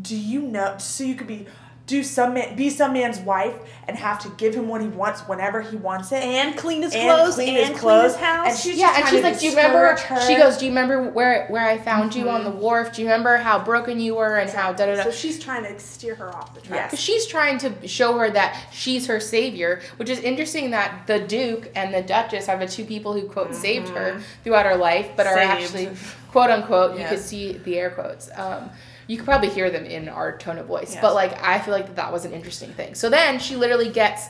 Do 0.00 0.16
you 0.16 0.42
know? 0.42 0.76
So 0.78 1.02
you 1.02 1.16
could 1.16 1.26
be, 1.26 1.46
do 1.88 2.04
some 2.04 2.34
man, 2.34 2.54
be 2.54 2.68
some 2.70 2.92
man's 2.92 3.18
wife 3.18 3.54
and 3.88 3.96
have 3.96 4.18
to 4.20 4.28
give 4.36 4.54
him 4.54 4.68
what 4.68 4.82
he 4.82 4.86
wants 4.86 5.22
whenever 5.22 5.62
he 5.62 5.74
wants 5.76 6.12
it, 6.12 6.22
And 6.22 6.54
clean 6.56 6.82
his 6.82 6.94
And 6.94 7.02
clothes 7.08 7.34
clean 7.36 7.48
and 7.48 7.56
his 7.56 7.64
clean 7.66 7.72
his 7.72 7.80
clothes, 7.80 8.16
house. 8.16 8.48
and 8.50 8.58
she's 8.58 8.76
Yeah, 8.78 8.88
just 8.88 9.00
and 9.00 9.08
she's 9.08 9.22
like, 9.24 9.38
"Do 9.40 9.46
you 9.46 9.56
remember?" 9.56 9.96
her. 9.96 10.20
She 10.20 10.36
goes, 10.36 10.58
"Do 10.58 10.66
you 10.66 10.70
remember 10.70 11.10
where 11.10 11.46
where 11.48 11.66
I 11.66 11.78
found 11.78 12.14
you 12.14 12.28
on 12.28 12.44
the 12.44 12.50
wharf? 12.50 12.92
Do 12.92 13.00
you 13.02 13.08
remember 13.08 13.38
how 13.38 13.58
broken 13.58 13.98
you 13.98 14.16
were 14.16 14.36
and 14.36 14.50
how 14.50 14.72
da 14.74 14.84
da 14.86 14.96
da?" 14.96 15.02
So 15.04 15.10
she's 15.10 15.38
trying 15.42 15.64
to 15.64 15.80
steer 15.80 16.14
her 16.16 16.28
off 16.28 16.54
the 16.54 16.60
track. 16.60 16.92
Yes. 16.92 17.00
She's 17.00 17.26
trying 17.26 17.56
to 17.58 17.88
show 17.88 18.18
her 18.18 18.28
that 18.30 18.66
she's 18.70 19.06
her 19.06 19.18
savior, 19.18 19.80
which 19.96 20.10
is 20.10 20.20
interesting 20.20 20.70
that 20.72 21.06
the 21.06 21.18
Duke 21.18 21.70
and 21.74 21.92
the 21.94 22.02
Duchess 22.02 22.48
are 22.50 22.58
the 22.58 22.68
two 22.68 22.84
people 22.84 23.14
who 23.14 23.22
quote 23.22 23.54
saved 23.54 23.88
her 23.88 24.20
throughout 24.44 24.66
her 24.66 24.76
life, 24.76 25.08
but 25.16 25.26
are 25.26 25.38
actually 25.38 25.88
quote 26.30 26.50
unquote. 26.50 26.92
You 26.92 27.00
Yes. 27.00 27.10
could 27.10 27.20
see 27.20 27.52
the 27.64 27.78
air 27.78 27.88
quotes. 27.90 28.28
Um, 28.36 28.68
you 29.08 29.16
could 29.16 29.26
probably 29.26 29.48
hear 29.48 29.70
them 29.70 29.84
in 29.84 30.08
our 30.08 30.38
tone 30.38 30.58
of 30.58 30.66
voice, 30.66 30.92
Yes. 30.92 31.02
but 31.02 31.14
like 31.14 31.42
I 31.42 31.58
feel 31.58 31.74
like 31.74 31.86
that, 31.86 31.96
that 31.96 32.12
was 32.12 32.24
an 32.24 32.32
interesting 32.32 32.70
thing. 32.72 32.94
So 32.94 33.10
then 33.10 33.40
she 33.40 33.56
literally 33.56 33.88
gets 33.88 34.26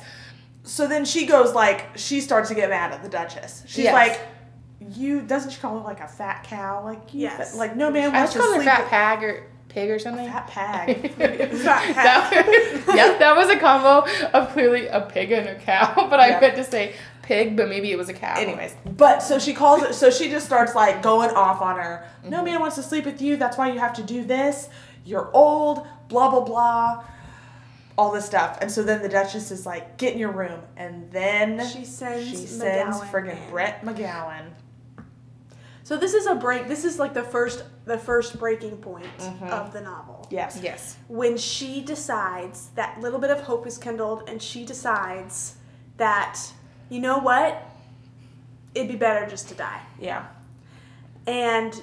So 0.64 0.86
then 0.86 1.04
she 1.04 1.26
goes 1.26 1.52
like, 1.54 1.86
she 1.96 2.20
starts 2.20 2.48
to 2.48 2.54
get 2.54 2.68
mad 2.70 2.92
at 2.92 3.02
the 3.02 3.08
Duchess. 3.08 3.64
She's 3.66 3.84
Yes. 3.84 3.92
like, 3.94 4.20
you 4.96 5.22
doesn't 5.22 5.50
she 5.50 5.60
call 5.60 5.78
her 5.78 5.84
like 5.84 6.00
a 6.00 6.08
fat 6.08 6.44
cow? 6.44 6.82
Like 6.84 7.12
you 7.12 7.22
Yes. 7.22 7.52
fat- 7.52 7.58
like 7.58 7.76
no 7.76 7.90
man 7.90 8.14
I 8.14 8.18
wants 8.20 8.34
was 8.34 8.42
to 8.44 8.48
calling 8.48 8.60
her 8.60 8.64
fat 8.64 8.80
with 8.82 8.90
pag 8.90 9.24
or 9.24 9.46
pig 9.68 9.90
or 9.90 9.98
something. 9.98 10.26
fat 10.26 10.46
pag. 10.46 11.12
Fat 11.16 11.94
that, 11.94 12.84
yep, 12.94 13.18
that 13.18 13.36
was 13.36 13.50
a 13.50 13.58
combo 13.58 14.06
of 14.32 14.48
clearly 14.52 14.86
a 14.86 15.00
pig 15.02 15.30
and 15.32 15.46
a 15.48 15.56
cow, 15.56 15.92
but 16.10 16.18
I 16.20 16.28
Yeah. 16.28 16.40
meant 16.40 16.56
to 16.56 16.64
say 16.64 16.94
pig, 17.28 17.56
but 17.56 17.68
maybe 17.68 17.92
it 17.92 17.98
was 17.98 18.08
a 18.08 18.14
cow. 18.14 18.34
Anyways, 18.36 18.74
but 18.96 19.20
so 19.20 19.38
she 19.38 19.52
calls 19.52 19.82
it. 19.82 19.94
So 19.94 20.10
she 20.10 20.30
just 20.30 20.46
starts 20.46 20.74
like 20.74 21.02
going 21.02 21.30
off 21.30 21.60
on 21.60 21.76
her. 21.76 22.08
No 22.24 22.38
mm-hmm. 22.38 22.44
man 22.46 22.60
wants 22.60 22.76
to 22.76 22.82
sleep 22.82 23.04
with 23.04 23.20
you. 23.20 23.36
That's 23.36 23.58
why 23.58 23.70
you 23.70 23.78
have 23.78 23.92
to 23.94 24.02
do 24.02 24.24
this. 24.24 24.68
You're 25.04 25.30
old. 25.34 25.86
Blah 26.08 26.30
blah 26.30 26.44
blah. 26.44 27.04
All 27.98 28.12
this 28.12 28.24
stuff. 28.24 28.58
And 28.60 28.70
so 28.72 28.82
then 28.82 29.02
the 29.02 29.08
Duchess 29.08 29.50
is 29.50 29.66
like, 29.66 29.98
"Get 29.98 30.14
in 30.14 30.18
your 30.18 30.32
room." 30.32 30.60
And 30.76 31.10
then 31.12 31.58
She 31.68 31.84
sends 31.84 32.28
she 32.28 32.36
sends 32.36 32.98
McGowan 32.98 33.10
friggin' 33.10 33.44
in. 33.44 33.50
Brett 33.50 33.84
McGowan. 33.84 34.44
So 35.82 35.96
this 35.96 36.14
is 36.14 36.26
a 36.26 36.34
break. 36.34 36.66
This 36.68 36.84
is 36.84 36.98
like 36.98 37.12
the 37.12 37.22
first 37.22 37.64
the 37.84 37.98
first 37.98 38.38
breaking 38.38 38.78
point 38.78 39.06
mm-hmm. 39.18 39.48
of 39.48 39.72
the 39.72 39.82
novel. 39.82 40.26
Yes. 40.30 40.60
Yes. 40.62 40.96
When 41.08 41.36
she 41.36 41.82
decides 41.82 42.68
that 42.74 43.00
little 43.00 43.18
bit 43.18 43.30
of 43.30 43.40
hope 43.40 43.66
is 43.66 43.76
kindled, 43.76 44.28
and 44.28 44.40
she 44.40 44.64
decides 44.64 45.56
that 45.98 46.38
you 46.90 47.00
know 47.00 47.18
what, 47.18 47.62
it'd 48.74 48.88
be 48.88 48.96
better 48.96 49.28
just 49.28 49.48
to 49.48 49.54
die. 49.54 49.80
Yeah. 50.00 50.26
And 51.26 51.80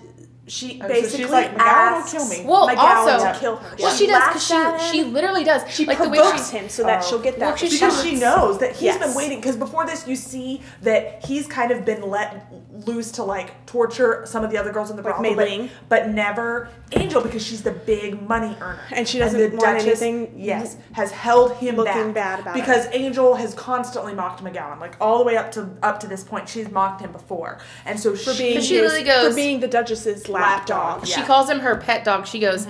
she 0.47 0.79
And 0.79 0.89
so 0.89 0.93
she's 0.95 1.01
basically 1.11 1.25
like, 1.31 1.51
"McGowan 1.51 1.57
will 1.57 1.61
asks 1.61 2.11
kill 2.11 2.27
me." 2.27 2.45
Well, 2.45 2.67
McGowan 2.69 2.77
also- 3.11 3.33
to 3.33 3.39
kill 3.39 3.55
her. 3.55 3.75
Well, 3.79 3.95
she 3.95 4.05
does 4.07 4.27
because 4.27 4.43
she 4.87 4.97
she 4.99 5.03
literally 5.03 5.43
does. 5.43 5.63
she 5.69 5.85
like 5.85 5.97
the 5.97 6.07
way 6.09 6.17
provokes 6.19 6.51
she 6.51 6.57
him 6.57 6.69
so 6.69 6.83
that 6.83 7.03
Oh. 7.03 7.07
she'll 7.07 7.19
get 7.19 7.39
Well, 7.39 7.49
that. 7.51 7.59
she 7.59 7.69
because 7.69 8.03
she 8.03 8.15
knows 8.15 8.59
that 8.59 8.73
he's 8.73 8.81
Yes. 8.83 8.99
been 9.03 9.13
waiting. 9.15 9.39
Because 9.39 9.55
before 9.55 9.85
this, 9.85 10.07
you 10.07 10.15
see 10.15 10.61
that 10.83 11.25
he's 11.25 11.47
kind 11.47 11.71
of 11.71 11.83
been 11.83 12.09
let 12.09 12.45
loose 12.85 13.11
to 13.13 13.23
like 13.23 13.65
torture 13.65 14.21
some 14.25 14.43
of 14.43 14.51
the 14.51 14.57
other 14.57 14.71
girls 14.71 14.89
in 14.91 14.97
the 14.97 15.01
Like 15.01 15.15
brothel, 15.15 15.35
Mei 15.35 15.69
but, 15.89 15.99
but 16.05 16.09
never 16.09 16.69
Angel 16.91 17.21
because 17.21 17.43
she's 17.43 17.63
the 17.63 17.71
big 17.71 18.27
money 18.27 18.55
earner, 18.61 18.79
And 18.91 19.07
she 19.07 19.17
doesn't 19.17 19.55
want 19.55 19.79
anything 19.81 20.31
Yes, 20.37 20.77
has 20.91 21.11
held 21.11 21.53
him 21.53 21.75
looking 21.77 22.13
back 22.13 22.13
bad 22.13 22.39
about 22.41 22.55
it. 22.55 22.59
because 22.59 22.87
Angel 22.91 23.33
has 23.35 23.53
constantly 23.55 24.13
mocked 24.13 24.43
McGowan, 24.43 24.79
like 24.79 24.95
all 25.01 25.17
the 25.17 25.23
way 25.23 25.37
up 25.37 25.51
to 25.53 25.67
up 25.81 25.99
to 26.01 26.07
this 26.07 26.23
point. 26.23 26.47
She's 26.47 26.69
mocked 26.69 27.01
him 27.01 27.11
before, 27.11 27.57
and 27.85 27.99
so 27.99 28.11
for 28.15 28.33
she, 28.33 28.37
being 28.43 28.61
she 28.61 28.75
his- 28.75 28.83
literally 28.83 29.03
goes- 29.03 29.29
for 29.29 29.35
being 29.35 29.59
the 29.59 29.67
Duchess's 29.67 30.29
lapdog. 30.35 30.77
Lapdog, 31.01 31.07
she 31.07 31.19
Yeah. 31.21 31.25
calls 31.27 31.49
him 31.49 31.59
her 31.59 31.75
pet 31.77 32.03
dog. 32.03 32.27
She 32.27 32.39
goes, 32.39 32.67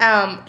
um, 0.00 0.44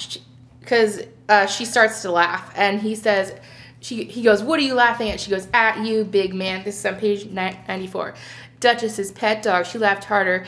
because 0.59 1.01
uh, 1.27 1.45
she 1.45 1.65
starts 1.65 2.01
to 2.03 2.11
laugh, 2.11 2.51
and 2.55 2.81
he 2.81 2.95
says, 2.95 3.33
she 3.81 4.03
he 4.05 4.21
goes, 4.23 4.43
"What 4.43 4.59
are 4.59 4.63
you 4.63 4.73
laughing 4.73 5.09
at?" 5.09 5.19
She 5.21 5.31
goes, 5.31 5.47
"At 5.53 5.85
you, 5.85 6.03
big 6.03 6.33
man." 6.33 6.63
This 6.65 6.77
is 6.79 6.85
on 6.85 6.95
page 6.95 7.27
ninety 7.27 7.87
four. 7.87 8.13
Duchess's 8.59 9.11
pet 9.13 9.41
dog. 9.41 9.65
She 9.65 9.77
laughed 9.77 10.03
harder 10.03 10.45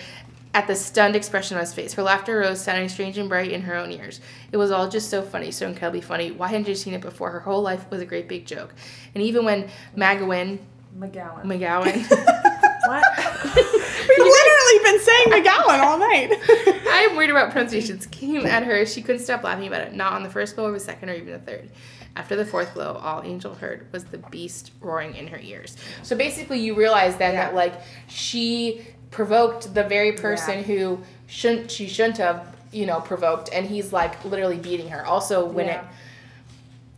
at 0.54 0.68
the 0.68 0.76
stunned 0.76 1.16
expression 1.16 1.56
on 1.56 1.62
his 1.62 1.74
face. 1.74 1.94
Her 1.94 2.04
laughter 2.04 2.40
rose, 2.40 2.60
sounding 2.60 2.90
strange 2.90 3.18
and 3.18 3.30
bright 3.30 3.52
in 3.52 3.62
her 3.62 3.76
own 3.78 3.90
ears. 3.90 4.20
It 4.52 4.58
was 4.58 4.70
all 4.70 4.90
just 4.90 5.10
so 5.10 5.22
funny, 5.22 5.50
so 5.52 5.66
incredibly 5.66 6.02
funny. 6.02 6.32
Why 6.32 6.50
hadn't 6.50 6.68
you 6.68 6.76
seen 6.76 6.94
it 6.94 7.00
before? 7.00 7.32
Her 7.32 7.40
whole 7.40 7.62
life 7.62 7.90
was 7.90 8.02
a 8.02 8.06
great 8.06 8.28
big 8.28 8.46
joke. 8.46 8.74
And 9.16 9.24
even 9.24 9.46
when 9.46 9.70
Magawin 9.96 10.60
McGowan. 11.00 11.44
McGowan. 11.46 12.58
what? 12.92 13.56
We've 13.56 14.18
literally 14.18 14.84
been 14.84 15.00
saying 15.00 15.28
McGowan 15.28 15.80
all 15.80 15.98
night. 15.98 16.32
I 16.90 17.08
am 17.10 17.16
worried 17.16 17.30
about 17.30 17.52
pronunciations. 17.52 18.06
Came 18.08 18.46
at 18.46 18.64
her, 18.64 18.86
she 18.86 19.02
couldn't 19.02 19.22
stop 19.22 19.44
laughing 19.44 19.68
about 19.68 19.82
it. 19.82 19.94
Not 19.94 20.14
on 20.14 20.24
the 20.24 20.30
first 20.30 20.56
blow, 20.56 20.66
or 20.68 20.72
the 20.72 20.80
second, 20.80 21.10
or 21.10 21.14
even 21.14 21.32
the 21.32 21.40
third. 21.40 21.70
After 22.16 22.36
the 22.36 22.46
fourth 22.46 22.74
blow, 22.74 23.00
all 23.02 23.22
Angel 23.24 23.54
heard 23.56 23.88
was 23.94 24.04
the 24.04 24.18
beast 24.18 24.72
roaring 24.82 25.16
in 25.16 25.28
her 25.28 25.40
ears. 25.40 25.78
So 26.04 26.16
basically, 26.18 26.60
you 26.60 26.76
realize 26.76 27.16
then 27.16 27.34
Yeah. 27.34 27.46
that 27.46 27.56
like 27.56 27.74
she 28.08 28.86
provoked 29.12 29.74
the 29.74 29.84
very 29.84 30.12
person 30.14 30.60
Yeah. 30.60 30.64
who 30.64 31.00
shouldn't 31.28 31.72
she 31.72 31.88
shouldn't 31.88 32.18
have 32.18 32.54
you 32.74 32.86
know 32.86 33.00
provoked, 33.00 33.50
and 33.54 33.66
he's 33.66 33.94
like 33.94 34.24
literally 34.26 34.58
beating 34.58 34.90
her. 34.90 35.06
Also, 35.06 35.46
when 35.46 35.68
Yeah. 35.68 35.80
it 35.80 35.86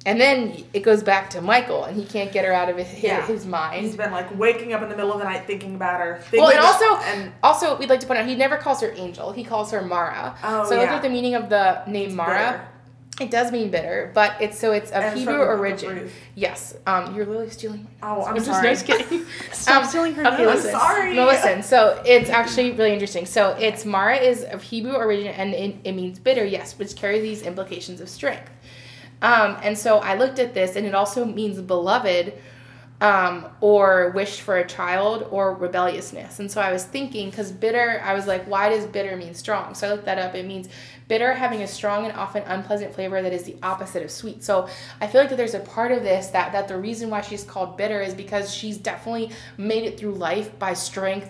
and 0.05 0.19
then 0.19 0.63
it 0.73 0.81
goes 0.83 1.01
back 1.03 1.29
to 1.31 1.41
Michael, 1.41 1.85
and 1.85 1.95
he 1.95 2.05
can't 2.05 2.31
get 2.31 2.43
her 2.45 2.51
out 2.53 2.69
of 2.69 2.77
his, 2.77 2.87
his, 2.87 3.03
Yeah. 3.03 3.25
his 3.25 3.45
mind. 3.45 3.85
He's 3.85 3.95
been 3.95 4.11
like 4.11 4.37
waking 4.37 4.73
up 4.73 4.81
in 4.81 4.89
the 4.89 4.95
middle 4.95 5.13
of 5.13 5.19
the 5.19 5.25
night 5.25 5.45
thinking 5.47 5.75
about 5.75 5.99
her. 6.01 6.21
Well, 6.33 6.49
and 6.49 6.59
also, 6.59 6.95
and 7.05 7.31
also 7.41 7.77
we'd 7.77 7.89
like 7.89 7.99
to 8.01 8.07
point 8.07 8.19
out 8.19 8.27
he 8.27 8.35
never 8.35 8.57
calls 8.57 8.81
her 8.81 8.91
Angel. 8.95 9.31
He 9.31 9.43
calls 9.43 9.71
her 9.71 9.81
Mara. 9.81 10.35
Oh, 10.43 10.65
so 10.69 10.75
look 10.75 10.85
yeah. 10.89 10.95
at 10.95 11.01
the 11.01 11.09
meaning 11.09 11.35
of 11.35 11.49
the 11.49 11.83
name 11.87 12.15
Mara. 12.15 12.51
bitter. 12.51 12.67
It 13.21 13.29
does 13.29 13.51
mean 13.51 13.69
bitter, 13.69 14.09
but 14.15 14.33
it's 14.41 14.57
so 14.57 14.71
it's 14.71 14.89
of 14.89 15.03
And 15.03 15.19
Hebrew 15.19 15.35
from 15.35 15.41
the 15.41 15.45
Book 15.45 15.53
of 15.53 15.59
origin. 15.93 16.09
Yes. 16.33 16.75
Um, 16.87 17.15
you're 17.15 17.27
literally 17.27 17.51
stealing. 17.51 17.87
Oh, 18.01 18.23
I'm 18.23 18.33
just, 18.43 18.47
sorry. 18.47 18.63
No, 18.63 18.69
just 18.73 18.85
kidding. 18.87 19.25
Stop 19.51 19.83
Um, 19.83 19.87
stealing 19.89 20.15
her 20.15 20.25
Okay, 20.33 20.45
listen. 20.47 20.71
sorry. 20.71 21.13
No, 21.13 21.27
listen. 21.27 21.61
So 21.61 22.01
it's 22.07 22.31
actually 22.31 22.71
really 22.71 22.91
interesting. 22.91 23.27
So 23.27 23.51
it's 23.59 23.85
Mara 23.85 24.15
is 24.17 24.43
of 24.45 24.63
Hebrew 24.63 24.93
origin 24.93 25.27
and 25.27 25.53
it, 25.53 25.75
it 25.83 25.91
means 25.91 26.17
bitter, 26.17 26.43
yes, 26.43 26.77
which 26.79 26.95
carries 26.95 27.21
these 27.21 27.43
implications 27.43 28.01
of 28.01 28.09
strength. 28.09 28.49
Um, 29.23 29.57
and 29.63 29.75
so 29.77 29.99
I 29.99 30.15
looked 30.15 30.37
at 30.39 30.53
this, 30.53 30.75
and 30.75 30.85
it 30.85 30.93
also 30.93 31.25
means 31.25 31.59
beloved. 31.61 32.33
um, 33.01 33.47
or 33.59 34.11
wished 34.15 34.41
for 34.41 34.57
a 34.57 34.67
child 34.67 35.27
or 35.29 35.55
rebelliousness. 35.55 36.39
And 36.39 36.49
so 36.49 36.61
I 36.61 36.71
was 36.71 36.85
thinking, 36.85 37.29
because 37.29 37.51
bitter, 37.51 38.01
I 38.03 38.13
was 38.13 38.27
like, 38.27 38.45
why 38.45 38.69
does 38.69 38.85
bitter 38.85 39.17
mean 39.17 39.33
strong? 39.33 39.75
So 39.75 39.87
I 39.87 39.91
looked 39.91 40.05
that 40.05 40.19
up. 40.19 40.35
It 40.35 40.45
means 40.45 40.69
bitter 41.09 41.33
having 41.33 41.61
a 41.63 41.67
strong 41.67 42.05
and 42.05 42.15
often 42.15 42.43
unpleasant 42.43 42.93
flavor 42.93 43.21
that 43.21 43.33
is 43.33 43.43
the 43.43 43.57
opposite 43.61 44.03
of 44.03 44.11
sweet. 44.11 44.43
So 44.43 44.69
I 45.01 45.07
feel 45.07 45.19
like 45.19 45.29
that 45.31 45.35
there's 45.35 45.53
a 45.53 45.59
part 45.59 45.91
of 45.91 46.03
this 46.03 46.27
that 46.27 46.53
that 46.53 46.69
the 46.69 46.77
reason 46.77 47.09
why 47.09 47.21
she's 47.21 47.43
called 47.43 47.75
bitter 47.75 48.01
is 48.01 48.13
because 48.13 48.53
she's 48.53 48.77
definitely 48.77 49.31
made 49.57 49.83
it 49.83 49.99
through 49.99 50.13
life 50.13 50.57
by 50.57 50.73
strength 50.73 51.29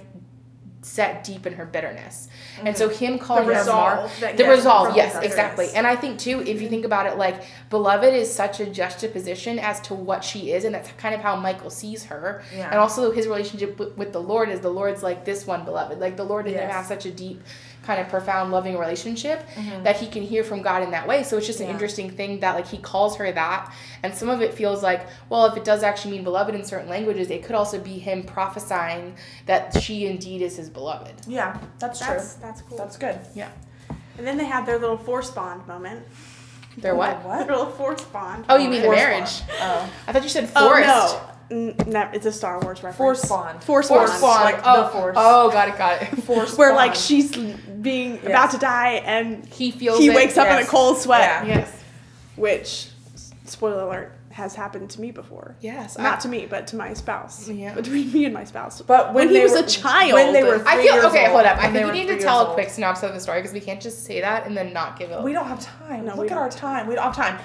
set 0.85 1.23
deep 1.23 1.45
in 1.47 1.53
her 1.53 1.65
bitterness. 1.65 2.27
And 2.63 2.77
so 2.77 2.89
him 2.89 3.17
calling 3.17 3.47
The 3.47 3.53
her 3.53 3.59
resolve 3.61 4.21
Mar- 4.21 4.33
the 4.33 4.45
resolve, 4.47 4.95
yes, 4.95 5.15
exactly. 5.23 5.69
And 5.73 5.87
I 5.87 5.95
think 5.95 6.19
too, 6.19 6.41
if 6.41 6.61
you 6.61 6.69
think 6.69 6.85
about 6.85 7.05
it, 7.05 7.17
like 7.17 7.43
beloved 7.69 8.13
is 8.13 8.33
such 8.33 8.59
a 8.59 8.65
juxtaposition 8.65 9.59
as 9.59 9.79
to 9.81 9.93
what 9.93 10.23
she 10.23 10.51
is, 10.51 10.65
and 10.65 10.75
that's 10.75 10.91
kind 10.93 11.15
of 11.15 11.21
how 11.21 11.35
Michael 11.35 11.69
sees 11.69 12.05
her. 12.05 12.43
Yeah. 12.55 12.69
And 12.69 12.79
also 12.79 13.11
his 13.11 13.27
relationship 13.27 13.79
with, 13.79 13.97
with 13.97 14.13
the 14.13 14.21
Lord 14.21 14.49
is 14.49 14.59
the 14.59 14.69
Lord's 14.69 15.03
like 15.03 15.25
this 15.25 15.47
one 15.47 15.65
beloved. 15.65 15.99
Like 15.99 16.17
the 16.17 16.23
Lord 16.23 16.45
and 16.45 16.55
him 16.55 16.61
Yes. 16.63 16.73
have 16.73 16.85
such 16.85 17.05
a 17.05 17.11
deep, 17.11 17.41
kind 17.83 17.99
of 18.01 18.07
profound, 18.09 18.51
loving 18.51 18.77
relationship 18.77 19.45
that 19.83 19.97
he 19.97 20.07
can 20.07 20.23
hear 20.23 20.43
from 20.43 20.61
God 20.61 20.81
in 20.83 20.91
that 20.91 21.07
way. 21.07 21.21
So 21.23 21.37
it's 21.37 21.45
just 21.45 21.59
an 21.59 21.65
Mm-hmm. 21.65 21.69
Yeah. 21.69 21.73
interesting 21.75 22.09
thing 22.11 22.39
that 22.39 22.55
like 22.55 22.67
he 22.67 22.77
calls 22.77 23.17
her 23.17 23.31
that, 23.31 23.73
and 24.03 24.13
some 24.15 24.29
of 24.29 24.41
it 24.41 24.53
feels 24.53 24.81
like, 24.81 25.05
well, 25.29 25.45
if 25.45 25.55
it 25.57 25.63
does 25.63 25.83
actually 25.83 26.11
mean 26.11 26.23
beloved 26.23 26.55
in 26.55 26.63
certain 26.63 26.89
languages, 26.89 27.29
it 27.29 27.43
could 27.43 27.55
also 27.55 27.79
be 27.79 27.99
him 27.99 28.23
prophesying 28.23 29.15
that 29.45 29.79
she 29.81 30.05
indeed 30.07 30.41
is 30.41 30.55
his 30.57 30.69
beloved. 30.69 31.13
Yeah, 31.27 31.57
that's, 31.79 31.99
That's 31.99 32.33
true. 32.35 32.41
that's 32.41 32.61
cool. 32.61 32.77
That's 32.77 32.97
good. 32.97 33.19
Yeah. 33.35 33.49
and 34.17 34.25
then 34.27 34.37
they 34.37 34.45
had 34.45 34.65
their 34.65 34.79
little 34.79 34.97
force 34.97 35.29
bond 35.31 35.67
moment. 35.67 36.05
They're 36.77 36.95
what? 36.95 37.21
Their 37.23 37.45
little 37.45 37.67
force 37.71 38.03
bond. 38.05 38.45
Oh, 38.49 38.57
you 38.57 38.69
mean 38.69 38.81
the 38.81 38.87
moment. 38.87 39.05
marriage? 39.05 39.41
Oh. 39.59 39.91
I 40.07 40.11
thought 40.11 40.23
you 40.23 40.29
said 40.29 40.49
Oh 40.55 40.67
forest. 40.69 40.87
no, 40.87 41.21
N- 41.51 41.75
no, 41.87 42.09
it's 42.13 42.25
a 42.25 42.31
Star 42.31 42.59
Wars 42.59 42.83
reference. 42.83 42.97
Force 42.97 43.25
bond. 43.29 43.63
Force, 43.63 43.87
Force 43.87 44.09
bond. 44.09 44.21
bond. 44.21 44.43
like 44.43 44.61
oh, 44.65 44.83
the 44.83 44.89
Force. 44.89 45.15
Oh, 45.19 45.49
got 45.51 45.67
it, 45.69 45.77
got 45.77 46.01
it. 46.01 46.07
Force 46.23 46.49
Spawn. 46.53 46.57
Where 46.59 46.75
like 46.75 46.95
she's 46.95 47.35
being 47.35 48.13
Yes. 48.15 48.25
about 48.25 48.51
to 48.51 48.57
die 48.57 48.93
and 49.05 49.45
He 49.47 49.71
feels 49.71 49.99
he 49.99 50.07
it. 50.07 50.15
wakes 50.15 50.37
up 50.37 50.47
in 50.47 50.63
a 50.63 50.67
cold 50.67 50.97
sweat, 50.97 51.45
Yeah. 51.45 51.55
Yes. 51.59 51.83
which 52.35 52.89
spoiler 53.45 53.83
alert 53.83 54.11
has 54.31 54.55
happened 54.55 54.89
to 54.89 54.99
me 54.99 55.11
before. 55.11 55.55
Yes. 55.61 55.95
Not 55.99 56.21
to 56.21 56.27
me, 56.27 56.47
but 56.49 56.65
to 56.67 56.75
my 56.75 56.93
spouse. 56.95 57.47
Yeah. 57.47 57.75
Between 57.75 58.11
me 58.11 58.25
and 58.25 58.33
my 58.33 58.45
spouse. 58.45 58.81
But 58.81 59.07
when 59.13 59.13
when 59.13 59.27
he 59.27 59.33
they 59.35 59.43
was 59.43 59.51
were- 59.51 59.59
a 59.59 59.67
child, 59.67 60.13
when 60.13 60.33
they 60.33 60.43
were 60.43 60.55
I 60.67 60.73
three 60.73 60.83
feel 60.85 60.93
years 60.95 61.05
okay. 61.05 61.23
old, 61.27 61.33
Hold 61.33 61.45
up. 61.45 61.59
I 61.59 61.71
think 61.71 61.85
we 61.85 61.91
need 61.91 62.07
to 62.07 62.13
years 62.13 62.23
tell 62.23 62.49
a 62.49 62.53
quick 62.55 62.69
synopsis 62.71 63.03
of 63.09 63.13
the 63.13 63.19
story 63.19 63.39
because 63.41 63.53
we 63.53 63.59
can't 63.59 63.79
just 63.81 64.05
say 64.05 64.21
that 64.21 64.47
and 64.47 64.57
then 64.57 64.73
not 64.73 64.97
give 64.97 65.11
it. 65.11 65.21
We 65.21 65.33
don't 65.33 65.45
have 65.45 65.59
time. 65.59 66.05
No, 66.05 66.13
Look 66.15 66.21
we 66.21 66.25
at 66.25 66.29
don't 66.29 66.37
our 66.39 66.49
time. 66.49 66.87
We 66.87 66.95
don't 66.95 67.03
have 67.03 67.15
time. 67.15 67.37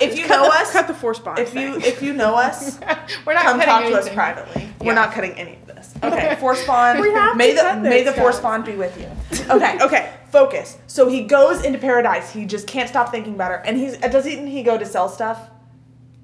If 0.00 0.18
you 0.18 0.26
cut 0.26 0.36
know 0.36 0.44
the, 0.44 0.54
us, 0.56 0.72
cut 0.72 0.86
the 0.88 0.94
force 0.94 1.18
bond. 1.18 1.38
if 1.38 1.54
you 1.54 1.76
if 1.76 2.02
you 2.02 2.12
know 2.12 2.34
us, 2.34 2.78
We're 3.26 3.34
not 3.34 3.42
come 3.42 3.58
cutting 3.60 3.64
talk 3.64 3.84
to 3.84 3.96
us 3.98 4.08
privately. 4.08 4.62
Yeah. 4.62 4.86
We're 4.86 4.94
not 4.94 5.12
cutting 5.12 5.32
any 5.32 5.54
of 5.54 5.66
this. 5.66 5.94
Okay, 6.02 6.36
force 6.36 6.64
bond. 6.66 7.00
We 7.00 7.10
have 7.12 7.36
may 7.36 7.54
the 7.54 7.76
may 7.80 8.02
the 8.02 8.12
force 8.12 8.36
guys. 8.36 8.42
bond 8.42 8.64
be 8.64 8.74
with 8.74 8.98
you. 8.98 9.08
Okay, 9.50 9.78
okay. 9.82 10.12
Focus. 10.30 10.78
So 10.86 11.08
he 11.08 11.22
goes 11.24 11.64
into 11.64 11.78
Pair-a-Dice. 11.78 12.32
He 12.32 12.44
just 12.46 12.66
can't 12.66 12.88
stop 12.88 13.10
thinking 13.10 13.34
about 13.34 13.50
her. 13.50 13.56
And 13.66 13.76
he's 13.76 13.94
uh, 14.02 14.08
doesn't 14.08 14.46
he 14.46 14.62
go 14.62 14.78
to 14.78 14.86
sell 14.86 15.08
stuff? 15.08 15.50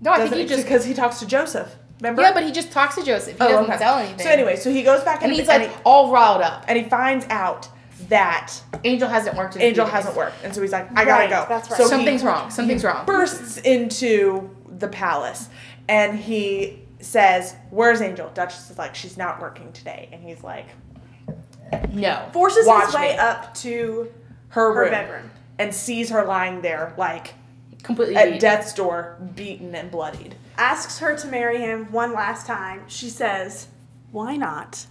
No, 0.01 0.13
I 0.13 0.19
Doesn't 0.19 0.33
think 0.37 0.49
he 0.51 0.55
just. 0.55 0.65
because 0.67 0.85
he 0.85 0.95
talks 0.95 1.19
to 1.21 1.27
Joseph. 1.27 1.75
Remember? 2.01 2.21
Yeah, 2.23 2.33
but 2.35 2.45
he 2.45 2.53
just 2.53 2.71
talks 2.71 2.95
to 2.97 3.03
Joseph. 3.03 3.39
He 3.39 3.45
Oh, 3.45 3.49
doesn't 3.49 3.65
okay. 3.71 3.79
sell 3.79 3.99
anything. 3.99 4.19
So 4.19 4.31
anyway, 4.31 4.57
so 4.57 4.71
he 4.71 4.83
goes 4.83 5.03
back 5.03 5.23
and 5.23 5.31
and, 5.33 5.41
he's 5.41 5.49
and 5.49 5.63
like 5.65 5.73
he, 5.73 5.81
all 5.85 6.13
riled 6.13 6.43
up. 6.43 6.65
and 6.69 6.79
he 6.79 6.85
finds 6.85 7.25
out 7.31 7.69
that 8.09 8.53
Angel 8.85 9.09
hasn't 9.09 9.37
worked. 9.37 9.57
In 9.57 9.63
Angel 9.63 9.87
hasn't 9.87 10.17
worked, 10.17 10.37
and 10.45 10.55
so 10.55 10.61
he's 10.63 10.73
like, 10.73 10.89
I 10.97 11.05
gotta 11.05 11.23
Right, 11.25 11.31
go. 11.31 11.47
that's 11.49 11.71
right. 11.71 11.77
So 11.79 11.85
he- 11.85 11.91
Something's 11.91 12.23
wrong. 12.25 12.51
Something's 12.51 12.83
he 12.83 12.89
wrong. 12.89 13.07
Bursts 13.07 13.59
into 13.59 14.51
the 14.69 14.89
palace, 14.89 15.49
and 15.89 16.19
he 16.19 16.81
says, 17.01 17.55
"Where's 17.71 18.01
Angel?" 18.01 18.31
Duchess 18.35 18.71
is 18.71 18.79
like, 18.79 18.95
"She's 18.95 19.17
not 19.17 19.41
working 19.41 19.73
today," 19.73 20.09
and 20.13 20.23
he's 20.23 20.43
like, 20.43 20.67
No. 21.93 22.29
forces 22.33 22.67
Watch 22.67 22.87
his 22.87 22.95
way 22.95 23.13
me. 23.13 23.19
up 23.19 23.55
to 23.57 24.13
her, 24.51 24.73
her 24.73 24.81
room, 24.83 24.91
bedroom. 24.91 25.31
and 25.59 25.75
sees 25.75 26.11
her 26.11 26.25
lying 26.25 26.61
there, 26.61 26.93
like 26.97 27.35
Completely. 27.83 28.17
at 28.17 28.39
death's 28.41 28.73
door, 28.73 29.17
beaten 29.35 29.75
and 29.75 29.91
bloodied. 29.91 30.37
asks 30.59 30.99
her 31.01 31.17
to 31.17 31.27
marry 31.27 31.59
him 31.59 31.91
one 31.93 32.13
last 32.13 32.47
time. 32.47 32.83
She 32.87 33.09
says, 33.11 33.67
"Why 34.13 34.37
not?" 34.37 34.87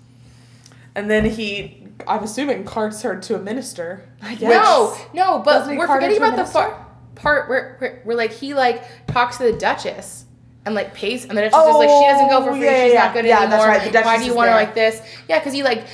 And 0.94 1.10
then 1.10 1.26
he, 1.26 1.85
I'm 2.08 2.24
assuming, 2.24 2.64
carts 2.66 3.02
her 3.04 3.16
to 3.20 3.36
a 3.36 3.40
minister. 3.40 4.08
I 4.22 4.36
guess. 4.36 4.50
No, 4.52 4.96
no, 5.14 5.40
but 5.40 5.60
Doesn't 5.60 5.78
we're 5.78 5.88
forgetting 5.88 6.18
about 6.18 6.36
the 6.36 6.46
far, 6.46 6.86
part 7.16 7.48
where, 7.50 7.76
where 7.80 8.02
where 8.04 8.16
like 8.18 8.32
he 8.32 8.54
like 8.54 8.84
talks 9.08 9.38
to 9.38 9.44
the 9.52 9.54
Duchess 9.58 10.26
and 10.66 10.76
like 10.76 10.94
pays, 10.94 11.24
and 11.26 11.38
the 11.38 11.42
Duchess 11.42 11.54
is 11.68 11.76
like 11.76 11.90
she 11.90 12.06
doesn't 12.08 12.30
go 12.30 12.44
for 12.44 12.50
Oh, 12.50 12.54
free, 12.54 12.66
yeah, 12.66 12.84
she's 12.86 12.94
yeah, 12.94 13.04
not 13.06 13.14
good 13.14 13.26
yeah, 13.26 13.42
anymore. 13.42 13.68
that's 13.68 13.96
right, 13.96 14.06
Why 14.06 14.18
do 14.18 14.26
you 14.26 14.36
want 14.36 14.50
her 14.50 14.56
like 14.56 14.76
this? 14.76 15.02
Yeah, 15.30 15.40
because 15.40 15.54
he 15.54 15.64
like 15.64 15.86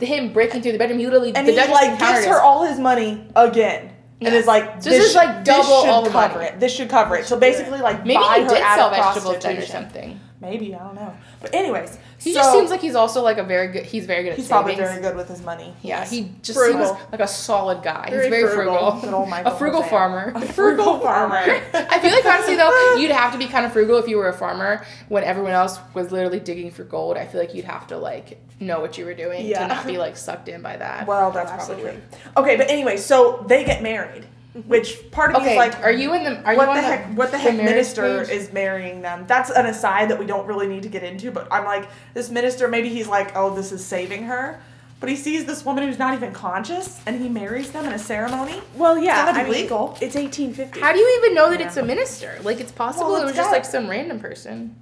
him 0.00 0.32
breaking 0.32 0.62
through 0.62 0.72
the 0.72 0.78
bedroom. 0.78 0.98
He 0.98 1.06
literally 1.06 1.34
and 1.34 1.46
the 1.46 1.52
he 1.52 1.56
Duchess 1.56 1.72
like 1.72 1.98
gives 1.98 2.26
her 2.26 2.40
all 2.40 2.64
his 2.66 2.78
money 2.78 3.26
again. 3.34 3.92
And 4.18 4.32
Yes. 4.32 4.42
is 4.42 4.46
like, 4.46 4.82
So 4.82 4.88
this 4.88 5.10
is, 5.10 5.14
like, 5.14 5.44
double 5.44 5.62
should 5.82 5.90
all 5.90 6.06
cover 6.06 6.36
money. 6.38 6.46
it. 6.46 6.58
This 6.58 6.74
should 6.74 6.88
cover 6.88 7.16
it. 7.16 7.26
So 7.26 7.38
basically, 7.38 7.80
like, 7.80 8.06
Maybe 8.06 8.14
buy 8.22 8.38
he 8.38 8.48
did 8.48 8.62
sell 8.74 8.88
vegetables 8.88 9.42
then 9.42 9.58
or 9.58 9.66
something. 9.66 10.18
Maybe 10.40 10.74
I 10.74 10.78
don't 10.78 10.94
know. 10.94 11.14
But 11.40 11.54
anyways, 11.54 11.98
He 12.18 12.32
so 12.34 12.40
just 12.40 12.52
seems 12.52 12.70
like 12.70 12.80
he's 12.82 12.94
also 12.94 13.22
like 13.22 13.38
a 13.38 13.42
very 13.42 13.68
good. 13.68 13.84
He's 13.86 14.04
very 14.04 14.22
good 14.22 14.30
at 14.32 14.36
he's 14.36 14.46
savings. 14.48 14.64
probably 14.64 14.74
very 14.74 15.00
good 15.00 15.16
with 15.16 15.28
his 15.28 15.42
money. 15.42 15.72
Yeah, 15.82 16.00
Yes. 16.00 16.10
he 16.10 16.30
just 16.42 16.58
Frugal. 16.58 16.86
seems 16.94 16.98
like 17.10 17.20
a 17.20 17.26
solid 17.26 17.82
guy. 17.82 18.08
Very 18.10 18.24
he's 18.24 18.30
very 18.30 18.54
frugal. 18.54 18.74
frugal. 18.92 19.00
Good 19.00 19.14
old 19.14 19.28
Michael 19.30 19.52
a 19.52 19.56
frugal 19.56 19.80
Hosea. 19.80 19.90
farmer. 19.90 20.32
A 20.34 20.40
frugal 20.52 21.00
farmer. 21.00 21.36
I 21.74 21.98
feel 22.00 22.10
like 22.12 22.26
honestly 22.26 22.54
though, 22.56 22.96
you'd 22.96 23.10
have 23.12 23.32
to 23.32 23.38
be 23.38 23.46
kind 23.46 23.64
of 23.64 23.72
frugal 23.72 23.96
if 23.96 24.08
you 24.08 24.18
were 24.18 24.28
a 24.28 24.32
farmer 24.34 24.84
when 25.08 25.24
everyone 25.24 25.52
else 25.52 25.78
was 25.94 26.12
literally 26.12 26.40
digging 26.40 26.70
for 26.70 26.84
gold. 26.84 27.16
I 27.16 27.26
feel 27.26 27.40
like 27.40 27.54
you'd 27.54 27.64
have 27.64 27.86
to 27.86 27.96
like 27.96 28.38
know 28.60 28.80
what 28.80 28.98
you 28.98 29.06
were 29.06 29.14
doing 29.14 29.46
Yeah. 29.46 29.60
to 29.60 29.68
not 29.68 29.86
be 29.86 29.96
like 29.96 30.16
sucked 30.18 30.48
in 30.48 30.60
by 30.60 30.76
that. 30.76 31.06
well, 31.06 31.30
that's 31.30 31.50
probably 31.66 31.82
true. 31.82 32.00
Okay, 32.36 32.56
but 32.56 32.70
anyway, 32.70 32.98
so 32.98 33.42
they 33.48 33.64
get 33.64 33.82
married, 33.82 34.26
which 34.66 35.10
part 35.10 35.34
of 35.34 35.42
me 35.42 35.50
is 35.50 35.56
like, 35.56 35.78
are 35.80 35.90
you 35.92 36.14
in 36.14 36.24
the? 36.24 36.42
Are 36.44 36.56
what 36.56 36.68
on 36.68 36.76
the 36.76 36.82
the 36.82 36.86
heck? 36.88 37.06
What 37.16 37.30
the 37.30 37.38
heck 37.38 37.54
minister 37.56 38.24
page? 38.24 38.30
is 38.34 38.52
marrying 38.52 39.02
them? 39.02 39.24
That's 39.26 39.50
an 39.50 39.66
aside 39.66 40.10
that 40.10 40.18
we 40.18 40.26
don't 40.26 40.46
really 40.46 40.66
need 40.66 40.82
to 40.84 40.88
get 40.88 41.02
into. 41.02 41.30
But 41.30 41.48
I'm 41.52 41.64
like, 41.64 41.88
this 42.14 42.30
minister. 42.30 42.68
Maybe 42.68 42.88
he's 42.88 43.06
like, 43.08 43.36
oh, 43.36 43.54
this 43.54 43.72
is 43.72 43.84
saving 43.84 44.24
her. 44.24 44.60
But 44.98 45.10
he 45.10 45.16
sees 45.16 45.44
this 45.44 45.62
woman 45.62 45.84
who's 45.86 45.98
not 45.98 46.14
even 46.14 46.32
conscious, 46.32 47.02
and 47.04 47.20
he 47.20 47.28
marries 47.28 47.70
them 47.70 47.84
in 47.84 47.92
a 47.92 47.98
ceremony. 47.98 48.62
Well, 48.76 48.96
yeah, 48.96 49.26
gotta 49.26 49.38
I 49.40 49.44
be 49.44 49.50
mean, 49.50 49.62
legal. 49.62 49.90
it's 50.00 50.14
1850. 50.14 50.80
How 50.80 50.92
do 50.92 50.98
you 50.98 51.18
even 51.22 51.34
know 51.34 51.50
that 51.50 51.60
Yeah. 51.60 51.66
it's 51.66 51.76
a 51.76 51.84
minister? 51.84 52.38
Like 52.42 52.60
it's 52.60 52.72
possible 52.72 53.12
Well, 53.12 53.20
it 53.20 53.24
was 53.24 53.30
it's 53.32 53.38
just 53.38 53.52
like 53.52 53.66
some 53.66 53.90
random 53.90 54.20
person. 54.20 54.74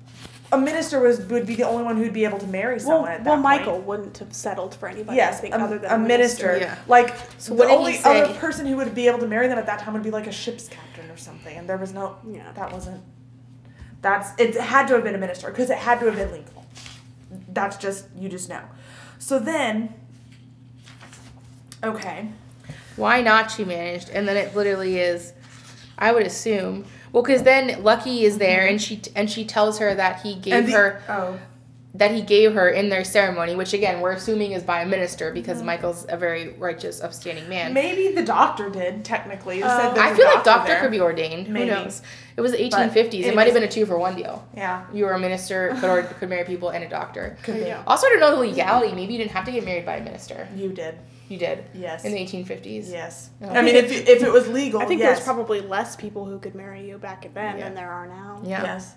A 0.55 0.59
minister 0.61 1.01
was 1.01 1.21
would 1.21 1.47
be 1.47 1.57
the 1.57 1.65
only 1.65 1.83
one 1.83 1.97
who'd 1.97 2.13
be 2.13 2.25
able 2.25 2.39
to 2.39 2.47
marry 2.47 2.77
well, 2.77 2.87
someone 2.87 3.11
at 3.11 3.25
that 3.25 3.31
well, 3.31 3.43
point. 3.43 3.43
Michael 3.43 3.81
wouldn't 3.81 4.19
have 4.19 4.33
settled 4.33 4.75
for 4.75 4.89
anybody. 4.89 5.17
Yes, 5.17 5.39
I 5.39 5.41
think, 5.41 5.55
a, 5.55 5.59
other 5.59 5.79
than 5.79 5.91
a 5.91 5.99
minister. 5.99 6.59
Yeah. 6.61 6.79
Like 6.87 7.15
So 7.39 7.55
the 7.55 7.59
what 7.59 7.71
only 7.71 7.99
other 8.05 8.33
person 8.35 8.65
who 8.67 8.77
would 8.77 8.95
be 8.95 9.09
able 9.09 9.19
to 9.19 9.27
marry 9.27 9.49
them 9.49 9.59
at 9.59 9.67
that 9.67 9.81
time 9.81 9.95
would 9.95 10.05
be 10.05 10.13
like 10.13 10.29
a 10.29 10.33
ship's 10.33 10.69
captain 10.69 11.11
or 11.11 11.17
something, 11.17 11.57
and 11.57 11.69
there 11.69 11.77
was 11.77 11.93
no. 11.93 12.17
Yeah. 12.29 12.53
That 12.53 12.73
wasn't. 12.73 13.03
That's 14.01 14.39
it. 14.41 14.55
Had 14.55 14.87
to 14.89 14.95
have 14.95 15.03
been 15.03 15.17
a 15.17 15.19
minister 15.19 15.51
because 15.51 15.71
it 15.71 15.79
had 15.79 15.99
to 16.01 16.07
have 16.07 16.17
been 16.17 16.31
legal. 16.33 16.67
That's 17.49 17.77
just 17.77 18.07
you 18.17 18.29
just 18.29 18.49
know. 18.49 18.63
So 19.19 19.39
then. 19.39 19.95
Okay. 21.83 22.31
Why 22.97 23.23
not? 23.23 23.51
She 23.51 23.65
managed, 23.65 24.09
and 24.11 24.29
then 24.29 24.37
it 24.37 24.55
literally 24.55 24.99
is. 25.01 25.33
I 25.99 26.13
would 26.13 26.27
assume. 26.27 26.85
Well, 27.15 27.23
because 27.23 27.45
then 27.45 27.81
Lucky 27.85 28.25
is 28.25 28.39
there, 28.39 28.67
and 28.67 28.83
she 28.83 29.01
and 29.15 29.31
she 29.31 29.45
tells 29.45 29.79
her 29.79 29.95
that 29.95 30.23
he 30.23 30.35
gave 30.35 30.67
the- 30.67 30.73
her 30.73 31.01
Oh. 31.09 31.39
that 31.95 32.11
he 32.11 32.23
gave 32.23 32.55
her 32.55 32.69
in 32.69 32.89
their 32.89 33.05
ceremony, 33.05 33.55
which 33.55 33.73
again 33.73 34.01
we're 34.01 34.11
assuming 34.11 34.51
is 34.51 34.65
by 34.65 34.81
a 34.81 34.87
minister 34.87 35.31
because 35.31 35.59
Mm-hmm. 35.59 35.67
Michael's 35.67 36.07
a 36.09 36.17
very 36.17 36.49
righteous, 36.59 37.01
upstanding 37.01 37.49
man. 37.49 37.73
Maybe 37.73 38.13
the 38.13 38.25
doctor 38.25 38.69
did 38.69 39.05
technically. 39.05 39.61
It 39.61 39.65
Oh. 39.65 39.69
said 39.79 39.95
there's 39.95 40.11
I 40.11 40.15
feel 40.17 40.27
like 40.27 40.43
doctor 40.43 40.73
there. 40.73 40.81
could 40.81 40.91
be 40.91 41.01
ordained. 41.01 41.49
Maybe. 41.49 41.71
Who 41.71 41.77
knows? 41.77 42.03
It 42.37 42.41
was 42.41 42.51
the 42.51 42.59
1850s. 42.61 43.27
it 43.27 43.37
might 43.37 43.45
have 43.45 43.55
been 43.55 43.63
a 43.63 43.69
two 43.69 43.87
for 43.87 43.97
one 43.97 44.17
deal. 44.17 44.45
Yeah. 44.57 44.83
You 44.93 45.05
were 45.05 45.13
a 45.13 45.19
minister, 45.21 45.77
could 45.81 45.89
or 45.89 46.03
could 46.03 46.29
marry 46.29 46.43
people, 46.45 46.71
and 46.71 46.83
a 46.83 46.89
doctor. 46.89 47.37
Could 47.45 47.63
be. 47.63 47.71
Also, 47.87 48.09
to 48.09 48.19
know 48.19 48.33
the 48.33 48.41
legality, 48.41 48.93
maybe 48.93 49.13
you 49.13 49.19
didn't 49.21 49.31
have 49.31 49.45
to 49.45 49.53
get 49.53 49.65
married 49.65 49.87
by 49.87 49.99
a 49.99 50.03
minister. 50.03 50.49
You 50.57 50.71
did. 50.73 50.97
You 51.29 51.39
did 51.39 51.65
Yes. 51.75 52.05
in 52.05 52.13
the 52.13 52.19
1850s. 52.19 52.91
Yes. 52.91 53.31
Oh. 53.43 53.49
I 53.49 53.63
mean, 53.63 53.77
if 53.77 53.91
if 53.91 54.23
it 54.23 54.33
was 54.33 54.47
legal, 54.49 54.81
I 54.81 54.85
think 54.85 55.01
yes. 55.01 55.17
there's 55.17 55.25
probably 55.25 55.61
less 55.61 55.97
people 55.97 56.27
who 56.27 56.39
could 56.39 56.55
marry 56.55 56.87
you 56.89 56.99
back 56.99 57.23
then 57.35 57.59
Yeah. 57.59 57.65
than 57.65 57.75
there 57.75 57.91
are 57.91 58.07
now. 58.07 58.41
Yeah. 58.45 58.63
Yes. 58.63 58.95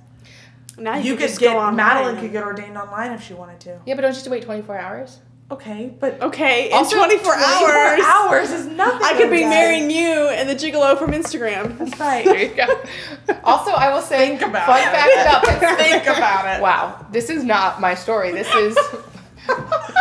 Now 0.77 0.97
You, 0.97 1.03
you, 1.03 1.13
could 1.15 1.27
just 1.29 1.39
get 1.39 1.53
go 1.53 1.59
online 1.59 1.75
Madeline 1.75 2.19
could 2.19 2.31
get 2.31 2.43
ordained 2.43 2.77
online 2.77 3.11
if 3.11 3.23
she 3.23 3.33
wanted 3.33 3.59
to. 3.61 3.79
Yeah, 3.85 3.95
but 3.95 4.01
don't 4.01 4.11
you 4.11 4.15
have 4.15 4.23
to 4.25 4.29
wait 4.29 4.43
24 4.43 4.77
hours? 4.77 5.19
Okay, 5.49 5.95
but 5.99 6.21
Okay, 6.21 6.67
in 6.67 6.73
Also, 6.73 6.97
24, 6.97 7.23
24 7.33 7.71
hours, 7.71 7.99
hours 8.03 8.51
is 8.51 8.65
nothing. 8.65 8.99
I 9.01 9.13
could 9.13 9.31
be 9.31 9.39
guys. 9.39 9.49
marrying 9.49 9.89
you 9.89 10.27
and 10.27 10.49
the 10.49 10.55
gigolo 10.55 10.99
from 10.99 11.11
Instagram. 11.11 11.77
That's 11.77 11.97
right. 11.97 12.25
There 12.25 12.33
right. 12.33 12.49
you 12.49 13.33
go. 13.33 13.39
also, 13.45 13.71
I 13.71 13.93
will 13.93 14.01
say, 14.01 14.27
Think 14.27 14.41
about 14.41 14.65
fun 14.65 14.81
it. 14.81 14.91
fact 14.91 15.13
about 15.15 15.59
this. 15.61 15.77
Think 15.87 16.03
about 16.03 16.57
it. 16.57 16.61
Wow, 16.61 17.05
this 17.11 17.29
is 17.29 17.45
not 17.45 17.79
my 17.79 17.95
story. 17.95 18.31
This 18.31 18.53
is 18.53 18.77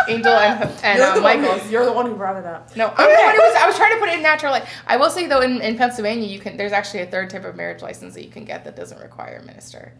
Angel 0.09 0.31
and, 0.33 0.69
and 0.83 0.97
you're, 0.99 1.07
uh, 1.07 1.15
the 1.15 1.21
one 1.21 1.41
Michael's. 1.41 1.63
who, 1.63 1.69
you're 1.69 1.85
the 1.85 1.91
one 1.91 2.05
who 2.05 2.15
brought 2.15 2.37
it 2.37 2.45
up. 2.45 2.75
No, 2.75 2.87
I'm 2.95 3.09
the 3.09 3.21
one 3.23 3.35
who 3.35 3.41
was, 3.41 3.55
I 3.55 3.67
was 3.67 3.75
trying 3.75 3.93
to 3.93 3.99
put 3.99 4.09
it 4.09 4.15
in 4.15 4.21
natural 4.23 4.51
light. 4.51 4.65
I 4.85 4.97
will 4.97 5.09
say 5.09 5.27
though, 5.27 5.41
in, 5.41 5.61
in 5.61 5.77
Pennsylvania, 5.77 6.27
you 6.27 6.39
can 6.39 6.55
there's 6.57 6.71
actually 6.71 7.01
a 7.01 7.07
third 7.07 7.29
type 7.29 7.43
of 7.45 7.55
marriage 7.55 7.81
license 7.81 8.13
that 8.13 8.23
you 8.23 8.31
can 8.31 8.45
get 8.45 8.63
that 8.65 8.75
doesn't 8.75 8.99
require 9.01 9.37
a 9.37 9.45
minister, 9.45 9.91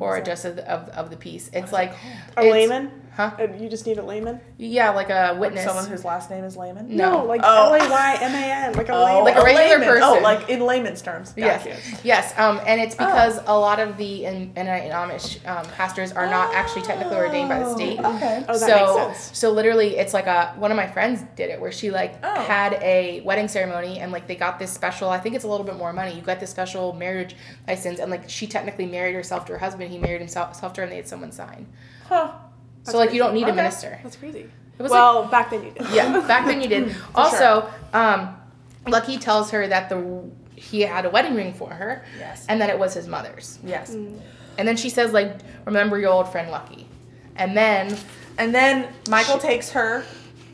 or 0.00 0.16
is 0.16 0.22
a 0.22 0.24
justice 0.26 0.58
of, 0.66 0.88
of 0.88 1.10
the 1.10 1.16
peace. 1.16 1.50
It's 1.52 1.72
like 1.72 1.92
A 2.36 2.40
it's- 2.40 2.52
layman? 2.52 2.90
Huh? 3.16 3.30
Uh, 3.38 3.44
You 3.60 3.68
just 3.68 3.86
need 3.86 3.98
a 3.98 4.02
layman? 4.02 4.40
Yeah, 4.58 4.90
like 4.90 5.08
a 5.08 5.30
Like 5.32 5.38
witness. 5.40 5.64
someone 5.64 5.86
whose 5.86 6.04
last 6.04 6.30
name 6.30 6.42
is 6.42 6.56
Layman. 6.56 6.96
No. 6.96 7.24
like 7.24 7.42
Oh. 7.44 7.72
L 7.72 7.74
A 7.74 7.88
Y 7.88 8.18
M 8.20 8.34
A 8.34 8.66
N, 8.68 8.72
like 8.72 8.88
a 8.88 8.92
Oh, 8.92 9.04
layman. 9.04 9.24
Like 9.24 9.36
a 9.36 9.42
regular 9.44 9.78
layman. 9.78 10.02
Oh, 10.02 10.10
person. 10.14 10.22
like 10.24 10.48
in 10.48 10.60
layman's 10.66 11.00
terms. 11.00 11.32
Yes, 11.36 11.64
Gotcha. 11.64 11.76
yes, 12.02 12.34
um, 12.38 12.60
and 12.66 12.80
it's 12.80 12.96
Oh. 12.98 13.04
because 13.06 13.38
a 13.46 13.56
lot 13.56 13.78
of 13.78 13.96
the 13.98 14.24
in, 14.24 14.52
Mennonite 14.56 14.90
and 14.90 14.92
Amish 14.92 15.38
um, 15.46 15.64
pastors 15.76 16.10
are 16.10 16.26
not 16.26 16.52
actually 16.54 16.82
technically 16.82 17.16
ordained 17.16 17.48
by 17.48 17.60
the 17.60 17.72
state. 17.72 18.00
Okay. 18.00 18.44
Oh, 18.48 18.58
that 18.58 18.68
so, 18.68 18.98
makes 19.06 19.18
sense. 19.20 19.38
so 19.38 19.50
literally, 19.52 19.96
it's 19.96 20.12
like 20.12 20.26
a 20.26 20.52
one 20.56 20.72
of 20.72 20.76
my 20.76 20.88
friends 20.88 21.22
did 21.36 21.50
it 21.50 21.60
where 21.60 21.70
she 21.70 21.92
like 21.92 22.16
Oh. 22.24 22.34
had 22.42 22.72
a 22.82 23.20
wedding 23.24 23.46
ceremony 23.46 24.00
and 24.00 24.10
like 24.10 24.26
they 24.26 24.34
got 24.34 24.58
this 24.58 24.72
special. 24.72 25.08
I 25.08 25.20
think 25.20 25.36
it's 25.36 25.44
a 25.44 25.48
little 25.48 25.64
bit 25.66 25.76
more 25.76 25.92
money. 25.92 26.14
You 26.14 26.20
got 26.22 26.40
this 26.40 26.50
special 26.50 26.92
marriage 26.94 27.36
license 27.68 28.00
and 28.00 28.10
like 28.10 28.28
she 28.28 28.48
technically 28.48 28.86
married 28.86 29.14
herself 29.14 29.44
to 29.46 29.52
her 29.52 29.58
husband. 29.58 29.92
He 29.92 29.98
married 29.98 30.18
himself, 30.20 30.48
himself 30.48 30.72
to 30.74 30.80
her, 30.80 30.82
and 30.82 30.90
they 30.92 30.96
had 30.96 31.06
someone 31.06 31.30
sign. 31.30 31.68
Huh. 32.08 32.32
So 32.84 32.98
like 32.98 33.12
you 33.12 33.18
don't 33.18 33.34
need 33.34 33.48
a 33.48 33.52
minister. 33.54 33.98
That's 34.02 34.16
crazy. 34.16 34.48
It 34.78 34.82
was 34.82 34.90
well, 34.90 35.26
back 35.26 35.50
then 35.50 35.62
you 35.64 35.70
did. 35.70 35.88
Yeah, 35.90 36.20
back 36.26 36.46
then 36.46 36.60
you 36.60 36.68
did. 36.68 36.94
also, 37.14 37.68
um, 37.92 38.34
Lucky 38.86 39.18
tells 39.18 39.50
her 39.50 39.66
that 39.68 39.88
the 39.88 40.24
he 40.56 40.80
had 40.82 41.04
a 41.04 41.10
wedding 41.10 41.34
ring 41.34 41.52
for 41.52 41.70
her, 41.70 42.04
Yes. 42.18 42.46
and 42.48 42.60
that 42.60 42.70
it 42.70 42.78
was 42.78 42.94
his 42.94 43.06
mother's. 43.08 43.58
Yes. 43.64 43.90
And 43.90 44.68
then 44.68 44.76
she 44.76 44.88
says 44.90 45.12
like, 45.12 45.36
"Remember 45.64 45.98
your 45.98 46.10
old 46.12 46.28
friend 46.30 46.50
Lucky," 46.50 46.86
and 47.36 47.56
then 47.56 47.96
And 48.38 48.54
then 48.54 48.92
Michael 49.08 49.38
takes 49.38 49.70
her. 49.70 50.04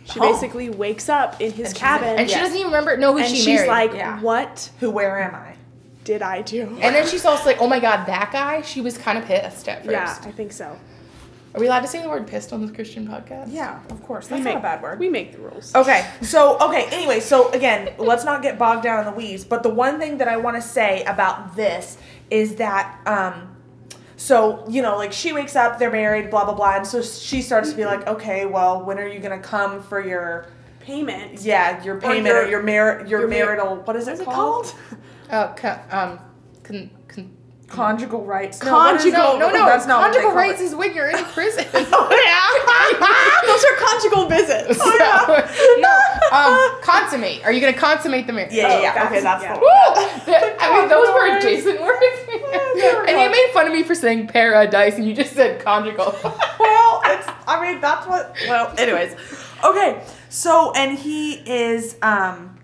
She 0.05 0.19
home. 0.19 0.32
basically 0.32 0.70
wakes 0.70 1.09
up 1.09 1.40
in 1.40 1.52
his 1.52 1.69
And 1.69 1.77
cabin 1.77 2.19
and 2.19 2.28
she 2.28 2.35
doesn't 2.36 2.57
even 2.57 2.66
remember 2.73 2.97
know 2.97 3.12
who 3.12 3.19
and 3.19 3.28
she 3.28 3.36
she's 3.36 3.47
married. 3.61 3.69
like, 3.69 3.93
Yeah. 3.94 4.20
What 4.20 4.69
Who? 4.81 4.90
Where 4.90 5.20
am 5.23 5.35
I? 5.36 5.55
did 6.02 6.20
I 6.23 6.43
do? 6.43 6.62
and 6.82 6.94
then 6.94 7.07
she's 7.07 7.24
also 7.24 7.44
like, 7.44 7.59
"Oh 7.61 7.69
my 7.69 7.78
god, 7.78 8.07
that 8.07 8.31
guy." 8.32 8.62
She 8.62 8.81
was 8.81 8.98
kind 8.98 9.16
of 9.19 9.24
pissed 9.24 9.69
at 9.69 9.78
first. 9.85 9.90
yeah, 9.93 10.16
I 10.24 10.32
think 10.32 10.52
so. 10.52 10.77
Are 11.55 11.60
we 11.60 11.66
allowed 11.66 11.81
to 11.81 11.89
say 11.89 12.01
the 12.01 12.09
word 12.09 12.27
"pissed" 12.28 12.52
on 12.52 12.60
this 12.64 12.70
Christian 12.70 13.09
podcast? 13.09 13.47
Yeah, 13.52 13.81
of 13.90 14.02
course. 14.05 14.28
That's 14.28 14.44
make, 14.44 14.55
not 14.55 14.60
a 14.60 14.62
bad 14.62 14.82
word. 14.82 15.01
We 15.01 15.09
make 15.09 15.32
the 15.32 15.39
rules. 15.39 15.74
Okay, 15.74 16.09
so 16.22 16.56
okay, 16.60 16.86
anyway, 16.93 17.18
so 17.20 17.51
again, 17.51 17.93
let's 17.98 18.24
not 18.24 18.40
get 18.43 18.56
bogged 18.59 18.85
down 18.85 19.01
in 19.01 19.05
the 19.06 19.16
weeds, 19.16 19.44
but 19.44 19.62
the 19.64 19.68
one 19.70 19.98
thing 19.98 20.18
that 20.18 20.28
I 20.28 20.36
want 20.36 20.56
to 20.56 20.62
say 20.62 21.02
about 21.05 21.56
this 21.56 21.98
is 22.31 22.55
that 22.56 23.01
um 23.06 23.56
so, 24.16 24.64
you 24.68 24.82
know, 24.82 24.97
like 24.98 25.12
she 25.14 25.32
wakes 25.32 25.56
up, 25.56 25.78
they're 25.78 25.90
married, 25.90 26.31
blah 26.31 26.44
blah 26.44 26.55
blah, 26.55 26.77
and 26.77 26.86
so 26.86 27.02
she 27.02 27.40
starts 27.43 27.70
to 27.70 27.77
be 27.77 27.85
like, 27.86 28.06
"Okay, 28.06 28.44
well, 28.47 28.85
when 28.85 28.98
are 28.98 29.09
you 29.09 29.18
going 29.18 29.40
to 29.40 29.44
come 29.47 29.82
for 29.82 30.01
your 30.05 30.47
Payment. 30.81 31.40
yeah, 31.43 31.82
your 31.85 32.01
payment 32.01 32.28
or 32.35 32.43
your- 32.43 32.51
your 32.51 32.62
mar- 32.62 33.01
your, 33.01 33.20
your 33.20 33.20
mar- 33.28 33.28
marital 33.28 33.77
what 33.85 33.97
is 33.97 34.06
What 34.06 34.10
it 34.10 34.14
is 34.14 34.20
it 34.20 34.24
called? 34.24 34.66
called? 34.66 34.74
Oh, 35.32 35.55
co- 35.56 35.78
um, 35.90 36.18
con- 36.62 36.64
con- 36.64 36.90
Conjugal 37.70 38.24
rights. 38.24 38.60
no, 38.62 38.68
Conjugal- 38.70 39.38
No, 39.38 39.48
no, 39.48 39.59
no. 39.59 39.64
that's 39.64 39.86
not 39.86 40.01
what 40.01 40.09
they 40.12 40.18
Conjugal 40.18 40.30
call 40.30 40.36
rights 40.38 40.60
it. 40.60 40.64
is 40.64 40.74
when 40.74 40.92
you're 40.94 41.09
in 41.09 41.24
prison. 41.26 41.64
oh, 41.72 41.78
yeah. 42.26 43.47
Those 43.47 43.64
are 43.64 43.76
conjugal 43.76 44.26
visits. 44.28 44.78
So, 44.90 45.76
no, 45.78 45.98
um, 46.32 46.80
consummate. 46.82 47.44
Are 47.44 47.52
you 47.52 47.60
gonna 47.60 47.72
consummate 47.72 48.26
the 48.26 48.32
marriage? 48.32 48.52
Yeah, 48.52 48.68
yeah, 48.68 48.80
yeah. 48.82 48.94
Oh, 49.02 49.06
okay, 49.06 49.20
that's 49.20 49.42
yeah. 49.42 49.55
the 49.55 49.60
Woo! 49.60 49.66
I 50.60 50.78
mean, 50.80 50.88
those 50.88 51.09
were 51.09 51.36
adjacent 51.36 51.80
words. 51.80 53.09
and 53.09 53.20
you 53.22 53.30
made 53.30 53.51
fun 53.55 53.66
of 53.66 53.72
me 53.72 53.82
for 53.84 53.94
saying 53.94 54.26
Pair-a-Dice, 54.28 54.97
and 54.97 55.06
you 55.06 55.14
just 55.14 55.32
said 55.32 55.60
conjugal. 55.60 56.14
well, 56.59 57.02
it's 57.06 57.28
I 57.47 57.60
mean 57.62 57.80
that's 57.80 58.06
what 58.06 58.34
well, 58.48 58.74
anyways. 58.78 59.14
Okay. 59.64 60.02
So 60.28 60.72
and 60.74 60.98
he 60.98 61.34
is 61.48 61.97
um 62.02 62.56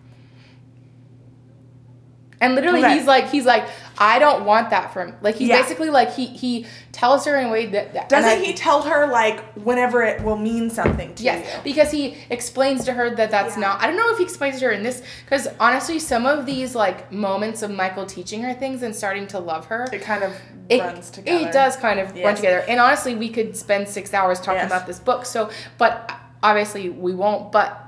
And 2.41 2.55
literally, 2.55 2.87
he's 2.91 3.07
like, 3.07 3.31
he's 3.31 3.47
like, 3.47 3.67
I 3.97 4.19
don't 4.19 4.45
want 4.45 4.69
that 4.71 4.93
from. 4.93 5.15
Like, 5.23 5.37
he's 5.37 5.49
Yeah. 5.49 5.63
basically 5.63 5.89
like, 5.89 6.13
he 6.15 6.27
he 6.27 6.67
tells 6.93 7.25
her 7.25 7.37
in 7.37 7.47
a 7.47 7.51
way 7.51 7.67
that. 7.67 7.95
that 7.95 8.09
doesn't 8.11 8.31
I- 8.31 8.45
he 8.45 8.53
tell 8.53 8.83
her 8.83 9.07
like 9.07 9.41
whenever 9.55 10.03
it 10.03 10.23
will 10.23 10.37
mean 10.37 10.69
something 10.69 11.15
to 11.15 11.23
Yes, 11.23 11.47
you? 11.47 11.61
because 11.65 11.91
he 11.91 12.19
explains 12.29 12.85
to 12.85 12.93
her 12.93 13.09
that 13.15 13.31
that's 13.31 13.55
Yeah. 13.57 13.61
not. 13.63 13.83
I 13.83 13.87
don't 13.87 13.97
know 13.97 14.11
if 14.11 14.19
he 14.19 14.25
explains 14.25 14.59
to 14.61 14.67
her 14.67 14.71
in 14.73 14.83
this, 14.83 15.03
because 15.25 15.49
honestly, 15.59 15.99
some 15.99 16.27
of 16.27 16.45
these 16.45 16.75
like 16.75 17.11
moments 17.11 17.63
of 17.63 17.71
Michael 17.71 18.05
teaching 18.05 18.43
her 18.43 18.53
things 18.53 18.83
and 18.83 18.95
starting 18.95 19.27
to 19.29 19.39
love 19.39 19.67
her, 19.67 19.89
It 19.93 20.03
kind 20.03 20.23
of 20.23 20.33
it, 20.69 20.81
runs 20.81 21.11
together. 21.11 21.47
It 21.49 21.53
does 21.53 21.77
kind 21.77 22.01
of 22.01 22.15
run 22.17 22.35
together. 22.35 22.65
And 22.69 22.79
honestly, 22.81 23.15
we 23.15 23.31
could 23.31 23.57
spend 23.57 23.89
six 23.89 24.13
hours 24.13 24.41
talking 24.41 24.61
Yes. 24.61 24.67
about 24.71 24.87
this 24.87 24.99
book. 24.99 25.25
So, 25.25 25.49
but 25.79 26.11
obviously 26.43 26.91
we 26.91 27.15
won't. 27.15 27.51
But 27.51 27.86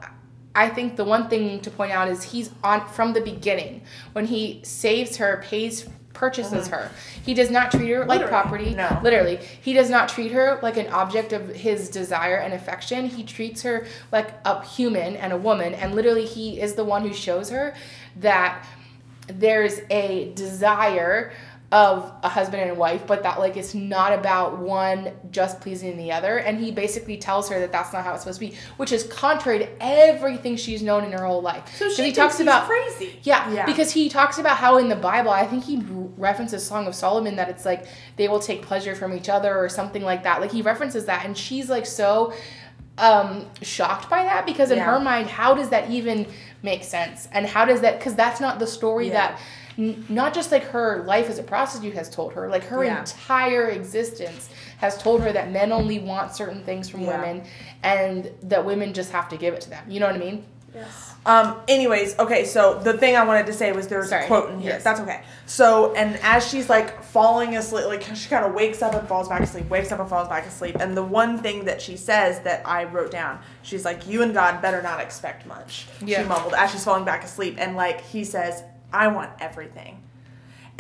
I 0.54 0.68
think 0.68 0.96
the 0.96 1.04
one 1.04 1.28
thing 1.28 1.60
to 1.60 1.70
point 1.70 1.92
out 1.92 2.08
is 2.08 2.22
he's 2.24 2.50
on 2.64 2.86
from 2.88 3.12
the 3.12 3.20
beginning 3.20 3.82
when 4.12 4.26
he 4.26 4.60
saves 4.64 5.16
her, 5.18 5.42
pays, 5.46 5.88
purchases 6.14 6.66
her. 6.68 6.90
He 7.24 7.32
does 7.32 7.48
not 7.50 7.70
treat 7.70 7.88
her 7.90 8.04
like 8.04 8.20
Mm-hmm. 8.22 8.28
Property. 8.28 8.74
no. 8.74 8.98
Literally, 9.04 9.36
he 9.36 9.72
does 9.72 9.88
not 9.88 10.08
treat 10.08 10.32
her 10.32 10.58
like 10.62 10.76
an 10.76 10.88
object 10.88 11.32
of 11.32 11.48
his 11.54 11.88
desire 11.88 12.36
and 12.36 12.52
affection. 12.54 13.06
He 13.06 13.22
treats 13.22 13.62
her 13.62 13.86
like 14.10 14.30
a 14.44 14.64
human 14.64 15.14
and 15.16 15.32
a 15.32 15.36
woman. 15.36 15.74
And 15.74 15.94
literally, 15.94 16.24
he 16.26 16.60
is 16.60 16.74
the 16.74 16.82
one 16.84 17.02
who 17.02 17.12
shows 17.14 17.50
her 17.50 17.74
that 18.16 18.66
there's 19.28 19.80
a 19.90 20.32
desire 20.34 21.30
of 21.70 22.10
a 22.22 22.28
husband 22.30 22.62
and 22.62 22.70
a 22.70 22.74
wife, 22.74 23.06
but 23.06 23.22
that 23.24 23.38
like 23.38 23.54
it's 23.58 23.74
not 23.74 24.14
about 24.14 24.56
one 24.58 25.12
just 25.30 25.60
pleasing 25.60 25.98
the 25.98 26.10
other. 26.10 26.38
And 26.38 26.58
he 26.58 26.70
basically 26.72 27.18
tells 27.18 27.50
her 27.50 27.60
that 27.60 27.72
that's 27.72 27.92
not 27.92 28.04
how 28.04 28.14
it's 28.14 28.22
supposed 28.22 28.40
to 28.40 28.46
be, 28.48 28.54
which 28.78 28.90
is 28.90 29.02
contrary 29.04 29.58
to 29.58 29.68
everything 29.78 30.56
she's 30.56 30.82
known 30.82 31.04
in 31.04 31.12
her 31.12 31.26
whole 31.26 31.42
life. 31.42 31.76
So 31.76 31.90
she 31.90 31.96
he 31.96 32.02
thinks 32.04 32.16
talks 32.16 32.38
he's 32.38 32.46
about 32.46 32.66
crazy. 32.66 33.20
yeah, 33.22 33.52
Yeah. 33.52 33.66
because 33.66 33.90
he 33.92 34.08
talks 34.08 34.38
about 34.38 34.56
how 34.56 34.78
in 34.78 34.88
the 34.88 34.96
Bible, 34.96 35.30
I 35.30 35.44
think 35.46 35.62
he 35.64 35.82
references 36.16 36.64
Song 36.66 36.86
of 36.86 36.94
Solomon 36.94 37.36
that 37.36 37.50
it's 37.50 37.66
like 37.66 37.84
they 38.16 38.28
will 38.28 38.40
take 38.40 38.62
pleasure 38.62 38.94
from 38.94 39.12
each 39.12 39.28
other 39.28 39.54
or 39.58 39.68
something 39.68 40.02
like 40.02 40.22
that. 40.22 40.40
Like 40.40 40.52
he 40.52 40.62
references 40.62 41.04
that, 41.04 41.26
and 41.26 41.36
she's 41.36 41.68
like 41.68 41.84
so 41.84 42.32
um 42.96 43.46
shocked 43.62 44.08
by 44.10 44.22
that 44.24 44.46
because 44.46 44.70
in 44.70 44.78
Yeah. 44.78 44.84
her 44.86 44.98
mind, 45.00 45.28
how 45.28 45.52
does 45.54 45.68
that 45.68 45.90
even 45.90 46.26
make 46.62 46.82
sense? 46.82 47.28
And 47.30 47.46
how 47.46 47.66
does 47.66 47.82
that? 47.82 47.98
Because 47.98 48.14
that's 48.14 48.40
not 48.40 48.58
the 48.58 48.66
story 48.66 49.08
Yeah. 49.08 49.12
that. 49.32 49.40
N- 49.78 50.04
Not 50.08 50.34
just 50.34 50.50
like 50.52 50.64
her 50.64 51.04
life 51.06 51.30
as 51.30 51.38
a 51.38 51.42
prostitute 51.42 51.94
has 51.94 52.10
told 52.10 52.32
her, 52.34 52.48
like 52.48 52.64
her 52.64 52.84
Yeah. 52.84 52.98
entire 52.98 53.68
existence 53.68 54.48
has 54.78 54.98
told 54.98 55.22
her 55.22 55.32
that 55.32 55.50
men 55.50 55.72
only 55.72 55.98
want 55.98 56.34
certain 56.34 56.62
things 56.64 56.88
from 56.88 57.00
Yeah. 57.02 57.16
women 57.20 57.44
and 57.82 58.30
that 58.42 58.64
women 58.64 58.92
just 58.92 59.12
have 59.12 59.28
to 59.30 59.36
give 59.36 59.54
it 59.54 59.60
to 59.62 59.70
them. 59.70 59.84
You 59.88 60.00
know 60.00 60.06
what 60.06 60.16
I 60.16 60.18
mean? 60.18 60.44
Yes. 60.74 61.14
Um. 61.24 61.56
Anyways, 61.66 62.18
okay. 62.18 62.44
So 62.44 62.78
the 62.78 62.92
thing 62.92 63.16
I 63.16 63.24
wanted 63.24 63.46
to 63.46 63.52
say 63.54 63.72
was 63.72 63.88
there's 63.88 64.02
was 64.02 64.10
Sorry. 64.10 64.24
a 64.24 64.26
quote 64.26 64.50
in 64.50 64.60
here. 64.60 64.72
Yes. 64.72 64.84
That's 64.84 65.00
okay. 65.00 65.22
So 65.46 65.94
and 65.94 66.18
as 66.22 66.46
she's 66.46 66.68
like 66.68 67.02
falling 67.02 67.56
asleep, 67.56 67.86
like 67.86 68.02
she 68.14 68.28
kind 68.28 68.44
of 68.44 68.52
wakes 68.54 68.82
up 68.82 68.94
and 68.94 69.08
falls 69.08 69.28
back 69.30 69.40
asleep, 69.40 69.68
wakes 69.70 69.90
up 69.92 69.98
and 69.98 70.08
falls 70.08 70.28
back 70.28 70.46
asleep. 70.46 70.76
And 70.78 70.94
the 70.96 71.02
one 71.02 71.38
thing 71.38 71.64
that 71.64 71.80
she 71.80 71.96
says 71.96 72.40
that 72.40 72.62
I 72.66 72.84
wrote 72.84 73.10
down, 73.10 73.40
she's 73.62 73.84
like, 73.84 74.06
"You 74.06 74.22
and 74.22 74.34
God 74.34 74.60
better 74.60 74.82
not 74.82 75.00
expect 75.00 75.46
much." 75.46 75.86
Yeah. 76.04 76.22
She 76.22 76.28
mumbled 76.28 76.52
as 76.54 76.70
she's 76.70 76.84
falling 76.84 77.04
back 77.04 77.24
asleep, 77.24 77.56
and 77.58 77.74
like 77.74 78.02
he 78.02 78.22
says, 78.22 78.62
"I 78.92 79.08
want 79.08 79.30
everything." 79.40 80.02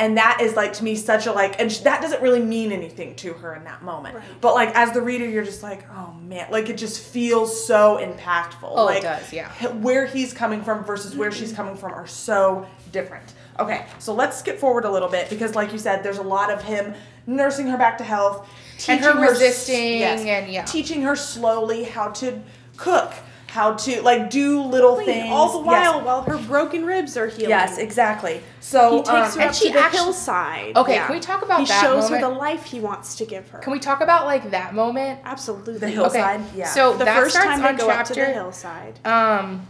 And 0.00 0.16
that 0.16 0.38
is 0.40 0.54
like 0.54 0.74
to 0.74 0.84
me 0.84 0.94
such 0.94 1.26
a 1.26 1.32
like, 1.32 1.60
and 1.60 1.72
sh- 1.72 1.78
that 1.78 2.00
doesn't 2.00 2.22
really 2.22 2.40
mean 2.40 2.70
anything 2.70 3.16
to 3.16 3.32
her 3.32 3.56
in 3.56 3.64
that 3.64 3.82
moment. 3.82 4.14
Right. 4.14 4.24
But 4.40 4.54
like 4.54 4.70
as 4.76 4.92
the 4.92 5.02
reader, 5.02 5.26
you're 5.26 5.44
just 5.44 5.64
like, 5.64 5.84
oh 5.90 6.14
man, 6.22 6.46
like 6.52 6.68
it 6.68 6.76
just 6.76 7.00
feels 7.00 7.66
so 7.66 7.98
impactful. 8.00 8.62
Oh, 8.62 8.88
it 8.88 9.02
does, 9.02 9.32
yeah. 9.32 9.50
where 9.72 10.06
he's 10.06 10.32
coming 10.32 10.62
from 10.62 10.84
versus 10.84 11.16
where 11.16 11.32
she's 11.32 11.48
mm-hmm. 11.48 11.56
coming 11.56 11.76
from 11.76 11.94
are 11.94 12.06
so 12.06 12.64
different. 12.92 13.34
Okay, 13.58 13.86
so 13.98 14.14
let's 14.14 14.38
skip 14.38 14.58
forward 14.58 14.84
a 14.84 14.90
little 14.90 15.08
bit 15.08 15.28
because, 15.28 15.56
like 15.56 15.72
you 15.72 15.78
said, 15.78 16.04
there's 16.04 16.18
a 16.18 16.22
lot 16.22 16.52
of 16.52 16.62
him 16.62 16.94
nursing 17.26 17.66
her 17.66 17.76
back 17.76 17.98
to 17.98 18.04
health, 18.04 18.48
And 18.88 19.00
her 19.00 19.10
s- 19.24 19.32
resisting 19.32 20.02
and, 20.02 20.50
yeah. 20.50 20.64
teaching 20.64 21.02
her 21.02 21.16
slowly 21.16 21.82
how 21.82 22.10
to 22.10 22.40
cook, 22.76 23.12
how 23.50 23.72
to 23.72 24.02
like 24.02 24.28
do 24.30 24.60
little 24.62 24.94
Clean 24.96 25.06
things 25.06 25.30
all 25.30 25.62
the 25.62 25.70
Yes. 25.70 25.94
while 25.94 26.00
while 26.02 26.22
her 26.22 26.36
broken 26.46 26.84
ribs 26.84 27.16
are 27.16 27.28
healing. 27.28 27.48
Yes, 27.48 27.78
exactly. 27.78 28.40
So 28.60 28.90
He 28.90 28.96
takes 28.98 29.08
um, 29.08 29.16
her 29.16 29.40
and 29.40 29.48
up 29.50 29.54
she 29.54 29.66
to 29.68 29.72
the 29.72 29.78
actu- 29.80 29.96
hillside. 29.96 30.76
Okay, 30.76 30.94
Yeah. 30.96 31.06
can 31.06 31.14
we 31.14 31.20
talk 31.20 31.42
about 31.42 31.60
he 31.60 31.66
that 31.66 31.82
shows 31.82 32.04
moment? 32.04 32.22
her 32.22 32.28
the 32.30 32.34
life 32.36 32.64
he 32.64 32.78
wants 32.80 33.14
to 33.16 33.24
give 33.24 33.48
her. 33.48 33.58
Can 33.60 33.72
we 33.72 33.78
talk 33.78 34.00
about 34.02 34.26
like 34.26 34.50
that 34.50 34.74
moment? 34.74 35.20
Absolutely. 35.24 35.78
The 35.78 35.88
hillside? 35.88 36.42
Yeah. 36.54 36.66
So 36.66 36.92
The 36.92 37.06
that 37.06 37.16
first 37.16 37.34
starts 37.34 37.48
time 37.48 37.62
they 37.62 37.68
on 37.68 37.76
go 37.76 37.88
up 37.90 38.06
to 38.06 38.14
the 38.14 38.26
hillside. 38.26 38.98
Um, 39.06 39.66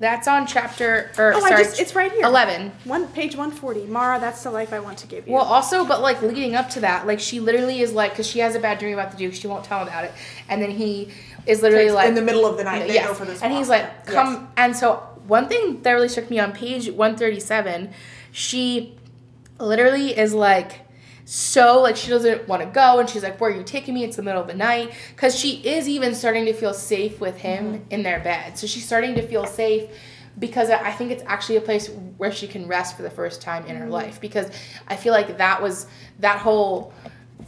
that's 0.00 0.28
on 0.28 0.46
chapter 0.46 1.10
or 1.18 1.32
Oh, 1.34 1.38
I 1.38 1.48
sorry, 1.48 1.64
just- 1.64 1.80
it's 1.80 1.94
right 1.96 2.12
here. 2.12 2.24
Eleven. 2.24 2.70
One 2.84 3.08
page 3.08 3.34
one 3.34 3.50
forty. 3.50 3.84
Mara, 3.86 4.20
that's 4.20 4.42
the 4.44 4.50
life 4.50 4.72
I 4.72 4.78
want 4.78 4.98
to 4.98 5.06
give 5.08 5.26
you. 5.26 5.32
Well, 5.34 5.42
also, 5.44 5.84
but 5.84 6.00
like 6.02 6.22
leading 6.22 6.54
up 6.54 6.70
to 6.70 6.80
that, 6.80 7.06
like 7.06 7.18
she 7.18 7.40
literally 7.40 7.80
is 7.80 7.92
like, 7.94 8.12
because 8.12 8.28
she 8.28 8.38
has 8.40 8.54
a 8.54 8.60
bad 8.60 8.78
dream 8.78 8.92
about 8.96 9.10
the 9.10 9.16
Duke, 9.16 9.34
she 9.34 9.48
won't 9.48 9.64
tell 9.64 9.80
him 9.80 9.88
about 9.88 10.04
it, 10.04 10.12
and 10.48 10.62
then 10.62 10.70
he 10.70 11.08
is 11.48 11.62
literally 11.62 11.90
like 11.90 12.08
in 12.08 12.14
the 12.14 12.22
middle 12.22 12.46
of 12.46 12.56
the 12.56 12.64
night, 12.64 12.86
they 12.86 12.94
yes. 12.94 13.08
go 13.08 13.14
for 13.14 13.24
this 13.24 13.42
and 13.42 13.52
walk. 13.52 13.58
he's 13.58 13.68
like, 13.68 13.82
Yes. 14.06 14.14
come, 14.14 14.48
and 14.56 14.76
so 14.76 14.96
one 15.26 15.48
thing 15.48 15.82
that 15.82 15.92
really 15.92 16.08
struck 16.08 16.30
me 16.30 16.38
on 16.38 16.52
page 16.52 16.90
one 16.90 17.16
thirty 17.16 17.40
seven, 17.40 17.92
she 18.32 18.96
literally 19.58 20.16
is 20.16 20.34
like 20.34 20.80
so 21.24 21.80
like 21.82 21.96
she 21.96 22.08
doesn't 22.08 22.48
want 22.48 22.62
to 22.62 22.68
go 22.68 23.00
and 23.00 23.10
she's 23.10 23.22
like 23.22 23.38
where 23.40 23.50
are 23.50 23.54
you 23.54 23.62
taking 23.62 23.92
me 23.92 24.02
it's 24.04 24.16
the 24.16 24.22
middle 24.22 24.40
of 24.40 24.46
the 24.46 24.54
night 24.54 24.90
because 25.14 25.38
she 25.38 25.56
is 25.66 25.86
even 25.88 26.14
starting 26.14 26.46
to 26.46 26.52
feel 26.54 26.72
safe 26.72 27.20
with 27.20 27.36
him 27.36 27.74
Mm-hmm. 27.74 27.90
in 27.90 28.02
their 28.02 28.20
bed 28.20 28.56
so 28.56 28.66
she's 28.66 28.86
starting 28.86 29.14
to 29.16 29.22
feel 29.26 29.44
safe 29.44 29.90
because 30.38 30.70
i 30.70 30.90
think 30.92 31.10
it's 31.10 31.22
actually 31.26 31.56
a 31.56 31.60
place 31.60 31.90
where 32.16 32.32
she 32.32 32.46
can 32.46 32.66
rest 32.66 32.96
for 32.96 33.02
the 33.02 33.10
first 33.10 33.42
time 33.42 33.66
in 33.66 33.76
her 33.76 33.82
Mm-hmm. 33.82 33.92
life 33.92 34.20
because 34.22 34.48
i 34.86 34.96
feel 34.96 35.12
like 35.12 35.36
that 35.36 35.60
was 35.60 35.86
that 36.20 36.38
whole 36.38 36.94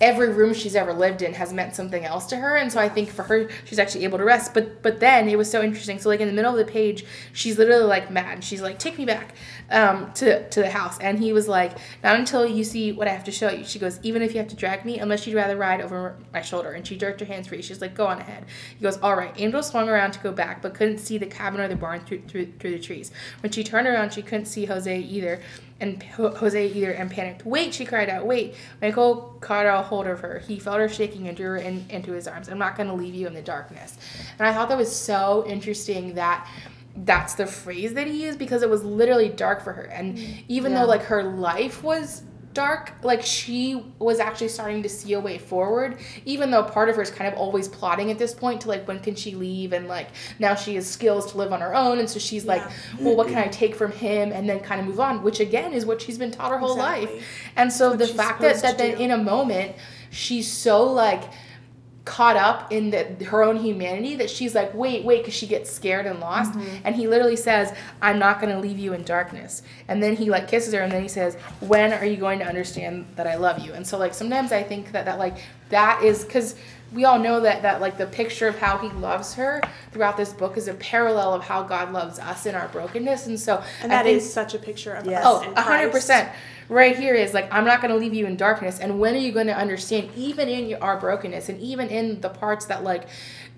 every 0.01 0.31
room 0.31 0.55
she's 0.55 0.75
ever 0.75 0.93
lived 0.93 1.23
in 1.23 1.35
has 1.35 1.53
meant 1.53 1.75
something 1.75 2.05
else 2.05 2.27
to 2.27 2.37
her 2.37 2.57
and 2.57 2.73
so 2.73 2.81
i 2.81 2.89
think 2.89 3.09
for 3.11 3.23
her 3.25 3.49
she's 3.65 3.79
actually 3.79 4.05
able 4.05 4.19
to 4.19 4.25
rest. 4.25 4.55
But 4.55 4.83
but 4.83 5.01
then 5.01 5.29
it 5.29 5.37
was 5.37 5.51
so 5.51 5.63
interesting. 5.63 5.99
So 5.99 6.09
like 6.09 6.21
in 6.21 6.29
the 6.29 6.35
middle 6.35 6.51
of 6.51 6.65
the 6.65 6.71
page 6.71 7.05
she's 7.33 7.59
literally 7.59 7.85
like 7.85 8.11
mad. 8.11 8.35
And 8.35 8.45
she's 8.45 8.63
like 8.63 8.79
take 8.79 8.99
me 8.99 9.05
back 9.05 9.35
um, 9.71 10.13
to, 10.15 10.49
to 10.49 10.61
the 10.61 10.71
house. 10.71 10.99
And 11.01 11.19
he 11.19 11.33
was 11.33 11.49
like 11.49 11.73
not 12.03 12.17
until 12.19 12.47
you 12.47 12.65
see 12.65 12.93
what 12.93 13.09
i 13.09 13.13
have 13.13 13.25
to 13.25 13.33
show 13.33 13.51
you. 13.51 13.65
She 13.65 13.79
goes 13.79 13.99
even 14.03 14.23
if 14.23 14.33
you 14.33 14.39
have 14.39 14.49
to 14.49 14.57
drag 14.57 14.85
me 14.85 14.99
unless 14.99 15.27
you'd 15.27 15.37
rather 15.37 15.57
ride 15.57 15.81
over 15.81 16.17
my 16.33 16.43
shoulder. 16.43 16.73
And 16.73 16.87
she 16.87 16.97
jerked 16.97 17.21
her 17.21 17.27
hands 17.27 17.49
free 17.49 17.63
she's 17.63 17.81
like 17.81 17.95
go 17.95 18.07
on 18.07 18.19
ahead. 18.19 18.45
He 18.77 18.83
goes 18.83 18.99
all 18.99 19.17
right. 19.17 19.33
Angel 19.37 19.63
swung 19.63 19.89
around 19.89 20.13
to 20.13 20.21
go 20.21 20.33
back 20.33 20.63
but 20.63 20.75
couldn't 20.75 20.99
see 20.99 21.19
the 21.19 21.27
cabin 21.27 21.61
or 21.61 21.69
the 21.69 21.77
barn 21.77 22.01
through, 22.01 22.23
through, 22.23 22.53
through 22.59 22.73
the 22.73 22.81
trees. 22.81 23.13
When 23.43 23.53
she 23.53 23.65
turned 23.65 23.87
around 23.87 24.13
she 24.13 24.23
couldn't 24.23 24.47
see 24.47 24.67
Hosea 24.67 24.99
either 24.99 25.41
and 25.81 26.03
Hosea 26.03 26.75
either 26.75 26.91
and 26.93 27.11
panicked. 27.11 27.45
Wait, 27.47 27.73
she 27.75 27.85
cried 27.85 28.09
out. 28.11 28.27
Wait. 28.27 28.55
Michael 28.83 29.37
caught 29.41 29.67
a 29.67 29.81
hold 29.83 30.07
of 30.07 30.21
her. 30.21 30.39
He 30.41 30.59
felt 30.59 30.79
her 30.79 30.89
shaking 30.89 31.29
and 31.29 31.37
drew 31.37 31.49
her 31.51 31.57
in, 31.57 31.85
into 31.89 32.13
his 32.13 32.29
arms. 32.29 32.49
I'm 32.49 32.59
not 32.59 32.77
going 32.77 32.89
to 32.89 32.95
leave 32.95 33.15
you 33.15 33.27
in 33.27 33.35
the 33.35 33.43
darkness. 33.43 33.97
And 34.39 34.47
I 34.47 34.53
thought 34.53 34.69
that 34.69 34.79
was 34.79 34.95
so 34.95 35.45
interesting 35.47 36.15
that 36.15 36.47
that's 37.05 37.35
the 37.35 37.47
phrase 37.47 37.95
that 37.95 38.07
he 38.07 38.25
used 38.25 38.39
because 38.39 38.63
it 38.63 38.69
was 38.69 38.85
literally 38.85 39.29
dark 39.29 39.63
for 39.63 39.73
her. 39.73 39.85
And 39.85 40.19
even 40.49 40.73
Yeah. 40.73 40.81
though 40.81 40.87
like 40.87 41.03
her 41.05 41.23
life 41.23 41.83
was 41.83 42.23
dark, 42.53 42.93
like 43.03 43.23
she 43.23 43.85
was 43.99 44.19
actually 44.19 44.49
starting 44.49 44.83
to 44.83 44.89
see 44.89 45.13
a 45.13 45.21
way 45.21 45.39
forward, 45.39 45.99
even 46.25 46.51
though 46.51 46.63
part 46.63 46.89
of 46.89 46.97
her 46.97 47.03
is 47.03 47.11
kind 47.11 47.33
of 47.33 47.39
always 47.39 47.69
plotting 47.69 48.11
at 48.11 48.19
this 48.19 48.35
point 48.35 48.61
to 48.63 48.69
like 48.69 48.87
when 48.89 48.99
can 48.99 49.15
she 49.15 49.35
leave 49.35 49.73
and 49.73 49.87
like 49.87 50.09
now 50.39 50.55
she 50.55 50.75
has 50.75 50.87
skills 50.87 51.31
to 51.31 51.39
live 51.39 51.53
on 51.53 51.61
her 51.61 51.75
own 51.75 51.99
and 51.99 52.11
so 52.11 52.19
she's 52.19 52.45
like, 52.45 52.63
well 53.01 53.17
what 53.17 53.29
can 53.29 53.39
I 53.39 53.49
take 53.49 53.75
from 53.75 53.93
him 53.93 54.33
and 54.33 54.49
then 54.49 54.61
kind 54.61 54.81
of 54.81 54.87
move 54.87 55.01
on, 55.01 55.23
which 55.23 55.41
again 55.41 55.73
is 55.73 55.87
what 55.87 56.03
she's 56.03 56.19
been 56.19 56.31
taught 56.31 56.51
her 56.51 56.59
whole 56.59 56.75
Exactly. 56.75 57.17
life. 57.17 57.25
And 57.57 57.73
so 57.73 57.95
the 57.97 58.07
fact 58.07 58.41
that, 58.41 58.61
that 58.63 58.79
then 58.79 58.99
in 58.99 59.11
a 59.13 59.19
moment 59.19 59.77
she's 60.11 60.51
so 60.51 60.85
like 60.85 61.23
caught 62.11 62.37
up 62.37 62.73
in 62.73 62.91
the, 62.91 63.05
her 63.27 63.45
own 63.45 63.55
humanity 63.57 64.17
that 64.17 64.29
she's 64.29 64.53
like 64.53 64.75
wait 64.75 65.05
wait 65.05 65.19
because 65.19 65.33
she 65.33 65.47
gets 65.47 65.71
scared 65.71 66.07
and 66.07 66.19
lost 66.19 66.53
Mm-hmm. 66.55 66.77
and 66.85 66.97
he 66.97 67.07
literally 67.07 67.37
says 67.37 67.73
i'm 68.03 68.19
not 68.19 68.41
going 68.41 68.53
to 68.53 68.59
leave 68.61 68.81
you 68.81 68.95
in 68.95 69.05
darkness 69.05 69.63
and 69.87 70.03
then 70.03 70.17
he 70.17 70.29
like 70.29 70.49
kisses 70.49 70.75
her 70.75 70.81
and 70.81 70.91
then 70.91 71.03
he 71.03 71.09
says 71.09 71.37
when 71.61 71.93
are 71.93 72.05
you 72.05 72.17
going 72.17 72.41
to 72.41 72.45
understand 72.45 73.07
that 73.15 73.29
i 73.29 73.37
love 73.37 73.61
you 73.61 73.73
and 73.75 73.87
so 73.87 73.97
like 73.97 74.13
sometimes 74.13 74.51
i 74.51 74.61
think 74.61 74.91
that 74.91 75.05
that 75.05 75.21
like 75.21 75.37
that 75.69 76.03
is 76.03 76.25
because 76.25 76.57
we 76.93 77.05
all 77.05 77.21
know 77.21 77.39
that 77.39 77.63
that 77.63 77.81
like 77.81 77.97
the 77.97 78.07
picture 78.07 78.49
of 78.49 78.59
how 78.59 78.77
he 78.79 78.89
loves 78.89 79.35
her 79.35 79.63
throughout 79.93 80.17
this 80.17 80.33
book 80.33 80.57
is 80.57 80.67
a 80.67 80.75
parallel 80.75 81.33
of 81.33 81.43
how 81.45 81.63
god 81.63 81.93
loves 81.93 82.19
us 82.19 82.45
in 82.45 82.57
our 82.57 82.67
brokenness 82.69 83.29
and 83.29 83.39
so 83.39 83.63
And 83.83 83.93
that 83.93 84.05
think- 84.05 84.17
is 84.19 84.33
such 84.33 84.55
a 84.55 84.59
picture 84.59 84.95
of 84.95 85.07
Yes. 85.07 85.25
us 85.25 85.45
Oh, 85.47 85.61
hundred 85.63 85.93
percent. 85.93 86.29
Right 86.71 86.97
here 86.97 87.15
is 87.17 87.35
like 87.35 87.53
I'm 87.53 87.65
not 87.65 87.83
going 87.83 87.93
to 87.93 87.99
leave 87.99 88.15
you 88.15 88.27
in 88.27 88.37
darkness. 88.37 88.79
And 88.79 89.01
when 89.01 89.15
are 89.17 89.19
you 89.19 89.33
going 89.33 89.49
to 89.49 89.57
understand, 89.57 90.09
even 90.17 90.49
in 90.49 90.69
your, 90.69 90.83
our 90.83 90.99
brokenness, 90.99 91.49
and 91.49 91.61
even 91.61 91.89
in 91.89 92.21
the 92.21 92.29
parts 92.31 92.67
that 92.67 92.85
like 92.85 93.09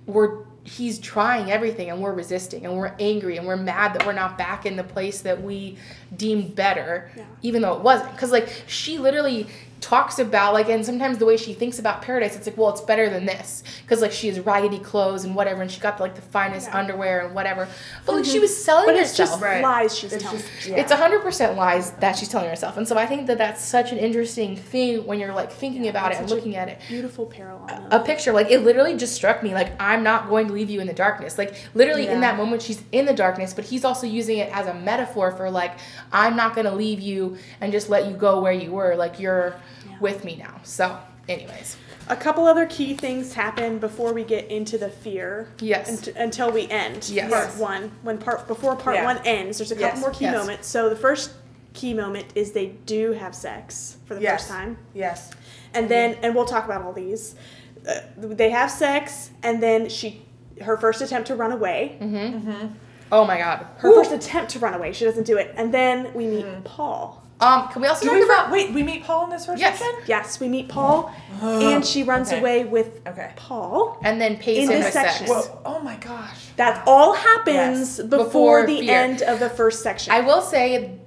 we're 0.06 0.44
he's 0.64 0.98
trying 0.98 1.50
everything 1.50 1.90
and 1.90 2.00
we're 2.00 2.12
resisting 2.14 2.64
and 2.64 2.74
we're 2.76 2.94
angry 2.98 3.36
and 3.36 3.46
we're 3.46 3.56
mad 3.56 3.92
that 3.94 4.06
we're 4.06 4.12
not 4.12 4.38
back 4.38 4.64
in 4.64 4.76
the 4.76 4.84
place 4.84 5.20
that 5.22 5.42
we 5.42 5.76
deemed 6.16 6.54
better, 6.54 7.10
Yeah. 7.16 7.24
even 7.42 7.60
though 7.62 7.74
it 7.76 7.82
wasn't. 7.82 8.12
Because 8.12 8.32
like 8.32 8.48
she 8.66 8.96
literally 8.98 9.46
talks 9.82 10.18
about 10.20 10.54
like 10.54 10.68
and 10.68 10.86
sometimes 10.86 11.18
the 11.18 11.26
way 11.26 11.36
she 11.36 11.52
thinks 11.52 11.78
about 11.80 12.00
Pair-a-Dice 12.02 12.36
it's 12.36 12.46
like 12.46 12.56
well 12.56 12.70
it's 12.70 12.80
better 12.80 13.10
than 13.10 13.26
this 13.26 13.64
because 13.82 14.00
like 14.00 14.12
she 14.12 14.28
has 14.28 14.38
raggedy 14.40 14.78
clothes 14.78 15.24
and 15.24 15.34
whatever 15.34 15.60
and 15.60 15.70
she 15.70 15.80
got 15.80 15.98
like 16.00 16.14
the 16.14 16.22
finest 16.22 16.68
Yeah. 16.68 16.78
underwear 16.78 17.26
and 17.26 17.34
whatever 17.34 17.66
but 18.06 18.14
like 18.14 18.24
she 18.24 18.34
mm-hmm. 18.34 18.42
was 18.42 18.64
selling 18.64 18.86
But 18.86 18.94
it's 18.94 19.10
herself 19.10 19.30
just 19.40 19.42
Right. 19.42 19.60
lies 19.60 19.98
she's 19.98 20.12
It's 20.12 20.22
telling. 20.22 20.38
just 20.40 20.68
yeah. 20.68 20.76
it's 20.76 20.92
a 20.92 20.96
hundred 20.96 21.20
percent 21.22 21.56
lies 21.56 21.90
that 21.94 22.16
she's 22.16 22.28
telling 22.28 22.48
herself, 22.48 22.76
and 22.76 22.86
so 22.86 22.96
I 22.96 23.06
think 23.06 23.26
that 23.26 23.38
that's 23.38 23.62
such 23.62 23.90
an 23.90 23.98
interesting 23.98 24.56
thing 24.56 25.04
when 25.04 25.18
you're 25.18 25.34
like 25.34 25.50
thinking 25.50 25.88
about 25.88 26.12
it 26.12 26.18
and 26.18 26.30
looking 26.30 26.54
at 26.54 26.68
it. 26.68 26.78
Beautiful 26.88 27.26
parallel. 27.26 27.88
A 27.90 27.98
picture, 28.00 28.32
like 28.32 28.50
it 28.52 28.60
literally 28.60 28.96
just 28.96 29.14
struck 29.14 29.42
me, 29.42 29.52
like 29.52 29.72
I'm 29.80 30.04
not 30.04 30.28
going 30.28 30.46
to 30.46 30.52
leave 30.52 30.70
you 30.70 30.80
in 30.80 30.86
the 30.86 30.92
darkness. 30.92 31.36
Like 31.38 31.56
literally 31.74 32.04
Yeah. 32.04 32.14
in 32.14 32.20
that 32.20 32.36
moment, 32.36 32.62
she's 32.62 32.80
in 32.92 33.04
the 33.04 33.14
darkness, 33.14 33.52
but 33.52 33.64
he's 33.64 33.84
also 33.84 34.06
using 34.06 34.38
it 34.38 34.48
as 34.56 34.68
a 34.68 34.74
metaphor 34.74 35.32
for 35.32 35.50
like 35.50 35.72
I'm 36.12 36.36
not 36.36 36.54
going 36.54 36.66
to 36.66 36.72
leave 36.74 37.00
you 37.00 37.36
and 37.60 37.72
just 37.72 37.90
let 37.90 38.06
you 38.06 38.14
go 38.14 38.40
where 38.40 38.52
you 38.52 38.70
were. 38.70 38.94
Like 38.94 39.18
you're 39.18 39.48
Yeah. 39.48 39.56
With 40.02 40.24
me 40.24 40.36
now. 40.36 40.60
So, 40.64 40.98
anyways, 41.28 41.76
A 42.08 42.16
couple 42.16 42.46
other 42.46 42.66
key 42.66 42.94
things 42.94 43.32
happen 43.32 43.78
before 43.78 44.12
we 44.12 44.24
get 44.24 44.50
into 44.50 44.76
the 44.76 44.90
fear. 44.90 45.48
Yes. 45.60 45.88
unt- 45.88 46.16
until 46.16 46.50
we 46.50 46.68
end 46.68 47.08
Yes. 47.08 47.30
part 47.30 47.56
one. 47.56 47.92
When 48.02 48.18
part 48.18 48.48
before 48.48 48.74
part 48.74 48.96
Yeah. 48.96 49.04
one 49.04 49.20
ends, 49.24 49.58
there's 49.58 49.70
a 49.70 49.76
couple 49.76 49.90
Yes. 49.90 50.00
more 50.00 50.10
key 50.10 50.24
Yes. 50.24 50.34
moments. 50.36 50.66
So 50.68 50.88
the 50.88 50.96
first 50.96 51.30
key 51.74 51.94
moment 51.94 52.26
is 52.34 52.52
they 52.52 52.66
do 52.86 53.12
have 53.12 53.34
sex 53.36 53.96
for 54.04 54.14
the 54.16 54.20
yes. 54.20 54.40
first 54.42 54.50
time, 54.50 54.78
Yes. 54.92 55.30
and 55.72 55.88
then 55.88 56.16
and 56.22 56.34
we'll 56.34 56.44
talk 56.44 56.64
about 56.64 56.82
all 56.82 56.92
these. 56.92 57.36
Uh, 57.88 58.00
they 58.16 58.50
have 58.50 58.70
sex, 58.70 59.30
and 59.42 59.62
then 59.62 59.88
she 59.88 60.22
her 60.60 60.76
first 60.76 61.00
attempt 61.00 61.28
to 61.28 61.36
run 61.36 61.52
away. 61.52 61.96
Mm-hmm. 62.00 62.16
Mm-hmm. 62.50 62.66
oh 63.12 63.24
my 63.24 63.38
god. 63.38 63.64
Her 63.78 63.88
Ooh. 63.90 63.94
first 63.94 64.10
attempt 64.12 64.50
to 64.52 64.58
run 64.58 64.74
away, 64.74 64.92
she 64.92 65.04
doesn't 65.04 65.24
do 65.24 65.36
it, 65.38 65.54
and 65.56 65.72
then 65.72 66.12
we 66.14 66.26
meet 66.26 66.44
mm-hmm. 66.46 66.62
Paul. 66.64 67.21
Um, 67.42 67.68
can 67.68 67.82
we 67.82 67.88
also 67.88 68.04
Do 68.04 68.10
talk 68.10 68.18
we 68.18 68.24
about? 68.24 68.50
wait? 68.52 68.72
We 68.72 68.82
meet 68.84 69.02
Paul 69.04 69.24
in 69.24 69.30
this 69.30 69.46
first 69.46 69.60
Yes. 69.60 69.78
section. 69.78 69.94
Yes, 70.06 70.38
we 70.38 70.48
meet 70.48 70.68
Paul, 70.68 71.10
and 71.42 71.84
she 71.84 72.04
runs 72.04 72.28
Okay. 72.28 72.38
away 72.38 72.64
with 72.64 73.00
Okay. 73.06 73.32
Paul. 73.36 73.98
And 74.02 74.20
then 74.20 74.36
pays 74.38 74.58
In 74.58 74.62
him 74.74 74.80
this 74.80 74.84
with 74.86 74.92
section. 74.94 75.26
sex. 75.26 75.48
Whoa! 75.48 75.58
Oh 75.64 75.80
my 75.80 75.96
gosh. 75.96 76.38
That 76.56 76.84
all 76.86 77.14
happens 77.14 77.98
Yes. 77.98 78.06
before, 78.06 78.24
Before 78.26 78.66
the 78.66 78.80
fear. 78.80 78.94
end 78.94 79.22
of 79.22 79.40
the 79.40 79.50
first 79.50 79.82
section. 79.82 80.12
I 80.12 80.20
will 80.20 80.40
say 80.42 80.98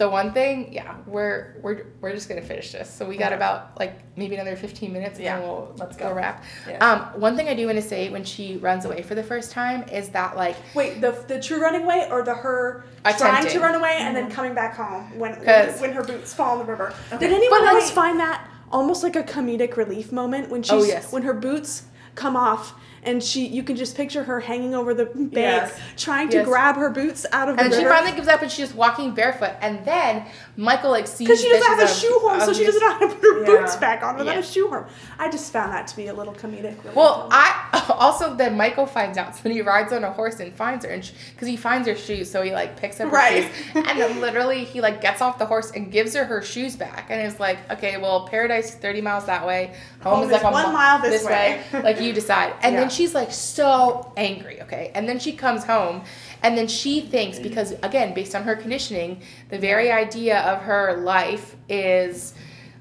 the 0.00 0.08
one 0.08 0.32
thing, 0.32 0.72
yeah, 0.72 0.96
we're 1.06 1.56
we're 1.62 1.84
we're 2.00 2.12
just 2.14 2.26
gonna 2.26 2.40
finish 2.40 2.72
this. 2.72 2.88
So 2.88 3.04
we 3.06 3.18
got 3.18 3.26
Okay. 3.26 3.36
about 3.36 3.78
like 3.78 4.00
maybe 4.16 4.34
another 4.34 4.56
fifteen 4.56 4.94
minutes 4.94 5.16
and 5.16 5.24
Yeah, 5.24 5.38
then 5.38 5.46
we'll 5.46 5.74
let's 5.76 5.94
go 5.94 6.08
go. 6.08 6.14
wrap. 6.14 6.42
Yes. 6.66 6.80
Um, 6.82 7.00
one 7.20 7.36
thing 7.36 7.48
I 7.50 7.54
do 7.54 7.66
want 7.66 7.76
to 7.76 7.82
say 7.82 8.08
when 8.08 8.24
she 8.24 8.56
runs 8.56 8.86
away 8.86 9.02
for 9.02 9.14
the 9.14 9.22
first 9.22 9.52
time 9.52 9.82
is 9.90 10.08
that 10.08 10.36
like 10.38 10.56
Wait, 10.74 11.02
the 11.02 11.12
the 11.28 11.38
true 11.38 11.60
running 11.60 11.82
away 11.82 12.08
or 12.10 12.22
the 12.22 12.32
her 12.34 12.84
trying 13.18 13.46
to 13.46 13.60
run 13.60 13.74
away 13.74 13.96
and 14.00 14.16
then 14.16 14.30
coming 14.30 14.54
back 14.54 14.74
home 14.74 15.18
when 15.18 15.32
when, 15.32 15.44
'Cause- 15.44 15.80
when 15.82 15.92
her 15.92 16.02
boots 16.02 16.32
fall 16.32 16.58
in 16.58 16.66
the 16.66 16.72
river. 16.72 16.94
Okay. 17.12 17.18
Did 17.26 17.34
anyone 17.34 17.60
But, 17.60 17.74
else 17.74 17.84
like- 17.88 17.94
find 17.94 18.20
that 18.20 18.48
almost 18.72 19.02
like 19.02 19.16
a 19.16 19.22
comedic 19.22 19.76
relief 19.76 20.12
moment 20.12 20.48
when 20.48 20.62
she's 20.62 20.72
Oh, 20.72 20.84
yes. 20.84 21.12
when 21.12 21.24
her 21.24 21.34
boots 21.34 21.82
come 22.14 22.36
off 22.36 22.72
and 23.02 23.22
she 23.22 23.46
you 23.46 23.62
can 23.62 23.76
just 23.76 23.96
picture 23.96 24.22
her 24.24 24.40
hanging 24.40 24.74
over 24.74 24.92
the 24.94 25.06
bank 25.06 25.32
Yes. 25.32 25.78
trying 25.96 26.28
to 26.30 26.38
Yes. 26.38 26.46
grab 26.46 26.76
her 26.76 26.90
boots 26.90 27.24
out 27.32 27.48
of 27.48 27.58
and 27.58 27.66
the 27.66 27.76
then 27.76 27.80
she 27.84 27.88
finally 27.88 28.12
gives 28.12 28.28
up 28.28 28.42
and 28.42 28.50
she's 28.50 28.66
just 28.66 28.74
walking 28.74 29.12
barefoot 29.14 29.52
and 29.60 29.84
then 29.84 30.24
Michael 30.56 30.90
like 30.90 31.06
sees 31.06 31.26
because 31.26 31.40
she 31.40 31.48
doesn't 31.48 31.66
have 31.78 31.80
a 31.80 31.88
shoehorn, 31.92 32.40
so 32.40 32.52
she 32.52 32.64
doesn't 32.64 32.80
know 32.80 32.92
how 32.92 32.98
to 32.98 33.08
put 33.08 33.22
her 33.22 33.40
Yeah. 33.40 33.46
boots 33.60 33.76
back 33.76 34.02
on 34.02 34.16
without 34.18 34.34
Yeah. 34.34 34.40
a 34.40 34.42
shoehorn. 34.42 34.84
I 35.18 35.30
just 35.30 35.52
found 35.52 35.72
that 35.72 35.86
to 35.88 35.96
be 35.96 36.08
a 36.08 36.12
little 36.14 36.34
comedic. 36.34 36.78
Relief 36.82 36.94
Well. 36.94 37.28
I 37.30 37.54
also 37.98 38.34
then 38.34 38.56
Michael 38.56 38.86
finds 38.86 39.16
out, 39.16 39.34
so 39.42 39.48
he 39.48 39.62
rides 39.62 39.92
on 39.92 40.04
a 40.04 40.10
horse 40.12 40.38
and 40.40 40.52
finds 40.54 40.84
her, 40.84 40.90
and 40.90 41.10
because 41.34 41.48
he 41.48 41.56
finds 41.56 41.88
her 41.88 41.94
shoes, 41.96 42.30
so 42.30 42.42
he 42.42 42.52
like 42.52 42.76
picks 42.76 43.00
up 43.00 43.08
her 43.08 43.14
Right. 43.16 43.44
shoes, 43.44 43.84
and 43.88 43.98
then 44.00 44.20
literally 44.20 44.64
he 44.64 44.80
like 44.80 45.00
gets 45.00 45.22
off 45.22 45.38
the 45.38 45.46
horse 45.46 45.70
and 45.70 45.90
gives 45.90 46.14
her 46.14 46.24
her 46.24 46.42
shoes 46.42 46.76
back, 46.76 47.06
and 47.08 47.20
is 47.26 47.40
like, 47.40 47.58
okay, 47.70 47.96
well, 47.96 48.26
Pair-a-Dice 48.28 48.70
is 48.70 48.74
thirty 48.74 49.00
miles 49.00 49.24
that 49.26 49.46
way, 49.46 49.72
home, 50.02 50.16
Home 50.16 50.24
is 50.24 50.30
like 50.32 50.42
is 50.42 50.46
a 50.48 50.50
one 50.50 50.66
mi- 50.66 50.72
mile 50.74 50.98
this 51.00 51.24
way. 51.24 51.60
like 51.82 52.00
you 52.00 52.12
decide, 52.12 52.52
and 52.62 52.74
Yeah. 52.74 52.80
then 52.80 52.89
she's 52.90 53.14
like 53.14 53.32
so 53.32 54.12
angry, 54.16 54.60
okay, 54.62 54.92
and 54.94 55.08
then 55.08 55.18
she 55.18 55.32
comes 55.32 55.64
home. 55.64 56.02
And 56.42 56.56
then 56.56 56.68
she 56.68 57.00
thinks, 57.00 57.38
mm. 57.38 57.42
because 57.42 57.72
again, 57.82 58.14
based 58.14 58.34
on 58.34 58.44
her 58.44 58.56
conditioning, 58.56 59.22
the 59.48 59.58
very 59.58 59.90
idea 59.90 60.40
of 60.40 60.62
her 60.62 61.00
life 61.02 61.56
is 61.68 62.34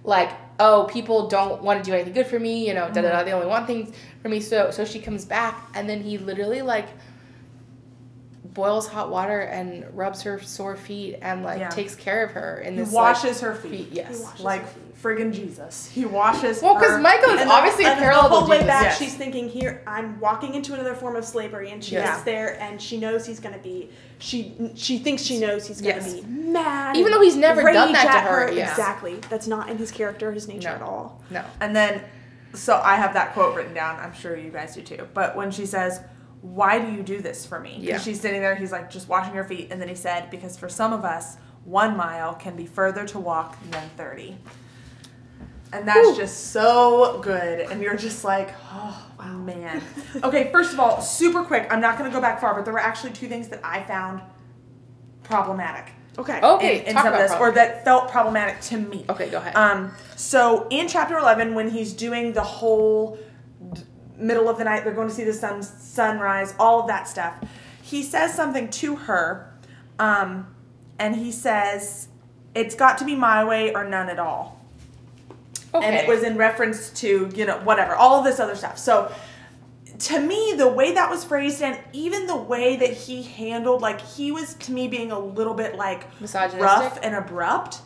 like, 0.03 0.31
oh, 0.59 0.87
people 0.89 1.27
don't 1.27 1.61
want 1.61 1.83
to 1.83 1.89
do 1.89 1.93
anything 1.93 2.13
good 2.13 2.27
for 2.27 2.39
me, 2.39 2.67
you 2.67 2.73
know, 2.73 2.87
da 2.87 3.01
da 3.01 3.09
da. 3.09 3.21
Mm. 3.21 3.25
They 3.25 3.33
only 3.33 3.47
want 3.47 3.67
things 3.67 3.93
for 4.21 4.29
me. 4.29 4.39
So 4.39 4.71
so 4.71 4.85
she 4.85 4.99
comes 4.99 5.25
back, 5.25 5.69
and 5.75 5.89
then 5.89 6.01
he 6.01 6.17
literally 6.17 6.61
like 6.61 6.87
boils 8.53 8.87
hot 8.87 9.09
water 9.09 9.39
and 9.41 9.85
rubs 9.95 10.23
her 10.23 10.39
sore 10.41 10.75
feet 10.75 11.17
and 11.21 11.43
like 11.43 11.59
Yeah. 11.59 11.69
takes 11.69 11.95
care 11.95 12.23
of 12.25 12.31
her 12.31 12.59
in 12.59 12.73
He 12.73 12.79
this 12.79 12.91
like, 12.93 13.15
washes 13.15 13.41
her 13.41 13.53
feet. 13.55 13.89
Yes. 13.91 14.25
He 14.35 14.43
Like 14.43 14.61
her 14.61 14.67
feet. 14.67 15.01
friggin' 15.03 15.33
Jesus. 15.33 15.89
He 15.93 16.03
washes. 16.05 16.61
Well, 16.61 16.73
because 16.75 16.99
Michael 17.01 17.29
is 17.31 17.47
obviously 17.47 17.83
the, 17.85 17.91
a 17.91 17.93
and 17.93 17.99
parallel 18.01 18.23
the 18.23 18.29
whole 18.29 18.41
to 18.45 18.49
way 18.49 18.57
Jesus. 18.57 18.67
back, 18.67 18.83
Yes. 18.83 18.97
she's 18.97 19.13
thinking, 19.15 19.47
"Here, 19.49 19.81
I'm 19.87 20.19
walking 20.19 20.55
into 20.55 20.73
another 20.73 20.93
form 20.95 21.15
of 21.15 21.23
slavery," 21.25 21.71
and 21.71 21.83
she 21.83 21.95
Yeah. 21.95 22.05
gets 22.11 22.23
there, 22.23 22.59
and 22.59 22.81
she 22.81 22.97
knows 22.99 23.25
he's 23.25 23.39
going 23.39 23.53
to 23.55 23.61
be. 23.61 23.91
She 24.17 24.55
she 24.75 24.97
thinks 24.97 25.21
she 25.21 25.39
knows 25.39 25.67
he's 25.67 25.79
going 25.81 25.99
to 25.99 26.01
Yes. 26.03 26.13
be 26.15 26.27
mad, 26.27 26.97
Even 26.97 27.11
though 27.13 27.21
he's 27.21 27.37
never 27.37 27.63
rage 27.63 27.75
done 27.75 27.93
that 27.93 28.03
to 28.03 28.09
at 28.09 28.23
her, 28.25 28.51
yeah. 28.51 28.69
Exactly, 28.69 29.15
that's 29.29 29.47
not 29.47 29.69
in 29.69 29.77
his 29.77 29.91
character, 29.91 30.31
his 30.33 30.47
nature 30.47 30.69
No. 30.69 30.75
at 30.75 30.81
all. 30.81 31.21
No. 31.29 31.43
And 31.61 31.73
then, 31.75 32.01
so 32.53 32.81
I 32.83 32.95
have 32.95 33.13
that 33.13 33.33
quote 33.33 33.55
written 33.55 33.73
down. 33.73 33.97
I'm 34.01 34.13
sure 34.13 34.35
you 34.35 34.49
guys 34.49 34.75
do 34.75 34.81
too. 34.81 35.07
But 35.13 35.37
when 35.37 35.51
she 35.51 35.65
says, 35.65 36.01
"Why 36.41 36.79
do 36.79 36.91
you 36.91 37.03
do 37.03 37.21
this 37.21 37.45
for 37.45 37.59
me?" 37.59 37.77
Yeah. 37.79 37.99
she's 37.99 38.19
sitting 38.19 38.41
there. 38.41 38.55
He's 38.55 38.71
like 38.71 38.89
just 38.89 39.07
washing 39.07 39.33
her 39.33 39.43
feet, 39.43 39.69
and 39.71 39.81
then 39.81 39.87
he 39.89 39.95
said, 39.95 40.29
"Because 40.29 40.57
for 40.57 40.69
some 40.69 40.93
of 40.93 41.05
us, 41.05 41.37
one 41.65 41.95
mile 41.97 42.33
can 42.35 42.55
be 42.55 42.65
further 42.65 43.05
to 43.07 43.19
walk 43.19 43.57
than 43.71 43.89
30." 43.97 44.37
And 45.71 45.87
that's 45.87 45.99
Whew. 45.99 46.15
just 46.15 46.47
so 46.51 47.19
good. 47.21 47.59
And 47.59 47.81
you're 47.81 47.95
just 47.95 48.23
like, 48.23 48.53
oh 48.71 49.07
wow. 49.19 49.37
man. 49.37 49.81
Okay, 50.23 50.51
first 50.51 50.73
of 50.73 50.79
all, 50.79 50.99
super 51.01 51.43
quick. 51.43 51.67
I'm 51.71 51.79
not 51.79 51.97
going 51.97 52.09
to 52.09 52.15
go 52.15 52.19
back 52.19 52.41
far, 52.41 52.55
but 52.55 52.65
there 52.65 52.73
were 52.73 52.79
actually 52.79 53.11
two 53.11 53.27
things 53.27 53.49
that 53.49 53.59
I 53.63 53.83
found 53.83 54.21
problematic. 55.23 55.93
Okay. 56.17 56.41
Okay, 56.41 56.81
in, 56.81 56.87
in 56.87 56.93
talk 56.95 57.03
some 57.03 57.13
of 57.13 57.19
about 57.19 57.29
this, 57.29 57.39
or 57.39 57.51
that 57.51 57.85
felt 57.85 58.09
problematic 58.09 58.59
to 58.61 58.77
me. 58.77 59.05
Okay, 59.09 59.29
go 59.29 59.37
ahead. 59.37 59.55
Um, 59.55 59.93
so 60.15 60.67
in 60.69 60.87
chapter 60.87 61.17
eleven, 61.17 61.53
when 61.53 61.69
he's 61.69 61.93
doing 61.93 62.33
the 62.33 62.43
whole 62.43 63.17
middle 64.19 64.49
of 64.49 64.57
the 64.57 64.63
night, 64.63 64.83
they're 64.83 64.93
going 64.93 65.09
to 65.09 65.13
see 65.13 65.23
the 65.23 65.33
sun 65.33 65.63
sunrise, 65.63 66.53
all 66.59 66.81
of 66.81 66.87
that 66.87 67.07
stuff. 67.07 67.35
He 67.81 68.03
says 68.03 68.33
something 68.33 68.69
to 68.69 68.95
her, 68.95 69.53
um, 69.97 70.53
and 70.97 71.15
he 71.15 71.31
says, 71.31 72.09
"It's 72.53 72.75
got 72.75 72.97
to 72.99 73.05
be 73.05 73.15
my 73.15 73.43
way 73.43 73.73
or 73.73 73.83
none 73.83 74.09
at 74.09 74.19
all." 74.19 74.59
okay. 75.73 75.85
and 75.85 75.95
it 75.95 76.07
was 76.07 76.23
in 76.23 76.37
reference 76.37 76.89
to 76.89 77.29
you 77.35 77.45
know 77.45 77.57
whatever 77.59 77.95
all 77.95 78.19
of 78.19 78.25
this 78.25 78.39
other 78.39 78.55
stuff 78.55 78.77
so 78.77 79.11
to 79.97 80.19
me 80.19 80.53
the 80.57 80.67
way 80.67 80.93
that 80.93 81.09
was 81.09 81.23
phrased 81.23 81.61
and 81.61 81.77
even 81.93 82.25
the 82.25 82.35
way 82.35 82.77
that 82.77 82.91
he 82.91 83.23
handled 83.23 83.81
like 83.81 83.99
he 84.01 84.31
was 84.31 84.53
to 84.55 84.71
me 84.71 84.87
being 84.87 85.11
a 85.11 85.19
little 85.19 85.53
bit 85.53 85.75
like 85.75 86.07
Misogynistic? 86.21 86.61
rough 86.61 86.99
and 87.03 87.15
abrupt 87.15 87.81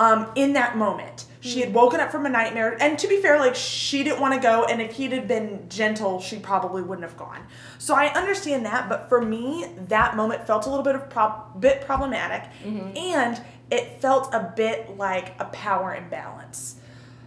um, 0.00 0.26
in 0.34 0.54
that 0.54 0.76
moment 0.78 1.26
she 1.42 1.60
had 1.60 1.70
mm. 1.70 1.74
woken 1.74 2.00
up 2.00 2.10
from 2.10 2.26
a 2.26 2.28
nightmare 2.28 2.76
and 2.80 2.98
to 2.98 3.06
be 3.06 3.20
fair 3.20 3.38
like 3.38 3.54
she 3.54 4.02
didn't 4.02 4.20
want 4.20 4.32
to 4.34 4.40
go 4.40 4.64
and 4.64 4.80
if 4.80 4.92
he'd 4.92 5.12
have 5.12 5.28
been 5.28 5.64
gentle 5.68 6.20
she 6.20 6.38
probably 6.38 6.82
wouldn't 6.82 7.06
have 7.06 7.16
gone 7.18 7.40
so 7.78 7.94
i 7.94 8.06
understand 8.14 8.64
that 8.64 8.88
but 8.88 9.08
for 9.08 9.20
me 9.20 9.66
that 9.88 10.16
moment 10.16 10.46
felt 10.46 10.66
a 10.66 10.70
little 10.70 10.84
bit 10.84 10.94
of 10.94 11.08
prob- 11.10 11.60
bit 11.60 11.82
problematic 11.82 12.48
mm-hmm. 12.64 12.96
and 12.96 13.42
it 13.70 14.00
felt 14.00 14.32
a 14.34 14.52
bit 14.56 14.96
like 14.96 15.34
a 15.38 15.44
power 15.46 15.94
imbalance 15.94 16.76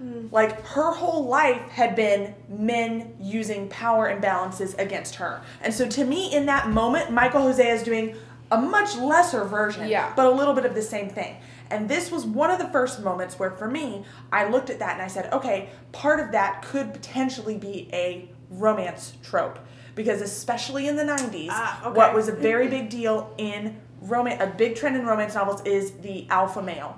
mm. 0.03 0.31
like 0.31 0.59
her 0.65 0.91
whole 0.91 1.25
life 1.25 1.61
had 1.69 1.95
been 1.95 2.33
men 2.49 3.15
using 3.19 3.67
power 3.69 4.13
imbalances 4.13 4.77
against 4.77 5.15
her. 5.15 5.41
And 5.61 5.73
so 5.73 5.87
to 5.87 6.03
me 6.03 6.33
in 6.33 6.45
that 6.47 6.69
moment 6.69 7.11
Michael 7.11 7.41
Hosea 7.41 7.73
is 7.73 7.83
doing 7.83 8.15
a 8.51 8.57
much 8.57 8.95
lesser 8.97 9.45
version, 9.45 9.87
Yeah. 9.87 10.11
but 10.15 10.25
a 10.25 10.29
little 10.31 10.53
bit 10.53 10.65
of 10.65 10.75
the 10.75 10.81
same 10.81 11.09
thing. 11.09 11.37
And 11.73 11.89
this 11.89 12.11
was 12.11 12.25
one 12.25 12.51
of 12.51 12.59
the 12.59 12.67
first 12.69 13.01
moments 13.03 13.37
where 13.39 13.51
for 13.51 13.67
me 13.69 14.05
I 14.31 14.47
looked 14.49 14.69
at 14.69 14.79
that 14.79 14.93
and 14.93 15.01
I 15.01 15.07
said, 15.07 15.31
okay, 15.33 15.69
part 15.91 16.19
of 16.19 16.31
that 16.31 16.61
could 16.61 16.93
potentially 16.93 17.57
be 17.57 17.89
a 17.93 18.29
romance 18.49 19.13
trope 19.23 19.59
because 19.95 20.21
especially 20.21 20.87
in 20.87 20.95
the 20.95 21.03
90s 21.03 21.47
Ah, 21.51 21.87
okay. 21.87 21.97
what 21.97 22.13
was 22.13 22.27
a 22.27 22.31
very 22.31 22.67
big 22.67 22.89
deal 22.89 23.33
in 23.37 23.79
romance 24.01 24.41
a 24.43 24.47
big 24.47 24.75
trend 24.75 24.95
in 24.95 25.05
romance 25.05 25.33
novels 25.35 25.61
is 25.65 25.91
the 26.01 26.27
alpha 26.29 26.61
male 26.61 26.97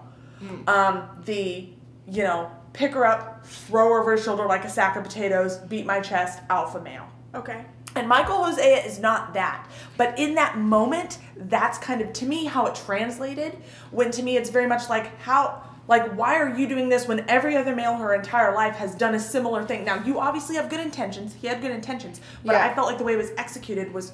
um, 0.68 1.08
the 1.26 1.70
you 2.08 2.24
know 2.24 2.52
pick 2.74 2.94
her 2.94 3.06
up 3.06 3.46
throw 3.46 3.90
her 3.90 4.02
over 4.02 4.12
his 4.14 4.24
shoulder 4.24 4.46
like 4.46 4.66
a 4.66 4.70
sack 4.70 4.96
of 4.98 5.04
potatoes 5.04 5.58
beat 5.58 5.86
my 5.86 6.00
chest 6.02 6.40
alpha 6.50 6.82
male 6.82 7.08
Okay. 7.34 7.66
And 7.96 8.08
michael 8.08 8.44
hosea 8.44 8.84
is 8.86 9.00
not 9.00 9.34
that. 9.34 9.68
But 9.98 10.20
in 10.20 10.36
that 10.36 10.58
moment 10.58 11.18
that's 11.38 11.78
kind 11.78 12.02
of 12.02 12.14
to 12.14 12.26
me 12.26 12.46
how 12.46 12.66
it 12.66 12.76
translated 12.76 13.58
when 13.92 14.12
to 14.12 14.24
me 14.24 14.38
it's 14.38 14.50
very 14.50 14.68
much 14.68 14.90
like 14.90 15.18
how 15.20 15.64
like 15.88 16.16
why 16.16 16.36
are 16.36 16.50
you 16.58 16.68
doing 16.68 16.90
this 16.90 17.08
when 17.08 17.28
every 17.30 17.56
other 17.56 17.76
male 17.76 17.96
her 17.96 18.14
entire 18.16 18.54
life 18.56 18.76
has 18.76 18.96
done 18.96 19.14
a 19.16 19.20
similar 19.20 19.64
thing? 19.64 19.86
Now 19.86 20.04
you 20.04 20.20
obviously 20.20 20.56
have 20.56 20.70
good 20.70 20.80
intentions. 20.80 21.36
He 21.36 21.48
had 21.48 21.62
good 21.62 21.72
intentions. 21.72 22.22
But 22.44 22.54
Yeah. 22.54 22.66
i 22.66 22.74
felt 22.74 22.88
like 22.88 22.98
the 22.98 23.04
way 23.04 23.14
it 23.14 23.18
was 23.18 23.32
executed 23.38 23.94
was 23.94 24.12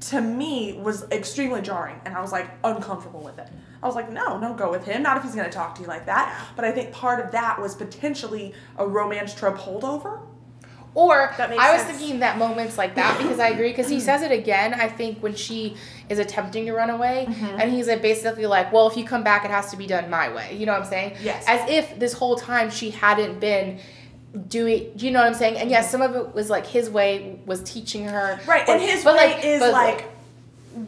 to 0.00 0.20
me 0.20 0.78
was 0.80 1.04
extremely 1.10 1.60
jarring. 1.60 2.00
And 2.04 2.14
i 2.14 2.20
was 2.20 2.30
like 2.32 2.48
uncomfortable 2.64 3.20
with 3.20 3.38
it. 3.38 3.48
I 3.82 3.86
was 3.86 3.94
like 3.96 4.10
no 4.12 4.40
don't 4.40 4.56
go 4.56 4.70
with 4.70 4.84
him. 4.84 5.02
Not 5.02 5.16
if 5.16 5.24
he's 5.24 5.34
going 5.34 5.50
to 5.50 5.52
talk 5.52 5.74
to 5.76 5.82
you 5.82 5.88
like 5.88 6.06
that. 6.06 6.34
But 6.56 6.64
i 6.64 6.70
think 6.70 6.92
part 6.92 7.18
of 7.24 7.32
that 7.32 7.60
was 7.60 7.74
potentially 7.74 8.54
a 8.78 8.86
romance 8.86 9.34
trope 9.34 9.56
holdover 9.58 10.20
Or 10.98 11.32
I 11.38 11.72
was 11.72 11.82
sense. 11.82 11.96
thinking 11.98 12.18
that 12.20 12.38
moments 12.38 12.76
like 12.76 12.96
that 12.96 13.18
because 13.18 13.38
I 13.38 13.48
agree 13.50 13.68
because 13.68 13.88
he 13.88 14.00
says 14.08 14.22
it 14.22 14.32
again. 14.32 14.74
I 14.74 14.88
think 14.88 15.22
when 15.22 15.34
she 15.36 15.76
is 16.08 16.18
attempting 16.18 16.66
to 16.66 16.72
run 16.72 16.90
away, 16.90 17.26
Mm-hmm. 17.28 17.60
and 17.60 17.70
he's 17.70 17.86
like 17.86 18.02
basically 18.02 18.46
like, 18.46 18.72
"Well, 18.72 18.88
if 18.88 18.96
you 18.96 19.04
come 19.04 19.22
back, 19.22 19.44
it 19.44 19.50
has 19.52 19.70
to 19.70 19.76
be 19.76 19.86
done 19.86 20.10
my 20.10 20.28
way." 20.34 20.56
You 20.56 20.66
know 20.66 20.72
what 20.72 20.82
I'm 20.82 20.88
saying? 20.88 21.14
Yes. 21.22 21.44
As 21.46 21.70
if 21.70 21.98
this 22.00 22.12
whole 22.14 22.34
time 22.34 22.68
she 22.70 22.90
hadn't 22.90 23.38
been 23.38 23.78
doing. 24.48 24.90
You 24.96 25.12
know 25.12 25.20
what 25.20 25.28
I'm 25.28 25.34
saying? 25.34 25.56
And 25.56 25.70
yes, 25.70 25.88
some 25.88 26.02
of 26.02 26.16
it 26.16 26.34
was 26.34 26.50
like 26.50 26.66
his 26.66 26.90
way 26.90 27.38
was 27.46 27.62
teaching 27.62 28.04
her. 28.08 28.40
right 28.46 28.66
but- 28.66 28.80
and 28.80 28.82
his 28.82 29.04
way 29.04 29.12
like- 29.14 29.44
is 29.44 29.60
like 29.60 30.04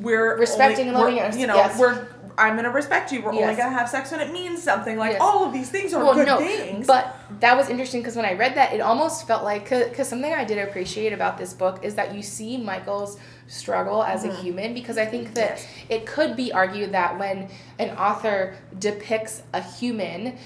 we're 0.00 0.36
Respecting 0.38 0.88
and 0.88 0.96
loving 0.96 1.16
we're- 1.16 1.38
you 1.40 1.46
know 1.46 1.54
yes. 1.56 1.78
we're 1.78 2.06
i'm 2.40 2.54
going 2.54 2.64
to 2.64 2.70
respect 2.70 3.12
you. 3.12 3.22
We're 3.22 3.30
only 3.30 3.42
going 3.42 3.56
to 3.56 3.62
have 3.70 3.88
sex 3.88 4.10
when 4.10 4.20
it 4.20 4.32
means 4.32 4.62
something. 4.62 4.96
Like 4.96 5.12
Yes. 5.12 5.20
all 5.20 5.44
of 5.44 5.52
these 5.52 5.70
things 5.70 5.92
are 5.92 6.02
well, 6.02 6.14
good 6.14 6.26
no, 6.26 6.38
things. 6.38 6.86
but 6.86 7.16
that 7.40 7.56
was 7.56 7.68
interesting 7.68 8.00
because 8.00 8.16
when 8.16 8.24
I 8.24 8.32
read 8.34 8.54
that, 8.56 8.72
it 8.72 8.80
almost 8.80 9.26
felt 9.26 9.44
like 9.44 9.64
because 9.68 10.08
something 10.08 10.32
I 10.32 10.44
did 10.44 10.58
appreciate 10.58 11.12
about 11.12 11.38
this 11.38 11.52
book 11.52 11.84
is 11.84 11.94
that 11.96 12.14
you 12.14 12.22
see 12.22 12.56
Michael's 12.56 13.18
struggle 13.46 14.02
as 14.02 14.24
a 14.24 14.28
mm-hmm. 14.28 14.42
human 14.42 14.74
because 14.74 14.96
I 14.98 15.06
think 15.06 15.34
that 15.34 15.58
Yes. 15.58 15.66
it 15.88 16.06
could 16.06 16.36
be 16.36 16.52
argued 16.52 16.92
that 16.92 17.18
when 17.18 17.48
an 17.78 17.90
author 17.96 18.56
depicts 18.78 19.42
a 19.52 19.60
human 19.62 20.38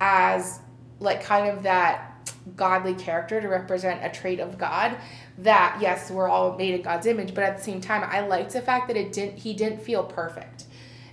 as 0.00 0.60
like 1.00 1.22
kind 1.22 1.48
of 1.48 1.64
that 1.64 2.08
godly 2.56 2.94
character 2.94 3.40
to 3.40 3.48
represent 3.48 4.04
a 4.04 4.08
trait 4.08 4.40
of 4.40 4.58
God 4.58 4.96
that 5.38 5.78
yes 5.80 6.10
we're 6.10 6.28
all 6.28 6.56
made 6.56 6.74
in 6.74 6.82
God's 6.82 7.06
image 7.06 7.34
but 7.34 7.44
at 7.44 7.56
the 7.56 7.62
same 7.62 7.80
time 7.80 8.02
I 8.08 8.20
liked 8.20 8.52
the 8.52 8.62
fact 8.62 8.88
that 8.88 8.96
it 8.96 9.12
didn't 9.12 9.38
he 9.38 9.54
didn't 9.54 9.82
feel 9.82 10.04
perfect 10.04 10.64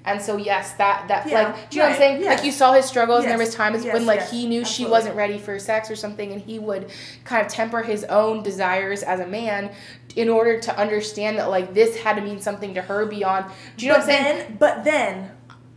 and 0.09 0.21
so 0.21 0.37
yes 0.37 0.73
that 0.73 1.07
that 1.07 1.27
Yeah, 1.27 1.43
like 1.43 1.69
do 1.69 1.77
you 1.77 1.83
know 1.83 1.89
what 1.89 1.93
I'm 1.95 1.99
saying? 1.99 2.21
Yes. 2.21 2.37
like 2.37 2.45
you 2.45 2.51
saw 2.51 2.73
his 2.73 2.85
struggles 2.85 3.21
and 3.23 3.31
there 3.31 3.37
was 3.37 3.53
times 3.55 3.85
yes, 3.85 3.93
when 3.93 4.05
like 4.05 4.19
yes, 4.19 4.31
he 4.31 4.47
knew 4.47 4.65
she 4.65 4.85
wasn't 4.85 5.15
ready 5.15 5.37
for 5.37 5.57
sex 5.59 5.89
or 5.89 5.95
something 5.95 6.31
and 6.31 6.41
he 6.41 6.59
would 6.59 6.89
kind 7.23 7.45
of 7.45 7.51
temper 7.51 7.81
his 7.81 8.03
own 8.05 8.43
desires 8.43 9.03
as 9.03 9.19
a 9.19 9.27
man 9.27 9.71
in 10.15 10.27
order 10.29 10.59
to 10.59 10.77
understand 10.77 11.37
that 11.37 11.49
like 11.49 11.73
this 11.73 11.97
had 11.97 12.15
to 12.15 12.21
mean 12.21 12.39
something 12.41 12.73
to 12.73 12.81
her 12.81 13.05
beyond 13.05 13.45
do 13.77 13.85
you 13.85 13.91
know 13.91 13.97
but 13.99 14.07
what 14.07 14.15
I'm 14.15 14.23
saying? 14.23 14.37
then 14.37 14.57
but 14.57 14.83
then 14.83 15.31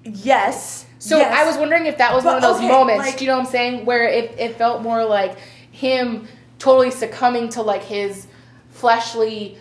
yes 0.04 0.86
so 0.98 1.18
yes. 1.18 1.34
I 1.36 1.44
was 1.44 1.56
wondering 1.56 1.86
if 1.86 1.98
that 1.98 2.14
was 2.14 2.22
But 2.22 2.34
one 2.34 2.36
of 2.36 2.42
those 2.42 2.58
okay, 2.58 2.68
moments, 2.68 3.06
like- 3.06 3.18
do 3.18 3.24
you 3.24 3.30
know 3.32 3.36
what 3.38 3.46
I'm 3.46 3.50
saying, 3.50 3.84
where 3.86 4.06
it, 4.06 4.36
it 4.38 4.54
felt 4.56 4.82
more 4.82 5.04
like 5.04 5.36
him 5.72 6.28
totally 6.60 6.92
succumbing 6.92 7.48
to 7.50 7.62
like 7.62 7.82
his 7.82 8.28
fleshly 8.70 9.58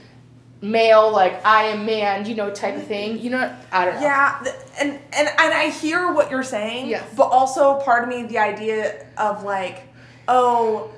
male, 0.62 1.12
like 1.12 1.46
I 1.46 1.64
am 1.66 1.86
man, 1.86 2.26
you 2.26 2.36
know, 2.36 2.52
type 2.52 2.76
of 2.76 2.86
thing. 2.86 3.20
You 3.20 3.32
know, 3.32 3.56
I 3.72 3.86
don't 3.86 3.96
know. 3.96 4.02
Yeah, 4.02 4.44
and 4.80 4.92
and 5.12 5.28
and 5.28 5.54
I 5.54 5.70
hear 5.70 6.14
what 6.14 6.32
you're 6.32 6.44
saying. 6.44 6.88
Yes. 6.90 7.04
But 7.16 7.26
also, 7.26 7.80
part 7.82 8.04
of 8.04 8.10
me, 8.10 8.24
the 8.24 8.38
idea 8.38 9.06
of 9.18 9.44
like, 9.44 9.84
oh, 10.28 10.92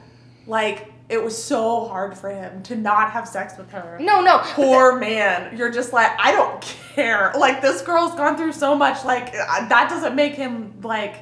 like 0.45 0.91
it 1.09 1.23
was 1.23 1.41
so 1.41 1.85
hard 1.87 2.17
for 2.17 2.29
him 2.29 2.63
to 2.63 2.75
not 2.75 3.11
have 3.11 3.27
sex 3.27 3.57
with 3.57 3.69
her. 3.71 3.97
No, 3.99 4.21
no. 4.21 4.39
Poor 4.39 4.97
man. 4.97 5.55
You're 5.57 5.71
just 5.71 5.93
like, 5.93 6.11
I 6.19 6.31
don't 6.31 6.61
care. 6.95 7.31
Like 7.37 7.61
this 7.61 7.81
girl's 7.81 8.15
gone 8.15 8.37
through 8.37 8.53
so 8.53 8.75
much. 8.75 9.03
Like 9.05 9.27
uh, 9.29 9.67
that 9.69 9.89
doesn't 9.89 10.15
make 10.15 10.33
him 10.33 10.81
like. 10.81 11.15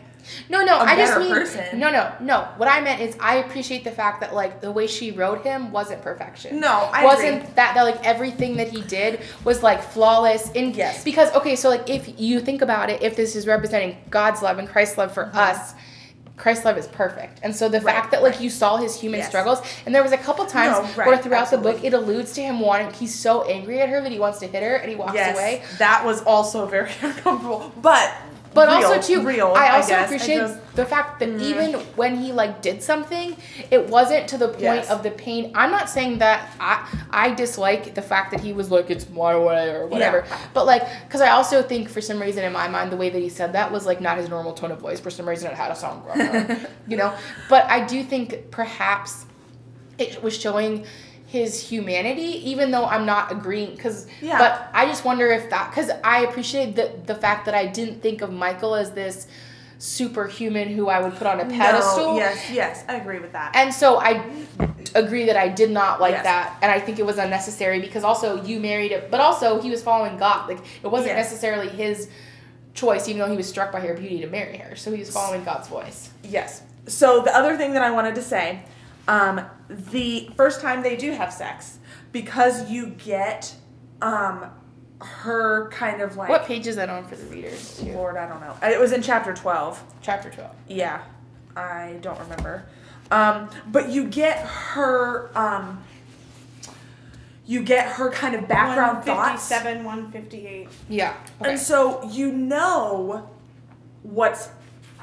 No, 0.50 0.64
no, 0.64 0.78
I 0.78 0.96
just 0.96 1.18
mean 1.20 1.32
person. 1.34 1.80
no, 1.80 1.90
no, 1.92 2.12
no. 2.20 2.48
What 2.58 2.68
I 2.70 2.82
meant 2.82 3.02
is 3.02 3.16
I 3.20 3.36
appreciate 3.38 3.84
the 3.84 3.92
fact 3.92 4.22
that 4.22 4.34
like 4.34 4.62
the 4.62 4.72
way 4.72 4.88
she 4.88 5.12
wrote 5.12 5.44
him 5.44 5.72
wasn't 5.72 6.02
perfection. 6.02 6.60
No, 6.60 6.90
I 6.94 7.04
wasn't 7.06 7.38
agree. 7.44 7.54
that 7.56 7.76
that 7.76 7.84
like 7.84 8.04
everything 8.06 8.58
that 8.58 8.70
he 8.70 8.82
did 8.82 9.22
was 9.44 9.64
like 9.64 9.82
flawless. 9.84 10.52
In 10.52 10.74
Yes. 10.74 11.04
because 11.04 11.32
okay, 11.36 11.56
so 11.56 11.70
like 11.70 11.90
if 11.90 12.20
you 12.20 12.40
think 12.40 12.62
about 12.62 12.90
it, 12.90 13.02
if 13.02 13.16
this 13.16 13.36
is 13.36 13.48
representing 13.48 13.98
God's 14.10 14.42
love 14.42 14.58
and 14.60 14.68
Christ's 14.68 14.98
love 14.98 15.14
for 15.14 15.26
us. 15.34 15.74
Christ's 16.38 16.66
love 16.66 16.76
is 16.80 16.88
perfect, 16.88 17.40
and 17.44 17.56
so 17.56 17.70
the 17.70 17.78
Mm-hmm. 17.78 17.86
Right, 17.86 17.96
fact 17.98 18.12
that 18.12 18.24
like 18.24 18.32
right. 18.34 18.42
you 18.42 18.50
saw 18.50 18.78
his 18.78 19.00
human 19.00 19.20
Yes. 19.20 19.30
struggles, 19.30 19.62
and 19.86 19.94
there 19.94 20.02
was 20.02 20.12
a 20.12 20.18
couple 20.18 20.44
times 20.48 20.76
No, 20.76 20.82
right, 20.96 21.08
where 21.08 21.18
throughout 21.20 21.52
the 21.52 21.58
book 21.60 21.84
it 21.84 21.94
alludes 21.94 22.32
to 22.34 22.42
him 22.42 22.60
wanting, 22.60 22.92
he's 22.94 23.14
so 23.14 23.44
angry 23.44 23.80
at 23.80 23.90
her 23.90 24.02
that 24.02 24.12
he 24.12 24.18
wants 24.18 24.40
to 24.40 24.48
hit 24.48 24.64
her, 24.64 24.76
and 24.78 24.90
he 24.90 24.96
walks 24.96 25.14
yes, 25.14 25.36
away. 25.38 25.62
that 25.78 26.04
was 26.04 26.24
also 26.24 26.66
very 26.66 26.90
uncomfortable. 27.04 27.72
But 27.80 28.12
But 28.54 28.68
real, 28.68 28.88
also 28.90 29.02
too, 29.02 29.22
real. 29.26 29.54
I 29.56 29.70
also 29.78 29.90
guess. 29.90 30.06
appreciate 30.08 30.38
just- 30.38 30.56
Mm-hmm. 30.58 30.76
the 30.76 30.86
fact 30.86 31.20
that 31.20 31.30
even 31.42 31.74
when 31.96 32.16
he 32.18 32.32
like 32.34 32.62
did 32.62 32.82
something, 32.84 33.36
it 33.72 33.88
wasn't 33.88 34.28
to 34.30 34.38
the 34.38 34.48
point 34.50 34.62
Yes. 34.62 34.90
of 34.90 35.04
the 35.04 35.12
pain. 35.12 35.52
I'm 35.56 35.72
not 35.72 35.90
saying 35.90 36.20
that 36.20 36.50
I 36.60 36.86
I 37.12 37.34
dislike 37.34 37.94
the 37.94 38.02
fact 38.02 38.32
that 38.32 38.40
he 38.42 38.52
was 38.54 38.70
like 38.72 38.90
it's 38.90 39.10
my 39.10 39.38
way 39.38 39.70
or 39.74 39.88
whatever. 39.88 40.24
Yeah. 40.28 40.38
But 40.54 40.66
like, 40.66 40.84
because 41.06 41.22
I 41.22 41.30
also 41.32 41.62
think 41.62 41.88
for 41.90 42.02
some 42.02 42.20
reason 42.22 42.44
in 42.44 42.52
my 42.54 42.68
mind 42.68 42.92
the 42.92 42.98
way 42.98 43.10
that 43.10 43.20
he 43.20 43.30
said 43.30 43.54
that 43.54 43.72
was 43.72 43.86
like 43.86 44.00
not 44.02 44.18
his 44.18 44.28
normal 44.30 44.54
tone 44.54 44.72
of 44.72 44.80
voice. 44.80 45.00
For 45.00 45.10
some 45.12 45.28
reason 45.28 45.50
it 45.52 45.56
had 45.58 45.72
a 45.72 45.76
song, 45.76 46.04
you 46.88 46.98
know. 46.98 47.14
But 47.50 47.66
I 47.66 47.86
do 47.86 48.04
think 48.04 48.52
perhaps 48.52 49.26
it 49.98 50.22
was 50.24 50.38
showing 50.38 50.86
his 51.32 51.62
humanity 51.70 52.50
even 52.52 52.72
though 52.72 52.84
i'm 52.86 53.06
not 53.06 53.32
agreeing 53.32 53.74
because 53.74 54.06
Yeah. 54.22 54.38
but 54.38 54.70
i 54.74 54.86
just 54.86 55.06
wonder 55.06 55.28
if 55.32 55.50
that 55.50 55.70
because 55.70 55.90
i 56.04 56.26
appreciate 56.26 56.76
the, 56.76 56.92
the 57.06 57.16
fact 57.16 57.46
that 57.46 57.56
i 57.56 57.66
didn't 57.66 58.02
think 58.02 58.22
of 58.22 58.34
michael 58.34 58.76
as 58.76 58.92
this 58.92 59.28
superhuman 59.80 60.68
who 60.68 60.90
i 60.90 61.00
would 61.00 61.16
put 61.16 61.26
on 61.28 61.40
a 61.40 61.46
pedestal 61.46 62.12
No, 62.12 62.16
yes, 62.18 62.52
yes, 62.52 62.84
I 62.90 62.96
agree 62.96 63.20
with 63.20 63.32
that. 63.32 63.56
and 63.56 63.74
so 63.74 63.98
i 64.00 64.30
agree 64.94 65.26
that 65.28 65.38
i 65.38 65.48
did 65.48 65.72
not 65.72 66.02
like 66.02 66.12
Yes. 66.16 66.24
that 66.24 66.58
and 66.62 66.70
i 66.70 66.80
think 66.82 67.00
it 67.00 67.06
was 67.06 67.18
unnecessary 67.18 67.80
because 67.80 68.04
also 68.04 68.44
you 68.44 68.60
married 68.60 68.92
it 68.92 69.10
but 69.10 69.22
also 69.22 69.62
he 69.62 69.70
was 69.70 69.82
following 69.82 70.18
god 70.18 70.50
like 70.50 70.60
it 70.84 70.88
wasn't 70.88 71.16
Yes. 71.16 71.30
necessarily 71.32 71.70
his 71.70 72.10
choice 72.74 73.08
even 73.08 73.20
though 73.22 73.30
he 73.32 73.38
was 73.38 73.48
struck 73.48 73.72
by 73.72 73.80
her 73.80 73.94
beauty 73.94 74.20
to 74.20 74.28
marry 74.28 74.58
her 74.58 74.76
so 74.76 74.92
he 74.92 75.00
was 75.00 75.10
following 75.10 75.44
god's 75.46 75.70
voice 75.70 76.10
Yes. 76.24 76.64
So 76.88 77.22
the 77.22 77.34
other 77.36 77.58
thing 77.58 77.74
that 77.74 77.84
I 77.84 77.92
wanted 77.92 78.16
to 78.16 78.24
say, 78.24 78.64
um, 79.08 79.42
the 79.70 80.30
first 80.36 80.62
time 80.62 80.84
they 80.84 80.96
do 80.96 81.12
have 81.12 81.34
sex, 81.34 81.80
because 82.12 82.70
you 82.70 82.88
get 82.88 83.56
um, 84.02 84.46
her 85.00 85.70
kind 85.70 86.02
of 86.02 86.16
like 86.18 86.30
What 86.30 86.46
page 86.46 86.68
is 86.68 86.76
that 86.76 86.90
on 86.90 87.06
for 87.06 87.16
the 87.16 87.26
readers? 87.26 87.80
Too? 87.80 87.94
Lord, 87.94 88.18
I 88.18 88.28
don't 88.28 88.42
know. 88.42 88.56
It 88.64 88.80
was 88.80 88.92
in 88.92 89.02
chapter 89.02 89.34
twelve. 89.34 89.84
Chapter 90.02 90.30
twelve. 90.30 90.56
Yeah, 90.68 91.02
I 91.56 91.98
don't 92.02 92.20
remember. 92.20 92.66
Um, 93.10 93.50
but 93.72 93.90
you 93.90 94.08
get 94.08 94.38
her. 94.40 95.32
Um, 95.38 95.84
you 97.46 97.64
get 97.64 97.88
her 97.94 98.10
kind 98.12 98.34
of 98.36 98.48
background 98.48 99.04
thoughts. 99.04 99.50
157, 99.50 99.84
158. 99.84 100.70
Yeah. 100.88 101.18
Okay. 101.42 101.50
And 101.50 101.60
so 101.60 102.08
you 102.10 102.32
know 102.32 103.30
what's 104.04 104.48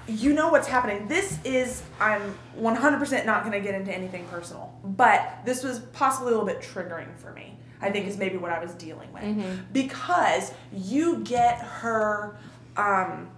you 0.08 0.32
know 0.32 0.48
what's 0.48 0.66
happening. 0.66 1.06
This 1.06 1.38
is 1.44 1.82
I'm 2.00 2.34
100% 2.58 3.26
not 3.26 3.42
going 3.44 3.52
to 3.52 3.60
get 3.60 3.74
into 3.74 3.92
anything 3.92 4.24
personal, 4.26 4.74
but 4.82 5.40
this 5.44 5.62
was 5.62 5.80
possibly 5.92 6.28
a 6.32 6.36
little 6.38 6.46
bit 6.46 6.60
triggering 6.60 7.14
for 7.16 7.32
me. 7.32 7.54
I 7.80 7.90
think 7.90 8.08
is 8.08 8.16
maybe 8.16 8.36
what 8.38 8.50
I 8.50 8.58
was 8.58 8.72
dealing 8.72 9.12
with 9.12 9.72
because 9.72 10.52
you 10.72 11.18
get 11.18 11.58
her 11.60 12.36
um 12.76 13.28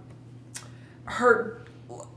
her 1.05 1.61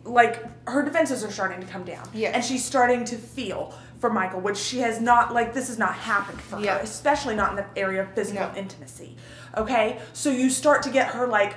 like 0.04 0.42
her 0.68 0.82
defenses 0.82 1.22
are 1.24 1.30
starting 1.30 1.60
to 1.60 1.66
come 1.66 1.84
down. 1.84 2.08
Yes. 2.14 2.34
And 2.34 2.42
she's 2.44 2.64
starting 2.64 3.04
to 3.06 3.16
feel 3.16 3.74
for 3.98 4.08
Michael, 4.10 4.40
which 4.40 4.56
she 4.56 4.78
has 4.78 5.00
not 5.00 5.34
like 5.34 5.52
this 5.52 5.68
has 5.68 5.78
not 5.78 5.94
happened 5.94 6.40
for 6.40 6.60
Yeah. 6.60 6.78
her, 6.78 6.80
especially 6.80 7.34
not 7.34 7.50
in 7.50 7.56
the 7.56 7.66
area 7.76 8.02
of 8.02 8.14
physical 8.14 8.46
No. 8.46 8.54
intimacy. 8.56 9.16
Okay? 9.56 10.00
So 10.14 10.30
you 10.30 10.48
start 10.48 10.82
to 10.84 10.90
get 10.90 11.08
her 11.08 11.26
like 11.26 11.56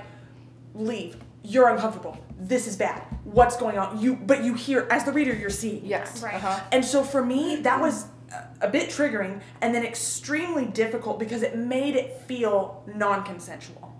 leave. 0.73 1.17
You're 1.43 1.69
uncomfortable. 1.69 2.17
This 2.39 2.67
is 2.67 2.75
bad. 2.75 3.01
What's 3.23 3.57
going 3.57 3.77
on? 3.77 3.99
You 3.99 4.15
but 4.15 4.43
you 4.43 4.53
hear 4.53 4.87
as 4.91 5.03
the 5.03 5.11
reader 5.11 5.33
you're 5.33 5.49
seeing 5.49 5.85
yes. 5.85 6.21
Right. 6.21 6.35
Uh-huh. 6.35 6.59
And 6.71 6.85
so 6.85 7.03
for 7.03 7.25
me, 7.25 7.57
that 7.57 7.81
was 7.81 8.05
a- 8.31 8.67
a 8.67 8.69
bit 8.69 8.89
triggering 8.89 9.41
and 9.61 9.73
then 9.73 9.83
extremely 9.83 10.65
difficult 10.65 11.17
because 11.17 11.41
it 11.41 11.55
made 11.57 11.95
it 11.95 12.21
feel 12.27 12.83
non 12.93 13.23
consensual. 13.23 13.95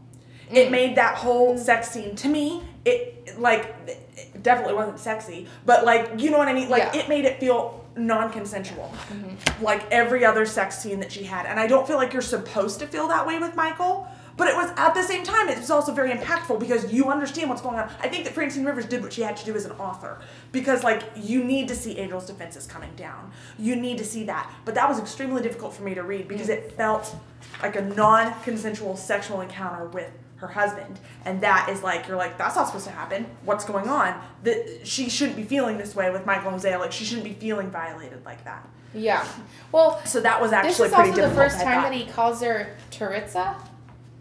It 0.52 0.68
mm. 0.68 0.72
made 0.72 0.96
that 0.98 1.16
whole 1.16 1.56
mm. 1.56 1.60
sex 1.60 1.90
scene 1.90 2.16
to 2.18 2.28
me, 2.28 2.64
it 2.86 3.38
like 3.40 3.76
it 3.88 4.44
definitely 4.44 4.76
wasn't 4.76 5.00
sexy, 5.00 5.48
but 5.66 5.84
like 5.84 6.20
you 6.20 6.30
know 6.30 6.38
what 6.38 6.48
I 6.48 6.54
mean? 6.54 6.70
Like 6.70 6.94
Yeah. 6.94 7.02
it 7.02 7.10
made 7.10 7.26
it 7.26 7.40
feel 7.40 7.86
non 7.98 8.32
consensual. 8.32 8.94
Mm-hmm. 9.10 9.64
Like 9.64 9.92
every 9.92 10.24
other 10.24 10.46
sex 10.46 10.78
scene 10.78 11.00
that 11.00 11.12
she 11.12 11.24
had. 11.24 11.46
And 11.46 11.60
I 11.60 11.68
don't 11.68 11.88
feel 11.88 11.98
like 11.98 12.14
you're 12.14 12.22
supposed 12.22 12.80
to 12.80 12.88
feel 12.88 13.08
that 13.08 13.26
way 13.26 13.40
with 13.40 13.56
Michael. 13.56 14.08
But 14.38 14.48
it 14.48 14.56
was 14.56 14.72
at 14.78 14.94
the 14.94 15.02
same 15.02 15.24
time, 15.24 15.50
it 15.50 15.58
was 15.58 15.72
also 15.72 15.92
very 15.92 16.12
impactful 16.12 16.60
because 16.60 16.94
you 16.94 17.10
understand 17.10 17.50
what's 17.50 17.62
going 17.62 17.78
on. 17.80 17.90
I 18.00 18.08
think 18.08 18.24
that 18.26 18.34
Francine 18.34 18.64
Rivers 18.64 18.86
did 18.86 19.02
what 19.02 19.12
she 19.12 19.24
had 19.24 19.36
to 19.38 19.46
do 19.46 19.56
as 19.56 19.66
an 19.66 19.72
author 19.74 20.20
because, 20.52 20.84
like, 20.84 21.04
you 21.16 21.44
need 21.44 21.68
to 21.70 21.76
see 21.76 21.98
Angel's 21.98 22.28
defenses 22.28 22.68
coming 22.68 22.94
down. 22.96 23.32
You 23.58 23.76
need 23.76 23.98
to 23.98 24.06
see 24.06 24.24
that. 24.26 24.52
But 24.64 24.76
that 24.76 24.88
was 24.88 25.00
extremely 25.00 25.42
difficult 25.42 25.74
for 25.74 25.82
me 25.84 25.96
to 25.96 26.04
read 26.04 26.28
because 26.28 26.50
it 26.50 26.72
felt 26.74 27.16
like 27.64 27.76
a 27.76 27.82
non 27.82 28.34
consensual 28.44 28.96
sexual 28.96 29.42
encounter 29.42 29.86
with 29.86 30.12
her 30.38 30.48
husband. 30.48 31.00
And 31.26 31.42
that 31.42 31.68
is 31.70 31.82
like, 31.82 32.08
you're 32.08 32.16
like, 32.16 32.38
that's 32.38 32.56
not 32.56 32.68
supposed 32.68 32.86
to 32.86 32.92
happen. 32.92 33.26
What's 33.44 33.66
going 33.66 33.90
on? 33.90 34.22
That 34.44 34.82
she 34.88 35.10
shouldn't 35.10 35.36
be 35.38 35.44
feeling 35.44 35.80
this 35.80 35.96
way 35.96 36.12
with 36.12 36.28
Michael 36.28 36.52
Hosea. 36.52 36.78
Like, 36.78 36.92
she 36.92 37.06
shouldn't 37.06 37.26
be 37.26 37.34
feeling 37.34 37.72
violated 37.72 38.24
like 38.24 38.44
that. 38.46 38.68
Yeah. 38.94 39.28
Well, 39.72 40.00
So 40.06 40.22
that 40.22 40.40
was 40.40 40.52
actually 40.52 40.90
this 40.90 41.00
is 41.00 41.08
also 41.08 41.28
the 41.30 41.36
first 41.36 41.60
time 41.60 41.82
that 41.84 41.94
he 41.94 42.06
calls 42.06 42.42
her 42.42 42.76
Teritza. 42.92 43.56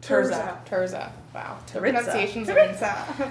Tirzah. 0.06 0.64
Tirzah. 0.66 1.10
Wow. 1.34 1.58
The 1.72 1.80
pronunciations 1.80 2.48
are 2.48 2.58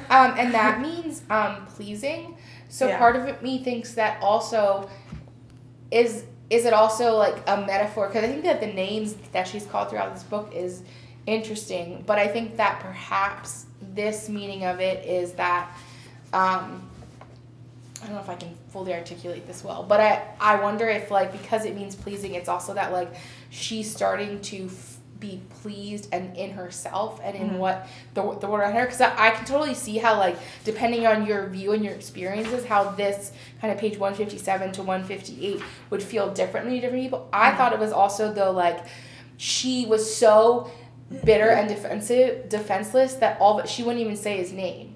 um, 0.10 0.36
and 0.38 0.54
that 0.54 0.82
means 0.82 1.24
um, 1.30 1.66
pleasing. 1.68 2.38
So 2.70 2.88
Yeah. 2.88 2.98
part 2.98 3.16
of 3.16 3.26
it 3.28 3.42
me 3.42 3.64
thinks 3.64 3.94
that 3.94 4.22
also 4.22 4.90
is 5.92 6.26
is 6.50 6.66
it 6.66 6.74
also 6.74 7.16
like 7.16 7.38
a 7.48 7.58
metaphor 7.66 8.08
because 8.08 8.24
I 8.24 8.28
think 8.28 8.44
that 8.44 8.60
the 8.60 8.68
names 8.68 9.16
that 9.32 9.48
she's 9.48 9.66
called 9.66 9.90
throughout 9.90 10.14
this 10.14 10.24
book 10.24 10.52
is 10.54 10.84
interesting, 11.26 12.04
but 12.06 12.20
I 12.20 12.28
think 12.28 12.58
that 12.58 12.80
perhaps 12.82 13.66
this 13.82 14.30
meaning 14.30 14.66
of 14.66 14.80
it 14.80 15.04
is 15.06 15.32
that 15.34 15.72
um, 16.34 16.88
I 18.02 18.06
don't 18.06 18.16
know 18.16 18.22
if 18.22 18.30
I 18.30 18.36
can 18.36 18.54
fully 18.70 18.94
articulate 18.94 19.48
this 19.48 19.64
well, 19.64 19.84
but 19.84 20.00
I 20.00 20.24
I 20.40 20.62
wonder 20.62 20.88
if 20.88 21.10
like 21.10 21.32
because 21.32 21.66
it 21.66 21.76
means 21.76 21.96
pleasing, 21.96 22.36
it's 22.36 22.50
also 22.50 22.74
that 22.76 22.92
like 22.92 23.16
she's 23.50 23.90
starting 23.92 24.40
to 24.42 24.70
be 25.20 25.42
pleased 25.62 26.10
and 26.12 26.36
in 26.36 26.52
herself 26.52 27.20
and 27.24 27.36
in 27.36 27.50
mm-hmm. 27.50 27.58
what 27.58 27.88
the 28.14 28.22
the 28.40 28.48
word 28.48 28.62
around 28.62 28.74
her. 28.74 28.86
Because 28.86 29.02
I, 29.02 29.28
I 29.28 29.32
can 29.32 29.46
totally 29.46 29.74
see 29.74 29.98
how 29.98 30.18
like 30.18 30.38
depending 30.64 31.06
on 31.08 31.26
your 31.26 31.48
view 31.48 31.72
and 31.72 31.84
your 31.84 31.94
experiences, 31.94 32.66
how 32.66 32.92
this 32.92 33.32
kind 33.62 33.72
of 33.72 33.80
page 33.80 33.98
one 33.98 34.14
fifty 34.14 34.38
seven 34.38 34.72
to 34.74 34.84
one 34.84 35.04
fifty 35.04 35.46
eight 35.46 35.62
would 35.90 36.04
feel 36.04 36.34
differently 36.34 36.76
to 36.76 36.82
different 36.82 37.04
people. 37.04 37.30
I 37.32 37.50
mm-hmm. 37.50 37.58
thought 37.58 37.74
it 37.74 37.80
was 37.80 37.92
also 37.92 38.34
though 38.34 38.52
like 38.52 38.86
she 39.38 39.86
was 39.86 40.16
so 40.16 40.72
bitter 41.24 41.50
and 41.50 41.70
defensive 41.70 42.50
defenseless 42.50 43.16
that 43.16 43.40
all 43.40 43.58
but 43.58 43.70
she 43.70 43.84
wouldn't 43.84 44.02
even 44.02 44.16
say 44.16 44.38
his 44.38 44.52
name 44.52 44.96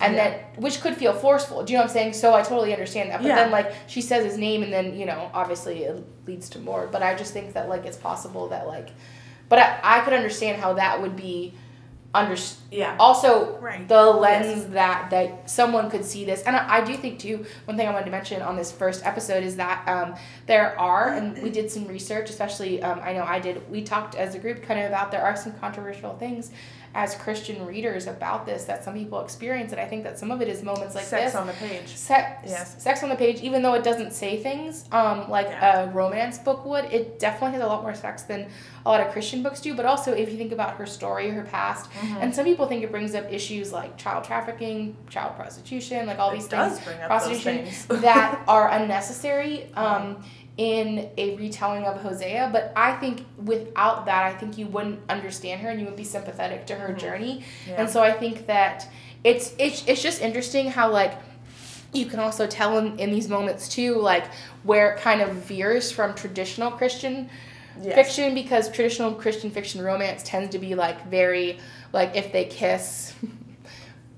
and 0.00 0.14
Yeah. 0.14 0.30
then 0.30 0.40
which 0.56 0.80
could 0.80 0.96
feel 0.96 1.12
forceful 1.12 1.64
do 1.64 1.72
you 1.72 1.78
know 1.78 1.82
what 1.82 1.90
i'm 1.90 1.94
saying 1.94 2.12
so 2.12 2.34
i 2.34 2.42
totally 2.42 2.72
understand 2.72 3.10
that 3.10 3.20
but 3.20 3.28
Yeah. 3.28 3.36
then 3.36 3.50
like 3.50 3.72
she 3.86 4.00
says 4.00 4.24
his 4.24 4.38
name 4.38 4.62
and 4.62 4.72
then 4.72 4.96
you 4.96 5.04
know 5.04 5.30
obviously 5.34 5.82
it 5.84 6.04
leads 6.26 6.48
to 6.50 6.58
more 6.60 6.86
but 6.86 7.02
i 7.02 7.14
just 7.14 7.32
think 7.32 7.54
that 7.54 7.68
like 7.68 7.84
it's 7.84 7.96
possible 7.96 8.48
that 8.48 8.66
like 8.66 8.90
but 9.52 9.58
i, 9.58 9.98
I 9.98 10.00
could 10.04 10.14
understand 10.20 10.54
how 10.64 10.72
that 10.82 10.94
would 11.02 11.16
be 11.28 11.52
under 12.14 12.36
Yeah. 12.70 12.94
also 13.06 13.56
Right. 13.68 13.88
the 13.88 14.02
lens 14.24 14.66
that 14.78 15.08
that 15.14 15.48
someone 15.50 15.86
could 15.92 16.04
see 16.12 16.22
this 16.30 16.42
and 16.46 16.54
I, 16.54 16.62
I 16.78 16.80
do 16.88 16.94
think 17.02 17.18
too 17.18 17.36
one 17.68 17.76
thing 17.76 17.86
i 17.88 17.92
wanted 17.92 18.04
to 18.10 18.10
mention 18.18 18.42
on 18.42 18.54
this 18.60 18.70
first 18.70 19.00
episode 19.12 19.42
is 19.50 19.56
that 19.56 19.78
um, 19.88 20.14
there 20.46 20.78
are 20.78 21.08
and 21.16 21.42
we 21.42 21.50
did 21.58 21.70
some 21.70 21.84
research 21.86 22.28
especially 22.28 22.82
um, 22.82 22.98
i 23.02 23.10
know 23.16 23.24
i 23.24 23.38
did 23.46 23.56
we 23.70 23.82
talked 23.82 24.14
as 24.24 24.34
a 24.34 24.38
group 24.44 24.62
kind 24.68 24.78
of 24.80 24.86
about 24.92 25.10
there 25.10 25.22
are 25.28 25.36
some 25.36 25.52
controversial 25.64 26.12
things 26.24 26.50
as 26.94 27.14
christian 27.16 27.64
readers 27.66 28.06
about 28.06 28.44
this 28.46 28.64
that 28.64 28.84
some 28.84 28.94
people 28.94 29.20
experience 29.20 29.72
and 29.72 29.80
i 29.80 29.86
think 29.86 30.02
that 30.04 30.18
some 30.18 30.30
of 30.30 30.40
it 30.42 30.48
is 30.48 30.62
moments 30.62 30.94
like 30.94 31.04
this. 31.04 31.10
Sex 31.10 31.32
this 31.32 31.34
on 31.34 31.46
the 31.46 31.52
page. 31.54 31.88
sex, 31.88 32.42
Yes. 32.46 32.82
sex 32.82 33.02
on 33.02 33.08
the 33.08 33.16
page, 33.16 33.40
even 33.40 33.62
though 33.62 33.74
it 33.74 33.82
doesn't 33.84 34.12
say 34.12 34.36
things 34.42 34.84
um, 34.92 35.28
like 35.30 35.46
Yeah. 35.48 35.82
a 35.84 35.90
romance 35.90 36.38
book 36.38 36.64
would, 36.66 36.84
it 36.86 37.18
definitely 37.18 37.52
has 37.58 37.62
a 37.62 37.66
lot 37.66 37.82
more 37.82 37.94
sex 37.94 38.22
than 38.22 38.48
a 38.84 38.88
lot 38.90 39.00
of 39.00 39.12
Christian 39.12 39.42
books 39.44 39.60
do. 39.60 39.74
But 39.74 39.84
also, 39.86 40.12
if 40.12 40.30
you 40.30 40.36
think 40.36 40.50
about 40.52 40.74
her 40.74 40.86
story, 40.86 41.30
her 41.30 41.44
past, 41.44 41.88
Mm-hmm. 41.92 42.16
and 42.22 42.34
some 42.34 42.44
people 42.44 42.66
think 42.66 42.82
it 42.82 42.90
brings 42.90 43.14
up 43.14 43.30
issues 43.32 43.72
like 43.72 43.96
child 43.96 44.24
trafficking, 44.24 44.96
child 45.08 45.36
prostitution, 45.36 46.06
like 46.06 46.18
all 46.18 46.30
It 46.30 46.34
these 46.34 46.48
does 46.48 46.72
things, 46.72 46.84
bring 46.86 46.96
up 47.00 47.08
those 47.08 47.22
prostitution 47.28 47.64
things. 47.66 48.02
that 48.02 48.40
are 48.48 48.68
unnecessary. 48.70 49.72
Um, 49.74 50.22
in 50.58 51.08
a 51.16 51.34
retelling 51.36 51.84
of 51.84 52.00
Hosea, 52.02 52.50
but 52.52 52.72
I 52.76 52.92
think 52.96 53.24
without 53.38 54.04
that, 54.06 54.24
I 54.24 54.34
think 54.34 54.58
you 54.58 54.66
wouldn't 54.66 55.00
understand 55.08 55.62
her 55.62 55.70
and 55.70 55.80
you 55.80 55.86
would 55.86 55.96
be 55.96 56.04
sympathetic 56.04 56.66
to 56.66 56.74
her 56.74 56.92
journey. 56.92 57.38
Mm-hmm. 57.38 57.70
Yeah. 57.70 57.80
And 57.80 57.90
so 57.90 58.02
I 58.02 58.12
think 58.12 58.46
that 58.46 58.86
it's 59.24 59.54
it's 59.58 59.82
it's 59.86 60.02
just 60.02 60.20
interesting 60.20 60.70
how 60.70 60.90
like 60.90 61.14
you 61.94 62.06
can 62.06 62.20
also 62.20 62.46
tell 62.46 62.78
in, 62.78 62.98
in 62.98 63.10
these 63.12 63.28
moments 63.28 63.68
too 63.68 63.96
like 63.96 64.24
where 64.62 64.92
it 64.94 65.00
kind 65.00 65.20
of 65.20 65.30
veers 65.30 65.92
from 65.92 66.14
traditional 66.14 66.70
christian 66.70 67.28
Yes. 67.80 67.94
fiction 67.94 68.34
because 68.34 68.70
traditional 68.70 69.12
christian 69.14 69.50
fiction 69.50 69.80
romance 69.80 70.22
tends 70.24 70.50
to 70.50 70.58
be 70.58 70.74
like 70.74 71.06
very 71.08 71.58
like 71.94 72.14
if 72.16 72.30
they 72.30 72.44
kiss 72.44 73.14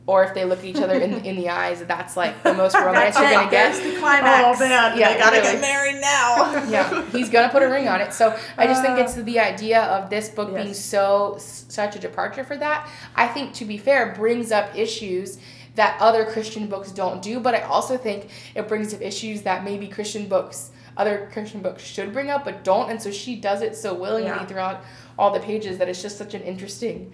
or 0.06 0.22
if 0.22 0.34
they 0.34 0.44
look 0.44 0.58
at 0.58 0.64
each 0.66 0.76
other 0.76 0.94
in, 0.94 1.24
in 1.24 1.34
the 1.36 1.48
eyes 1.48 1.82
that's 1.84 2.14
like 2.16 2.42
the 2.42 2.52
most 2.52 2.74
romance 2.86 3.18
you're 3.18 3.30
gonna 3.30 3.50
That's 3.50 3.80
get. 3.80 3.94
The 3.94 3.98
climax. 4.00 4.44
Oh 4.44 4.60
man, 4.68 4.98
Yeah, 4.98 5.12
they 5.14 5.18
gotta 5.18 5.36
really. 5.40 5.52
get 5.52 5.60
married 5.62 6.00
now. 6.00 6.64
yeah. 6.68 7.04
He's 7.10 7.30
gonna 7.30 7.48
put 7.50 7.62
a 7.62 7.68
ring 7.68 7.88
on 7.88 8.00
it. 8.02 8.12
So 8.12 8.36
i 8.58 8.66
just 8.66 8.82
think 8.82 8.98
Uh, 8.98 9.02
it's 9.02 9.14
the 9.14 9.38
idea 9.40 9.82
of 9.82 10.10
this 10.10 10.28
book 10.28 10.54
being 10.54 10.74
so 10.74 11.36
such 11.38 11.96
a 11.96 11.98
departure 11.98 12.44
for 12.44 12.56
that 12.58 12.88
i 13.16 13.26
think 13.26 13.52
to 13.54 13.64
be 13.64 13.78
fair 13.78 14.12
brings 14.14 14.52
up 14.52 14.76
issues 14.76 15.38
that 15.74 15.96
other 16.00 16.24
christian 16.26 16.66
books 16.68 16.92
don't 16.92 17.20
do. 17.22 17.40
But 17.40 17.54
i 17.54 17.60
also 17.62 17.96
think 17.96 18.28
it 18.54 18.68
brings 18.68 18.92
up 18.94 19.00
issues 19.00 19.42
that 19.42 19.64
maybe 19.64 19.88
christian 19.88 20.28
books 20.28 20.70
other 20.96 21.28
christian 21.32 21.60
books 21.62 21.82
should 21.82 22.12
bring 22.12 22.30
up 22.30 22.44
but 22.44 22.62
don't. 22.62 22.90
And 22.90 23.00
so 23.02 23.10
she 23.10 23.36
does 23.36 23.62
it 23.62 23.74
so 23.74 23.94
willingly 23.94 24.28
Yeah. 24.30 24.44
throughout 24.46 24.82
all 25.18 25.30
the 25.32 25.40
pages 25.40 25.78
that 25.78 25.88
it's 25.88 26.02
just 26.02 26.18
such 26.18 26.34
an 26.34 26.42
interesting 26.42 27.10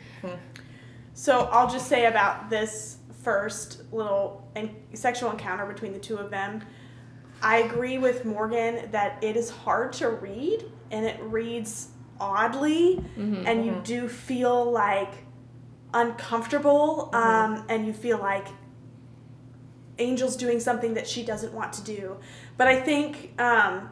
So 1.21 1.51
I'll 1.53 1.69
just 1.69 1.87
say 1.87 2.07
about 2.07 2.49
this 2.49 2.97
first 3.23 3.83
little 3.93 4.51
en- 4.57 4.75
sexual 4.95 5.31
encounter 5.31 5.67
between 5.67 5.93
the 5.93 5.99
two 5.99 6.17
of 6.17 6.31
them. 6.31 6.63
I 7.43 7.59
agree 7.59 7.99
with 7.99 8.25
Morgan 8.25 8.91
that 8.93 9.23
it 9.23 9.37
is 9.37 9.51
hard 9.51 9.93
to 9.95 10.09
read 10.09 10.65
and 10.91 11.05
it 11.05 11.21
reads 11.21 11.89
oddly, 12.19 13.05
and 13.47 13.67
you 13.67 13.83
do 13.85 14.09
feel 14.09 14.73
like 14.73 15.13
uncomfortable, 15.93 17.11
um, 17.13 17.67
and 17.69 17.87
you 17.87 17.93
feel 17.93 18.17
like 18.17 18.47
Angel's 19.99 20.37
doing 20.37 20.59
something 20.59 20.95
that 20.95 21.07
she 21.07 21.23
doesn't 21.23 21.53
want 21.53 21.75
to 21.75 21.83
do. 21.85 22.17
But 22.57 22.67
I 22.67 22.81
think 22.81 23.39
um, 23.39 23.91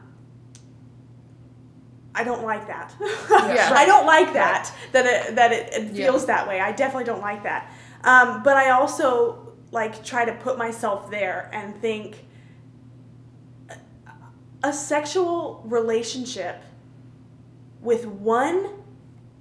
I 2.18 2.24
don't 2.24 2.42
like 2.42 2.66
that. 2.66 2.94
Yeah. 3.00 3.70
I 3.82 3.86
don't 3.86 4.06
like 4.06 4.32
that 4.34 4.72
that 4.92 5.06
it 5.06 5.36
that 5.36 5.52
it, 5.52 5.72
it 5.72 5.92
Yeah. 5.92 6.06
feels 6.06 6.26
that 6.26 6.48
way. 6.48 6.60
I 6.60 6.72
definitely 6.72 7.04
don't 7.04 7.20
like 7.20 7.42
that. 7.44 7.70
Um, 8.04 8.42
but 8.42 8.56
I 8.56 8.70
also 8.70 9.54
like 9.70 10.04
try 10.04 10.24
to 10.24 10.32
put 10.32 10.58
myself 10.58 11.10
there 11.10 11.48
and 11.52 11.80
think 11.80 12.24
a 14.62 14.72
sexual 14.72 15.62
relationship 15.66 16.62
with 17.80 18.06
one 18.06 18.62
man 18.64 18.74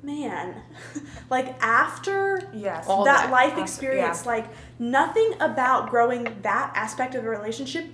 man, 0.04 0.56
like 1.30 1.62
after 1.62 2.42
Yes. 2.54 2.88
That 2.88 3.04
that. 3.06 3.32
life 3.32 3.50
After- 3.54 3.62
experience, 3.64 4.22
yeah. 4.24 4.32
like 4.32 4.46
nothing 4.80 5.34
about 5.42 5.90
growing 5.90 6.24
that 6.44 6.72
aspect 6.76 7.14
of 7.16 7.26
a 7.26 7.30
relationship 7.30 7.86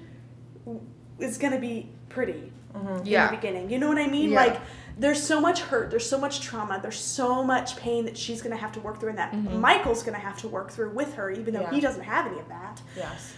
is 1.17 1.37
gonna 1.39 1.59
be 1.59 1.89
pretty 2.09 2.51
Mm-hmm. 2.75 2.97
in 2.99 3.05
Yeah. 3.05 3.27
the 3.29 3.35
beginning. 3.35 3.69
You 3.69 3.77
know 3.77 3.87
what 3.87 3.97
I 3.97 4.07
mean? 4.07 4.31
Yeah. 4.31 4.41
Like 4.41 4.61
there's 4.97 5.21
so 5.21 5.39
much 5.39 5.61
hurt, 5.61 5.89
there's 5.89 6.07
so 6.07 6.19
much 6.19 6.41
trauma, 6.41 6.79
there's 6.81 6.99
so 6.99 7.43
much 7.43 7.77
pain 7.77 8.05
that 8.05 8.17
she's 8.17 8.41
gonna 8.41 8.57
have 8.57 8.71
to 8.73 8.79
work 8.79 8.99
through 8.99 9.09
and 9.09 9.17
that 9.17 9.31
mm-hmm. 9.31 9.59
Michael's 9.59 10.03
gonna 10.03 10.19
have 10.19 10.37
to 10.39 10.47
work 10.47 10.71
through 10.71 10.91
with 10.91 11.13
her, 11.15 11.31
even 11.31 11.53
though 11.53 11.61
Yeah. 11.61 11.71
he 11.71 11.79
doesn't 11.79 12.03
have 12.03 12.27
any 12.27 12.39
of 12.39 12.47
that. 12.49 12.81
Yes. 12.95 13.33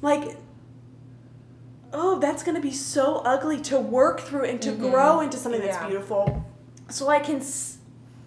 Like 0.00 0.36
oh, 1.94 2.18
that's 2.18 2.42
gonna 2.42 2.60
be 2.60 2.72
so 2.72 3.16
ugly 3.24 3.60
to 3.60 3.78
work 3.78 4.20
through 4.20 4.44
and 4.44 4.60
to 4.62 4.70
mm-hmm. 4.70 4.90
grow 4.90 5.20
into 5.20 5.36
something 5.36 5.60
that's 5.60 5.76
Yeah. 5.76 5.88
beautiful. 5.88 6.44
So 6.88 7.08
I 7.08 7.20
can 7.20 7.36
s- 7.36 7.78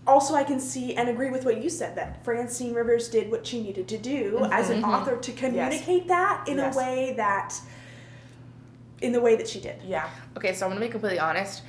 also 0.07 0.35
I 0.35 0.43
can 0.43 0.59
see 0.59 0.95
and 0.95 1.09
agree 1.09 1.31
with 1.31 1.45
what 1.45 1.61
you 1.63 1.69
said 1.69 1.95
that 1.95 2.23
Francine 2.23 2.73
Rivers 2.73 3.09
did 3.09 3.31
what 3.31 3.45
she 3.45 3.61
needed 3.61 3.87
to 3.87 3.97
do 3.97 4.47
as 4.51 4.69
an 4.69 4.83
author 4.83 5.17
to 5.17 5.31
communicate 5.31 6.07
that 6.07 6.47
in 6.47 6.57
Yes. 6.57 6.75
a 6.75 6.77
way 6.77 7.13
that 7.17 7.59
in 9.01 9.11
the 9.11 9.21
way 9.21 9.35
that 9.35 9.47
she 9.47 9.59
did. 9.59 9.81
Yeah. 9.83 10.09
Okay, 10.37 10.53
so 10.53 10.65
I'm 10.65 10.71
gonna 10.71 10.85
be 10.85 10.91
completely 10.91 11.19
honest. 11.19 11.63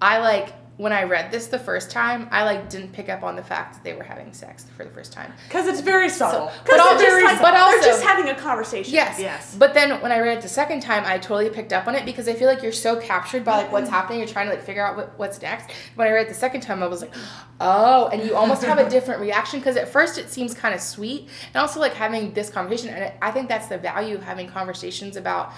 I 0.00 0.18
like 0.18 0.54
when 0.80 0.94
I 0.94 1.02
read 1.02 1.30
this 1.30 1.48
the 1.48 1.58
first 1.58 1.90
time, 1.90 2.26
I 2.30 2.42
like 2.44 2.70
didn't 2.70 2.94
pick 2.94 3.10
up 3.10 3.22
on 3.22 3.36
the 3.36 3.42
fact 3.42 3.74
that 3.74 3.84
they 3.84 3.92
were 3.92 4.02
having 4.02 4.32
sex 4.32 4.64
for 4.74 4.82
the 4.82 4.90
first 4.90 5.12
time. 5.12 5.30
Because 5.46 5.66
it's 5.66 5.80
very 5.80 6.08
subtle. 6.08 6.48
So- 6.48 6.54
Because 6.64 6.64
But 6.64 6.76
they're 6.76 6.80
also- 6.80 7.04
just 7.04 7.24
like 7.26 7.42
but 7.42 7.70
they're 7.70 7.82
just 7.82 8.02
having 8.02 8.30
a 8.30 8.34
conversation. 8.34 8.94
Yes. 8.94 9.20
Yes. 9.20 9.54
But 9.58 9.74
then 9.74 10.00
when 10.00 10.10
I 10.10 10.20
read 10.20 10.38
it 10.38 10.40
the 10.40 10.48
second 10.48 10.80
time, 10.80 11.02
I 11.04 11.18
totally 11.18 11.50
picked 11.50 11.74
up 11.74 11.86
on 11.86 11.96
it 11.96 12.06
because 12.06 12.28
I 12.28 12.32
feel 12.32 12.48
like 12.48 12.62
you're 12.62 12.72
so 12.72 12.96
captured 12.96 13.44
by 13.44 13.58
like 13.58 13.72
what's 13.72 13.90
mm. 13.90 13.92
happening. 13.92 14.20
You're 14.20 14.28
trying 14.28 14.46
to 14.46 14.54
like 14.54 14.64
figure 14.64 14.82
out 14.82 14.96
what, 14.96 15.18
what's 15.18 15.42
next. 15.42 15.70
When 15.96 16.08
I 16.08 16.12
read 16.12 16.22
it 16.22 16.28
the 16.30 16.34
second 16.34 16.62
time, 16.62 16.82
I 16.82 16.86
was 16.86 17.02
like, 17.02 17.12
oh, 17.60 18.08
and 18.08 18.24
you 18.24 18.34
almost 18.34 18.64
have 18.64 18.78
a 18.78 18.88
different 18.96 19.20
reaction 19.20 19.60
because 19.60 19.76
at 19.76 19.86
first 19.86 20.16
it 20.16 20.30
seems 20.30 20.54
kind 20.54 20.74
of 20.74 20.80
sweet, 20.80 21.28
and 21.48 21.56
also 21.56 21.78
like 21.78 21.92
having 21.92 22.32
this 22.32 22.48
conversation. 22.48 22.88
And 22.88 23.12
I 23.20 23.32
think 23.32 23.50
that's 23.50 23.66
the 23.66 23.76
value 23.76 24.14
of 24.14 24.22
having 24.22 24.48
conversations 24.48 25.16
about 25.16 25.52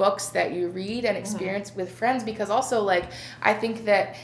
books 0.00 0.28
that 0.28 0.54
you 0.54 0.68
read 0.68 1.04
and 1.04 1.14
mm-hmm. 1.14 1.16
experience 1.18 1.76
with 1.76 1.92
friends 1.92 2.24
because 2.24 2.48
also 2.48 2.80
like 2.80 3.04
I 3.42 3.52
think 3.52 3.84
that 3.84 4.16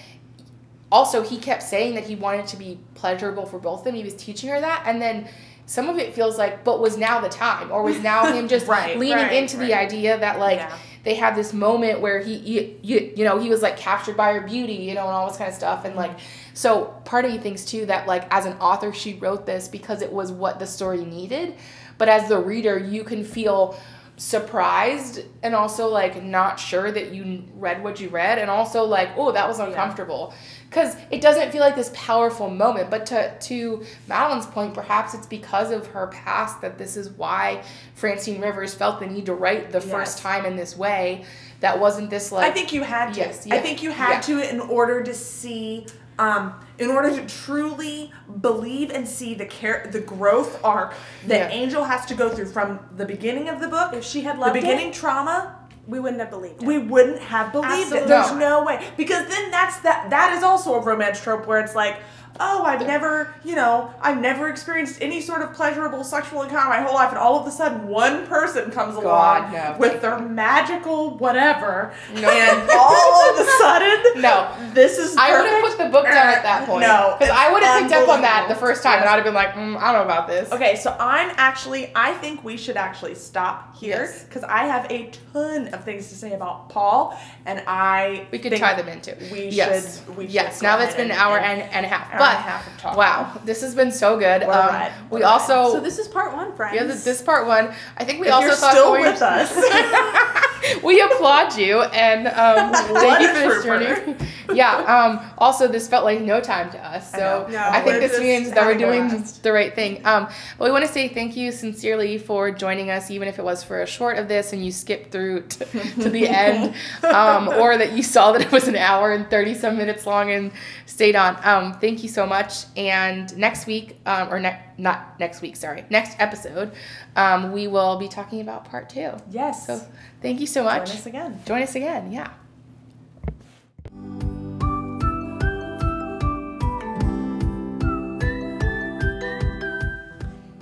also 0.91 1.23
he 1.23 1.37
kept 1.37 1.63
saying 1.63 1.95
that 1.97 2.05
he 2.05 2.15
wanted 2.15 2.47
to 2.47 2.57
be 2.57 2.79
pleasurable 2.95 3.45
for 3.45 3.59
both 3.59 3.81
of 3.81 3.85
them. 3.85 3.95
He 3.95 4.03
was 4.03 4.15
teaching 4.15 4.49
her 4.49 4.59
that, 4.59 4.85
and 4.87 5.03
then 5.03 5.29
some 5.67 5.91
of 5.91 5.99
it 5.99 6.15
feels 6.15 6.39
like, 6.39 6.65
but 6.65 6.81
was 6.81 6.97
now 6.97 7.21
the 7.21 7.29
time, 7.29 7.71
or 7.71 7.83
was 7.83 8.01
now 8.01 8.33
him 8.33 8.49
just 8.49 8.67
Right, 8.77 8.99
leaning 8.99 9.17
right, 9.17 9.33
into 9.35 9.59
the 9.59 9.75
idea 9.75 10.19
that 10.19 10.39
like 10.39 10.61
Yeah. 10.61 10.79
they 11.03 11.15
had 11.15 11.35
this 11.35 11.53
moment 11.53 12.01
where 12.01 12.21
he, 12.21 12.37
you, 12.37 12.79
you, 12.83 13.13
you 13.17 13.25
know, 13.25 13.39
he 13.39 13.51
was 13.51 13.61
like 13.61 13.77
captured 13.77 14.17
by 14.17 14.33
her 14.33 14.41
beauty, 14.41 14.75
you 14.75 14.95
know, 14.95 15.03
and 15.03 15.11
all 15.11 15.29
this 15.29 15.37
kind 15.37 15.51
of 15.51 15.57
stuff, 15.57 15.85
and 15.85 15.95
like, 15.95 16.19
so 16.55 16.87
part 17.05 17.27
of 17.27 17.33
me 17.33 17.37
thinks 17.37 17.67
too 17.67 17.85
that 17.87 18.07
like 18.07 18.25
as 18.31 18.47
an 18.47 18.55
author, 18.55 18.95
she 18.95 19.13
wrote 19.15 19.45
this 19.45 19.69
because 19.69 20.01
it 20.01 20.11
was 20.11 20.33
what 20.33 20.59
the 20.59 20.67
story 20.67 21.05
needed, 21.05 21.55
but 21.99 22.09
as 22.09 22.31
the 22.31 22.39
reader, 22.39 22.79
you 22.79 23.05
can 23.05 23.25
feel 23.25 23.77
surprised 24.17 25.21
and 25.43 25.55
also 25.55 25.89
like 25.89 26.23
not 26.23 26.59
sure 26.59 26.91
that 26.91 27.13
you 27.13 27.45
read 27.55 27.85
what 27.85 28.01
you 28.01 28.09
read 28.09 28.39
and 28.39 28.51
also 28.51 28.83
like 28.83 29.11
oh 29.17 29.31
that 29.31 29.47
was 29.47 29.59
uncomfortable 29.59 30.33
because 30.71 30.97
it 31.11 31.21
doesn't 31.21 31.53
feel 31.53 31.61
like 31.61 31.77
this 31.77 31.91
powerful 31.95 32.49
moment 32.49 32.89
but 32.89 33.05
to 33.05 33.39
to 33.41 33.85
madeline's 34.09 34.47
point 34.47 34.73
perhaps 34.73 35.13
it's 35.13 35.27
because 35.27 35.71
of 35.71 35.87
her 35.89 36.07
past 36.07 36.63
that 36.63 36.79
this 36.79 36.97
is 36.97 37.11
why 37.11 37.63
francine 37.95 38.41
rivers 38.41 38.73
felt 38.75 39.01
the 39.01 39.07
need 39.07 39.27
to 39.27 39.35
write 39.35 39.71
the 39.71 39.83
first 39.83 40.17
time 40.17 40.47
in 40.47 40.57
this 40.57 40.79
way 40.79 41.23
that 41.61 41.79
wasn't 41.79 42.11
this 42.11 42.33
like 42.33 42.51
I 42.51 42.55
think 42.55 42.73
you 42.73 42.83
had 42.83 43.15
to. 43.15 43.21
Yes, 43.21 43.47
I 43.51 43.59
think 43.59 43.83
you 43.83 43.91
had 43.91 44.13
yeah. 44.13 44.21
to 44.21 44.51
in 44.51 44.61
order 44.61 45.03
to 45.03 45.15
see, 45.15 45.87
um, 46.19 46.55
in 46.79 46.91
order 46.91 47.11
to 47.15 47.27
truly 47.27 48.13
believe 48.41 48.91
and 48.91 49.07
see 49.09 49.35
the 49.35 49.47
care, 49.47 49.89
the 49.93 50.01
growth 50.01 50.63
arc 50.65 50.95
that 51.27 51.51
Yeah. 51.51 51.57
Angel 51.57 51.85
has 51.85 52.07
to 52.07 52.15
go 52.15 52.29
through 52.31 52.47
from 52.47 52.81
the 52.97 53.05
beginning 53.07 53.49
of 53.49 53.61
the 53.61 53.69
book. 53.69 53.93
If 53.95 54.05
she 54.05 54.23
had 54.23 54.39
loved 54.39 54.55
the 54.55 54.61
beginning 54.61 54.89
it, 54.89 54.95
trauma, 54.95 55.57
we 55.87 56.01
wouldn't 56.01 56.21
have 56.21 56.31
believed 56.31 56.63
it. 56.63 56.67
we 56.67 56.79
wouldn't 56.79 57.21
have 57.21 57.53
believed 57.53 57.73
Absolutely 57.73 57.99
it. 58.01 58.09
There's 58.09 58.31
not. 58.31 58.39
no 58.39 58.65
way. 58.65 58.85
Because 58.97 59.27
then 59.29 59.51
that's 59.51 59.79
that 59.81 60.11
that 60.11 60.37
is 60.37 60.43
also 60.43 60.75
a 60.75 60.81
romance 60.83 61.21
trope 61.21 61.47
where 61.47 61.61
it's 61.61 61.75
like, 61.75 61.99
oh, 62.41 62.63
I've 62.65 62.87
never, 62.87 63.35
you 63.45 63.55
know, 63.55 63.93
I've 64.01 64.21
never 64.21 64.49
experienced 64.49 65.01
any 65.01 65.21
sort 65.21 65.43
of 65.43 65.53
pleasurable 65.55 66.05
sexual 66.05 66.43
encounter 66.43 66.69
my 66.69 66.81
whole 66.83 66.95
life, 66.95 67.11
and 67.11 67.19
all 67.19 67.39
of 67.41 67.47
a 67.47 67.51
sudden 67.51 67.89
one 67.89 68.27
person 68.27 68.71
comes 68.71 68.95
God, 68.95 69.05
along 69.05 69.53
no. 69.53 69.77
with 69.79 70.03
their 70.03 70.19
magical 70.19 71.17
whatever, 71.19 71.93
No. 72.15 72.29
and 72.31 72.71
all 72.71 73.31
of 73.31 73.39
a 73.39 73.51
sudden, 73.59 74.03
no 74.23 74.53
this 74.75 74.99
is 74.99 75.17
I 75.17 75.37
would 75.41 75.49
have 75.49 75.63
put 75.63 75.79
the 75.79 75.91
book 75.91 76.05
down 76.05 76.29
at 76.29 76.43
that 76.43 76.67
point. 76.67 76.83
No, 76.83 77.17
because 77.19 77.35
I 77.35 77.53
would 77.53 77.63
have 77.63 77.83
picked 77.83 77.95
up 77.95 78.09
on 78.09 78.23
that 78.23 78.47
the 78.49 78.55
first 78.55 78.83
time, 78.83 79.01
and 79.01 79.09
I'd 79.09 79.17
have 79.17 79.25
been 79.25 79.35
like, 79.35 79.55
mm, 79.55 79.77
I 79.77 79.93
don't 79.93 80.07
know 80.07 80.13
about 80.13 80.29
this. 80.29 80.53
Okay, 80.53 80.77
so 80.77 80.95
I'm 81.01 81.33
actually, 81.37 81.91
I 81.95 82.13
think 82.15 82.45
we 82.45 82.57
should 82.57 82.77
actually 82.77 83.15
stop 83.15 83.77
here 83.77 84.03
Yes. 84.03 84.25
because 84.25 84.45
I 84.45 84.65
have 84.65 84.91
a 84.91 85.11
ton 85.33 85.69
of 85.69 85.85
things 85.85 86.09
to 86.09 86.15
say 86.15 86.33
about 86.33 86.69
Paul, 86.69 87.19
and 87.47 87.63
I 87.67 88.27
We 88.31 88.39
could 88.39 88.57
tie 88.57 88.75
them 88.75 88.89
into. 88.89 89.17
We 89.33 89.49
yes. 89.49 90.05
should. 90.05 90.17
We 90.17 90.27
yes. 90.27 90.57
should 90.57 90.65
Now 90.65 90.77
that's 90.77 90.95
been 90.95 91.11
an 91.11 91.17
hour 91.17 91.39
and, 91.39 91.63
and 91.63 91.87
a 91.87 91.89
half. 91.89 92.13
Hour 92.27 92.35
but 92.35 92.43
half 92.43 92.67
of 92.67 92.81
talking. 92.81 92.99
wow, 92.99 93.41
this 93.45 93.61
has 93.61 93.75
been 93.75 93.93
so 93.93 94.19
good. 94.19 94.43
A 94.43 94.51
um, 94.51 94.69
ride. 94.69 94.93
we 95.11 95.23
a 95.23 95.27
also 95.27 95.73
so 95.73 95.81
this 95.81 95.99
is 95.99 96.09
part 96.09 96.35
one, 96.35 96.55
friends. 96.55 96.77
yeah 96.77 96.87
th- 96.87 97.05
this 97.05 97.23
part 97.23 97.47
one. 97.47 97.73
I 97.97 98.05
think 98.05 98.21
we 98.21 98.29
if 98.29 98.35
also 98.35 98.47
you're 98.49 98.57
thought 98.57 98.73
still 98.73 98.93
with 98.93 99.23
us, 99.23 100.83
we 100.83 101.01
applaud 101.01 101.57
you 101.57 101.83
and 101.83 102.27
um, 102.29 102.73
thank 102.95 103.21
you 103.21 103.29
for 103.29 103.55
this 103.55 103.65
journey. 103.65 104.17
Yeah. 104.55 104.77
Um, 104.77 105.29
also, 105.39 105.67
this 105.67 105.89
felt 105.89 106.05
like 106.05 106.21
no 106.21 106.41
time 106.41 106.71
to 106.71 106.79
us, 106.79 107.11
so 107.11 107.19
know. 107.19 107.47
No, 107.49 107.59
I 107.59 107.81
think 107.81 107.99
this 107.99 108.21
means 108.21 108.53
that 108.53 108.65
we're 108.65 108.79
doing 108.79 109.09
blast. 109.09 109.43
the 109.43 109.53
right 109.53 109.75
thing. 109.75 110.07
Um, 110.07 110.29
but 110.57 110.67
we 110.67 110.71
want 110.71 110.87
to 110.87 110.93
say 110.93 111.09
thank 111.09 111.37
you 111.37 111.51
sincerely 111.51 112.17
for 112.17 112.53
joining 112.53 112.89
us, 112.89 113.11
even 113.11 113.27
if 113.27 113.41
it 113.41 113.45
was 113.45 113.65
for 113.65 113.83
a 113.83 113.87
short 113.87 114.19
of 114.19 114.29
this 114.29 114.53
and 114.53 114.65
you 114.65 114.71
skipped 114.71 115.11
through 115.11 115.43
t- 115.49 115.65
to 116.01 116.09
the 116.09 116.29
end, 116.29 116.77
um, 117.03 117.49
or 117.49 117.77
that 117.77 117.95
you 117.95 118.05
saw 118.05 118.31
that 118.31 118.41
it 118.41 118.53
was 118.53 118.69
an 118.69 118.77
hour 118.77 119.13
and 119.13 119.29
thirty 119.31 119.53
some 119.53 119.77
minutes 119.77 120.07
long 120.07 120.31
and 120.31 120.53
stayed 120.87 121.17
on. 121.17 121.37
Um, 121.43 121.73
thank 121.81 122.05
you 122.05 122.09
so 122.09 122.16
much. 122.25 122.65
And 122.77 123.37
next 123.37 123.67
week, 123.67 123.99
um, 124.07 124.33
or 124.33 124.39
ne- 124.41 124.59
not 124.79 125.19
next 125.19 125.43
week, 125.43 125.57
sorry, 125.57 125.85
next 125.91 126.17
episode, 126.21 126.73
um, 127.17 127.53
we 127.53 127.67
will 127.67 127.99
be 127.99 128.09
talking 128.09 128.41
about 128.41 128.65
part 128.65 128.89
two. 128.89 129.11
yes. 129.31 129.67
So 129.67 129.81
thank 130.23 130.41
you 130.41 130.47
so 130.47 130.63
much. 130.65 130.87
Join 130.87 130.97
us 130.97 131.07
again. 131.07 131.41
Join 131.45 131.63
us 131.63 131.75
again. 131.75 132.13
Yeah. 132.13 132.31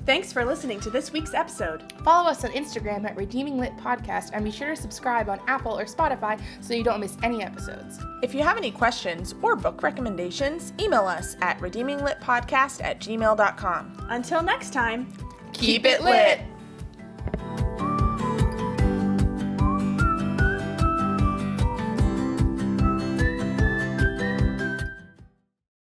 Thanks 0.07 0.35
for 0.35 0.45
listening 0.45 0.81
to 0.81 0.91
this 0.91 1.13
week's 1.13 1.33
episode. 1.33 1.95
Follow 2.05 2.29
us 2.29 2.45
on 2.45 2.51
Instagram 2.51 3.09
at 3.09 3.17
Redeeming 3.17 3.59
Lit 3.59 3.75
Podcast 3.79 4.31
and 4.35 4.45
be 4.45 4.51
sure 4.51 4.69
to 4.69 4.77
subscribe 4.77 5.31
on 5.31 5.41
Apple 5.47 5.79
or 5.79 5.87
Spotify 5.87 6.39
so 6.61 6.75
you 6.75 6.85
don't 6.85 7.01
miss 7.01 7.17
any 7.23 7.43
episodes. 7.43 7.99
If 8.23 8.35
you 8.35 8.43
have 8.43 8.59
any 8.59 8.71
questions 8.71 9.35
or 9.41 9.57
book 9.57 9.83
recommendations, 9.83 10.75
email 10.79 11.07
us 11.07 11.37
at 11.41 11.59
redeeminglitpodcast 11.61 12.83
at 12.85 13.01
gmail.com. 13.01 14.07
Until 14.11 14.43
next 14.43 14.75
time. 14.75 15.11
Keep 15.55 15.87
it 15.87 16.03
lit. 16.03 16.41